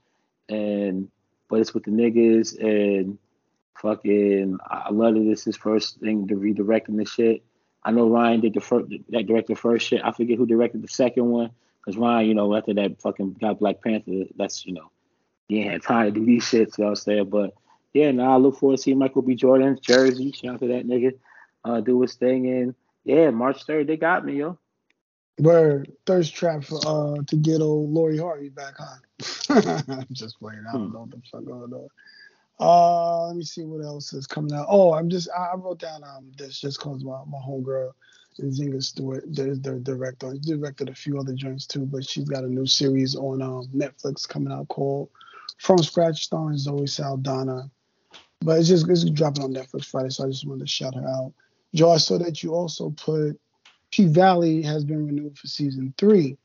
And 0.48 1.10
but 1.48 1.60
it's 1.60 1.74
with 1.74 1.84
the 1.84 1.90
niggas 1.90 2.58
and 2.60 3.18
fucking. 3.80 4.58
I 4.64 4.90
love 4.90 5.14
that 5.14 5.24
this 5.24 5.46
is 5.46 5.56
first 5.56 6.00
thing 6.00 6.28
to 6.28 6.34
redirecting 6.34 6.96
the 6.96 7.04
shit. 7.04 7.44
I 7.84 7.90
know 7.90 8.08
Ryan 8.08 8.40
did 8.40 8.54
the 8.54 8.60
first 8.60 8.90
that 9.10 9.26
directed 9.26 9.56
the 9.56 9.60
first 9.60 9.86
shit. 9.86 10.02
I 10.04 10.12
forget 10.12 10.38
who 10.38 10.46
directed 10.46 10.82
the 10.82 10.88
second 10.88 11.26
one 11.30 11.50
because 11.80 11.98
Ryan, 11.98 12.28
you 12.28 12.34
know, 12.34 12.54
after 12.54 12.74
that 12.74 13.00
fucking 13.00 13.34
got 13.34 13.58
Black 13.58 13.82
Panther, 13.82 14.24
that's 14.36 14.64
you 14.66 14.74
know, 14.74 14.90
he 15.48 15.60
ain't 15.60 15.72
had 15.72 15.82
time 15.82 16.06
to 16.06 16.10
do 16.12 16.24
these 16.24 16.44
shits. 16.44 16.78
You 16.78 16.84
know 16.84 16.84
what 16.84 16.88
I'm 16.90 16.96
saying? 16.96 17.30
But 17.30 17.54
yeah, 17.92 18.10
now 18.10 18.34
I 18.34 18.36
look 18.36 18.56
forward 18.56 18.76
to 18.76 18.82
seeing 18.82 18.98
Michael 18.98 19.22
B. 19.22 19.34
Jordan's 19.34 19.80
jersey. 19.80 20.32
Shout 20.32 20.54
out 20.54 20.60
to 20.60 20.68
that 20.68 20.86
nigga. 20.86 21.18
Uh, 21.64 21.80
do 21.80 22.00
his 22.02 22.14
thing 22.14 22.48
and 22.48 22.74
yeah, 23.04 23.30
March 23.30 23.64
third, 23.64 23.86
they 23.86 23.96
got 23.96 24.24
me, 24.24 24.34
yo. 24.34 24.58
Word 25.38 25.90
thirst 26.06 26.34
trap 26.34 26.62
for 26.62 26.78
uh 26.86 27.22
to 27.26 27.36
get 27.36 27.62
old 27.62 27.90
Lori 27.90 28.18
Harvey 28.18 28.50
back 28.50 28.74
on. 28.78 29.82
I'm 29.88 30.06
just 30.12 30.38
playing. 30.38 30.64
I 30.68 30.72
don't 30.72 30.88
hmm. 30.88 30.92
know 30.92 31.00
what 31.00 31.10
the 31.10 31.22
fuck 31.30 31.44
going 31.44 31.72
on. 31.72 31.88
Uh, 32.62 33.26
let 33.26 33.36
me 33.36 33.44
see 33.44 33.64
what 33.64 33.84
else 33.84 34.12
is 34.12 34.26
coming 34.26 34.52
out. 34.52 34.66
Oh, 34.68 34.94
I'm 34.94 35.10
just 35.10 35.28
I, 35.36 35.54
wrote 35.56 35.80
down 35.80 36.04
um 36.04 36.30
this 36.36 36.60
just 36.60 36.78
cause 36.78 37.02
my 37.02 37.22
my 37.26 37.38
homegirl 37.38 37.92
Nzingha 38.40 38.82
Stewart, 38.82 39.24
the, 39.34 39.60
the 39.60 39.78
director, 39.80 40.34
she 40.42 40.52
directed 40.52 40.88
a 40.88 40.94
few 40.94 41.18
other 41.18 41.34
joints 41.34 41.66
too, 41.66 41.84
but 41.84 42.08
she's 42.08 42.24
got 42.24 42.44
a 42.44 42.48
new 42.48 42.66
series 42.66 43.16
on 43.16 43.42
um 43.42 43.68
Netflix 43.74 44.28
coming 44.28 44.52
out 44.52 44.68
called 44.68 45.10
From 45.58 45.78
Scratch, 45.78 46.24
starring 46.24 46.56
Zoe 46.56 46.86
Saldana 46.86 47.70
but 48.44 48.58
it's 48.58 48.68
just 48.68 48.88
it's 48.88 49.08
dropping 49.10 49.44
on 49.44 49.54
Netflix 49.54 49.86
Friday, 49.86 50.10
so 50.10 50.24
I 50.24 50.28
just 50.28 50.46
wanted 50.46 50.60
to 50.60 50.66
shout 50.66 50.94
her 50.94 51.06
out. 51.06 51.32
Joe, 51.74 51.92
I 51.92 51.96
saw 51.96 52.18
that 52.18 52.42
you 52.42 52.54
also 52.54 52.90
put 52.90 53.38
P 53.90 54.06
Valley 54.06 54.62
has 54.62 54.84
been 54.84 55.06
renewed 55.06 55.38
for 55.38 55.46
season 55.46 55.94
three, 55.96 56.36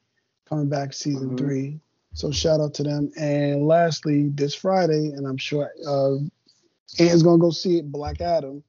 coming 0.48 0.70
back 0.70 0.94
season 0.94 1.30
mm-hmm. 1.30 1.38
three. 1.38 1.80
So 2.18 2.32
shout 2.32 2.60
out 2.60 2.74
to 2.74 2.84
them. 2.84 3.12
And 3.16 3.68
lastly, 3.68 4.30
this 4.30 4.56
Friday, 4.56 5.12
and 5.12 5.28
I'm 5.28 5.38
sure 5.38 5.72
uh 5.88 6.16
Ant's 6.98 7.22
gonna 7.22 7.38
go 7.38 7.52
see 7.52 7.78
it, 7.78 7.92
Black 7.92 8.22
Adam. 8.22 8.64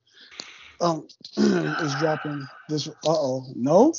Um 0.82 1.08
is 1.38 1.94
dropping 1.94 2.46
this 2.68 2.88
uh 2.88 2.92
oh. 3.06 3.46
No? 3.56 3.94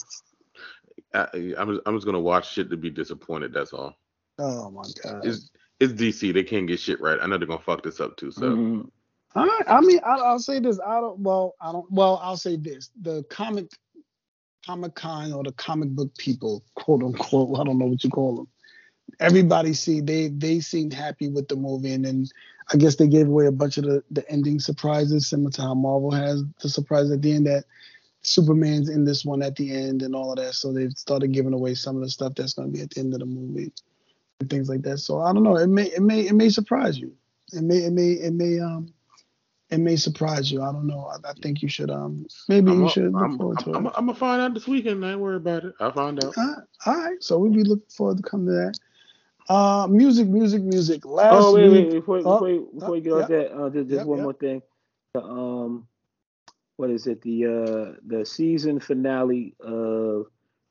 I, 1.15 1.27
am 1.33 1.73
just, 1.73 1.81
I'm 1.87 1.95
just 1.95 2.05
gonna 2.05 2.19
watch 2.19 2.51
shit 2.53 2.69
to 2.69 2.77
be 2.77 2.91
disappointed, 2.91 3.51
that's 3.51 3.73
all. 3.73 3.97
Oh 4.37 4.69
my 4.69 4.83
god. 5.03 5.25
It's 5.25 5.49
it's 5.79 5.93
DC. 5.93 6.31
They 6.31 6.43
can't 6.43 6.67
get 6.67 6.79
shit 6.79 7.01
right. 7.01 7.17
I 7.19 7.25
know 7.25 7.39
they're 7.39 7.47
gonna 7.47 7.59
fuck 7.59 7.81
this 7.81 7.99
up 7.99 8.17
too. 8.17 8.31
So 8.31 8.41
mm-hmm. 8.41 8.81
I, 9.33 9.61
I 9.65 9.81
mean, 9.81 9.99
I, 10.05 10.31
will 10.31 10.39
say 10.39 10.59
this. 10.59 10.79
I 10.85 11.01
don't. 11.01 11.19
Well, 11.21 11.55
I 11.59 11.71
don't. 11.71 11.91
Well, 11.91 12.19
I'll 12.21 12.37
say 12.37 12.55
this: 12.55 12.91
the 13.01 13.23
comic, 13.31 13.71
Comic 14.63 14.93
Con 14.93 15.33
or 15.33 15.43
the 15.43 15.53
comic 15.53 15.89
book 15.89 16.15
people, 16.17 16.63
quote 16.75 17.01
unquote. 17.01 17.59
I 17.59 17.63
don't 17.63 17.79
know 17.79 17.85
what 17.85 18.03
you 18.03 18.11
call 18.11 18.35
them. 18.35 18.47
Everybody 19.19 19.73
see 19.73 20.01
they 20.01 20.27
they 20.29 20.59
seemed 20.59 20.93
happy 20.93 21.29
with 21.29 21.47
the 21.47 21.55
movie, 21.55 21.93
and 21.93 22.05
then 22.05 22.25
I 22.71 22.77
guess 22.77 22.95
they 22.95 23.07
gave 23.07 23.27
away 23.27 23.47
a 23.47 23.51
bunch 23.51 23.77
of 23.77 23.85
the 23.85 24.03
the 24.11 24.29
ending 24.29 24.59
surprises, 24.59 25.27
similar 25.27 25.51
to 25.51 25.61
how 25.61 25.73
Marvel 25.73 26.11
has 26.11 26.43
the 26.61 26.69
surprise 26.69 27.11
at 27.11 27.21
the 27.21 27.33
end 27.33 27.47
that 27.47 27.65
Superman's 28.21 28.89
in 28.89 29.05
this 29.05 29.23
one 29.23 29.41
at 29.41 29.55
the 29.55 29.73
end 29.73 30.01
and 30.01 30.15
all 30.15 30.31
of 30.31 30.37
that. 30.37 30.53
So 30.53 30.73
they've 30.73 30.91
started 30.91 31.31
giving 31.31 31.53
away 31.53 31.73
some 31.73 31.95
of 31.95 32.01
the 32.01 32.09
stuff 32.09 32.33
that's 32.35 32.53
going 32.53 32.71
to 32.71 32.77
be 32.77 32.83
at 32.83 32.89
the 32.91 32.99
end 32.99 33.13
of 33.13 33.19
the 33.19 33.25
movie 33.25 33.71
and 34.39 34.49
things 34.49 34.69
like 34.69 34.81
that. 34.83 34.97
So 34.97 35.21
I 35.21 35.33
don't 35.33 35.43
know. 35.43 35.57
It 35.57 35.67
may 35.67 35.85
it 35.85 36.01
may 36.01 36.21
it 36.21 36.33
may 36.33 36.49
surprise 36.49 36.97
you. 36.97 37.13
It 37.53 37.63
may 37.63 37.77
it 37.77 37.93
may 37.93 38.11
it 38.11 38.33
may 38.33 38.59
um 38.59 38.93
it 39.69 39.77
may 39.77 39.95
surprise 39.95 40.51
you. 40.51 40.61
I 40.61 40.71
don't 40.71 40.87
know. 40.87 41.07
I, 41.07 41.29
I 41.29 41.33
think 41.41 41.61
you 41.61 41.69
should 41.69 41.89
um 41.89 42.25
maybe 42.47 42.71
I'm 42.71 42.83
you 42.83 42.89
should 42.89 43.13
look 43.13 43.23
I'm, 43.23 43.37
forward 43.37 43.59
I'm, 43.59 43.63
to 43.65 43.77
I'm, 43.77 43.85
it. 43.85 43.93
I'm, 43.95 44.05
gonna 44.07 44.17
find 44.17 44.41
out 44.41 44.53
this 44.53 44.67
weekend. 44.67 45.01
Don't 45.01 45.19
worry 45.19 45.37
about 45.37 45.63
it. 45.63 45.73
I'll 45.79 45.91
find 45.91 46.23
out. 46.23 46.37
All 46.37 46.45
right. 46.45 46.63
All 46.85 46.95
right. 46.95 47.23
So 47.23 47.37
we'll 47.37 47.51
be 47.51 47.63
looking 47.63 47.89
forward 47.89 48.17
to 48.17 48.23
coming 48.23 48.47
to 48.47 48.53
that. 48.53 48.79
Uh, 49.49 49.87
music, 49.89 50.27
music, 50.27 50.61
music. 50.61 51.03
Last 51.05 51.33
oh 51.33 51.55
wait, 51.55 51.69
wait, 51.69 51.91
before 51.91 52.17
oh, 52.17 52.33
before, 52.33 52.49
you, 52.49 52.69
before 52.71 52.95
you 52.95 53.01
get 53.01 53.13
off 53.13 53.27
that, 53.29 53.51
uh, 53.51 53.69
just, 53.71 53.89
just 53.89 54.05
one 54.05 54.21
more 54.21 54.33
thing. 54.33 54.61
The, 55.15 55.23
um, 55.23 55.87
what 56.77 56.91
is 56.91 57.07
it? 57.07 57.23
The 57.23 57.45
uh 57.47 57.99
the 58.05 58.25
season 58.25 58.79
finale 58.79 59.55
of 59.59 60.27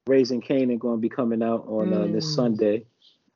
Raising 0.07 0.41
Kanan 0.41 0.79
going 0.79 0.97
to 0.97 1.01
be 1.01 1.09
coming 1.09 1.43
out 1.43 1.67
on 1.67 1.93
uh, 1.93 2.07
this 2.07 2.25
mm. 2.25 2.35
Sunday. 2.37 2.87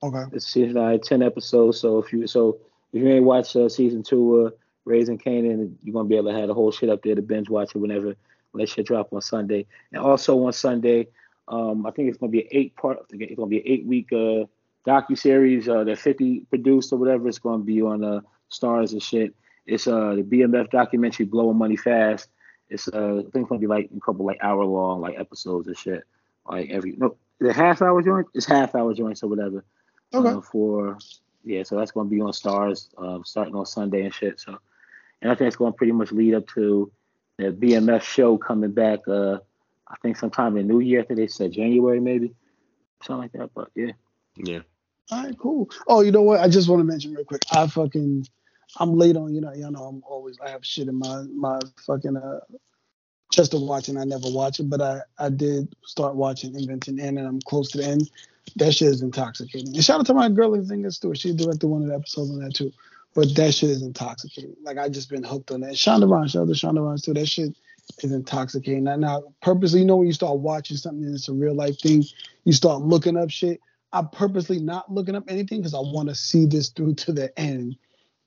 Okay. 0.00 0.24
It's 0.32 0.46
season 0.46 0.74
nine, 0.74 1.00
ten 1.00 1.22
episodes. 1.22 1.80
So 1.80 1.98
if 1.98 2.12
you 2.12 2.26
so 2.28 2.60
if 2.92 3.02
you 3.02 3.08
ain't 3.08 3.24
watched 3.24 3.56
uh, 3.56 3.68
season 3.68 4.04
two, 4.04 4.46
uh, 4.46 4.50
Raising 4.84 5.18
Kanan, 5.18 5.74
you're 5.82 5.92
gonna 5.92 6.08
be 6.08 6.16
able 6.16 6.30
to 6.32 6.38
have 6.38 6.46
the 6.46 6.54
whole 6.54 6.70
shit 6.70 6.88
up 6.88 7.02
there 7.02 7.16
to 7.16 7.22
binge 7.22 7.50
watch 7.50 7.74
it 7.74 7.78
whenever 7.78 8.14
Let 8.52 8.68
shit 8.68 8.86
drop 8.86 9.12
on 9.12 9.20
Sunday. 9.20 9.66
And 9.92 10.00
also 10.02 10.44
on 10.46 10.52
Sunday, 10.52 11.08
um, 11.48 11.84
I 11.84 11.90
think 11.90 12.08
it's 12.08 12.18
gonna 12.18 12.30
be 12.30 12.42
an 12.42 12.48
eight 12.52 12.76
part. 12.76 12.98
It's 13.10 13.34
gonna 13.34 13.48
be 13.48 13.58
an 13.58 13.66
eight 13.66 13.86
week 13.86 14.12
uh 14.12 14.44
docu 14.86 15.18
series 15.18 15.68
uh, 15.68 15.84
that 15.84 15.98
50 15.98 16.46
produced 16.48 16.92
or 16.92 16.98
whatever. 16.98 17.28
It's 17.28 17.38
gonna 17.38 17.62
be 17.62 17.82
on 17.82 18.04
uh 18.04 18.20
Starz 18.50 18.92
and 18.92 19.02
shit. 19.02 19.34
It's 19.66 19.86
uh 19.86 20.14
the 20.16 20.22
BMF 20.22 20.70
documentary 20.70 21.26
Blowing 21.26 21.58
Money 21.58 21.76
Fast. 21.76 22.28
It's 22.68 22.88
uh 22.88 23.18
I 23.18 23.22
think 23.22 23.44
it's 23.44 23.48
gonna 23.48 23.60
be 23.60 23.66
like 23.66 23.90
a 23.96 24.00
couple 24.00 24.26
like 24.26 24.38
hour 24.42 24.64
long 24.64 25.00
like 25.00 25.18
episodes 25.18 25.68
and 25.68 25.76
shit. 25.76 26.04
Like 26.46 26.70
every 26.70 26.94
no 26.96 27.16
the 27.38 27.52
half 27.52 27.82
hour 27.82 28.02
joint? 28.02 28.26
It's 28.34 28.46
half 28.46 28.74
hour 28.74 28.94
joints 28.94 29.22
or 29.22 29.28
whatever. 29.28 29.64
Okay. 30.14 30.28
Uh, 30.28 30.40
for 30.40 30.98
yeah, 31.44 31.62
so 31.62 31.76
that's 31.76 31.90
gonna 31.90 32.08
be 32.08 32.20
on 32.20 32.32
Starz 32.32 32.88
um, 32.98 33.24
starting 33.24 33.54
on 33.54 33.66
Sunday 33.66 34.04
and 34.04 34.14
shit. 34.14 34.40
So 34.40 34.58
and 35.20 35.30
I 35.30 35.34
think 35.34 35.48
it's 35.48 35.56
gonna 35.56 35.72
pretty 35.72 35.92
much 35.92 36.12
lead 36.12 36.34
up 36.34 36.46
to 36.48 36.90
the 37.38 37.44
BMF 37.44 38.02
show 38.02 38.36
coming 38.36 38.72
back 38.72 39.00
uh 39.08 39.38
I 39.86 39.96
think 40.00 40.16
sometime 40.16 40.56
in 40.56 40.66
New 40.66 40.80
Year. 40.80 41.00
I 41.00 41.04
think 41.04 41.18
they 41.18 41.26
said 41.28 41.52
January 41.52 42.00
maybe. 42.00 42.34
Something 43.02 43.22
like 43.22 43.32
that. 43.32 43.50
But 43.54 43.70
yeah. 43.74 43.92
Yeah. 44.36 44.60
All 45.12 45.24
right, 45.24 45.38
cool. 45.38 45.70
Oh, 45.88 46.00
you 46.00 46.10
know 46.10 46.22
what? 46.22 46.40
I 46.40 46.48
just 46.48 46.70
want 46.70 46.80
to 46.80 46.84
mention 46.84 47.12
real 47.12 47.24
quick. 47.24 47.42
I 47.52 47.66
fucking 47.66 48.26
I'm 48.78 48.96
late 48.96 49.16
on, 49.16 49.34
you 49.34 49.42
know, 49.42 49.52
you 49.52 49.70
know, 49.70 49.84
I'm 49.84 50.02
always 50.06 50.38
I 50.44 50.48
have 50.48 50.64
shit 50.64 50.88
in 50.88 50.98
my 50.98 51.24
my 51.34 51.60
fucking 51.86 52.16
uh 52.16 52.40
just 53.30 53.50
to 53.50 53.58
watch 53.58 53.88
and 53.88 53.98
I 53.98 54.04
never 54.04 54.30
watch 54.30 54.58
it, 54.58 54.70
but 54.70 54.80
I 54.80 55.00
I 55.18 55.28
did 55.28 55.74
start 55.84 56.14
watching 56.14 56.54
Inventing 56.54 56.98
Anna 56.98 57.20
and 57.20 57.28
I'm 57.28 57.40
close 57.42 57.70
to 57.72 57.78
the 57.78 57.84
end. 57.84 58.10
That 58.56 58.74
shit 58.74 58.88
is 58.88 59.02
intoxicating. 59.02 59.74
And 59.74 59.84
shout 59.84 60.00
out 60.00 60.06
to 60.06 60.14
my 60.14 60.30
girl 60.30 60.52
Nzingha 60.52 60.90
Stewart. 60.92 61.18
She 61.18 61.34
directed 61.34 61.66
one 61.66 61.82
of 61.82 61.88
the 61.88 61.94
episodes 61.94 62.30
on 62.30 62.38
that 62.40 62.54
too. 62.54 62.72
But 63.14 63.34
that 63.34 63.52
shit 63.52 63.68
is 63.68 63.82
intoxicating. 63.82 64.56
Like 64.62 64.78
I 64.78 64.88
just 64.88 65.10
been 65.10 65.24
hooked 65.24 65.50
on 65.50 65.60
that. 65.60 65.74
Shonda 65.74 66.08
Rhimes, 66.10 66.30
shout 66.30 66.42
out 66.42 66.48
to 66.48 66.54
Shonda 66.54 66.82
Rhimes 66.82 67.02
too. 67.02 67.12
That 67.12 67.26
shit 67.28 67.54
is 67.98 68.12
intoxicating. 68.12 68.84
Now, 68.84 68.96
now 68.96 69.22
purposely, 69.42 69.80
you 69.80 69.86
know, 69.86 69.96
when 69.96 70.06
you 70.06 70.14
start 70.14 70.38
watching 70.38 70.78
something 70.78 71.04
and 71.04 71.14
it's 71.14 71.28
a 71.28 71.34
real 71.34 71.54
life 71.54 71.78
thing, 71.78 72.02
you 72.44 72.54
start 72.54 72.80
looking 72.80 73.18
up 73.18 73.28
shit. 73.28 73.60
I'm 73.92 74.08
purposely 74.08 74.58
not 74.58 74.92
looking 74.92 75.14
up 75.14 75.24
anything 75.28 75.60
because 75.60 75.74
I 75.74 75.80
want 75.80 76.08
to 76.08 76.14
see 76.14 76.46
this 76.46 76.70
through 76.70 76.94
to 76.94 77.12
the 77.12 77.38
end 77.38 77.76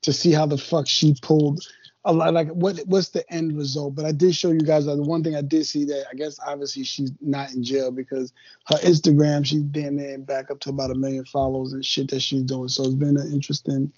to 0.03 0.13
see 0.13 0.31
how 0.31 0.45
the 0.45 0.57
fuck 0.57 0.87
she 0.87 1.15
pulled 1.21 1.65
a 2.05 2.13
lot 2.13 2.33
like 2.33 2.47
what 2.49 2.79
what's 2.85 3.09
the 3.09 3.29
end 3.33 3.57
result? 3.57 3.95
But 3.95 4.05
i 4.05 4.11
did 4.11 4.35
show 4.35 4.51
you 4.51 4.59
guys 4.59 4.87
uh, 4.87 4.95
the 4.95 5.01
one 5.01 5.23
thing 5.23 5.35
i 5.35 5.41
did 5.41 5.65
see 5.65 5.85
that 5.85 6.05
i 6.11 6.15
guess 6.15 6.39
obviously 6.45 6.83
she's 6.83 7.11
not 7.19 7.51
in 7.51 7.63
jail 7.63 7.91
because 7.91 8.31
her 8.67 8.77
instagram 8.77 9.45
she's 9.45 9.63
damn 9.63 9.97
near 9.97 10.17
back 10.19 10.51
up 10.51 10.59
to 10.61 10.69
about 10.69 10.91
a 10.91 10.95
million 10.95 11.25
followers 11.25 11.73
and 11.73 11.83
shit 11.83 12.09
that 12.11 12.21
she's 12.21 12.43
doing. 12.43 12.69
So 12.69 12.83
it's 12.83 12.93
been 12.93 13.17
an 13.17 13.31
interesting 13.33 13.91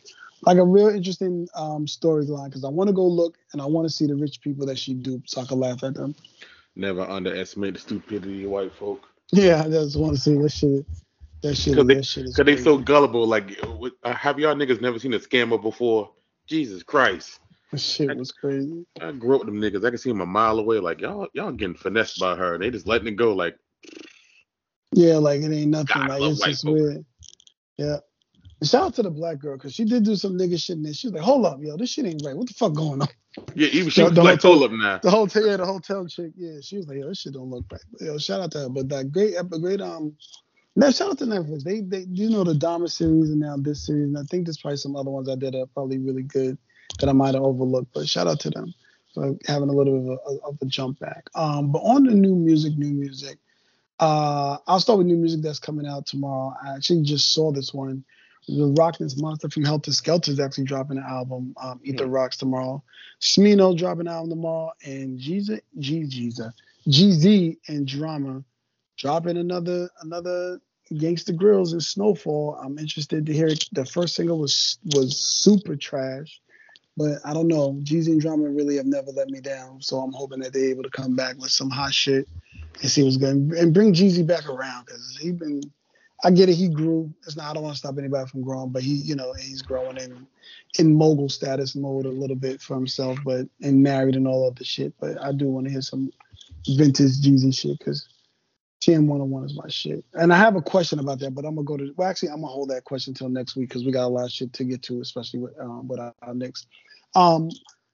like 0.44 0.58
a 0.58 0.64
real 0.64 0.88
interesting 0.88 1.48
um, 1.56 1.86
storyline 1.86 2.46
because 2.46 2.64
i 2.64 2.70
want 2.70 2.88
to 2.88 2.94
go 2.94 3.06
look 3.06 3.38
and 3.52 3.62
i 3.62 3.66
want 3.66 3.86
to 3.88 3.94
see 3.94 4.08
the 4.08 4.16
rich 4.16 4.40
people 4.42 4.66
that 4.66 4.80
she 4.80 4.94
duped 4.94 5.30
so 5.30 5.42
i 5.42 5.46
can 5.46 5.60
laugh 5.60 5.84
at 5.84 5.94
them. 5.94 6.16
Never 6.76 7.02
underestimate 7.02 7.74
the 7.74 7.80
stupidity 7.80 8.46
of 8.46 8.52
white 8.52 8.74
folk. 8.74 9.06
Yeah 9.32 9.64
i 9.66 9.70
just 9.70 10.00
want 10.00 10.16
to 10.16 10.22
see 10.22 10.36
what 10.36 10.52
shit 10.52 10.86
that 11.44 11.56
shit, 11.56 11.76
Cause 11.76 11.88
they, 11.88 12.02
shit 12.02 12.26
Cause 12.36 12.46
they 12.46 12.58
so 12.58 12.78
gullible. 12.78 13.28
Like, 13.28 13.60
uh, 14.04 14.14
have 14.14 14.40
y'all 14.40 14.56
niggas 14.56 14.82
never 14.82 15.00
seen 15.00 15.14
a 15.14 15.20
scammer 15.20 15.62
before? 15.62 16.12
Jesus 16.48 16.84
Christ. 16.84 17.40
That 17.72 17.80
shit 17.80 18.16
was 18.18 18.32
crazy. 18.32 18.86
I 19.02 19.12
grew 19.12 19.36
up 19.36 19.46
with 19.46 19.54
them 19.54 19.62
niggas. 19.62 19.86
I 19.86 19.90
can 19.90 19.98
see 19.98 20.10
them 20.10 20.22
a 20.22 20.26
mile 20.26 20.58
away. 20.60 20.80
Like 20.80 21.02
y'all, 21.02 21.28
y'all 21.34 21.52
getting 21.52 21.76
finessed 21.76 22.20
by 22.20 22.36
her. 22.36 22.58
They 22.58 22.70
just 22.70 22.88
letting 22.88 23.08
it 23.08 23.18
go. 23.18 23.34
Like, 23.34 23.58
yeah, 24.94 25.16
like 25.16 25.42
it 25.42 25.52
ain't 25.52 25.72
nothing. 25.72 26.08
God, 26.08 26.10
like 26.10 26.22
it's 26.22 26.42
just 26.42 26.64
folk. 26.64 26.74
weird. 26.74 27.06
Yeah. 27.78 27.98
And 28.60 28.70
shout 28.70 28.84
out 28.84 28.96
to 28.96 29.04
the 29.04 29.12
black 29.12 29.40
girl 29.40 29.58
because 29.58 29.74
she 29.74 29.86
did 29.86 30.04
do 30.04 30.16
some 30.16 30.38
nigga 30.38 30.60
shit 30.60 30.78
and 30.78 30.86
then 30.86 30.94
she 30.94 31.08
was 31.08 31.14
like, 31.14 31.24
"Hold 31.24 31.46
up, 31.46 31.60
yo, 31.62 31.78
this 31.78 31.92
shit 31.92 32.06
ain't 32.06 32.26
right. 32.26 32.36
What 32.36 32.48
the 32.48 32.54
fuck 32.54 32.74
going 32.74 33.02
on?" 33.02 33.08
Yeah, 33.54 33.68
even 33.68 33.90
she 33.92 34.02
the, 34.02 34.06
was 34.06 34.16
the 34.16 34.24
like, 34.24 34.42
"Hold 34.42 34.64
up 34.64 34.72
now." 34.72 35.00
The 35.04 35.12
hotel, 35.12 35.46
yeah, 35.46 35.58
the 35.58 35.66
hotel 35.66 36.08
chick, 36.08 36.32
yeah, 36.36 36.60
she 36.62 36.78
was 36.78 36.88
like, 36.88 36.98
"Yo, 36.98 37.08
this 37.08 37.20
shit 37.20 37.34
don't 37.34 37.50
look 37.50 37.66
right." 37.72 37.82
But, 37.92 38.02
yo, 38.02 38.18
shout 38.18 38.42
out 38.42 38.52
to 38.54 38.60
her. 38.60 38.70
But 38.70 38.90
that 38.90 39.12
great, 39.12 39.36
great, 39.62 39.82
um, 39.82 40.16
now 40.78 40.92
shout 40.92 41.10
out 41.10 41.18
to 41.18 41.26
Netflix. 41.26 41.64
They, 41.64 41.82
they, 41.82 42.06
you 42.12 42.30
know, 42.30 42.44
the 42.44 42.54
Dahmer 42.54 42.90
series 42.90 43.32
and 43.32 43.40
now 43.40 43.58
this 43.58 43.86
series, 43.86 44.06
and 44.06 44.18
I 44.18 44.22
think 44.24 44.46
there's 44.46 44.60
probably 44.60 44.78
some 44.78 44.96
other 44.96 45.10
ones 45.10 45.28
I 45.28 45.36
did 45.36 45.54
that 45.54 45.62
are 45.62 45.66
probably 45.66 45.98
really 45.98 46.22
good 46.22 46.58
that 47.00 47.10
I 47.10 47.14
might 47.14 47.34
have 47.34 47.44
overlooked. 47.44 47.94
But 47.94 48.08
shout 48.08 48.28
out 48.28 48.40
to 48.42 48.52
them 48.52 48.74
for 49.14 49.36
having 49.48 49.70
a 49.70 49.74
little 49.74 50.00
bit 50.00 50.12
of 50.12 50.36
a, 50.36 50.46
of 50.46 50.58
a 50.62 50.66
jump 50.68 51.00
back. 51.00 51.30
Um, 51.34 51.72
but 51.72 51.80
on 51.80 52.04
the 52.04 52.14
new 52.14 52.36
music, 52.36 52.78
new 52.78 52.94
music, 52.94 53.40
uh, 54.00 54.58
I'll 54.68 54.80
start 54.80 55.00
with 55.00 55.08
new 55.08 55.18
music 55.18 55.42
that's 55.42 55.58
coming 55.58 55.88
out 55.88 56.06
tomorrow. 56.06 56.54
I 56.64 56.76
actually 56.76 57.02
just 57.02 57.34
saw 57.34 57.52
this 57.52 57.74
one. 57.74 58.04
The 58.48 58.74
Rockness 58.78 59.20
Monster 59.20 59.50
from 59.50 59.64
Heltah 59.64 59.90
Skeltah 59.90 60.30
is 60.30 60.40
actually 60.40 60.66
dropping 60.66 61.00
an 61.00 61.06
album. 61.10 61.56
Um, 61.60 61.82
Ether 61.84 62.04
mm-hmm. 62.04 62.14
Rocks 62.14 62.38
tomorrow. 62.38 62.84
Smino 63.20 63.76
dropping 63.76 64.02
an 64.02 64.14
album 64.14 64.30
tomorrow, 64.30 64.72
and 64.86 65.20
Jeezy, 65.20 65.60
G 65.80 66.04
Jeezy, 66.04 66.54
GZ 66.88 67.58
and 67.68 67.88
Drama 67.88 68.44
dropping 68.98 69.38
another 69.38 69.90
another 70.02 70.60
Gangsta 70.94 71.36
Grillz 71.36 71.74
and 71.74 71.82
SnoFall. 71.82 72.64
I'm 72.64 72.78
interested 72.78 73.26
to 73.26 73.34
hear 73.34 73.48
it. 73.48 73.66
The 73.72 73.86
first 73.86 74.16
single 74.16 74.40
was 74.40 74.80
was 74.96 75.18
super 75.18 75.76
trash. 75.76 76.42
But 76.96 77.20
I 77.24 77.34
don't 77.34 77.48
know. 77.48 77.80
Jeezy 77.84 78.08
and 78.08 78.22
Drama 78.22 78.50
really 78.50 78.78
have 78.78 78.88
never 78.88 79.12
let 79.12 79.30
me 79.30 79.40
down. 79.40 79.82
So 79.82 80.00
I'm 80.00 80.12
hoping 80.12 80.40
that 80.40 80.52
they're 80.52 80.70
able 80.70 80.84
to 80.84 80.90
come 80.90 81.16
back 81.16 81.38
with 81.38 81.52
some 81.52 81.70
hot 81.70 81.94
shit 81.94 82.28
and 82.82 82.90
see 82.90 83.04
what's 83.04 83.18
going 83.18 83.52
and 83.56 83.74
bring 83.74 83.94
Jeezy 83.94 84.26
back 84.26 84.50
around 84.50 84.86
because 84.86 85.18
he 85.22 85.32
been. 85.32 85.62
I 86.24 86.32
get 86.32 86.50
it. 86.50 86.56
He 86.56 86.68
grew. 86.68 87.14
It's 87.28 87.38
not. 87.38 87.52
I 87.52 87.54
don't 87.54 87.62
want 87.62 87.76
to 87.76 87.80
stop 87.80 87.98
anybody 88.00 88.28
from 88.28 88.42
growing, 88.42 88.72
but 88.72 88.82
he, 88.82 88.96
you 88.96 89.16
know, 89.16 89.34
he's 89.34 89.62
growing 89.62 89.98
in 89.98 90.26
in 90.80 90.96
mogul 90.96 91.30
status 91.30 91.76
mode 91.76 92.06
a 92.06 92.12
little 92.12 92.36
bit 92.36 92.60
for 92.60 92.74
himself, 92.74 93.20
but 93.24 93.48
and 93.62 93.84
married 93.84 94.16
and 94.16 94.28
all 94.28 94.48
of 94.48 94.56
the 94.56 94.64
shit. 94.64 94.94
But 95.00 95.22
I 95.22 95.32
do 95.32 95.46
want 95.46 95.68
to 95.68 95.72
hear 95.72 95.82
some 95.82 96.12
vintage 96.68 97.22
Jeezy 97.22 97.56
shit 97.56 97.78
because 97.78 98.08
TM 98.88 99.06
101 99.06 99.44
is 99.44 99.54
my 99.54 99.68
shit. 99.68 100.06
And 100.14 100.32
I 100.32 100.38
have 100.38 100.56
a 100.56 100.62
question 100.62 101.00
about 101.00 101.20
that, 101.20 101.36
but 101.36 101.44
I'm 101.44 101.56
gonna 101.56 101.66
go 101.66 101.76
to. 101.76 101.94
Well, 101.98 102.08
actually, 102.08 102.30
I'm 102.30 102.40
gonna 102.40 102.48
hold 102.48 102.70
that 102.70 102.86
question 102.86 103.12
until 103.12 103.28
next 103.28 103.58
week 103.58 103.68
because 103.68 103.84
we 103.84 103.92
got 103.92 104.06
a 104.06 104.08
lot 104.08 104.26
of 104.26 104.32
shit 104.32 104.54
to 104.54 104.64
get 104.64 104.82
to, 104.84 105.02
especially 105.02 105.42
with 105.42 105.60
um, 105.60 105.90
with 105.90 106.00
our, 106.00 106.14
our 106.22 106.34
next 106.34 106.68
um, 107.14 107.50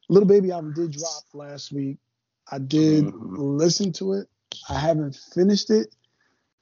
Lil 0.09 0.25
Baby 0.25 0.51
album 0.51 0.73
did 0.73 0.91
drop 0.91 1.23
last 1.33 1.71
week. 1.71 1.97
I 2.51 2.59
did 2.59 3.05
mm-hmm. 3.05 3.35
listen 3.37 3.91
to 3.93 4.13
it. 4.13 4.27
I 4.69 4.77
haven't 4.77 5.15
finished 5.33 5.71
it. 5.71 5.95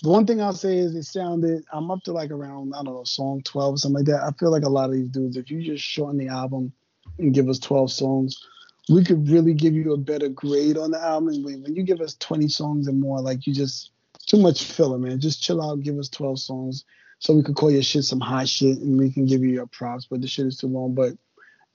The 0.02 0.10
one 0.10 0.26
thing 0.26 0.42
I'll 0.42 0.54
say 0.54 0.78
is 0.78 0.96
it 0.96 1.04
sounded. 1.04 1.66
I'm 1.74 1.92
up 1.92 2.02
to 2.04 2.14
like 2.14 2.32
around 2.32 2.74
I 2.74 2.84
don't 2.84 2.94
know 2.94 3.04
song 3.04 3.42
12 3.44 3.74
or 3.74 3.78
something 3.78 3.98
like 3.98 4.06
that. 4.06 4.24
I 4.24 4.32
feel 4.40 4.52
like 4.52 4.64
a 4.64 4.70
lot 4.70 4.90
of 4.90 4.94
these 4.94 5.10
dudes, 5.10 5.36
if 5.36 5.52
you 5.52 5.62
just 5.62 5.84
shorten 5.84 6.18
the 6.18 6.30
album 6.30 6.72
and 7.20 7.34
give 7.34 7.50
us 7.50 7.60
12 7.60 7.92
songs, 7.92 8.48
we 8.88 9.04
could 9.04 9.28
really 9.28 9.54
give 9.54 9.74
you 9.74 9.92
a 9.92 9.98
better 9.98 10.30
grade 10.30 10.78
on 10.78 10.92
the 10.92 11.02
album. 11.02 11.44
When, 11.44 11.64
when 11.64 11.76
you 11.76 11.84
give 11.84 12.00
us 12.00 12.16
20 12.16 12.48
songs 12.48 12.88
and 12.88 12.98
more, 12.98 13.20
like 13.20 13.46
you 13.46 13.54
just 13.54 13.92
too 14.32 14.40
much 14.40 14.64
filler, 14.64 14.98
man. 14.98 15.20
Just 15.20 15.44
chill 15.44 15.62
out, 15.62 15.82
give 15.82 16.00
us 16.00 16.08
12 16.08 16.40
songs 16.40 16.86
so 17.20 17.36
we 17.36 17.44
could 17.44 17.56
call 17.56 17.70
your 17.70 17.84
shit 17.84 18.06
some 18.06 18.22
hot 18.22 18.48
shit 18.48 18.78
and 18.80 18.98
we 18.98 19.12
can 19.12 19.26
give 19.26 19.44
you 19.44 19.50
your 19.50 19.68
props. 19.68 20.08
But 20.10 20.22
the 20.22 20.28
shit 20.28 20.48
is 20.48 20.58
too 20.58 20.68
long. 20.68 20.96
But 20.96 21.18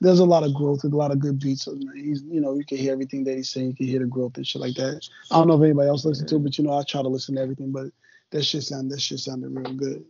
there's 0.01 0.21
a 0.21 0.25
lot 0.25 0.43
of 0.43 0.55
growth, 0.55 0.83
a 0.83 0.89
lot 0.89 1.13
of 1.13 1.19
good 1.19 1.39
beats. 1.39 1.69
He's, 1.95 2.23
you 2.23 2.41
know, 2.41 2.55
you 2.55 2.65
can 2.65 2.79
hear 2.79 2.93
everything 2.93 3.25
that 3.25 3.37
he's 3.37 3.51
saying. 3.51 3.69
You 3.69 3.77
can 3.77 3.87
hear 3.87 3.99
the 3.99 4.07
growth 4.07 4.39
and 4.39 4.47
shit 4.47 4.63
like 4.63 4.75
that. 4.77 5.07
I 5.31 5.37
don't 5.37 5.49
know 5.49 5.57
if 5.57 5.63
anybody 5.63 5.89
else 5.89 6.07
listens 6.07 6.31
to 6.31 6.37
it, 6.37 6.45
but 6.45 6.57
you 6.57 6.65
know, 6.65 6.73
I 6.73 6.83
try 6.83 7.03
to 7.03 7.09
listen 7.09 7.35
to 7.35 7.43
everything. 7.43 7.73
But 7.73 7.89
that 8.31 8.43
shit 8.43 8.63
sound, 8.63 8.91
that 8.91 9.03
shit 9.03 9.19
sounded 9.19 9.51
real 9.51 9.75
good. 9.75 10.07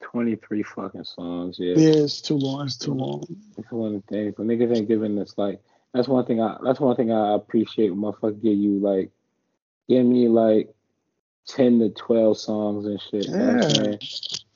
23 0.00 0.62
fucking 0.62 1.04
songs, 1.04 1.56
yeah. 1.58 1.74
Yeah, 1.76 2.04
it's 2.04 2.22
too 2.22 2.36
long. 2.36 2.64
It's 2.64 2.78
too 2.78 2.94
long. 2.94 3.26
It's 3.58 3.70
one 3.70 3.94
of 3.94 4.02
the 4.06 4.08
things. 4.08 4.34
But 4.34 4.46
niggas 4.46 4.74
ain't 4.74 4.88
giving 4.88 5.18
us 5.18 5.34
like. 5.36 5.60
That's 5.92 6.08
one 6.08 6.24
thing. 6.24 6.40
I. 6.40 6.56
That's 6.64 6.80
one 6.80 6.96
thing 6.96 7.12
I 7.12 7.34
appreciate. 7.34 7.90
When 7.90 8.00
motherfucker 8.00 8.42
give 8.42 8.56
you 8.56 8.78
like, 8.78 9.10
give 9.86 10.06
me 10.06 10.28
like, 10.28 10.74
10 11.50 11.80
to 11.80 11.90
12 11.90 12.38
songs 12.38 12.86
and 12.86 13.00
shit. 13.00 13.26
Yeah. 13.28 13.96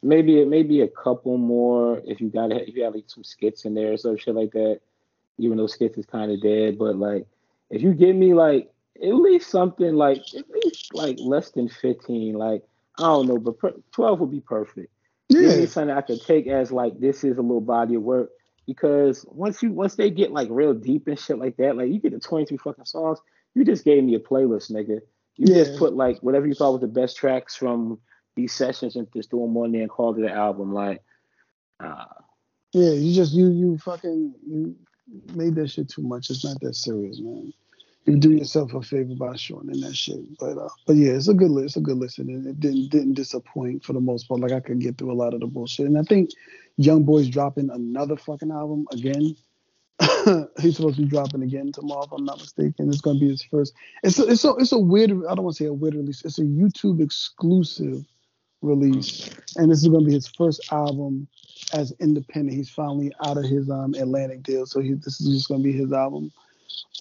Maybe 0.02 0.44
maybe 0.44 0.82
a 0.82 0.88
couple 0.88 1.38
more 1.38 2.02
if 2.04 2.20
you 2.20 2.28
got 2.28 2.52
if 2.52 2.74
you 2.74 2.84
have 2.84 2.94
like 2.94 3.04
some 3.06 3.24
skits 3.24 3.64
in 3.64 3.74
there 3.74 3.92
or 3.92 3.96
some 3.96 4.16
shit 4.16 4.34
like 4.34 4.52
that. 4.52 4.80
Even 5.38 5.56
though 5.56 5.66
skits 5.66 5.98
is 5.98 6.06
kind 6.06 6.30
of 6.30 6.42
dead, 6.42 6.78
but 6.78 6.96
like 6.96 7.26
if 7.70 7.82
you 7.82 7.92
give 7.94 8.14
me 8.14 8.34
like 8.34 8.70
at 9.02 9.14
least 9.14 9.50
something 9.50 9.94
like 9.94 10.18
at 10.36 10.44
least 10.50 10.94
like 10.94 11.16
less 11.20 11.50
than 11.50 11.68
fifteen, 11.68 12.34
like 12.34 12.62
I 12.98 13.04
don't 13.04 13.26
know, 13.26 13.38
but 13.38 13.58
per- 13.58 13.74
twelve 13.92 14.20
would 14.20 14.30
be 14.30 14.40
perfect. 14.40 14.92
Yeah. 15.28 15.48
Give 15.48 15.58
me 15.58 15.66
something 15.66 15.96
I 15.96 16.02
could 16.02 16.22
take 16.22 16.46
as 16.46 16.70
like 16.70 17.00
this 17.00 17.24
is 17.24 17.38
a 17.38 17.42
little 17.42 17.60
body 17.60 17.94
of 17.94 18.02
work 18.02 18.30
because 18.66 19.24
once 19.28 19.62
you 19.62 19.72
once 19.72 19.96
they 19.96 20.10
get 20.10 20.32
like 20.32 20.48
real 20.50 20.74
deep 20.74 21.08
and 21.08 21.18
shit 21.18 21.38
like 21.38 21.56
that, 21.56 21.76
like 21.76 21.90
you 21.90 21.98
get 21.98 22.12
the 22.12 22.20
twenty 22.20 22.44
three 22.44 22.58
fucking 22.58 22.84
songs, 22.84 23.18
you 23.54 23.64
just 23.64 23.84
gave 23.84 24.04
me 24.04 24.14
a 24.14 24.20
playlist, 24.20 24.70
nigga. 24.70 25.00
You 25.36 25.54
yeah. 25.54 25.64
just 25.64 25.78
put 25.78 25.94
like 25.94 26.18
whatever 26.20 26.46
you 26.46 26.54
thought 26.54 26.72
was 26.72 26.80
the 26.80 26.86
best 26.86 27.16
tracks 27.16 27.56
from 27.56 27.98
these 28.36 28.52
sessions 28.52 28.96
and 28.96 29.06
just 29.12 29.30
threw 29.30 29.40
them 29.40 29.56
on 29.56 29.72
there 29.72 29.82
and 29.82 29.90
called 29.90 30.18
it 30.18 30.24
an 30.24 30.30
album. 30.30 30.72
Like, 30.72 31.02
uh, 31.80 32.04
yeah, 32.72 32.90
you 32.90 33.14
just 33.14 33.32
you 33.32 33.50
you 33.50 33.78
fucking 33.78 34.34
you 34.46 34.76
made 35.34 35.54
that 35.56 35.70
shit 35.70 35.88
too 35.88 36.02
much. 36.02 36.30
It's 36.30 36.44
not 36.44 36.60
that 36.60 36.74
serious, 36.74 37.20
man. 37.20 37.52
You 38.06 38.16
do 38.18 38.32
yourself 38.32 38.74
a 38.74 38.82
favor 38.82 39.14
by 39.14 39.34
shortening 39.36 39.80
that 39.80 39.96
shit. 39.96 40.38
But 40.38 40.58
uh, 40.58 40.68
but 40.86 40.96
yeah, 40.96 41.12
it's 41.12 41.28
a 41.28 41.34
good 41.34 41.50
list. 41.50 41.64
It's 41.64 41.76
a 41.76 41.80
good 41.80 41.96
listen. 41.96 42.28
And 42.28 42.46
it 42.46 42.60
didn't 42.60 42.90
didn't 42.90 43.14
disappoint 43.14 43.84
for 43.84 43.92
the 43.92 44.00
most 44.00 44.28
part. 44.28 44.40
Like 44.40 44.52
I 44.52 44.60
could 44.60 44.80
get 44.80 44.98
through 44.98 45.12
a 45.12 45.14
lot 45.14 45.34
of 45.34 45.40
the 45.40 45.46
bullshit. 45.46 45.86
And 45.86 45.98
I 45.98 46.02
think 46.02 46.30
Young 46.76 47.04
Boy's 47.04 47.28
dropping 47.28 47.70
another 47.70 48.16
fucking 48.16 48.50
album 48.50 48.86
again. 48.92 49.36
he's 50.60 50.76
supposed 50.76 50.96
to 50.96 51.02
be 51.02 51.08
dropping 51.08 51.42
again 51.42 51.70
tomorrow, 51.72 52.04
if 52.04 52.12
I'm 52.12 52.24
not 52.24 52.38
mistaken. 52.38 52.88
It's 52.88 53.00
going 53.00 53.18
to 53.18 53.24
be 53.24 53.30
his 53.30 53.42
first. 53.42 53.74
It's 54.02 54.18
a, 54.18 54.26
it's 54.26 54.44
a, 54.44 54.54
it's 54.56 54.72
a 54.72 54.78
weird. 54.78 55.10
I 55.10 55.34
don't 55.34 55.44
want 55.44 55.56
to 55.56 55.64
say 55.64 55.68
a 55.68 55.72
weird 55.72 55.94
release. 55.94 56.24
It's 56.24 56.38
a 56.38 56.42
YouTube 56.42 57.00
exclusive 57.00 58.04
release, 58.60 59.30
and 59.56 59.70
this 59.70 59.82
is 59.82 59.88
going 59.88 60.02
to 60.02 60.06
be 60.06 60.14
his 60.14 60.26
first 60.26 60.72
album 60.72 61.28
as 61.72 61.92
independent. 62.00 62.56
He's 62.56 62.70
finally 62.70 63.12
out 63.24 63.36
of 63.36 63.44
his 63.44 63.70
um 63.70 63.94
Atlantic 63.94 64.42
deal, 64.42 64.66
so 64.66 64.80
he, 64.80 64.94
this 64.94 65.20
is 65.20 65.28
just 65.28 65.48
going 65.48 65.62
to 65.62 65.64
be 65.64 65.76
his 65.76 65.92
album 65.92 66.32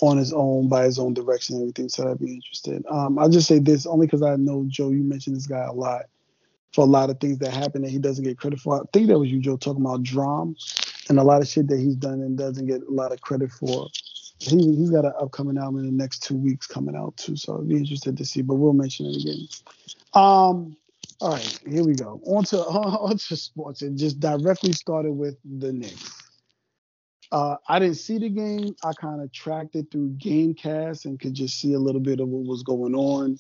on 0.02 0.18
his 0.18 0.32
own 0.32 0.68
by 0.68 0.84
his 0.84 1.00
own 1.00 1.16
direction 1.16 1.56
and 1.56 1.64
everything. 1.64 1.90
So 1.90 2.12
I'd 2.12 2.20
be 2.20 2.36
interested. 2.36 2.86
Um, 2.92 3.18
I'll 3.18 3.30
just 3.30 3.48
say 3.48 3.58
this 3.58 3.88
only 3.88 4.06
because 4.06 4.22
I 4.22 4.36
know 4.36 4.66
Joe. 4.68 4.92
You 4.92 5.04
mentioned 5.04 5.36
this 5.36 5.48
guy 5.48 5.64
a 5.64 5.74
lot 5.74 6.04
for 6.74 6.82
a 6.82 6.88
lot 6.88 7.10
of 7.10 7.20
things 7.20 7.40
that 7.40 7.54
happen 7.54 7.82
that 7.84 7.92
he 7.92 8.00
doesn't 8.00 8.24
get 8.24 8.38
credit 8.38 8.60
for. 8.60 8.82
I 8.82 8.84
think 8.92 9.08
that 9.08 9.18
was 9.18 9.30
you, 9.30 9.40
Joe, 9.40 9.58
talking 9.58 9.82
about 9.84 10.04
Drum 10.04 10.56
and 11.10 11.20
a 11.20 11.24
lot 11.24 11.42
of 11.42 11.48
shit 11.48 11.68
that 11.68 11.80
he's 11.80 11.96
done 11.96 12.22
and 12.22 12.38
doesn't 12.38 12.66
get 12.66 12.82
a 12.82 12.92
lot 12.92 13.12
of 13.12 13.22
credit 13.22 13.52
for. 13.52 13.88
He, 14.40 14.58
he's 14.76 14.90
got 14.90 15.06
an 15.06 15.14
upcoming 15.20 15.58
album 15.58 15.80
in 15.80 15.86
the 15.86 15.92
next 15.92 16.24
two 16.24 16.36
weeks 16.36 16.68
coming 16.68 16.96
out 16.96 17.16
too, 17.18 17.36
so 17.36 17.58
I'd 17.58 17.70
be 17.70 17.76
interested 17.76 18.18
to 18.18 18.26
see. 18.26 18.42
But 18.42 18.56
we'll 18.56 18.74
mention 18.74 19.06
it 19.06 19.22
again. 19.22 19.48
Um, 20.14 20.76
all 21.22 21.32
right, 21.32 21.60
here 21.66 21.84
we 21.84 21.94
go. 21.94 22.20
On 22.26 22.44
to 22.46 22.58
on 22.60 23.18
to 23.18 23.38
sports. 23.38 23.82
It 23.82 23.96
just 23.96 24.20
directly 24.20 24.74
started 24.74 25.14
with 25.14 25.38
the 25.46 25.72
Knicks. 25.72 26.12
Uh, 27.32 27.56
I 27.68 27.80
didn't 27.80 27.96
see 27.96 28.20
the 28.20 28.30
game. 28.30 28.76
I 28.84 28.94
kind 28.94 29.22
of 29.22 29.32
tracked 29.32 29.76
it 29.76 29.88
through 29.92 30.10
GameCast 30.18 31.06
and 31.06 31.20
could 31.20 31.34
just 31.34 31.60
see 31.60 31.74
a 31.74 31.80
little 31.80 32.02
bit 32.02 32.20
of 32.20 32.28
what 32.28 32.46
was 32.46 32.62
going 32.62 32.94
on. 32.94 33.38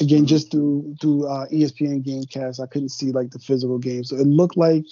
Again, 0.00 0.26
just 0.26 0.50
through 0.50 0.96
through 1.00 1.28
uh, 1.28 1.46
ESPN 1.46 2.04
GameCast, 2.04 2.60
I 2.60 2.66
couldn't 2.66 2.88
see 2.88 3.12
like 3.12 3.30
the 3.30 3.38
physical 3.38 3.78
game. 3.78 4.02
So 4.02 4.16
it 4.16 4.26
looked 4.26 4.56
like 4.56 4.84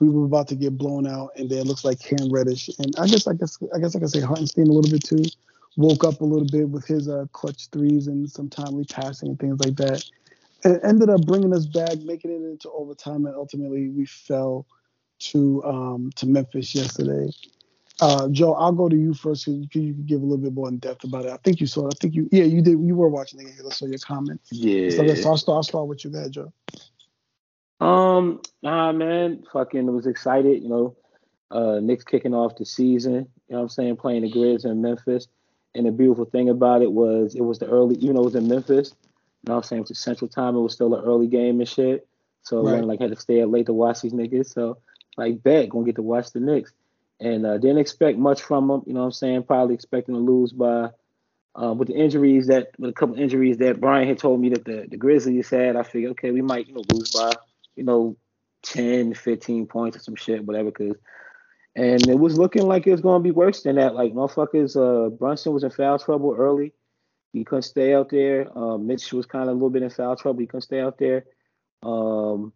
we 0.00 0.08
were 0.08 0.24
about 0.24 0.48
to 0.48 0.54
get 0.54 0.78
blown 0.78 1.06
out, 1.06 1.30
and 1.36 1.50
then 1.50 1.58
it 1.58 1.66
looks 1.66 1.84
like 1.84 2.00
Cam 2.00 2.32
Reddish, 2.32 2.68
and 2.78 2.94
I 2.98 3.06
guess 3.06 3.26
I 3.26 3.34
guess 3.34 3.58
I 3.74 3.78
guess 3.78 3.96
I 3.96 3.98
can 3.98 4.08
say 4.08 4.20
Hartenstein 4.20 4.68
a 4.68 4.72
little 4.72 4.90
bit 4.90 5.04
too, 5.04 5.24
woke 5.76 6.04
up 6.04 6.20
a 6.20 6.24
little 6.24 6.46
bit 6.46 6.68
with 6.68 6.86
his 6.86 7.08
uh, 7.08 7.26
clutch 7.32 7.68
threes 7.68 8.06
and 8.06 8.30
some 8.30 8.48
timely 8.48 8.84
passing 8.84 9.30
and 9.30 9.38
things 9.38 9.58
like 9.64 9.76
that. 9.76 10.04
It 10.64 10.80
ended 10.84 11.08
up 11.08 11.24
bringing 11.26 11.54
us 11.54 11.66
back, 11.66 11.98
making 12.00 12.30
it 12.30 12.44
into 12.44 12.70
overtime, 12.70 13.26
and 13.26 13.34
ultimately 13.34 13.88
we 13.88 14.06
fell 14.06 14.66
to 15.20 15.64
um, 15.64 16.10
to 16.16 16.26
Memphis 16.26 16.74
yesterday. 16.74 17.32
Uh, 18.00 18.28
Joe, 18.28 18.54
I'll 18.54 18.72
go 18.72 18.88
to 18.88 18.96
you 18.96 19.12
first 19.12 19.44
because 19.46 19.66
you, 19.74 19.82
you 19.82 19.94
can 19.94 20.06
give 20.06 20.22
a 20.22 20.24
little 20.24 20.38
bit 20.38 20.52
more 20.52 20.68
in 20.68 20.78
depth 20.78 21.02
about 21.02 21.24
it. 21.24 21.32
I 21.32 21.36
think 21.38 21.60
you 21.60 21.66
saw 21.66 21.88
it. 21.88 21.94
I 21.94 21.98
think 22.00 22.14
you, 22.14 22.28
yeah, 22.30 22.44
you 22.44 22.62
did. 22.62 22.78
You 22.80 22.94
were 22.94 23.08
watching 23.08 23.38
the 23.40 23.46
game. 23.46 23.54
I 23.66 23.74
saw 23.74 23.86
your 23.86 23.98
comments. 23.98 24.52
Yeah. 24.52 24.90
So, 24.90 25.14
so 25.14 25.30
I'll 25.30 25.36
start. 25.36 25.56
I'll 25.56 25.62
start 25.64 25.88
with 25.88 26.04
you, 26.04 26.10
there, 26.10 26.28
Joe. 26.28 26.52
Um, 27.80 28.40
nah, 28.62 28.92
man, 28.92 29.44
fucking 29.52 29.92
was 29.92 30.06
excited. 30.06 30.62
You 30.62 30.68
know, 30.68 30.96
uh, 31.50 31.80
Knicks 31.80 32.04
kicking 32.04 32.34
off 32.34 32.56
the 32.56 32.64
season. 32.64 33.14
You 33.14 33.20
know 33.50 33.56
what 33.56 33.62
I'm 33.62 33.68
saying? 33.68 33.96
Playing 33.96 34.22
the 34.22 34.32
Grizz 34.32 34.64
in 34.64 34.82
Memphis. 34.82 35.28
And 35.74 35.86
the 35.86 35.92
beautiful 35.92 36.24
thing 36.24 36.48
about 36.48 36.82
it 36.82 36.90
was 36.90 37.34
it 37.34 37.42
was 37.42 37.58
the 37.58 37.66
early, 37.66 37.96
even 37.96 38.16
though 38.16 38.22
it 38.22 38.32
was 38.32 38.34
in 38.34 38.48
Memphis. 38.48 38.94
You 39.42 39.50
know 39.50 39.54
what 39.54 39.56
I'm 39.58 39.62
saying? 39.64 39.82
it 39.82 39.90
It's 39.90 40.00
Central 40.00 40.28
Time. 40.28 40.56
It 40.56 40.60
was 40.60 40.72
still 40.74 40.94
an 40.94 41.04
early 41.04 41.28
game 41.28 41.60
and 41.60 41.68
shit. 41.68 42.06
So 42.42 42.62
right. 42.62 42.78
I 42.78 42.80
like 42.80 43.00
had 43.00 43.10
to 43.10 43.20
stay 43.20 43.42
up 43.42 43.50
late 43.50 43.66
to 43.66 43.72
watch 43.72 44.00
these 44.00 44.12
niggas. 44.12 44.52
So 44.52 44.78
like 45.16 45.42
bet 45.42 45.68
gonna 45.68 45.84
get 45.84 45.96
to 45.96 46.02
watch 46.02 46.32
the 46.32 46.40
Knicks 46.40 46.72
and 47.20 47.44
uh, 47.44 47.58
didn't 47.58 47.78
expect 47.78 48.18
much 48.18 48.42
from 48.42 48.68
them. 48.68 48.82
You 48.86 48.94
know 48.94 49.00
what 49.00 49.06
I'm 49.06 49.12
saying? 49.12 49.42
Probably 49.44 49.74
expecting 49.74 50.14
to 50.14 50.20
lose 50.20 50.52
by 50.52 50.90
uh, 51.54 51.74
with 51.74 51.88
the 51.88 51.94
injuries 51.94 52.46
that 52.46 52.68
with 52.78 52.90
a 52.90 52.94
couple 52.94 53.16
injuries 53.16 53.58
that 53.58 53.80
Brian 53.80 54.08
had 54.08 54.18
told 54.18 54.40
me 54.40 54.50
that 54.50 54.64
the, 54.64 54.86
the 54.88 54.96
Grizzlies 54.96 55.50
had. 55.50 55.76
I 55.76 55.82
figured 55.82 56.12
okay, 56.12 56.30
we 56.30 56.42
might 56.42 56.68
you 56.68 56.74
know 56.74 56.84
lose 56.92 57.10
by 57.10 57.32
you 57.78 57.84
know 57.84 58.16
10, 58.64 59.14
15 59.14 59.66
points 59.66 59.96
or 59.96 60.00
some 60.00 60.16
shit, 60.16 60.44
whatever. 60.44 60.70
Cause 60.70 60.96
and 61.76 62.06
it 62.08 62.18
was 62.18 62.38
looking 62.38 62.66
like 62.66 62.86
it 62.86 62.92
was 62.92 63.00
gonna 63.00 63.22
be 63.22 63.30
worse 63.30 63.62
than 63.62 63.76
that. 63.76 63.94
Like 63.94 64.12
motherfuckers, 64.12 64.76
uh, 64.76 65.10
Brunson 65.10 65.52
was 65.52 65.64
in 65.64 65.70
foul 65.70 65.98
trouble 65.98 66.34
early. 66.36 66.72
He 67.32 67.44
couldn't 67.44 67.62
stay 67.62 67.94
out 67.94 68.10
there. 68.10 68.46
Uh, 68.56 68.78
Mitch 68.78 69.12
was 69.12 69.26
kind 69.26 69.44
of 69.44 69.50
a 69.50 69.52
little 69.54 69.70
bit 69.70 69.82
in 69.82 69.90
foul 69.90 70.16
trouble. 70.16 70.40
He 70.40 70.46
couldn't 70.46 70.62
stay 70.62 70.80
out 70.80 70.98
there. 70.98 71.24
Um, 71.82 72.52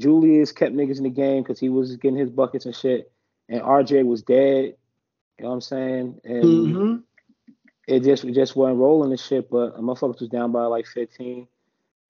Julius 0.00 0.52
kept 0.52 0.74
niggas 0.74 0.98
in 0.98 1.04
the 1.04 1.10
game 1.10 1.42
because 1.42 1.58
he 1.58 1.68
was 1.68 1.96
getting 1.96 2.18
his 2.18 2.30
buckets 2.30 2.66
and 2.66 2.76
shit 2.76 3.10
and 3.48 3.62
RJ 3.62 4.04
was 4.04 4.22
dead. 4.22 4.74
You 5.38 5.44
know 5.44 5.48
what 5.50 5.54
I'm 5.54 5.60
saying? 5.60 6.20
And 6.24 6.44
mm-hmm. 6.44 6.96
it 7.86 8.00
just 8.00 8.24
it 8.24 8.34
just 8.34 8.56
wasn't 8.56 8.78
rolling 8.78 9.10
and 9.10 9.20
shit. 9.20 9.50
But 9.50 9.74
a 9.76 9.80
motherfucker 9.80 10.20
was 10.20 10.28
down 10.28 10.52
by 10.52 10.64
like 10.64 10.86
15, 10.86 11.46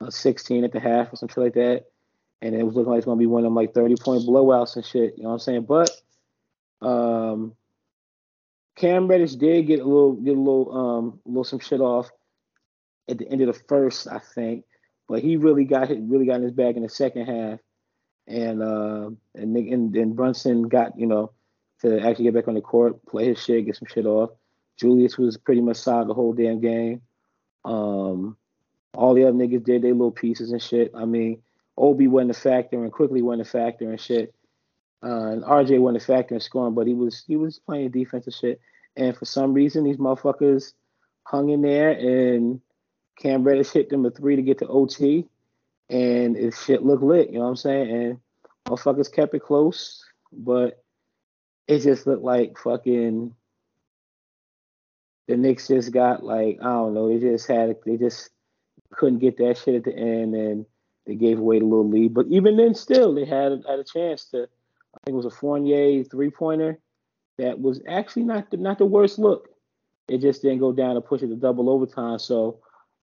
uh, 0.01 0.11
16 0.11 0.65
at 0.65 0.73
the 0.73 0.81
half 0.81 1.13
or 1.13 1.17
something 1.17 1.43
like 1.43 1.55
that. 1.55 1.87
And 2.41 2.55
it 2.55 2.63
was 2.63 2.75
looking 2.75 2.91
like 2.91 2.99
it's 2.99 3.07
gonna 3.07 3.19
be 3.19 3.27
one 3.27 3.41
of 3.41 3.45
them 3.45 3.55
like 3.55 3.75
30 3.75 3.97
point 3.97 4.23
blowouts 4.23 4.77
and 4.77 4.85
shit. 4.85 5.15
You 5.17 5.25
know 5.25 5.31
what 5.31 5.35
I'm 5.35 5.41
saying? 5.41 5.63
But 5.63 5.91
um, 6.81 7.55
Cam 8.77 9.09
Reddish 9.09 9.35
did 9.35 9.67
get 9.67 9.81
a 9.81 9.85
little 9.85 10.13
get 10.13 10.37
a 10.37 10.41
little 10.41 10.77
um 10.77 11.21
a 11.27 11.29
little 11.29 11.45
some 11.45 11.59
shit 11.59 11.81
off 11.81 12.11
at 13.09 13.19
the 13.19 13.29
end 13.29 13.41
of 13.41 13.49
the 13.49 13.61
first, 13.69 14.07
I 14.07 14.19
think. 14.19 14.65
But 15.09 15.23
he 15.23 15.37
really 15.37 15.65
got 15.65 15.89
hit, 15.89 15.99
really 16.03 16.27
got 16.27 16.37
in 16.37 16.43
his 16.43 16.53
bag 16.53 16.77
in 16.77 16.83
the 16.83 16.89
second 16.89 17.27
half 17.27 17.59
and 18.29 18.63
uh, 18.63 19.11
and, 19.35 19.57
and 19.57 19.97
and 19.97 20.15
Brunson 20.15 20.69
got 20.69 20.99
you 20.99 21.07
know 21.07 21.33
to 21.81 21.99
actually 22.01 22.25
get 22.25 22.35
back 22.35 22.49
on 22.49 22.55
the 22.55 22.61
court, 22.61 23.05
play 23.07 23.27
his 23.27 23.43
shit, 23.43 23.67
get 23.67 23.77
some 23.77 23.89
shit 23.89 24.07
off. 24.07 24.31
Julius 24.77 25.17
was 25.17 25.37
pretty 25.37 25.61
much 25.61 25.79
solid 25.79 26.09
the 26.09 26.15
whole 26.15 26.33
damn 26.33 26.61
game. 26.61 27.03
Um, 27.65 28.37
all 28.95 29.15
the 29.15 29.25
other 29.25 29.33
niggas 29.33 29.65
did 29.65 29.83
their 29.83 29.93
little 29.93 30.13
pieces 30.13 30.53
and 30.53 30.63
shit. 30.63 30.93
I 30.95 31.05
mean, 31.05 31.43
Obi 31.79 32.07
wasn't 32.07 32.33
a 32.33 32.35
factor 32.35 32.83
and 32.83 32.93
Quickley 32.93 33.23
wasn't 33.23 33.49
a 33.49 33.51
factor 33.51 33.91
and 33.91 34.01
shit. 34.01 34.35
Uh, 35.03 35.31
and 35.31 35.45
RJ 35.45 35.79
wasn't 35.79 36.03
a 36.03 36.07
factor 36.07 36.35
in 36.35 36.41
scoring, 36.41 36.75
but 36.75 36.87
he 36.87 36.95
was 36.95 37.25
he 37.27 37.37
was 37.37 37.59
playing 37.59 37.91
defensive 37.91 38.35
shit. 38.35 38.61
And 38.97 39.17
for 39.17 39.25
some 39.25 39.55
reason, 39.55 39.85
these 39.85 39.97
motherfuckers 39.97 40.73
hung 41.23 41.51
in 41.51 41.63
there, 41.63 41.91
and 41.91 42.61
Cam 43.19 43.45
Reddish 43.45 43.71
hit 43.71 43.91
them 43.91 44.07
a 44.07 44.11
three 44.11 44.37
to 44.37 44.43
get 44.43 44.59
to 44.59 44.67
OT 44.67 45.29
and 45.91 46.37
it 46.37 46.55
shit 46.55 46.85
looked 46.85 47.03
lit, 47.03 47.31
you 47.31 47.39
know 47.39 47.45
what 47.45 47.51
I'm 47.51 47.57
saying? 47.57 47.91
And 47.91 48.21
motherfuckers 48.67 49.13
kept 49.13 49.35
it 49.35 49.43
close, 49.43 50.05
but 50.33 50.83
it 51.67 51.81
just 51.81 52.07
looked 52.07 52.23
like 52.23 52.59
fucking 52.59 53.35
the 55.27 55.37
Knicks 55.37 55.69
just 55.69 55.93
got 55.93 56.23
like 56.23 56.59
I 56.61 56.65
don't 56.65 56.95
know, 56.95 57.09
they 57.09 57.19
just 57.19 57.47
had 57.47 57.77
they 57.85 57.97
just 57.97 58.31
couldn't 58.93 59.19
get 59.19 59.37
that 59.39 59.59
shit 59.59 59.75
at 59.75 59.85
the 59.85 59.95
end 59.95 60.35
and 60.35 60.67
they 61.09 61.17
gave 61.17 61.41
away 61.41 61.59
the 61.59 61.65
little 61.65 61.89
lead. 61.89 62.15
But 62.15 62.27
even 62.29 62.57
then 62.57 62.75
still 62.75 63.15
they 63.15 63.25
had 63.25 63.65
had 63.67 63.81
a 63.81 63.85
chance 63.85 64.27
to 64.27 64.43
I 64.43 64.99
think 65.05 65.15
it 65.15 65.17
was 65.17 65.25
a 65.25 65.31
Fournier 65.31 66.05
three 66.05 66.31
pointer 66.31 66.79
that 67.39 67.59
was 67.61 67.81
actually 67.89 68.25
not 68.25 68.51
the, 68.51 68.59
not 68.59 68.79
the 68.79 68.87
worst 68.87 69.19
look. 69.19 69.49
It 70.09 70.21
just 70.21 70.43
didn't 70.43 70.59
go 70.59 70.73
down 70.73 70.95
to 70.95 71.01
push 71.01 71.23
it 71.23 71.29
to 71.29 71.37
double 71.37 71.71
overtime. 71.71 72.19
So 72.19 72.61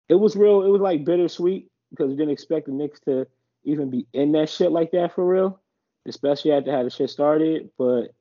it 0.07 0.15
was 0.15 0.35
real, 0.35 0.63
it 0.63 0.69
was 0.69 0.81
like 0.81 1.05
bittersweet 1.05 1.69
because 1.89 2.09
we 2.09 2.15
didn't 2.15 2.33
expect 2.33 2.67
the 2.67 2.73
Knicks 2.73 2.99
to 3.01 3.27
even 3.63 3.89
be 3.89 4.07
in 4.13 4.31
that 4.33 4.49
shit 4.49 4.71
like 4.71 4.91
that 4.91 5.13
for 5.13 5.25
real, 5.27 5.59
especially 6.05 6.51
after 6.51 6.71
how 6.71 6.83
the 6.83 6.89
shit 6.89 7.09
started. 7.09 7.69
But 7.77 8.13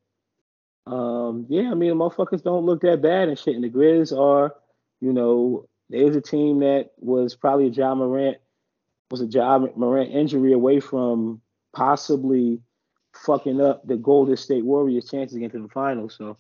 um, 0.87 1.47
yeah, 1.49 1.71
I 1.71 1.75
mean, 1.75 1.91
the 1.91 1.97
motherfuckers 1.97 2.43
don't 2.43 2.67
look 2.67 2.81
that 2.83 3.03
bad 3.03 3.29
and 3.29 3.39
shit. 3.39 3.55
And 3.55 3.65
the 3.65 3.71
Grizz 3.71 4.17
are, 4.17 4.55
you 5.01 5.13
know, 5.13 5.69
there's 5.91 6.17
a 6.17 6.21
team 6.21 6.61
that 6.61 6.91
was 6.99 7.35
probably 7.35 7.67
a 7.67 7.71
Ja 7.71 7.95
Morant 7.95 8.39
was 9.21 9.21
a 9.21 9.27
Ja 9.27 9.59
Morant 9.77 10.11
injury 10.11 10.53
away 10.53 10.81
from 10.81 11.41
possibly 11.73 12.61
fucking 13.15 13.61
up 13.61 13.87
the 13.87 13.97
Golden 13.97 14.37
State 14.37 14.65
Warriors' 14.65 15.09
chances 15.09 15.39
getting 15.39 15.61
to 15.61 15.67
the 15.67 15.73
finals. 15.73 16.17
So 16.19 16.37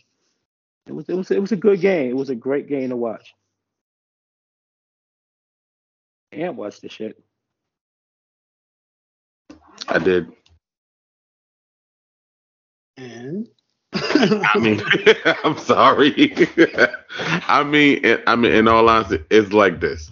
it 0.86 0.92
was 0.92 1.08
it 1.08 1.14
was 1.14 1.30
it 1.30 1.40
was 1.40 1.52
a 1.52 1.56
good 1.56 1.80
game. 1.80 2.10
It 2.10 2.16
was 2.16 2.30
a 2.30 2.34
great 2.34 2.68
game 2.68 2.88
to 2.88 2.96
watch 2.96 3.32
and 6.32 6.56
watch 6.56 6.80
the 6.80 6.88
shit. 6.88 7.22
I 9.88 9.98
did. 9.98 10.32
And 12.96 13.48
I 13.92 14.58
mean, 14.58 14.82
I'm 15.44 15.58
sorry. 15.58 16.32
I 17.46 17.62
mean, 17.62 18.18
I 18.26 18.34
mean, 18.34 18.52
in 18.52 18.66
all 18.66 18.88
honesty, 18.88 19.20
it's 19.30 19.52
like 19.52 19.80
this. 19.80 20.10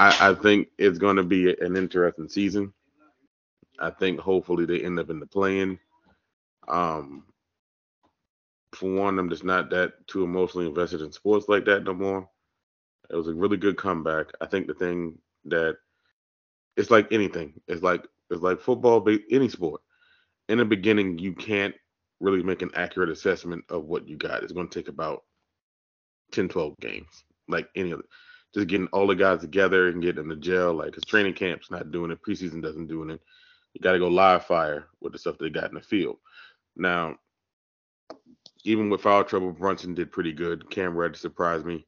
I, 0.00 0.30
I 0.30 0.34
think 0.34 0.68
it's 0.78 0.96
going 0.98 1.16
to 1.16 1.22
be 1.22 1.54
an 1.60 1.76
interesting 1.76 2.26
season. 2.26 2.72
I 3.78 3.90
think 3.90 4.18
hopefully 4.18 4.64
they 4.64 4.80
end 4.80 4.98
up 4.98 5.10
in 5.10 5.20
the 5.20 5.26
playing. 5.26 5.78
Um, 6.68 7.24
for 8.72 8.90
one, 8.94 9.18
I'm 9.18 9.28
just 9.28 9.44
not 9.44 9.68
that 9.70 10.06
too 10.06 10.24
emotionally 10.24 10.66
invested 10.66 11.02
in 11.02 11.12
sports 11.12 11.50
like 11.50 11.66
that 11.66 11.84
no 11.84 11.92
more. 11.92 12.26
It 13.10 13.16
was 13.16 13.28
a 13.28 13.34
really 13.34 13.58
good 13.58 13.76
comeback. 13.76 14.28
I 14.40 14.46
think 14.46 14.68
the 14.68 14.74
thing 14.74 15.18
that 15.44 15.76
it's 16.78 16.90
like 16.90 17.12
anything. 17.12 17.60
It's 17.68 17.82
like 17.82 18.06
it's 18.30 18.40
like 18.40 18.60
football, 18.60 19.06
any 19.30 19.50
sport. 19.50 19.82
In 20.48 20.56
the 20.56 20.64
beginning, 20.64 21.18
you 21.18 21.34
can't 21.34 21.74
really 22.20 22.42
make 22.42 22.62
an 22.62 22.70
accurate 22.74 23.10
assessment 23.10 23.64
of 23.68 23.84
what 23.84 24.08
you 24.08 24.16
got. 24.16 24.44
It's 24.44 24.52
going 24.52 24.68
to 24.68 24.78
take 24.78 24.88
about 24.88 25.24
10, 26.32 26.48
12 26.48 26.78
games, 26.80 27.24
like 27.48 27.68
any 27.76 27.92
other. 27.92 28.04
Just 28.54 28.66
getting 28.66 28.88
all 28.88 29.06
the 29.06 29.14
guys 29.14 29.40
together 29.40 29.88
and 29.88 30.02
getting 30.02 30.28
them 30.28 30.30
to 30.30 30.36
gel. 30.36 30.74
Like, 30.74 30.86
because 30.86 31.04
training 31.04 31.34
camp's 31.34 31.70
not 31.70 31.92
doing 31.92 32.10
it, 32.10 32.22
preseason 32.22 32.62
doesn't 32.62 32.88
doing 32.88 33.10
it. 33.10 33.20
You 33.74 33.80
got 33.80 33.92
to 33.92 33.98
go 33.98 34.08
live 34.08 34.44
fire 34.44 34.88
with 35.00 35.12
the 35.12 35.18
stuff 35.18 35.38
they 35.38 35.50
got 35.50 35.68
in 35.68 35.74
the 35.74 35.80
field. 35.80 36.18
Now, 36.76 37.16
even 38.64 38.90
with 38.90 39.02
foul 39.02 39.24
trouble, 39.24 39.52
Brunson 39.52 39.94
did 39.94 40.12
pretty 40.12 40.32
good. 40.32 40.68
Cam 40.70 40.96
Red 40.96 41.16
surprised 41.16 41.64
me. 41.64 41.86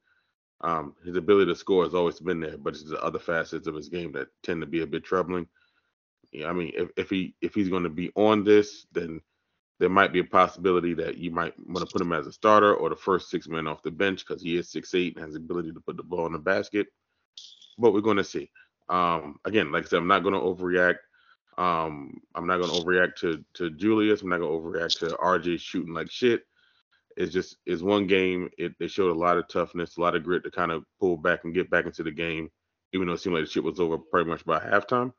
Um, 0.60 0.94
his 1.04 1.16
ability 1.16 1.50
to 1.50 1.56
score 1.56 1.84
has 1.84 1.94
always 1.94 2.20
been 2.20 2.40
there, 2.40 2.56
but 2.56 2.74
it's 2.74 2.84
the 2.84 3.02
other 3.02 3.18
facets 3.18 3.66
of 3.66 3.74
his 3.74 3.88
game 3.88 4.12
that 4.12 4.28
tend 4.42 4.60
to 4.60 4.66
be 4.66 4.82
a 4.82 4.86
bit 4.86 5.04
troubling. 5.04 5.48
Yeah, 6.30 6.48
I 6.48 6.52
mean, 6.52 6.72
if, 6.74 6.88
if 6.96 7.10
he 7.10 7.34
if 7.42 7.54
he's 7.54 7.68
going 7.68 7.82
to 7.82 7.90
be 7.90 8.12
on 8.14 8.44
this, 8.44 8.86
then 8.92 9.20
there 9.78 9.88
might 9.88 10.12
be 10.12 10.20
a 10.20 10.24
possibility 10.24 10.94
that 10.94 11.18
you 11.18 11.30
might 11.30 11.54
want 11.66 11.86
to 11.86 11.92
put 11.92 12.02
him 12.02 12.12
as 12.12 12.26
a 12.26 12.32
starter 12.32 12.74
or 12.74 12.88
the 12.88 12.96
first 12.96 13.30
six 13.30 13.48
men 13.48 13.66
off 13.66 13.82
the 13.82 13.90
bench 13.90 14.24
because 14.26 14.42
he 14.42 14.56
is 14.56 14.70
six 14.70 14.94
eight 14.94 15.16
and 15.16 15.24
has 15.24 15.34
the 15.34 15.40
ability 15.40 15.72
to 15.72 15.80
put 15.80 15.96
the 15.96 16.02
ball 16.02 16.26
in 16.26 16.32
the 16.32 16.38
basket. 16.38 16.86
But 17.78 17.92
we're 17.92 18.00
going 18.00 18.18
to 18.18 18.24
see. 18.24 18.50
Um, 18.88 19.36
again, 19.44 19.72
like 19.72 19.84
I 19.84 19.88
said, 19.88 19.98
I'm 19.98 20.06
not 20.06 20.22
going 20.22 20.34
to 20.34 20.40
overreact. 20.40 20.98
Um, 21.58 22.20
I'm 22.34 22.46
not 22.46 22.58
going 22.60 22.70
to 22.70 22.80
overreact 22.80 23.16
to 23.20 23.44
to 23.54 23.70
Julius. 23.70 24.22
I'm 24.22 24.28
not 24.28 24.40
going 24.40 24.52
to 24.52 24.68
overreact 24.68 24.98
to 25.00 25.16
RJ 25.16 25.60
shooting 25.60 25.94
like 25.94 26.10
shit. 26.10 26.42
It's 27.16 27.32
just 27.32 27.56
it's 27.66 27.82
one 27.82 28.06
game. 28.06 28.50
It 28.58 28.72
they 28.78 28.88
showed 28.88 29.10
a 29.10 29.18
lot 29.18 29.36
of 29.36 29.48
toughness, 29.48 29.96
a 29.96 30.00
lot 30.00 30.14
of 30.14 30.24
grit 30.24 30.44
to 30.44 30.50
kind 30.50 30.70
of 30.72 30.84
pull 31.00 31.16
back 31.16 31.44
and 31.44 31.54
get 31.54 31.70
back 31.70 31.86
into 31.86 32.02
the 32.02 32.10
game, 32.10 32.50
even 32.92 33.06
though 33.06 33.14
it 33.14 33.20
seemed 33.20 33.34
like 33.36 33.44
the 33.44 33.50
shit 33.50 33.64
was 33.64 33.80
over 33.80 33.98
pretty 33.98 34.28
much 34.30 34.44
by 34.44 34.58
halftime. 34.58 35.12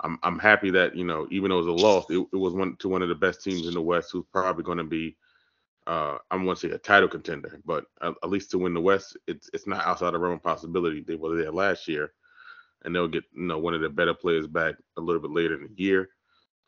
I'm 0.00 0.18
I'm 0.22 0.38
happy 0.38 0.70
that 0.70 0.96
you 0.96 1.04
know 1.04 1.26
even 1.30 1.50
though 1.50 1.60
it 1.60 1.64
was 1.64 1.80
a 1.80 1.86
loss, 1.86 2.06
it, 2.10 2.18
it 2.18 2.36
was 2.36 2.54
one 2.54 2.76
to 2.76 2.88
one 2.88 3.02
of 3.02 3.08
the 3.08 3.14
best 3.14 3.42
teams 3.42 3.66
in 3.66 3.74
the 3.74 3.80
West, 3.80 4.10
who's 4.12 4.24
probably 4.32 4.64
going 4.64 4.78
to 4.78 4.84
be 4.84 5.16
uh, 5.86 6.16
I'm 6.30 6.44
going 6.44 6.56
to 6.56 6.68
say 6.68 6.74
a 6.74 6.78
title 6.78 7.08
contender, 7.08 7.60
but 7.64 7.86
at, 8.00 8.14
at, 8.22 8.30
least 8.30 8.50
to 8.52 8.58
win 8.58 8.74
the 8.74 8.80
West, 8.80 9.16
it's 9.26 9.50
it's 9.52 9.66
not 9.66 9.84
outside 9.84 10.14
of 10.14 10.20
realm 10.20 10.34
of 10.34 10.42
possibility. 10.42 11.00
They 11.00 11.16
were 11.16 11.36
there 11.36 11.50
last 11.50 11.88
year, 11.88 12.12
and 12.84 12.94
they'll 12.94 13.08
get 13.08 13.24
you 13.34 13.46
know 13.46 13.58
one 13.58 13.74
of 13.74 13.80
the 13.80 13.88
better 13.88 14.14
players 14.14 14.46
back 14.46 14.76
a 14.96 15.00
little 15.00 15.20
bit 15.20 15.32
later 15.32 15.54
in 15.54 15.62
the 15.62 15.82
year. 15.82 16.10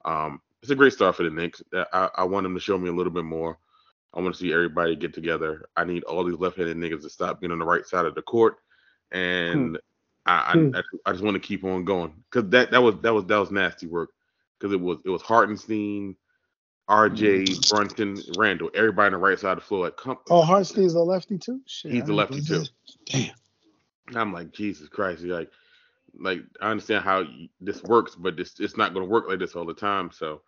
Um, 0.05 0.41
it's 0.63 0.71
a 0.71 0.75
great 0.75 0.93
start 0.93 1.17
for 1.17 1.23
the 1.23 1.31
Knicks. 1.31 1.63
I, 1.93 2.09
I 2.17 2.25
want 2.25 2.45
them 2.45 2.55
to 2.55 2.61
show 2.61 2.77
me 2.79 2.89
a 2.89 2.93
little 2.93 3.13
bit 3.13 3.25
more. 3.25 3.59
I 4.15 4.21
want 4.21 4.35
to 4.35 4.41
see 4.41 4.53
everybody 4.53 4.97
get 4.97 5.13
together. 5.13 5.69
I 5.77 5.85
need 5.85 6.05
all 6.05 6.25
these 6.25 6.39
left-handed 6.39 6.77
niggas 6.77 7.03
to 7.03 7.11
stop 7.11 7.41
being 7.41 7.53
on 7.53 7.59
the 7.59 7.65
right 7.65 7.87
side 7.87 8.07
of 8.07 8.15
the 8.15 8.23
court, 8.23 8.57
and 9.13 9.71
hmm. 9.71 9.77
I, 10.27 10.53
hmm. 10.53 10.71
I, 10.75 10.83
I 11.07 11.13
just 11.13 11.23
want 11.23 11.35
to 11.35 11.47
keep 11.47 11.65
on 11.65 11.85
going 11.85 12.15
because 12.31 12.49
that 12.51 12.71
that 12.71 12.83
was 12.83 12.97
that 13.03 13.13
was 13.13 13.27
that 13.27 13.37
was 13.37 13.51
nasty 13.51 13.87
work 13.87 14.11
because 14.59 14.73
it 14.73 14.81
was 14.81 14.99
it 15.05 15.11
was 15.11 15.23
Hartenstein, 15.23 16.17
RJ. 16.89 17.69
Brunson, 17.69 18.17
Randle, 18.39 18.71
everybody 18.75 19.07
on 19.07 19.13
the 19.13 19.19
right 19.19 19.39
side 19.39 19.53
of 19.53 19.59
the 19.59 19.65
floor. 19.65 19.85
Like, 19.85 19.97
come, 19.97 20.19
oh, 20.31 20.43
Hartenstein's 20.43 20.95
a 20.95 21.01
lefty 21.01 21.39
too. 21.39 21.61
Shit, 21.67 21.93
he's 21.93 22.09
a 22.09 22.15
lefty 22.15 22.41
too. 22.41 22.65
Damn. 23.07 23.31
I'm 24.15 24.33
like 24.33 24.53
Jesus 24.53 24.89
Christ. 24.89 25.23
He's 25.23 25.31
like, 25.31 25.51
like 26.19 26.43
I 26.61 26.71
understand 26.71 27.05
how 27.05 27.25
this 27.61 27.83
works, 27.83 28.15
but 28.15 28.37
this 28.37 28.59
it's 28.61 28.77
not 28.77 28.95
going 28.95 29.07
to 29.07 29.11
work 29.11 29.29
like 29.29 29.39
this 29.39 29.55
all 29.55 29.67
the 29.67 29.75
time. 29.75 30.11
So, 30.11 30.43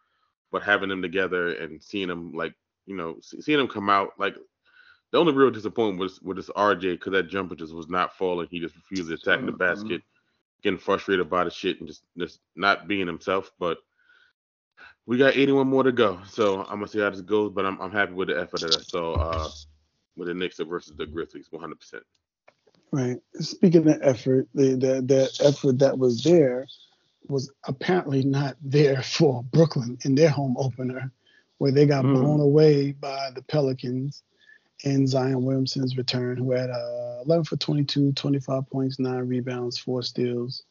but 0.53 0.63
having 0.63 0.89
them 0.89 1.03
together 1.03 1.55
and 1.55 1.83
seeing 1.83 2.09
them 2.09 2.33
like 2.33 2.55
you 2.87 2.97
know, 2.97 3.17
seeing 3.21 3.59
them 3.59 3.69
come 3.69 3.91
out 3.91 4.13
like 4.19 4.37
the 5.13 5.19
only 5.19 5.33
real 5.33 5.51
disappointment 5.51 6.01
was 6.01 6.21
with 6.21 6.37
this 6.37 6.51
RJ 6.51 6.93
because 6.93 7.13
that 7.13 7.29
jumper 7.29 7.55
just 7.55 7.75
was 7.75 7.89
not 7.89 8.17
falling. 8.17 8.49
He 8.51 8.61
just 8.61 8.77
refused 8.77 9.09
to 9.09 9.15
attack 9.15 9.45
the 9.45 9.53
basket, 9.53 10.03
getting 10.63 10.79
frustrated 10.79 11.31
by 11.31 11.45
the 11.45 11.51
shit 11.51 11.79
and 11.79 11.89
just 11.89 12.03
just 12.19 12.41
not 12.57 12.89
being 12.89 13.07
himself. 13.07 13.51
But 13.59 13.79
we 15.07 15.19
got 15.19 15.37
81 15.37 15.69
more 15.69 15.85
to 15.85 15.93
go, 15.93 16.21
so 16.29 16.61
I'm 16.63 16.79
gonna 16.79 16.89
see 16.89 17.01
how 17.01 17.11
this 17.11 17.21
goes. 17.21 17.53
But 17.53 17.67
I'm 17.67 17.81
I'm 17.81 17.93
happy 17.93 18.13
with 18.13 18.29
the 18.29 18.41
effort 18.41 18.61
that 18.61 18.77
I 18.77 18.81
saw 18.81 19.15
uh, 19.15 19.49
with 20.17 20.29
the 20.29 20.35
Knicks 20.35 20.59
versus 20.59 20.95
the 20.97 21.07
Grizzlies, 21.07 21.49
100. 21.51 21.79
percent 21.79 22.03
Right. 22.93 23.17
Speaking 23.35 23.89
of 23.89 23.99
effort, 24.03 24.49
the, 24.55 24.71
the 24.71 25.03
the 25.03 25.41
effort 25.45 25.79
that 25.81 25.99
was 25.99 26.23
there 26.23 26.67
was 27.29 27.53
apparently 27.65 28.23
not 28.25 28.57
there 28.63 29.03
for 29.03 29.43
Brooklyn 29.45 29.99
in 30.05 30.15
their 30.15 30.31
home 30.31 30.57
opener 30.59 31.13
where 31.59 31.73
they 31.73 31.87
got 31.87 32.05
mm. 32.05 32.15
blown 32.15 32.41
away 32.41 32.93
by 32.93 33.31
the 33.35 33.43
Pelicans 33.43 34.23
and 34.85 35.09
Zion 35.09 35.43
Williamson's 35.43 35.97
return, 35.97 36.37
who 36.37 36.53
had 36.53 36.71
uh, 36.71 37.23
11 37.25 37.45
for 37.45 37.57
22, 37.57 38.13
25 38.13 38.71
points, 38.71 38.99
nine 38.99 39.27
rebounds, 39.27 39.79
four 39.79 40.03
steals, 40.03 40.63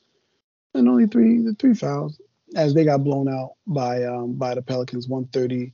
and 0.73 0.87
only 0.87 1.07
three 1.07 1.41
the 1.41 1.53
three 1.53 1.73
fouls 1.73 2.19
as 2.55 2.73
they 2.73 2.85
got 2.85 3.03
blown 3.03 3.27
out 3.27 3.53
by 3.65 4.03
um, 4.03 4.33
by 4.33 4.53
the 4.53 4.61
Pelicans, 4.61 5.07
130 5.07 5.73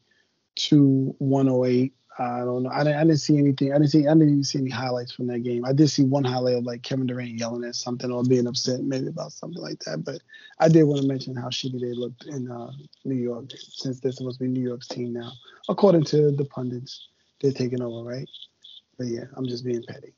to 0.55 1.15
108. 1.19 1.93
I 2.19 2.39
don't 2.39 2.63
know. 2.63 2.69
I 2.69 2.83
didn't, 2.83 2.99
I 2.99 3.03
didn't 3.03 3.17
see 3.17 3.37
anything. 3.37 3.71
I 3.71 3.77
didn't 3.77 3.89
see. 3.89 4.05
I 4.05 4.13
didn't 4.13 4.29
even 4.29 4.43
see 4.43 4.59
any 4.59 4.69
highlights 4.69 5.11
from 5.11 5.27
that 5.27 5.39
game. 5.39 5.65
I 5.65 5.73
did 5.73 5.89
see 5.89 6.03
one 6.03 6.23
highlight 6.23 6.55
of 6.55 6.65
like 6.65 6.83
Kevin 6.83 7.07
Durant 7.07 7.39
yelling 7.39 7.63
at 7.63 7.75
something 7.75 8.11
or 8.11 8.23
being 8.23 8.47
upset, 8.47 8.81
maybe 8.81 9.07
about 9.07 9.31
something 9.31 9.61
like 9.61 9.79
that. 9.85 10.03
But 10.03 10.21
I 10.59 10.67
did 10.67 10.83
want 10.83 11.01
to 11.01 11.07
mention 11.07 11.35
how 11.35 11.47
shitty 11.47 11.79
they 11.79 11.93
looked 11.93 12.25
in 12.25 12.51
uh, 12.51 12.71
New 13.05 13.15
York, 13.15 13.45
since 13.57 14.01
this 14.01 14.17
supposed 14.17 14.39
to 14.39 14.43
be 14.43 14.49
New 14.49 14.67
York's 14.67 14.87
team 14.87 15.13
now, 15.13 15.31
according 15.69 16.03
to 16.05 16.31
the 16.31 16.45
pundits. 16.45 17.07
They're 17.41 17.51
taking 17.51 17.81
over, 17.81 18.07
right? 18.07 18.29
But 18.97 19.07
yeah, 19.07 19.25
I'm 19.35 19.47
just 19.47 19.65
being 19.65 19.83
petty. 19.87 20.13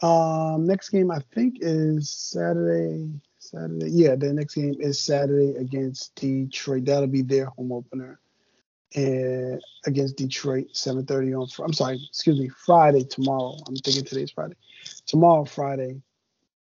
Um, 0.00 0.66
next 0.66 0.88
game 0.90 1.10
I 1.10 1.20
think 1.34 1.58
is 1.60 2.10
Saturday. 2.10 3.10
Saturday, 3.38 3.90
yeah, 3.90 4.14
the 4.14 4.32
next 4.32 4.54
game 4.54 4.76
is 4.78 5.00
Saturday 5.00 5.56
against 5.56 6.14
Detroit. 6.16 6.84
That'll 6.84 7.08
be 7.08 7.22
their 7.22 7.46
home 7.46 7.72
opener 7.72 8.20
and 8.94 9.62
against 9.86 10.16
Detroit, 10.16 10.68
7:30 10.74 11.34
on. 11.34 11.64
I'm 11.64 11.72
sorry, 11.72 12.04
excuse 12.08 12.38
me, 12.38 12.48
Friday 12.48 13.04
tomorrow. 13.04 13.56
I'm 13.66 13.76
thinking 13.76 14.04
today's 14.04 14.30
Friday. 14.30 14.56
Tomorrow, 15.06 15.44
Friday, 15.44 16.00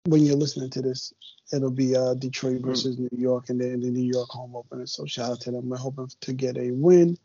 when 0.04 0.22
you're 0.24 0.36
listening 0.36 0.70
to 0.70 0.82
this, 0.82 1.12
it'll 1.52 1.70
be 1.70 1.96
uh, 1.96 2.14
Detroit 2.14 2.58
mm-hmm. 2.58 2.66
versus. 2.66 2.98
New 2.98 3.08
York, 3.12 3.50
and 3.50 3.60
then 3.60 3.80
the 3.80 3.90
New 3.90 4.10
York 4.12 4.28
home 4.30 4.54
opener. 4.54 4.86
So 4.86 5.04
shout 5.06 5.32
out 5.32 5.40
to 5.42 5.50
them. 5.50 5.68
We're 5.68 5.76
hoping 5.76 6.10
to 6.20 6.32
get 6.32 6.56
a 6.56 6.70
win 6.70 7.18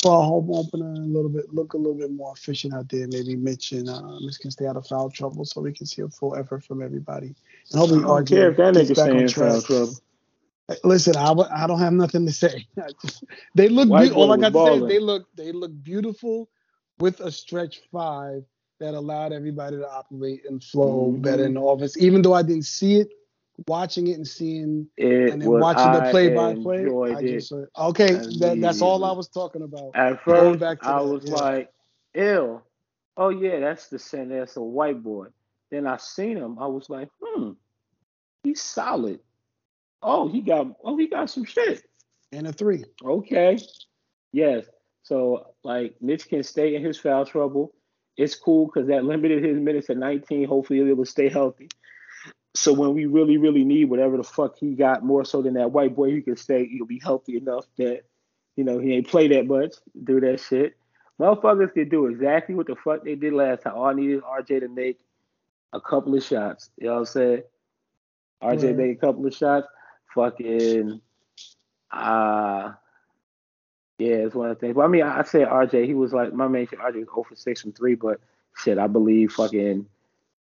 for 0.00 0.12
our 0.12 0.22
home 0.22 0.50
opener, 0.50 0.92
a 0.92 1.06
little 1.06 1.28
bit 1.28 1.52
look 1.52 1.74
a 1.74 1.76
little 1.76 1.94
bit 1.94 2.10
more 2.10 2.32
efficient 2.34 2.72
out 2.74 2.88
there. 2.88 3.06
Maybe 3.08 3.36
Mitch 3.36 3.72
and 3.72 3.88
uh, 3.88 4.18
Mitch 4.20 4.40
can 4.40 4.50
stay 4.50 4.66
out 4.66 4.76
of 4.76 4.86
foul 4.86 5.10
trouble, 5.10 5.44
so 5.44 5.60
we 5.60 5.72
can 5.72 5.86
see 5.86 6.02
a 6.02 6.08
full 6.08 6.34
effort 6.36 6.64
from 6.64 6.82
everybody. 6.82 7.34
And 7.70 7.80
hopefully, 7.80 8.04
I 8.04 8.06
don't 8.06 8.28
care 8.28 8.50
if 8.50 8.56
that 8.56 8.74
nigga 8.74 8.94
stay 8.94 9.18
in 9.18 9.28
foul 9.28 9.62
trouble. 9.62 9.94
Listen, 10.82 11.14
I, 11.16 11.32
I 11.54 11.66
don't 11.66 11.78
have 11.78 11.92
nothing 11.92 12.24
to 12.24 12.32
say. 12.32 12.66
Just, 13.02 13.24
they 13.54 13.68
look 13.68 13.88
be- 13.88 14.14
all 14.14 14.32
I 14.32 14.38
got 14.38 14.54
to 14.54 14.66
say 14.66 14.82
is 14.82 14.88
they 14.88 14.98
look 14.98 15.28
they 15.36 15.52
look 15.52 15.72
beautiful 15.82 16.48
with 16.98 17.20
a 17.20 17.30
stretch 17.30 17.82
five 17.92 18.44
that 18.80 18.94
allowed 18.94 19.32
everybody 19.32 19.76
to 19.76 19.88
operate 19.88 20.42
and 20.48 20.62
flow 20.62 21.10
mm-hmm. 21.12 21.22
better 21.22 21.44
in 21.44 21.54
the 21.54 21.60
office. 21.60 21.96
Even 21.98 22.22
though 22.22 22.32
I 22.32 22.42
didn't 22.42 22.64
see 22.64 23.00
it, 23.00 23.12
watching 23.66 24.08
it 24.08 24.14
and 24.14 24.26
seeing 24.26 24.88
it 24.96 25.32
and 25.32 25.42
then 25.42 25.50
watching 25.50 25.92
the 25.92 26.10
play 26.10 26.30
by 26.30 26.54
play, 26.54 26.86
I 27.14 27.22
just 27.22 27.52
okay. 27.78 28.12
That, 28.12 28.58
that's 28.60 28.82
all 28.82 29.04
I 29.04 29.12
was 29.12 29.28
talking 29.28 29.62
about. 29.62 29.92
At 29.94 30.22
first, 30.24 30.62
I 30.62 30.74
that, 30.74 31.04
was 31.04 31.24
yeah. 31.26 31.34
like, 31.34 31.72
"Ill, 32.14 32.62
oh 33.16 33.28
yeah, 33.28 33.60
that's 33.60 33.88
the 33.88 33.98
center. 33.98 34.40
That's 34.40 34.56
a 34.56 34.62
white 34.62 35.02
boy." 35.02 35.26
Then 35.70 35.86
I 35.86 35.96
seen 35.96 36.36
him. 36.36 36.58
I 36.58 36.66
was 36.66 36.90
like, 36.90 37.08
"Hmm, 37.22 37.52
he's 38.42 38.60
solid." 38.60 39.20
Oh, 40.02 40.28
he 40.28 40.40
got 40.40 40.66
oh 40.84 40.96
he 40.96 41.08
got 41.08 41.30
some 41.30 41.44
shit. 41.44 41.82
And 42.32 42.46
a 42.46 42.52
three. 42.52 42.84
Okay. 43.04 43.58
Yes. 44.32 44.66
So 45.02 45.54
like 45.62 45.96
Mitch 46.00 46.28
can 46.28 46.42
stay 46.42 46.74
in 46.74 46.84
his 46.84 46.98
foul 46.98 47.24
trouble. 47.24 47.72
It's 48.16 48.34
cool 48.34 48.66
because 48.66 48.88
that 48.88 49.04
limited 49.04 49.42
his 49.42 49.58
minutes 49.58 49.88
to 49.88 49.94
19. 49.94 50.46
Hopefully 50.46 50.80
able 50.80 51.04
to 51.04 51.10
stay 51.10 51.28
healthy. 51.28 51.68
So 52.54 52.72
when 52.72 52.94
we 52.94 53.06
really, 53.06 53.36
really 53.36 53.64
need 53.64 53.86
whatever 53.86 54.16
the 54.16 54.22
fuck 54.22 54.56
he 54.56 54.74
got 54.74 55.04
more 55.04 55.24
so 55.24 55.42
than 55.42 55.54
that 55.54 55.72
white 55.72 55.96
boy, 55.96 56.12
he 56.12 56.22
can 56.22 56.36
stay, 56.36 56.66
he'll 56.66 56.86
be 56.86 57.00
healthy 57.00 57.36
enough 57.36 57.66
that, 57.78 58.02
you 58.56 58.62
know, 58.62 58.78
he 58.78 58.94
ain't 58.94 59.08
play 59.08 59.26
that 59.28 59.46
much, 59.46 59.74
do 60.04 60.20
that 60.20 60.40
shit. 60.40 60.76
Motherfuckers 61.20 61.74
can 61.74 61.88
do 61.88 62.06
exactly 62.06 62.54
what 62.54 62.66
the 62.66 62.76
fuck 62.76 63.04
they 63.04 63.16
did 63.16 63.32
last 63.32 63.62
time. 63.62 63.74
All 63.74 63.86
I 63.86 63.94
needed 63.94 64.22
RJ 64.22 64.60
to 64.60 64.68
make 64.68 65.00
a 65.72 65.80
couple 65.80 66.14
of 66.14 66.22
shots. 66.22 66.70
You 66.78 66.86
know 66.86 66.92
what 66.94 66.98
I'm 67.00 67.04
saying? 67.06 67.42
RJ 68.42 68.62
yeah. 68.62 68.72
made 68.72 68.90
a 68.90 69.00
couple 69.00 69.26
of 69.26 69.34
shots 69.34 69.66
fucking 70.14 71.00
uh 71.90 72.72
yeah, 73.98 74.16
it's 74.16 74.34
one 74.34 74.50
of 74.50 74.56
the 74.56 74.60
things. 74.60 74.74
But 74.74 74.82
I 74.82 74.88
mean, 74.88 75.02
I, 75.02 75.20
I 75.20 75.22
say 75.22 75.40
RJ, 75.40 75.86
he 75.86 75.94
was 75.94 76.12
like 76.12 76.32
my 76.32 76.48
main 76.48 76.66
RJ 76.66 76.94
was 76.94 77.06
0 77.06 77.26
for 77.28 77.36
6 77.36 77.62
from 77.62 77.72
3, 77.72 77.94
but 77.94 78.20
shit, 78.56 78.78
I 78.78 78.86
believe 78.86 79.32
fucking 79.32 79.86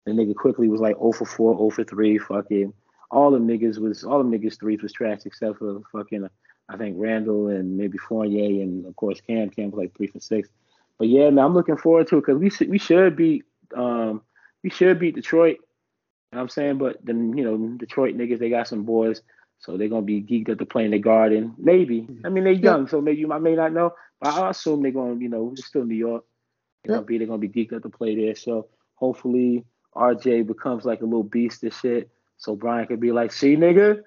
the 0.06 0.11
nigga 0.11 0.36
Quickley 0.36 0.68
was 0.68 0.82
like 0.82 0.98
0 0.98 1.11
for 1.11 1.26
4, 1.26 1.57
0 1.57 1.69
for 1.69 1.84
3, 1.84 2.18
fucking 2.18 2.73
all 3.11 3.30
the 3.32 3.38
niggas 3.38 3.78
was 3.78 4.03
all 4.03 4.23
the 4.23 4.38
niggas 4.38 4.57
threes 4.57 4.82
was 4.82 4.94
trash 4.94 5.19
except 5.26 5.60
for 5.60 5.82
fucking 5.91 6.28
I 6.69 6.78
think 6.78 6.95
Randle 6.98 7.48
and 7.48 7.78
maybe 7.78 7.98
Fournier 7.98 8.64
and 8.64 8.86
of 8.86 8.95
course 8.95 9.22
Cam 9.22 9.49
Cam 9.49 9.72
was 9.72 9.80
like 9.80 9.95
three 9.95 10.07
for 10.07 10.19
six. 10.19 10.49
But 10.98 11.10
yeah, 11.10 11.30
man, 11.30 11.44
I'm 11.44 11.53
looking 11.53 11.78
forward 11.78 12.07
to 12.07 12.18
it 12.18 12.22
because 12.22 12.40
we 12.40 12.49
should 12.49 12.69
we 12.69 12.80
should 12.80 13.15
beat 13.15 13.44
um 13.76 14.22
we 14.64 14.69
should 14.69 14.99
beat 14.99 15.15
Detroit. 15.15 15.57
You 15.57 16.38
know 16.38 16.40
what 16.40 16.41
I'm 16.44 16.49
saying, 16.49 16.78
but 16.78 16.98
then 17.03 17.38
you 17.38 17.44
know 17.44 17.78
Detroit 17.78 18.15
niggas 18.15 18.40
they 18.40 18.49
got 18.49 18.68
some 18.68 18.84
boys. 18.84 19.22
So 19.60 19.78
they're 19.78 19.90
gonna 19.90 20.02
be 20.02 20.23
geeked 20.23 20.49
up 20.49 20.57
to 20.60 20.65
play 20.65 20.86
in 20.86 20.91
the 20.91 20.99
garden. 20.99 21.53
Maybe. 21.57 22.07
I 22.23 22.30
mean 22.30 22.45
they're 22.45 22.53
young, 22.53 22.88
so 22.88 23.02
maybe 23.02 23.19
you 23.19 23.32
I 23.32 23.40
may 23.40 23.56
not 23.56 23.73
know, 23.73 23.94
but 24.19 24.34
I 24.34 24.49
assume 24.49 24.82
they're 24.82 24.91
gonna, 24.91 25.19
you 25.19 25.30
know, 25.30 25.52
it's 25.52 25.65
still 25.65 25.86
New 25.86 25.95
York. 25.95 26.23
They're 26.84 26.95
gonna 26.95 27.06
be 27.06 27.18
they're 27.18 27.28
gonna 27.28 27.40
be 27.40 27.49
geeked 27.49 27.73
up 27.73 27.84
to 27.84 27.90
play 27.90 28.15
there. 28.15 28.36
So 28.36 28.69
hopefully 28.95 29.65
RJ 29.95 30.47
becomes 30.47 30.85
like 30.85 31.01
a 31.01 31.05
little 31.05 31.23
beast 31.23 31.63
and 31.63 31.73
shit. 31.73 32.09
So 32.38 32.55
Brian 32.55 32.88
could 32.88 32.99
be 32.99 33.11
like, 33.11 33.31
see 33.31 33.55
nigga? 33.55 34.01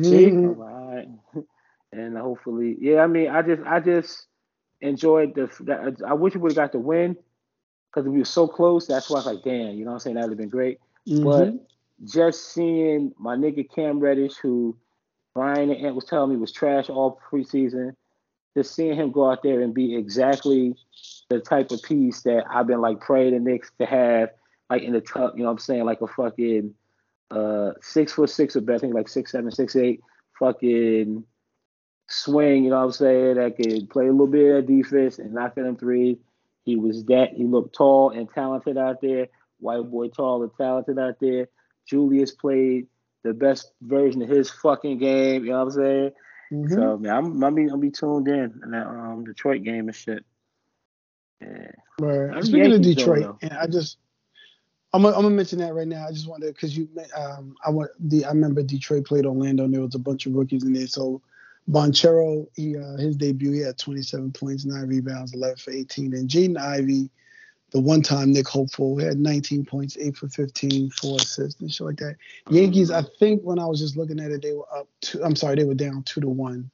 See? 0.00 0.26
Mm-hmm. 0.26 0.60
Right. 0.60 1.08
and 1.92 2.16
hopefully, 2.16 2.76
yeah, 2.80 3.02
I 3.02 3.06
mean, 3.06 3.28
I 3.28 3.42
just 3.42 3.62
I 3.66 3.80
just 3.80 4.26
enjoyed 4.80 5.34
the. 5.34 5.96
I 6.06 6.14
wish 6.14 6.34
we 6.34 6.40
would 6.40 6.52
have 6.52 6.56
got 6.56 6.72
the 6.72 6.78
win 6.78 7.16
because 7.90 8.08
we 8.08 8.18
were 8.18 8.24
so 8.24 8.48
close. 8.48 8.86
That's 8.86 9.08
why 9.08 9.16
I 9.16 9.24
was 9.24 9.26
like, 9.26 9.44
damn, 9.44 9.74
you 9.76 9.84
know 9.84 9.92
what 9.92 9.94
I'm 9.94 10.00
saying? 10.00 10.16
That 10.16 10.22
would 10.22 10.32
have 10.32 10.38
been 10.38 10.48
great. 10.48 10.78
Mm-hmm. 11.08 11.24
But 11.24 11.66
just 12.04 12.52
seeing 12.52 13.12
my 13.18 13.36
nigga 13.36 13.68
Cam 13.72 14.00
Reddish, 14.00 14.36
who 14.36 14.76
Brian 15.34 15.70
and 15.70 15.84
Ant 15.84 15.94
was 15.94 16.04
telling 16.04 16.30
me 16.30 16.36
was 16.36 16.52
trash 16.52 16.88
all 16.88 17.20
preseason, 17.30 17.94
just 18.56 18.74
seeing 18.74 18.96
him 18.96 19.10
go 19.10 19.30
out 19.30 19.42
there 19.42 19.60
and 19.60 19.74
be 19.74 19.96
exactly 19.96 20.74
the 21.28 21.40
type 21.40 21.70
of 21.70 21.82
piece 21.82 22.22
that 22.22 22.44
I've 22.50 22.66
been 22.66 22.80
like 22.80 23.00
praying 23.00 23.34
the 23.34 23.40
Knicks 23.40 23.70
to 23.78 23.86
have, 23.86 24.30
like 24.70 24.82
in 24.82 24.92
the 24.92 25.00
tuck, 25.00 25.34
you 25.34 25.40
know 25.40 25.46
what 25.46 25.52
I'm 25.52 25.58
saying? 25.58 25.84
Like 25.84 26.00
a 26.00 26.06
fucking 26.06 26.74
uh 27.30 27.72
six 27.80 28.12
foot 28.12 28.30
six 28.30 28.56
or 28.56 28.60
better, 28.60 28.76
I 28.76 28.80
think 28.80 28.94
like 28.94 29.08
six 29.08 29.32
seven, 29.32 29.50
six 29.50 29.76
eight, 29.76 30.00
fucking 30.38 31.24
swing, 32.08 32.64
you 32.64 32.70
know 32.70 32.78
what 32.78 32.84
I'm 32.84 32.92
saying? 32.92 33.34
That 33.36 33.56
could 33.56 33.90
play 33.90 34.06
a 34.06 34.12
little 34.12 34.26
bit 34.26 34.56
of 34.56 34.66
defense 34.66 35.18
and 35.18 35.32
knock 35.32 35.54
them 35.54 35.76
threes. 35.76 36.18
He 36.64 36.76
was 36.76 37.04
that 37.06 37.34
he 37.34 37.44
looked 37.44 37.74
tall 37.74 38.10
and 38.10 38.28
talented 38.30 38.78
out 38.78 39.00
there. 39.00 39.28
White 39.60 39.90
boy 39.90 40.08
tall 40.08 40.42
and 40.42 40.52
talented 40.56 40.98
out 40.98 41.16
there. 41.20 41.48
Julius 41.86 42.32
played 42.32 42.86
the 43.22 43.34
best 43.34 43.72
version 43.82 44.22
of 44.22 44.28
his 44.28 44.50
fucking 44.50 44.98
game, 44.98 45.44
you 45.44 45.50
know 45.50 45.64
what 45.64 45.74
I'm 45.74 45.82
saying? 45.82 46.10
Mm-hmm. 46.52 46.74
So 46.74 46.98
man, 46.98 47.14
I'm 47.14 47.44
I'm 47.44 47.54
be, 47.54 47.66
I'm 47.66 47.80
be 47.80 47.90
tuned 47.90 48.28
in 48.28 48.60
in 48.62 48.70
that 48.70 48.86
um 48.86 49.24
Detroit 49.24 49.62
game 49.62 49.88
and 49.88 49.96
shit. 49.96 50.24
Yeah. 51.40 51.70
Right. 52.00 52.44
Speaking 52.44 52.72
of 52.72 52.82
Detroit, 52.82 53.36
and 53.42 53.52
I 53.52 53.66
just 53.66 53.98
I'm 54.94 55.02
gonna, 55.02 55.28
mention 55.28 55.58
that 55.58 55.74
right 55.74 55.88
now. 55.88 56.06
I 56.06 56.12
just 56.12 56.28
wanted 56.28 56.54
because 56.54 56.76
you 56.76 56.88
um 57.16 57.56
I 57.64 57.70
want 57.70 57.90
the 57.98 58.24
I 58.24 58.28
remember 58.28 58.62
Detroit 58.62 59.04
played 59.04 59.26
Orlando 59.26 59.64
and 59.64 59.74
there 59.74 59.80
was 59.80 59.96
a 59.96 59.98
bunch 59.98 60.26
of 60.26 60.34
rookies 60.34 60.62
in 60.62 60.72
there. 60.72 60.86
So 60.86 61.20
Banchero, 61.68 62.46
he 62.54 62.76
uh, 62.76 62.96
his 62.96 63.16
debut, 63.16 63.52
he 63.52 63.60
had 63.60 63.76
27 63.76 64.30
points, 64.32 64.64
nine 64.64 64.86
rebounds, 64.86 65.34
11 65.34 65.56
for 65.56 65.72
18. 65.72 66.14
And 66.14 66.28
Jaden 66.28 66.56
Ivey, 66.56 67.10
the 67.72 67.80
one-time 67.80 68.32
Knick 68.32 68.46
Hopeful, 68.46 68.96
had 68.98 69.18
19 69.18 69.64
points, 69.64 69.96
eight 69.98 70.16
for 70.16 70.28
15, 70.28 70.90
four 70.90 71.16
assists 71.16 71.60
and 71.60 71.72
shit 71.72 71.86
like 71.86 71.96
that. 71.96 72.16
Yankees, 72.48 72.92
I 72.92 73.02
think 73.18 73.42
when 73.42 73.58
I 73.58 73.66
was 73.66 73.80
just 73.80 73.96
looking 73.96 74.20
at 74.20 74.30
it, 74.30 74.42
they 74.42 74.52
were 74.52 74.72
up 74.72 74.88
two. 75.00 75.24
I'm 75.24 75.34
sorry, 75.34 75.56
they 75.56 75.64
were 75.64 75.74
down 75.74 76.04
two 76.04 76.20
to 76.20 76.28
one. 76.28 76.70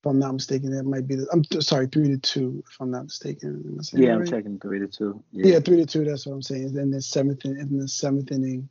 If 0.00 0.06
I'm 0.06 0.18
not 0.18 0.32
mistaken, 0.32 0.70
that 0.76 0.84
might 0.84 1.08
be 1.08 1.16
the. 1.16 1.26
I'm 1.32 1.42
sorry, 1.60 1.88
three 1.88 2.08
to 2.08 2.18
two. 2.18 2.62
If 2.70 2.76
I'm 2.80 2.90
not 2.90 3.04
mistaken. 3.04 3.78
yeah, 3.92 4.12
I'm 4.12 4.20
right? 4.20 4.28
checking 4.28 4.58
three 4.60 4.78
to 4.78 4.86
two. 4.86 5.22
Yeah. 5.32 5.54
yeah. 5.54 5.60
three 5.60 5.78
to 5.78 5.86
two. 5.86 6.04
That's 6.04 6.24
what 6.24 6.34
I'm 6.34 6.42
saying. 6.42 6.72
Then 6.72 6.90
the 6.90 7.02
seventh 7.02 7.44
in 7.44 7.78
the 7.78 7.88
seventh 7.88 8.30
inning 8.30 8.68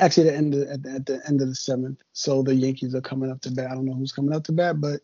actually 0.00 0.24
the 0.24 0.36
end 0.36 0.54
of, 0.54 0.68
at, 0.68 0.82
the, 0.82 0.90
at 0.90 1.06
the 1.06 1.20
end 1.28 1.40
of 1.40 1.48
the 1.48 1.54
seventh. 1.54 2.00
So 2.12 2.42
the 2.42 2.54
Yankees 2.54 2.94
are 2.94 3.00
coming 3.00 3.30
up 3.30 3.40
to 3.42 3.50
bat. 3.50 3.70
I 3.70 3.74
don't 3.74 3.84
know 3.84 3.94
who's 3.94 4.12
coming 4.12 4.34
up 4.34 4.44
to 4.44 4.52
bat, 4.52 4.80
but 4.80 5.00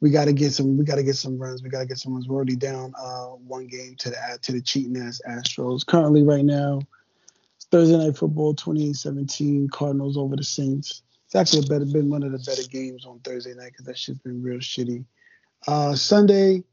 we 0.00 0.10
got 0.10 0.26
to 0.26 0.32
get 0.32 0.52
some. 0.52 0.76
We 0.76 0.84
got 0.84 0.96
to 0.96 1.02
get 1.02 1.16
some 1.16 1.38
runs. 1.38 1.62
We 1.62 1.70
got 1.70 1.80
to 1.80 1.86
get 1.86 1.98
some 1.98 2.12
runs. 2.12 2.28
We're 2.28 2.36
already 2.36 2.54
down 2.54 2.92
uh, 2.96 3.26
one 3.26 3.66
game 3.66 3.96
to 3.98 4.10
the 4.10 4.38
to 4.42 4.52
the 4.52 4.60
cheating 4.60 4.96
ass 4.96 5.20
Astros. 5.28 5.84
Currently, 5.84 6.22
right 6.22 6.44
now, 6.44 6.80
Thursday 7.72 7.96
night 7.96 8.16
football, 8.16 8.54
2017 8.54 9.68
Cardinals 9.70 10.16
over 10.16 10.36
the 10.36 10.44
Saints. 10.44 11.02
It's 11.28 11.34
actually 11.36 11.66
a 11.66 11.68
better, 11.68 11.84
been 11.84 12.10
one 12.10 12.22
of 12.22 12.32
the 12.32 12.38
better 12.38 12.66
games 12.68 13.04
on 13.04 13.20
Thursday 13.20 13.54
night 13.54 13.72
because 13.72 13.84
that 13.86 13.98
shit's 13.98 14.18
been 14.18 14.42
real 14.42 14.58
shitty. 14.58 15.04
Uh, 15.66 15.94
Sunday, 15.94 16.64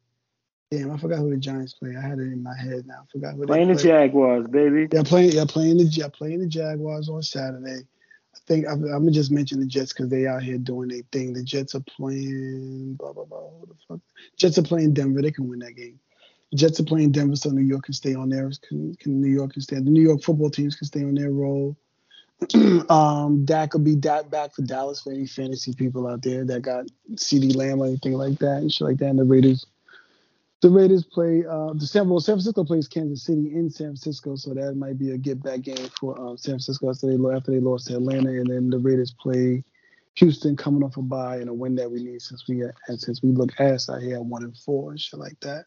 Damn, 0.71 0.91
I 0.91 0.97
forgot 0.97 1.19
who 1.19 1.29
the 1.29 1.37
Giants 1.37 1.73
play. 1.73 1.95
I 1.95 2.01
had 2.01 2.17
it 2.17 2.23
in 2.23 2.41
my 2.41 2.55
head 2.57 2.87
now. 2.87 3.03
I 3.03 3.11
forgot 3.11 3.35
who 3.35 3.45
playing 3.45 3.67
the 3.67 3.75
Jaguars, 3.75 4.47
baby. 4.47 4.87
Yeah, 4.91 5.03
playing. 5.03 5.31
Yeah, 5.33 5.45
playing 5.47 5.77
the 5.77 5.83
yeah 5.83 6.07
playing 6.11 6.39
the 6.39 6.47
Jaguars 6.47 7.07
on 7.07 7.21
Saturday. 7.21 7.81
I 8.35 8.39
think 8.47 8.65
I'm, 8.67 8.83
I'm 8.85 8.99
gonna 9.03 9.11
just 9.11 9.31
mention 9.31 9.59
the 9.59 9.67
Jets 9.67 9.93
because 9.93 10.09
they 10.09 10.25
out 10.25 10.41
here 10.41 10.57
doing 10.57 10.89
their 10.89 11.03
thing. 11.11 11.33
The 11.33 11.43
Jets 11.43 11.75
are 11.75 11.81
playing. 11.81 12.95
Blah 12.95 13.13
blah 13.13 13.25
blah. 13.25 13.39
What 13.39 13.69
the 13.69 13.75
fuck? 13.87 13.99
Jets 14.37 14.57
are 14.57 14.63
playing 14.63 14.93
Denver. 14.93 15.21
They 15.21 15.31
can 15.31 15.47
win 15.47 15.59
that 15.59 15.75
game. 15.75 15.99
The 16.51 16.57
Jets 16.57 16.79
are 16.79 16.85
playing 16.85 17.11
Denver, 17.11 17.35
so 17.35 17.51
New 17.51 17.61
York 17.61 17.83
can 17.83 17.93
stay 17.93 18.15
on 18.15 18.29
there. 18.29 18.49
Can, 18.67 18.95
can 18.95 19.21
New 19.21 19.31
York 19.31 19.53
can 19.53 19.61
stay? 19.61 19.75
The 19.75 19.81
New 19.81 20.01
York 20.01 20.23
football 20.23 20.49
teams 20.49 20.75
can 20.75 20.87
stay 20.87 21.03
on 21.03 21.13
their 21.13 21.31
roll. 21.31 21.77
um, 22.89 23.45
Dak 23.45 23.73
will 23.73 23.81
be 23.81 23.95
Dak 23.95 24.29
back 24.29 24.53
for 24.53 24.61
Dallas 24.61 25.01
for 25.01 25.11
any 25.11 25.27
fantasy 25.27 25.73
people 25.73 26.07
out 26.07 26.21
there 26.21 26.45
that 26.45 26.61
got 26.61 26.85
CeeDee 27.13 27.55
Lamb 27.55 27.81
or 27.81 27.87
anything 27.87 28.13
like 28.13 28.39
that 28.39 28.57
and 28.57 28.71
shit 28.71 28.87
like 28.87 28.97
that. 28.97 29.09
And 29.09 29.19
the 29.19 29.23
Raiders 29.23 29.65
the 30.61 30.71
Raiders 30.71 31.03
play 31.03 31.43
uh, 31.47 31.73
the 31.73 31.85
San, 31.85 32.09
well, 32.09 32.19
San 32.19 32.35
Francisco 32.35 32.63
plays 32.63 32.87
Kansas 32.87 33.23
City 33.23 33.53
in 33.53 33.69
San 33.69 33.89
Francisco, 33.89 34.35
so 34.35 34.53
that 34.53 34.75
might 34.75 34.97
be 34.97 35.11
a 35.11 35.17
get 35.17 35.43
back 35.43 35.61
game 35.61 35.89
for 35.99 36.19
um, 36.19 36.37
San 36.37 36.53
Francisco 36.53 36.89
after 36.89 37.05
they 37.05 37.35
after 37.35 37.51
they 37.51 37.59
lost 37.59 37.87
to 37.87 37.97
Atlanta, 37.97 38.29
and 38.29 38.47
then 38.47 38.71
the 38.71 38.79
Raiders 38.79 39.13
play 39.19 39.63
Houston 40.15 40.55
coming 40.55 40.81
off 40.81 40.97
a 40.97 41.01
bye 41.01 41.37
and 41.37 41.49
a 41.49 41.53
win 41.53 41.75
that 41.75 41.91
we 41.91 42.03
need 42.03 42.21
since 42.21 42.47
we 42.47 42.63
and 42.63 42.99
since 42.99 43.21
we 43.21 43.29
look 43.29 43.51
ass 43.59 43.89
out 43.89 44.01
here 44.01 44.15
at 44.15 44.25
one 44.25 44.43
and 44.43 44.57
four 44.57 44.91
and 44.91 44.99
shit 44.99 45.19
like 45.19 45.39
that. 45.41 45.65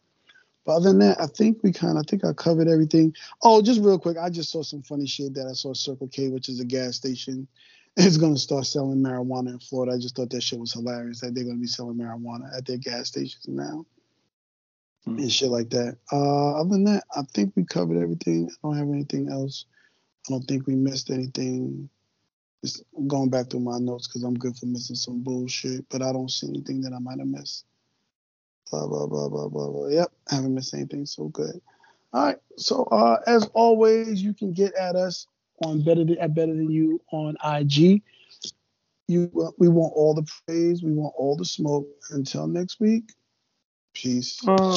But 0.69 0.75
other 0.75 0.89
than 0.89 0.99
that, 0.99 1.19
I 1.19 1.25
think 1.25 1.63
we 1.63 1.71
kind 1.71 1.97
of 1.97 2.03
I 2.05 2.07
think 2.07 2.23
I 2.23 2.31
covered 2.31 2.67
everything. 2.67 3.15
Oh, 3.41 3.59
just 3.59 3.81
real 3.81 3.97
quick, 3.97 4.17
I 4.19 4.29
just 4.29 4.51
saw 4.51 4.61
some 4.61 4.83
funny 4.83 5.07
shit 5.07 5.33
that 5.33 5.47
I 5.47 5.53
saw 5.53 5.73
Circle 5.73 6.09
K, 6.09 6.29
which 6.29 6.47
is 6.47 6.59
a 6.59 6.63
gas 6.63 6.95
station, 6.95 7.47
is 7.97 8.19
going 8.19 8.35
to 8.35 8.39
start 8.39 8.67
selling 8.67 8.99
marijuana 8.99 9.47
in 9.47 9.57
Florida. 9.57 9.93
I 9.93 9.97
just 9.97 10.15
thought 10.15 10.29
that 10.29 10.43
shit 10.43 10.59
was 10.59 10.71
hilarious 10.71 11.21
that 11.21 11.33
they're 11.33 11.43
going 11.43 11.55
to 11.55 11.59
be 11.59 11.65
selling 11.65 11.95
marijuana 11.97 12.55
at 12.55 12.67
their 12.67 12.77
gas 12.77 13.07
stations 13.07 13.47
now 13.47 13.83
mm-hmm. 15.07 15.17
and 15.17 15.31
shit 15.31 15.49
like 15.49 15.71
that. 15.71 15.97
Uh, 16.11 16.61
other 16.61 16.69
than 16.69 16.83
that, 16.83 17.03
I 17.17 17.23
think 17.33 17.53
we 17.55 17.65
covered 17.65 17.99
everything. 17.99 18.47
I 18.51 18.67
don't 18.67 18.77
have 18.77 18.89
anything 18.89 19.27
else. 19.27 19.65
I 20.27 20.33
don't 20.33 20.47
think 20.47 20.67
we 20.67 20.75
missed 20.75 21.09
anything. 21.09 21.89
Just 22.63 22.83
going 23.07 23.31
back 23.31 23.49
through 23.49 23.61
my 23.61 23.79
notes 23.79 24.07
because 24.07 24.21
I'm 24.21 24.37
good 24.37 24.55
for 24.55 24.67
missing 24.67 24.95
some 24.95 25.23
bullshit, 25.23 25.89
but 25.89 26.03
I 26.03 26.11
don't 26.11 26.29
see 26.29 26.47
anything 26.47 26.81
that 26.81 26.93
I 26.93 26.99
might 26.99 27.17
have 27.17 27.27
missed. 27.27 27.65
Blah 28.71 28.87
blah 28.87 29.07
blah 29.07 29.29
blah 29.29 29.47
blah 29.47 29.69
blah. 29.69 29.87
Yep, 29.87 30.11
haven't 30.29 30.53
missed 30.55 30.73
anything. 30.73 31.05
So 31.05 31.29
good. 31.29 31.59
All 32.13 32.25
right. 32.25 32.37
So 32.57 32.83
uh, 32.85 33.17
as 33.27 33.47
always, 33.53 34.21
you 34.21 34.33
can 34.33 34.53
get 34.53 34.73
at 34.75 34.95
us 34.95 35.27
on 35.63 35.81
better 35.83 36.05
than, 36.05 36.17
at 36.19 36.33
better 36.33 36.53
than 36.53 36.71
you 36.71 37.01
on 37.11 37.35
IG. 37.43 38.01
You 39.07 39.31
uh, 39.41 39.51
we 39.57 39.67
want 39.67 39.93
all 39.95 40.13
the 40.13 40.27
praise. 40.45 40.83
We 40.83 40.93
want 40.93 41.13
all 41.17 41.35
the 41.35 41.45
smoke. 41.45 41.87
Until 42.11 42.47
next 42.47 42.79
week. 42.79 43.11
Peace. 43.93 44.39
Oh. 44.47 44.71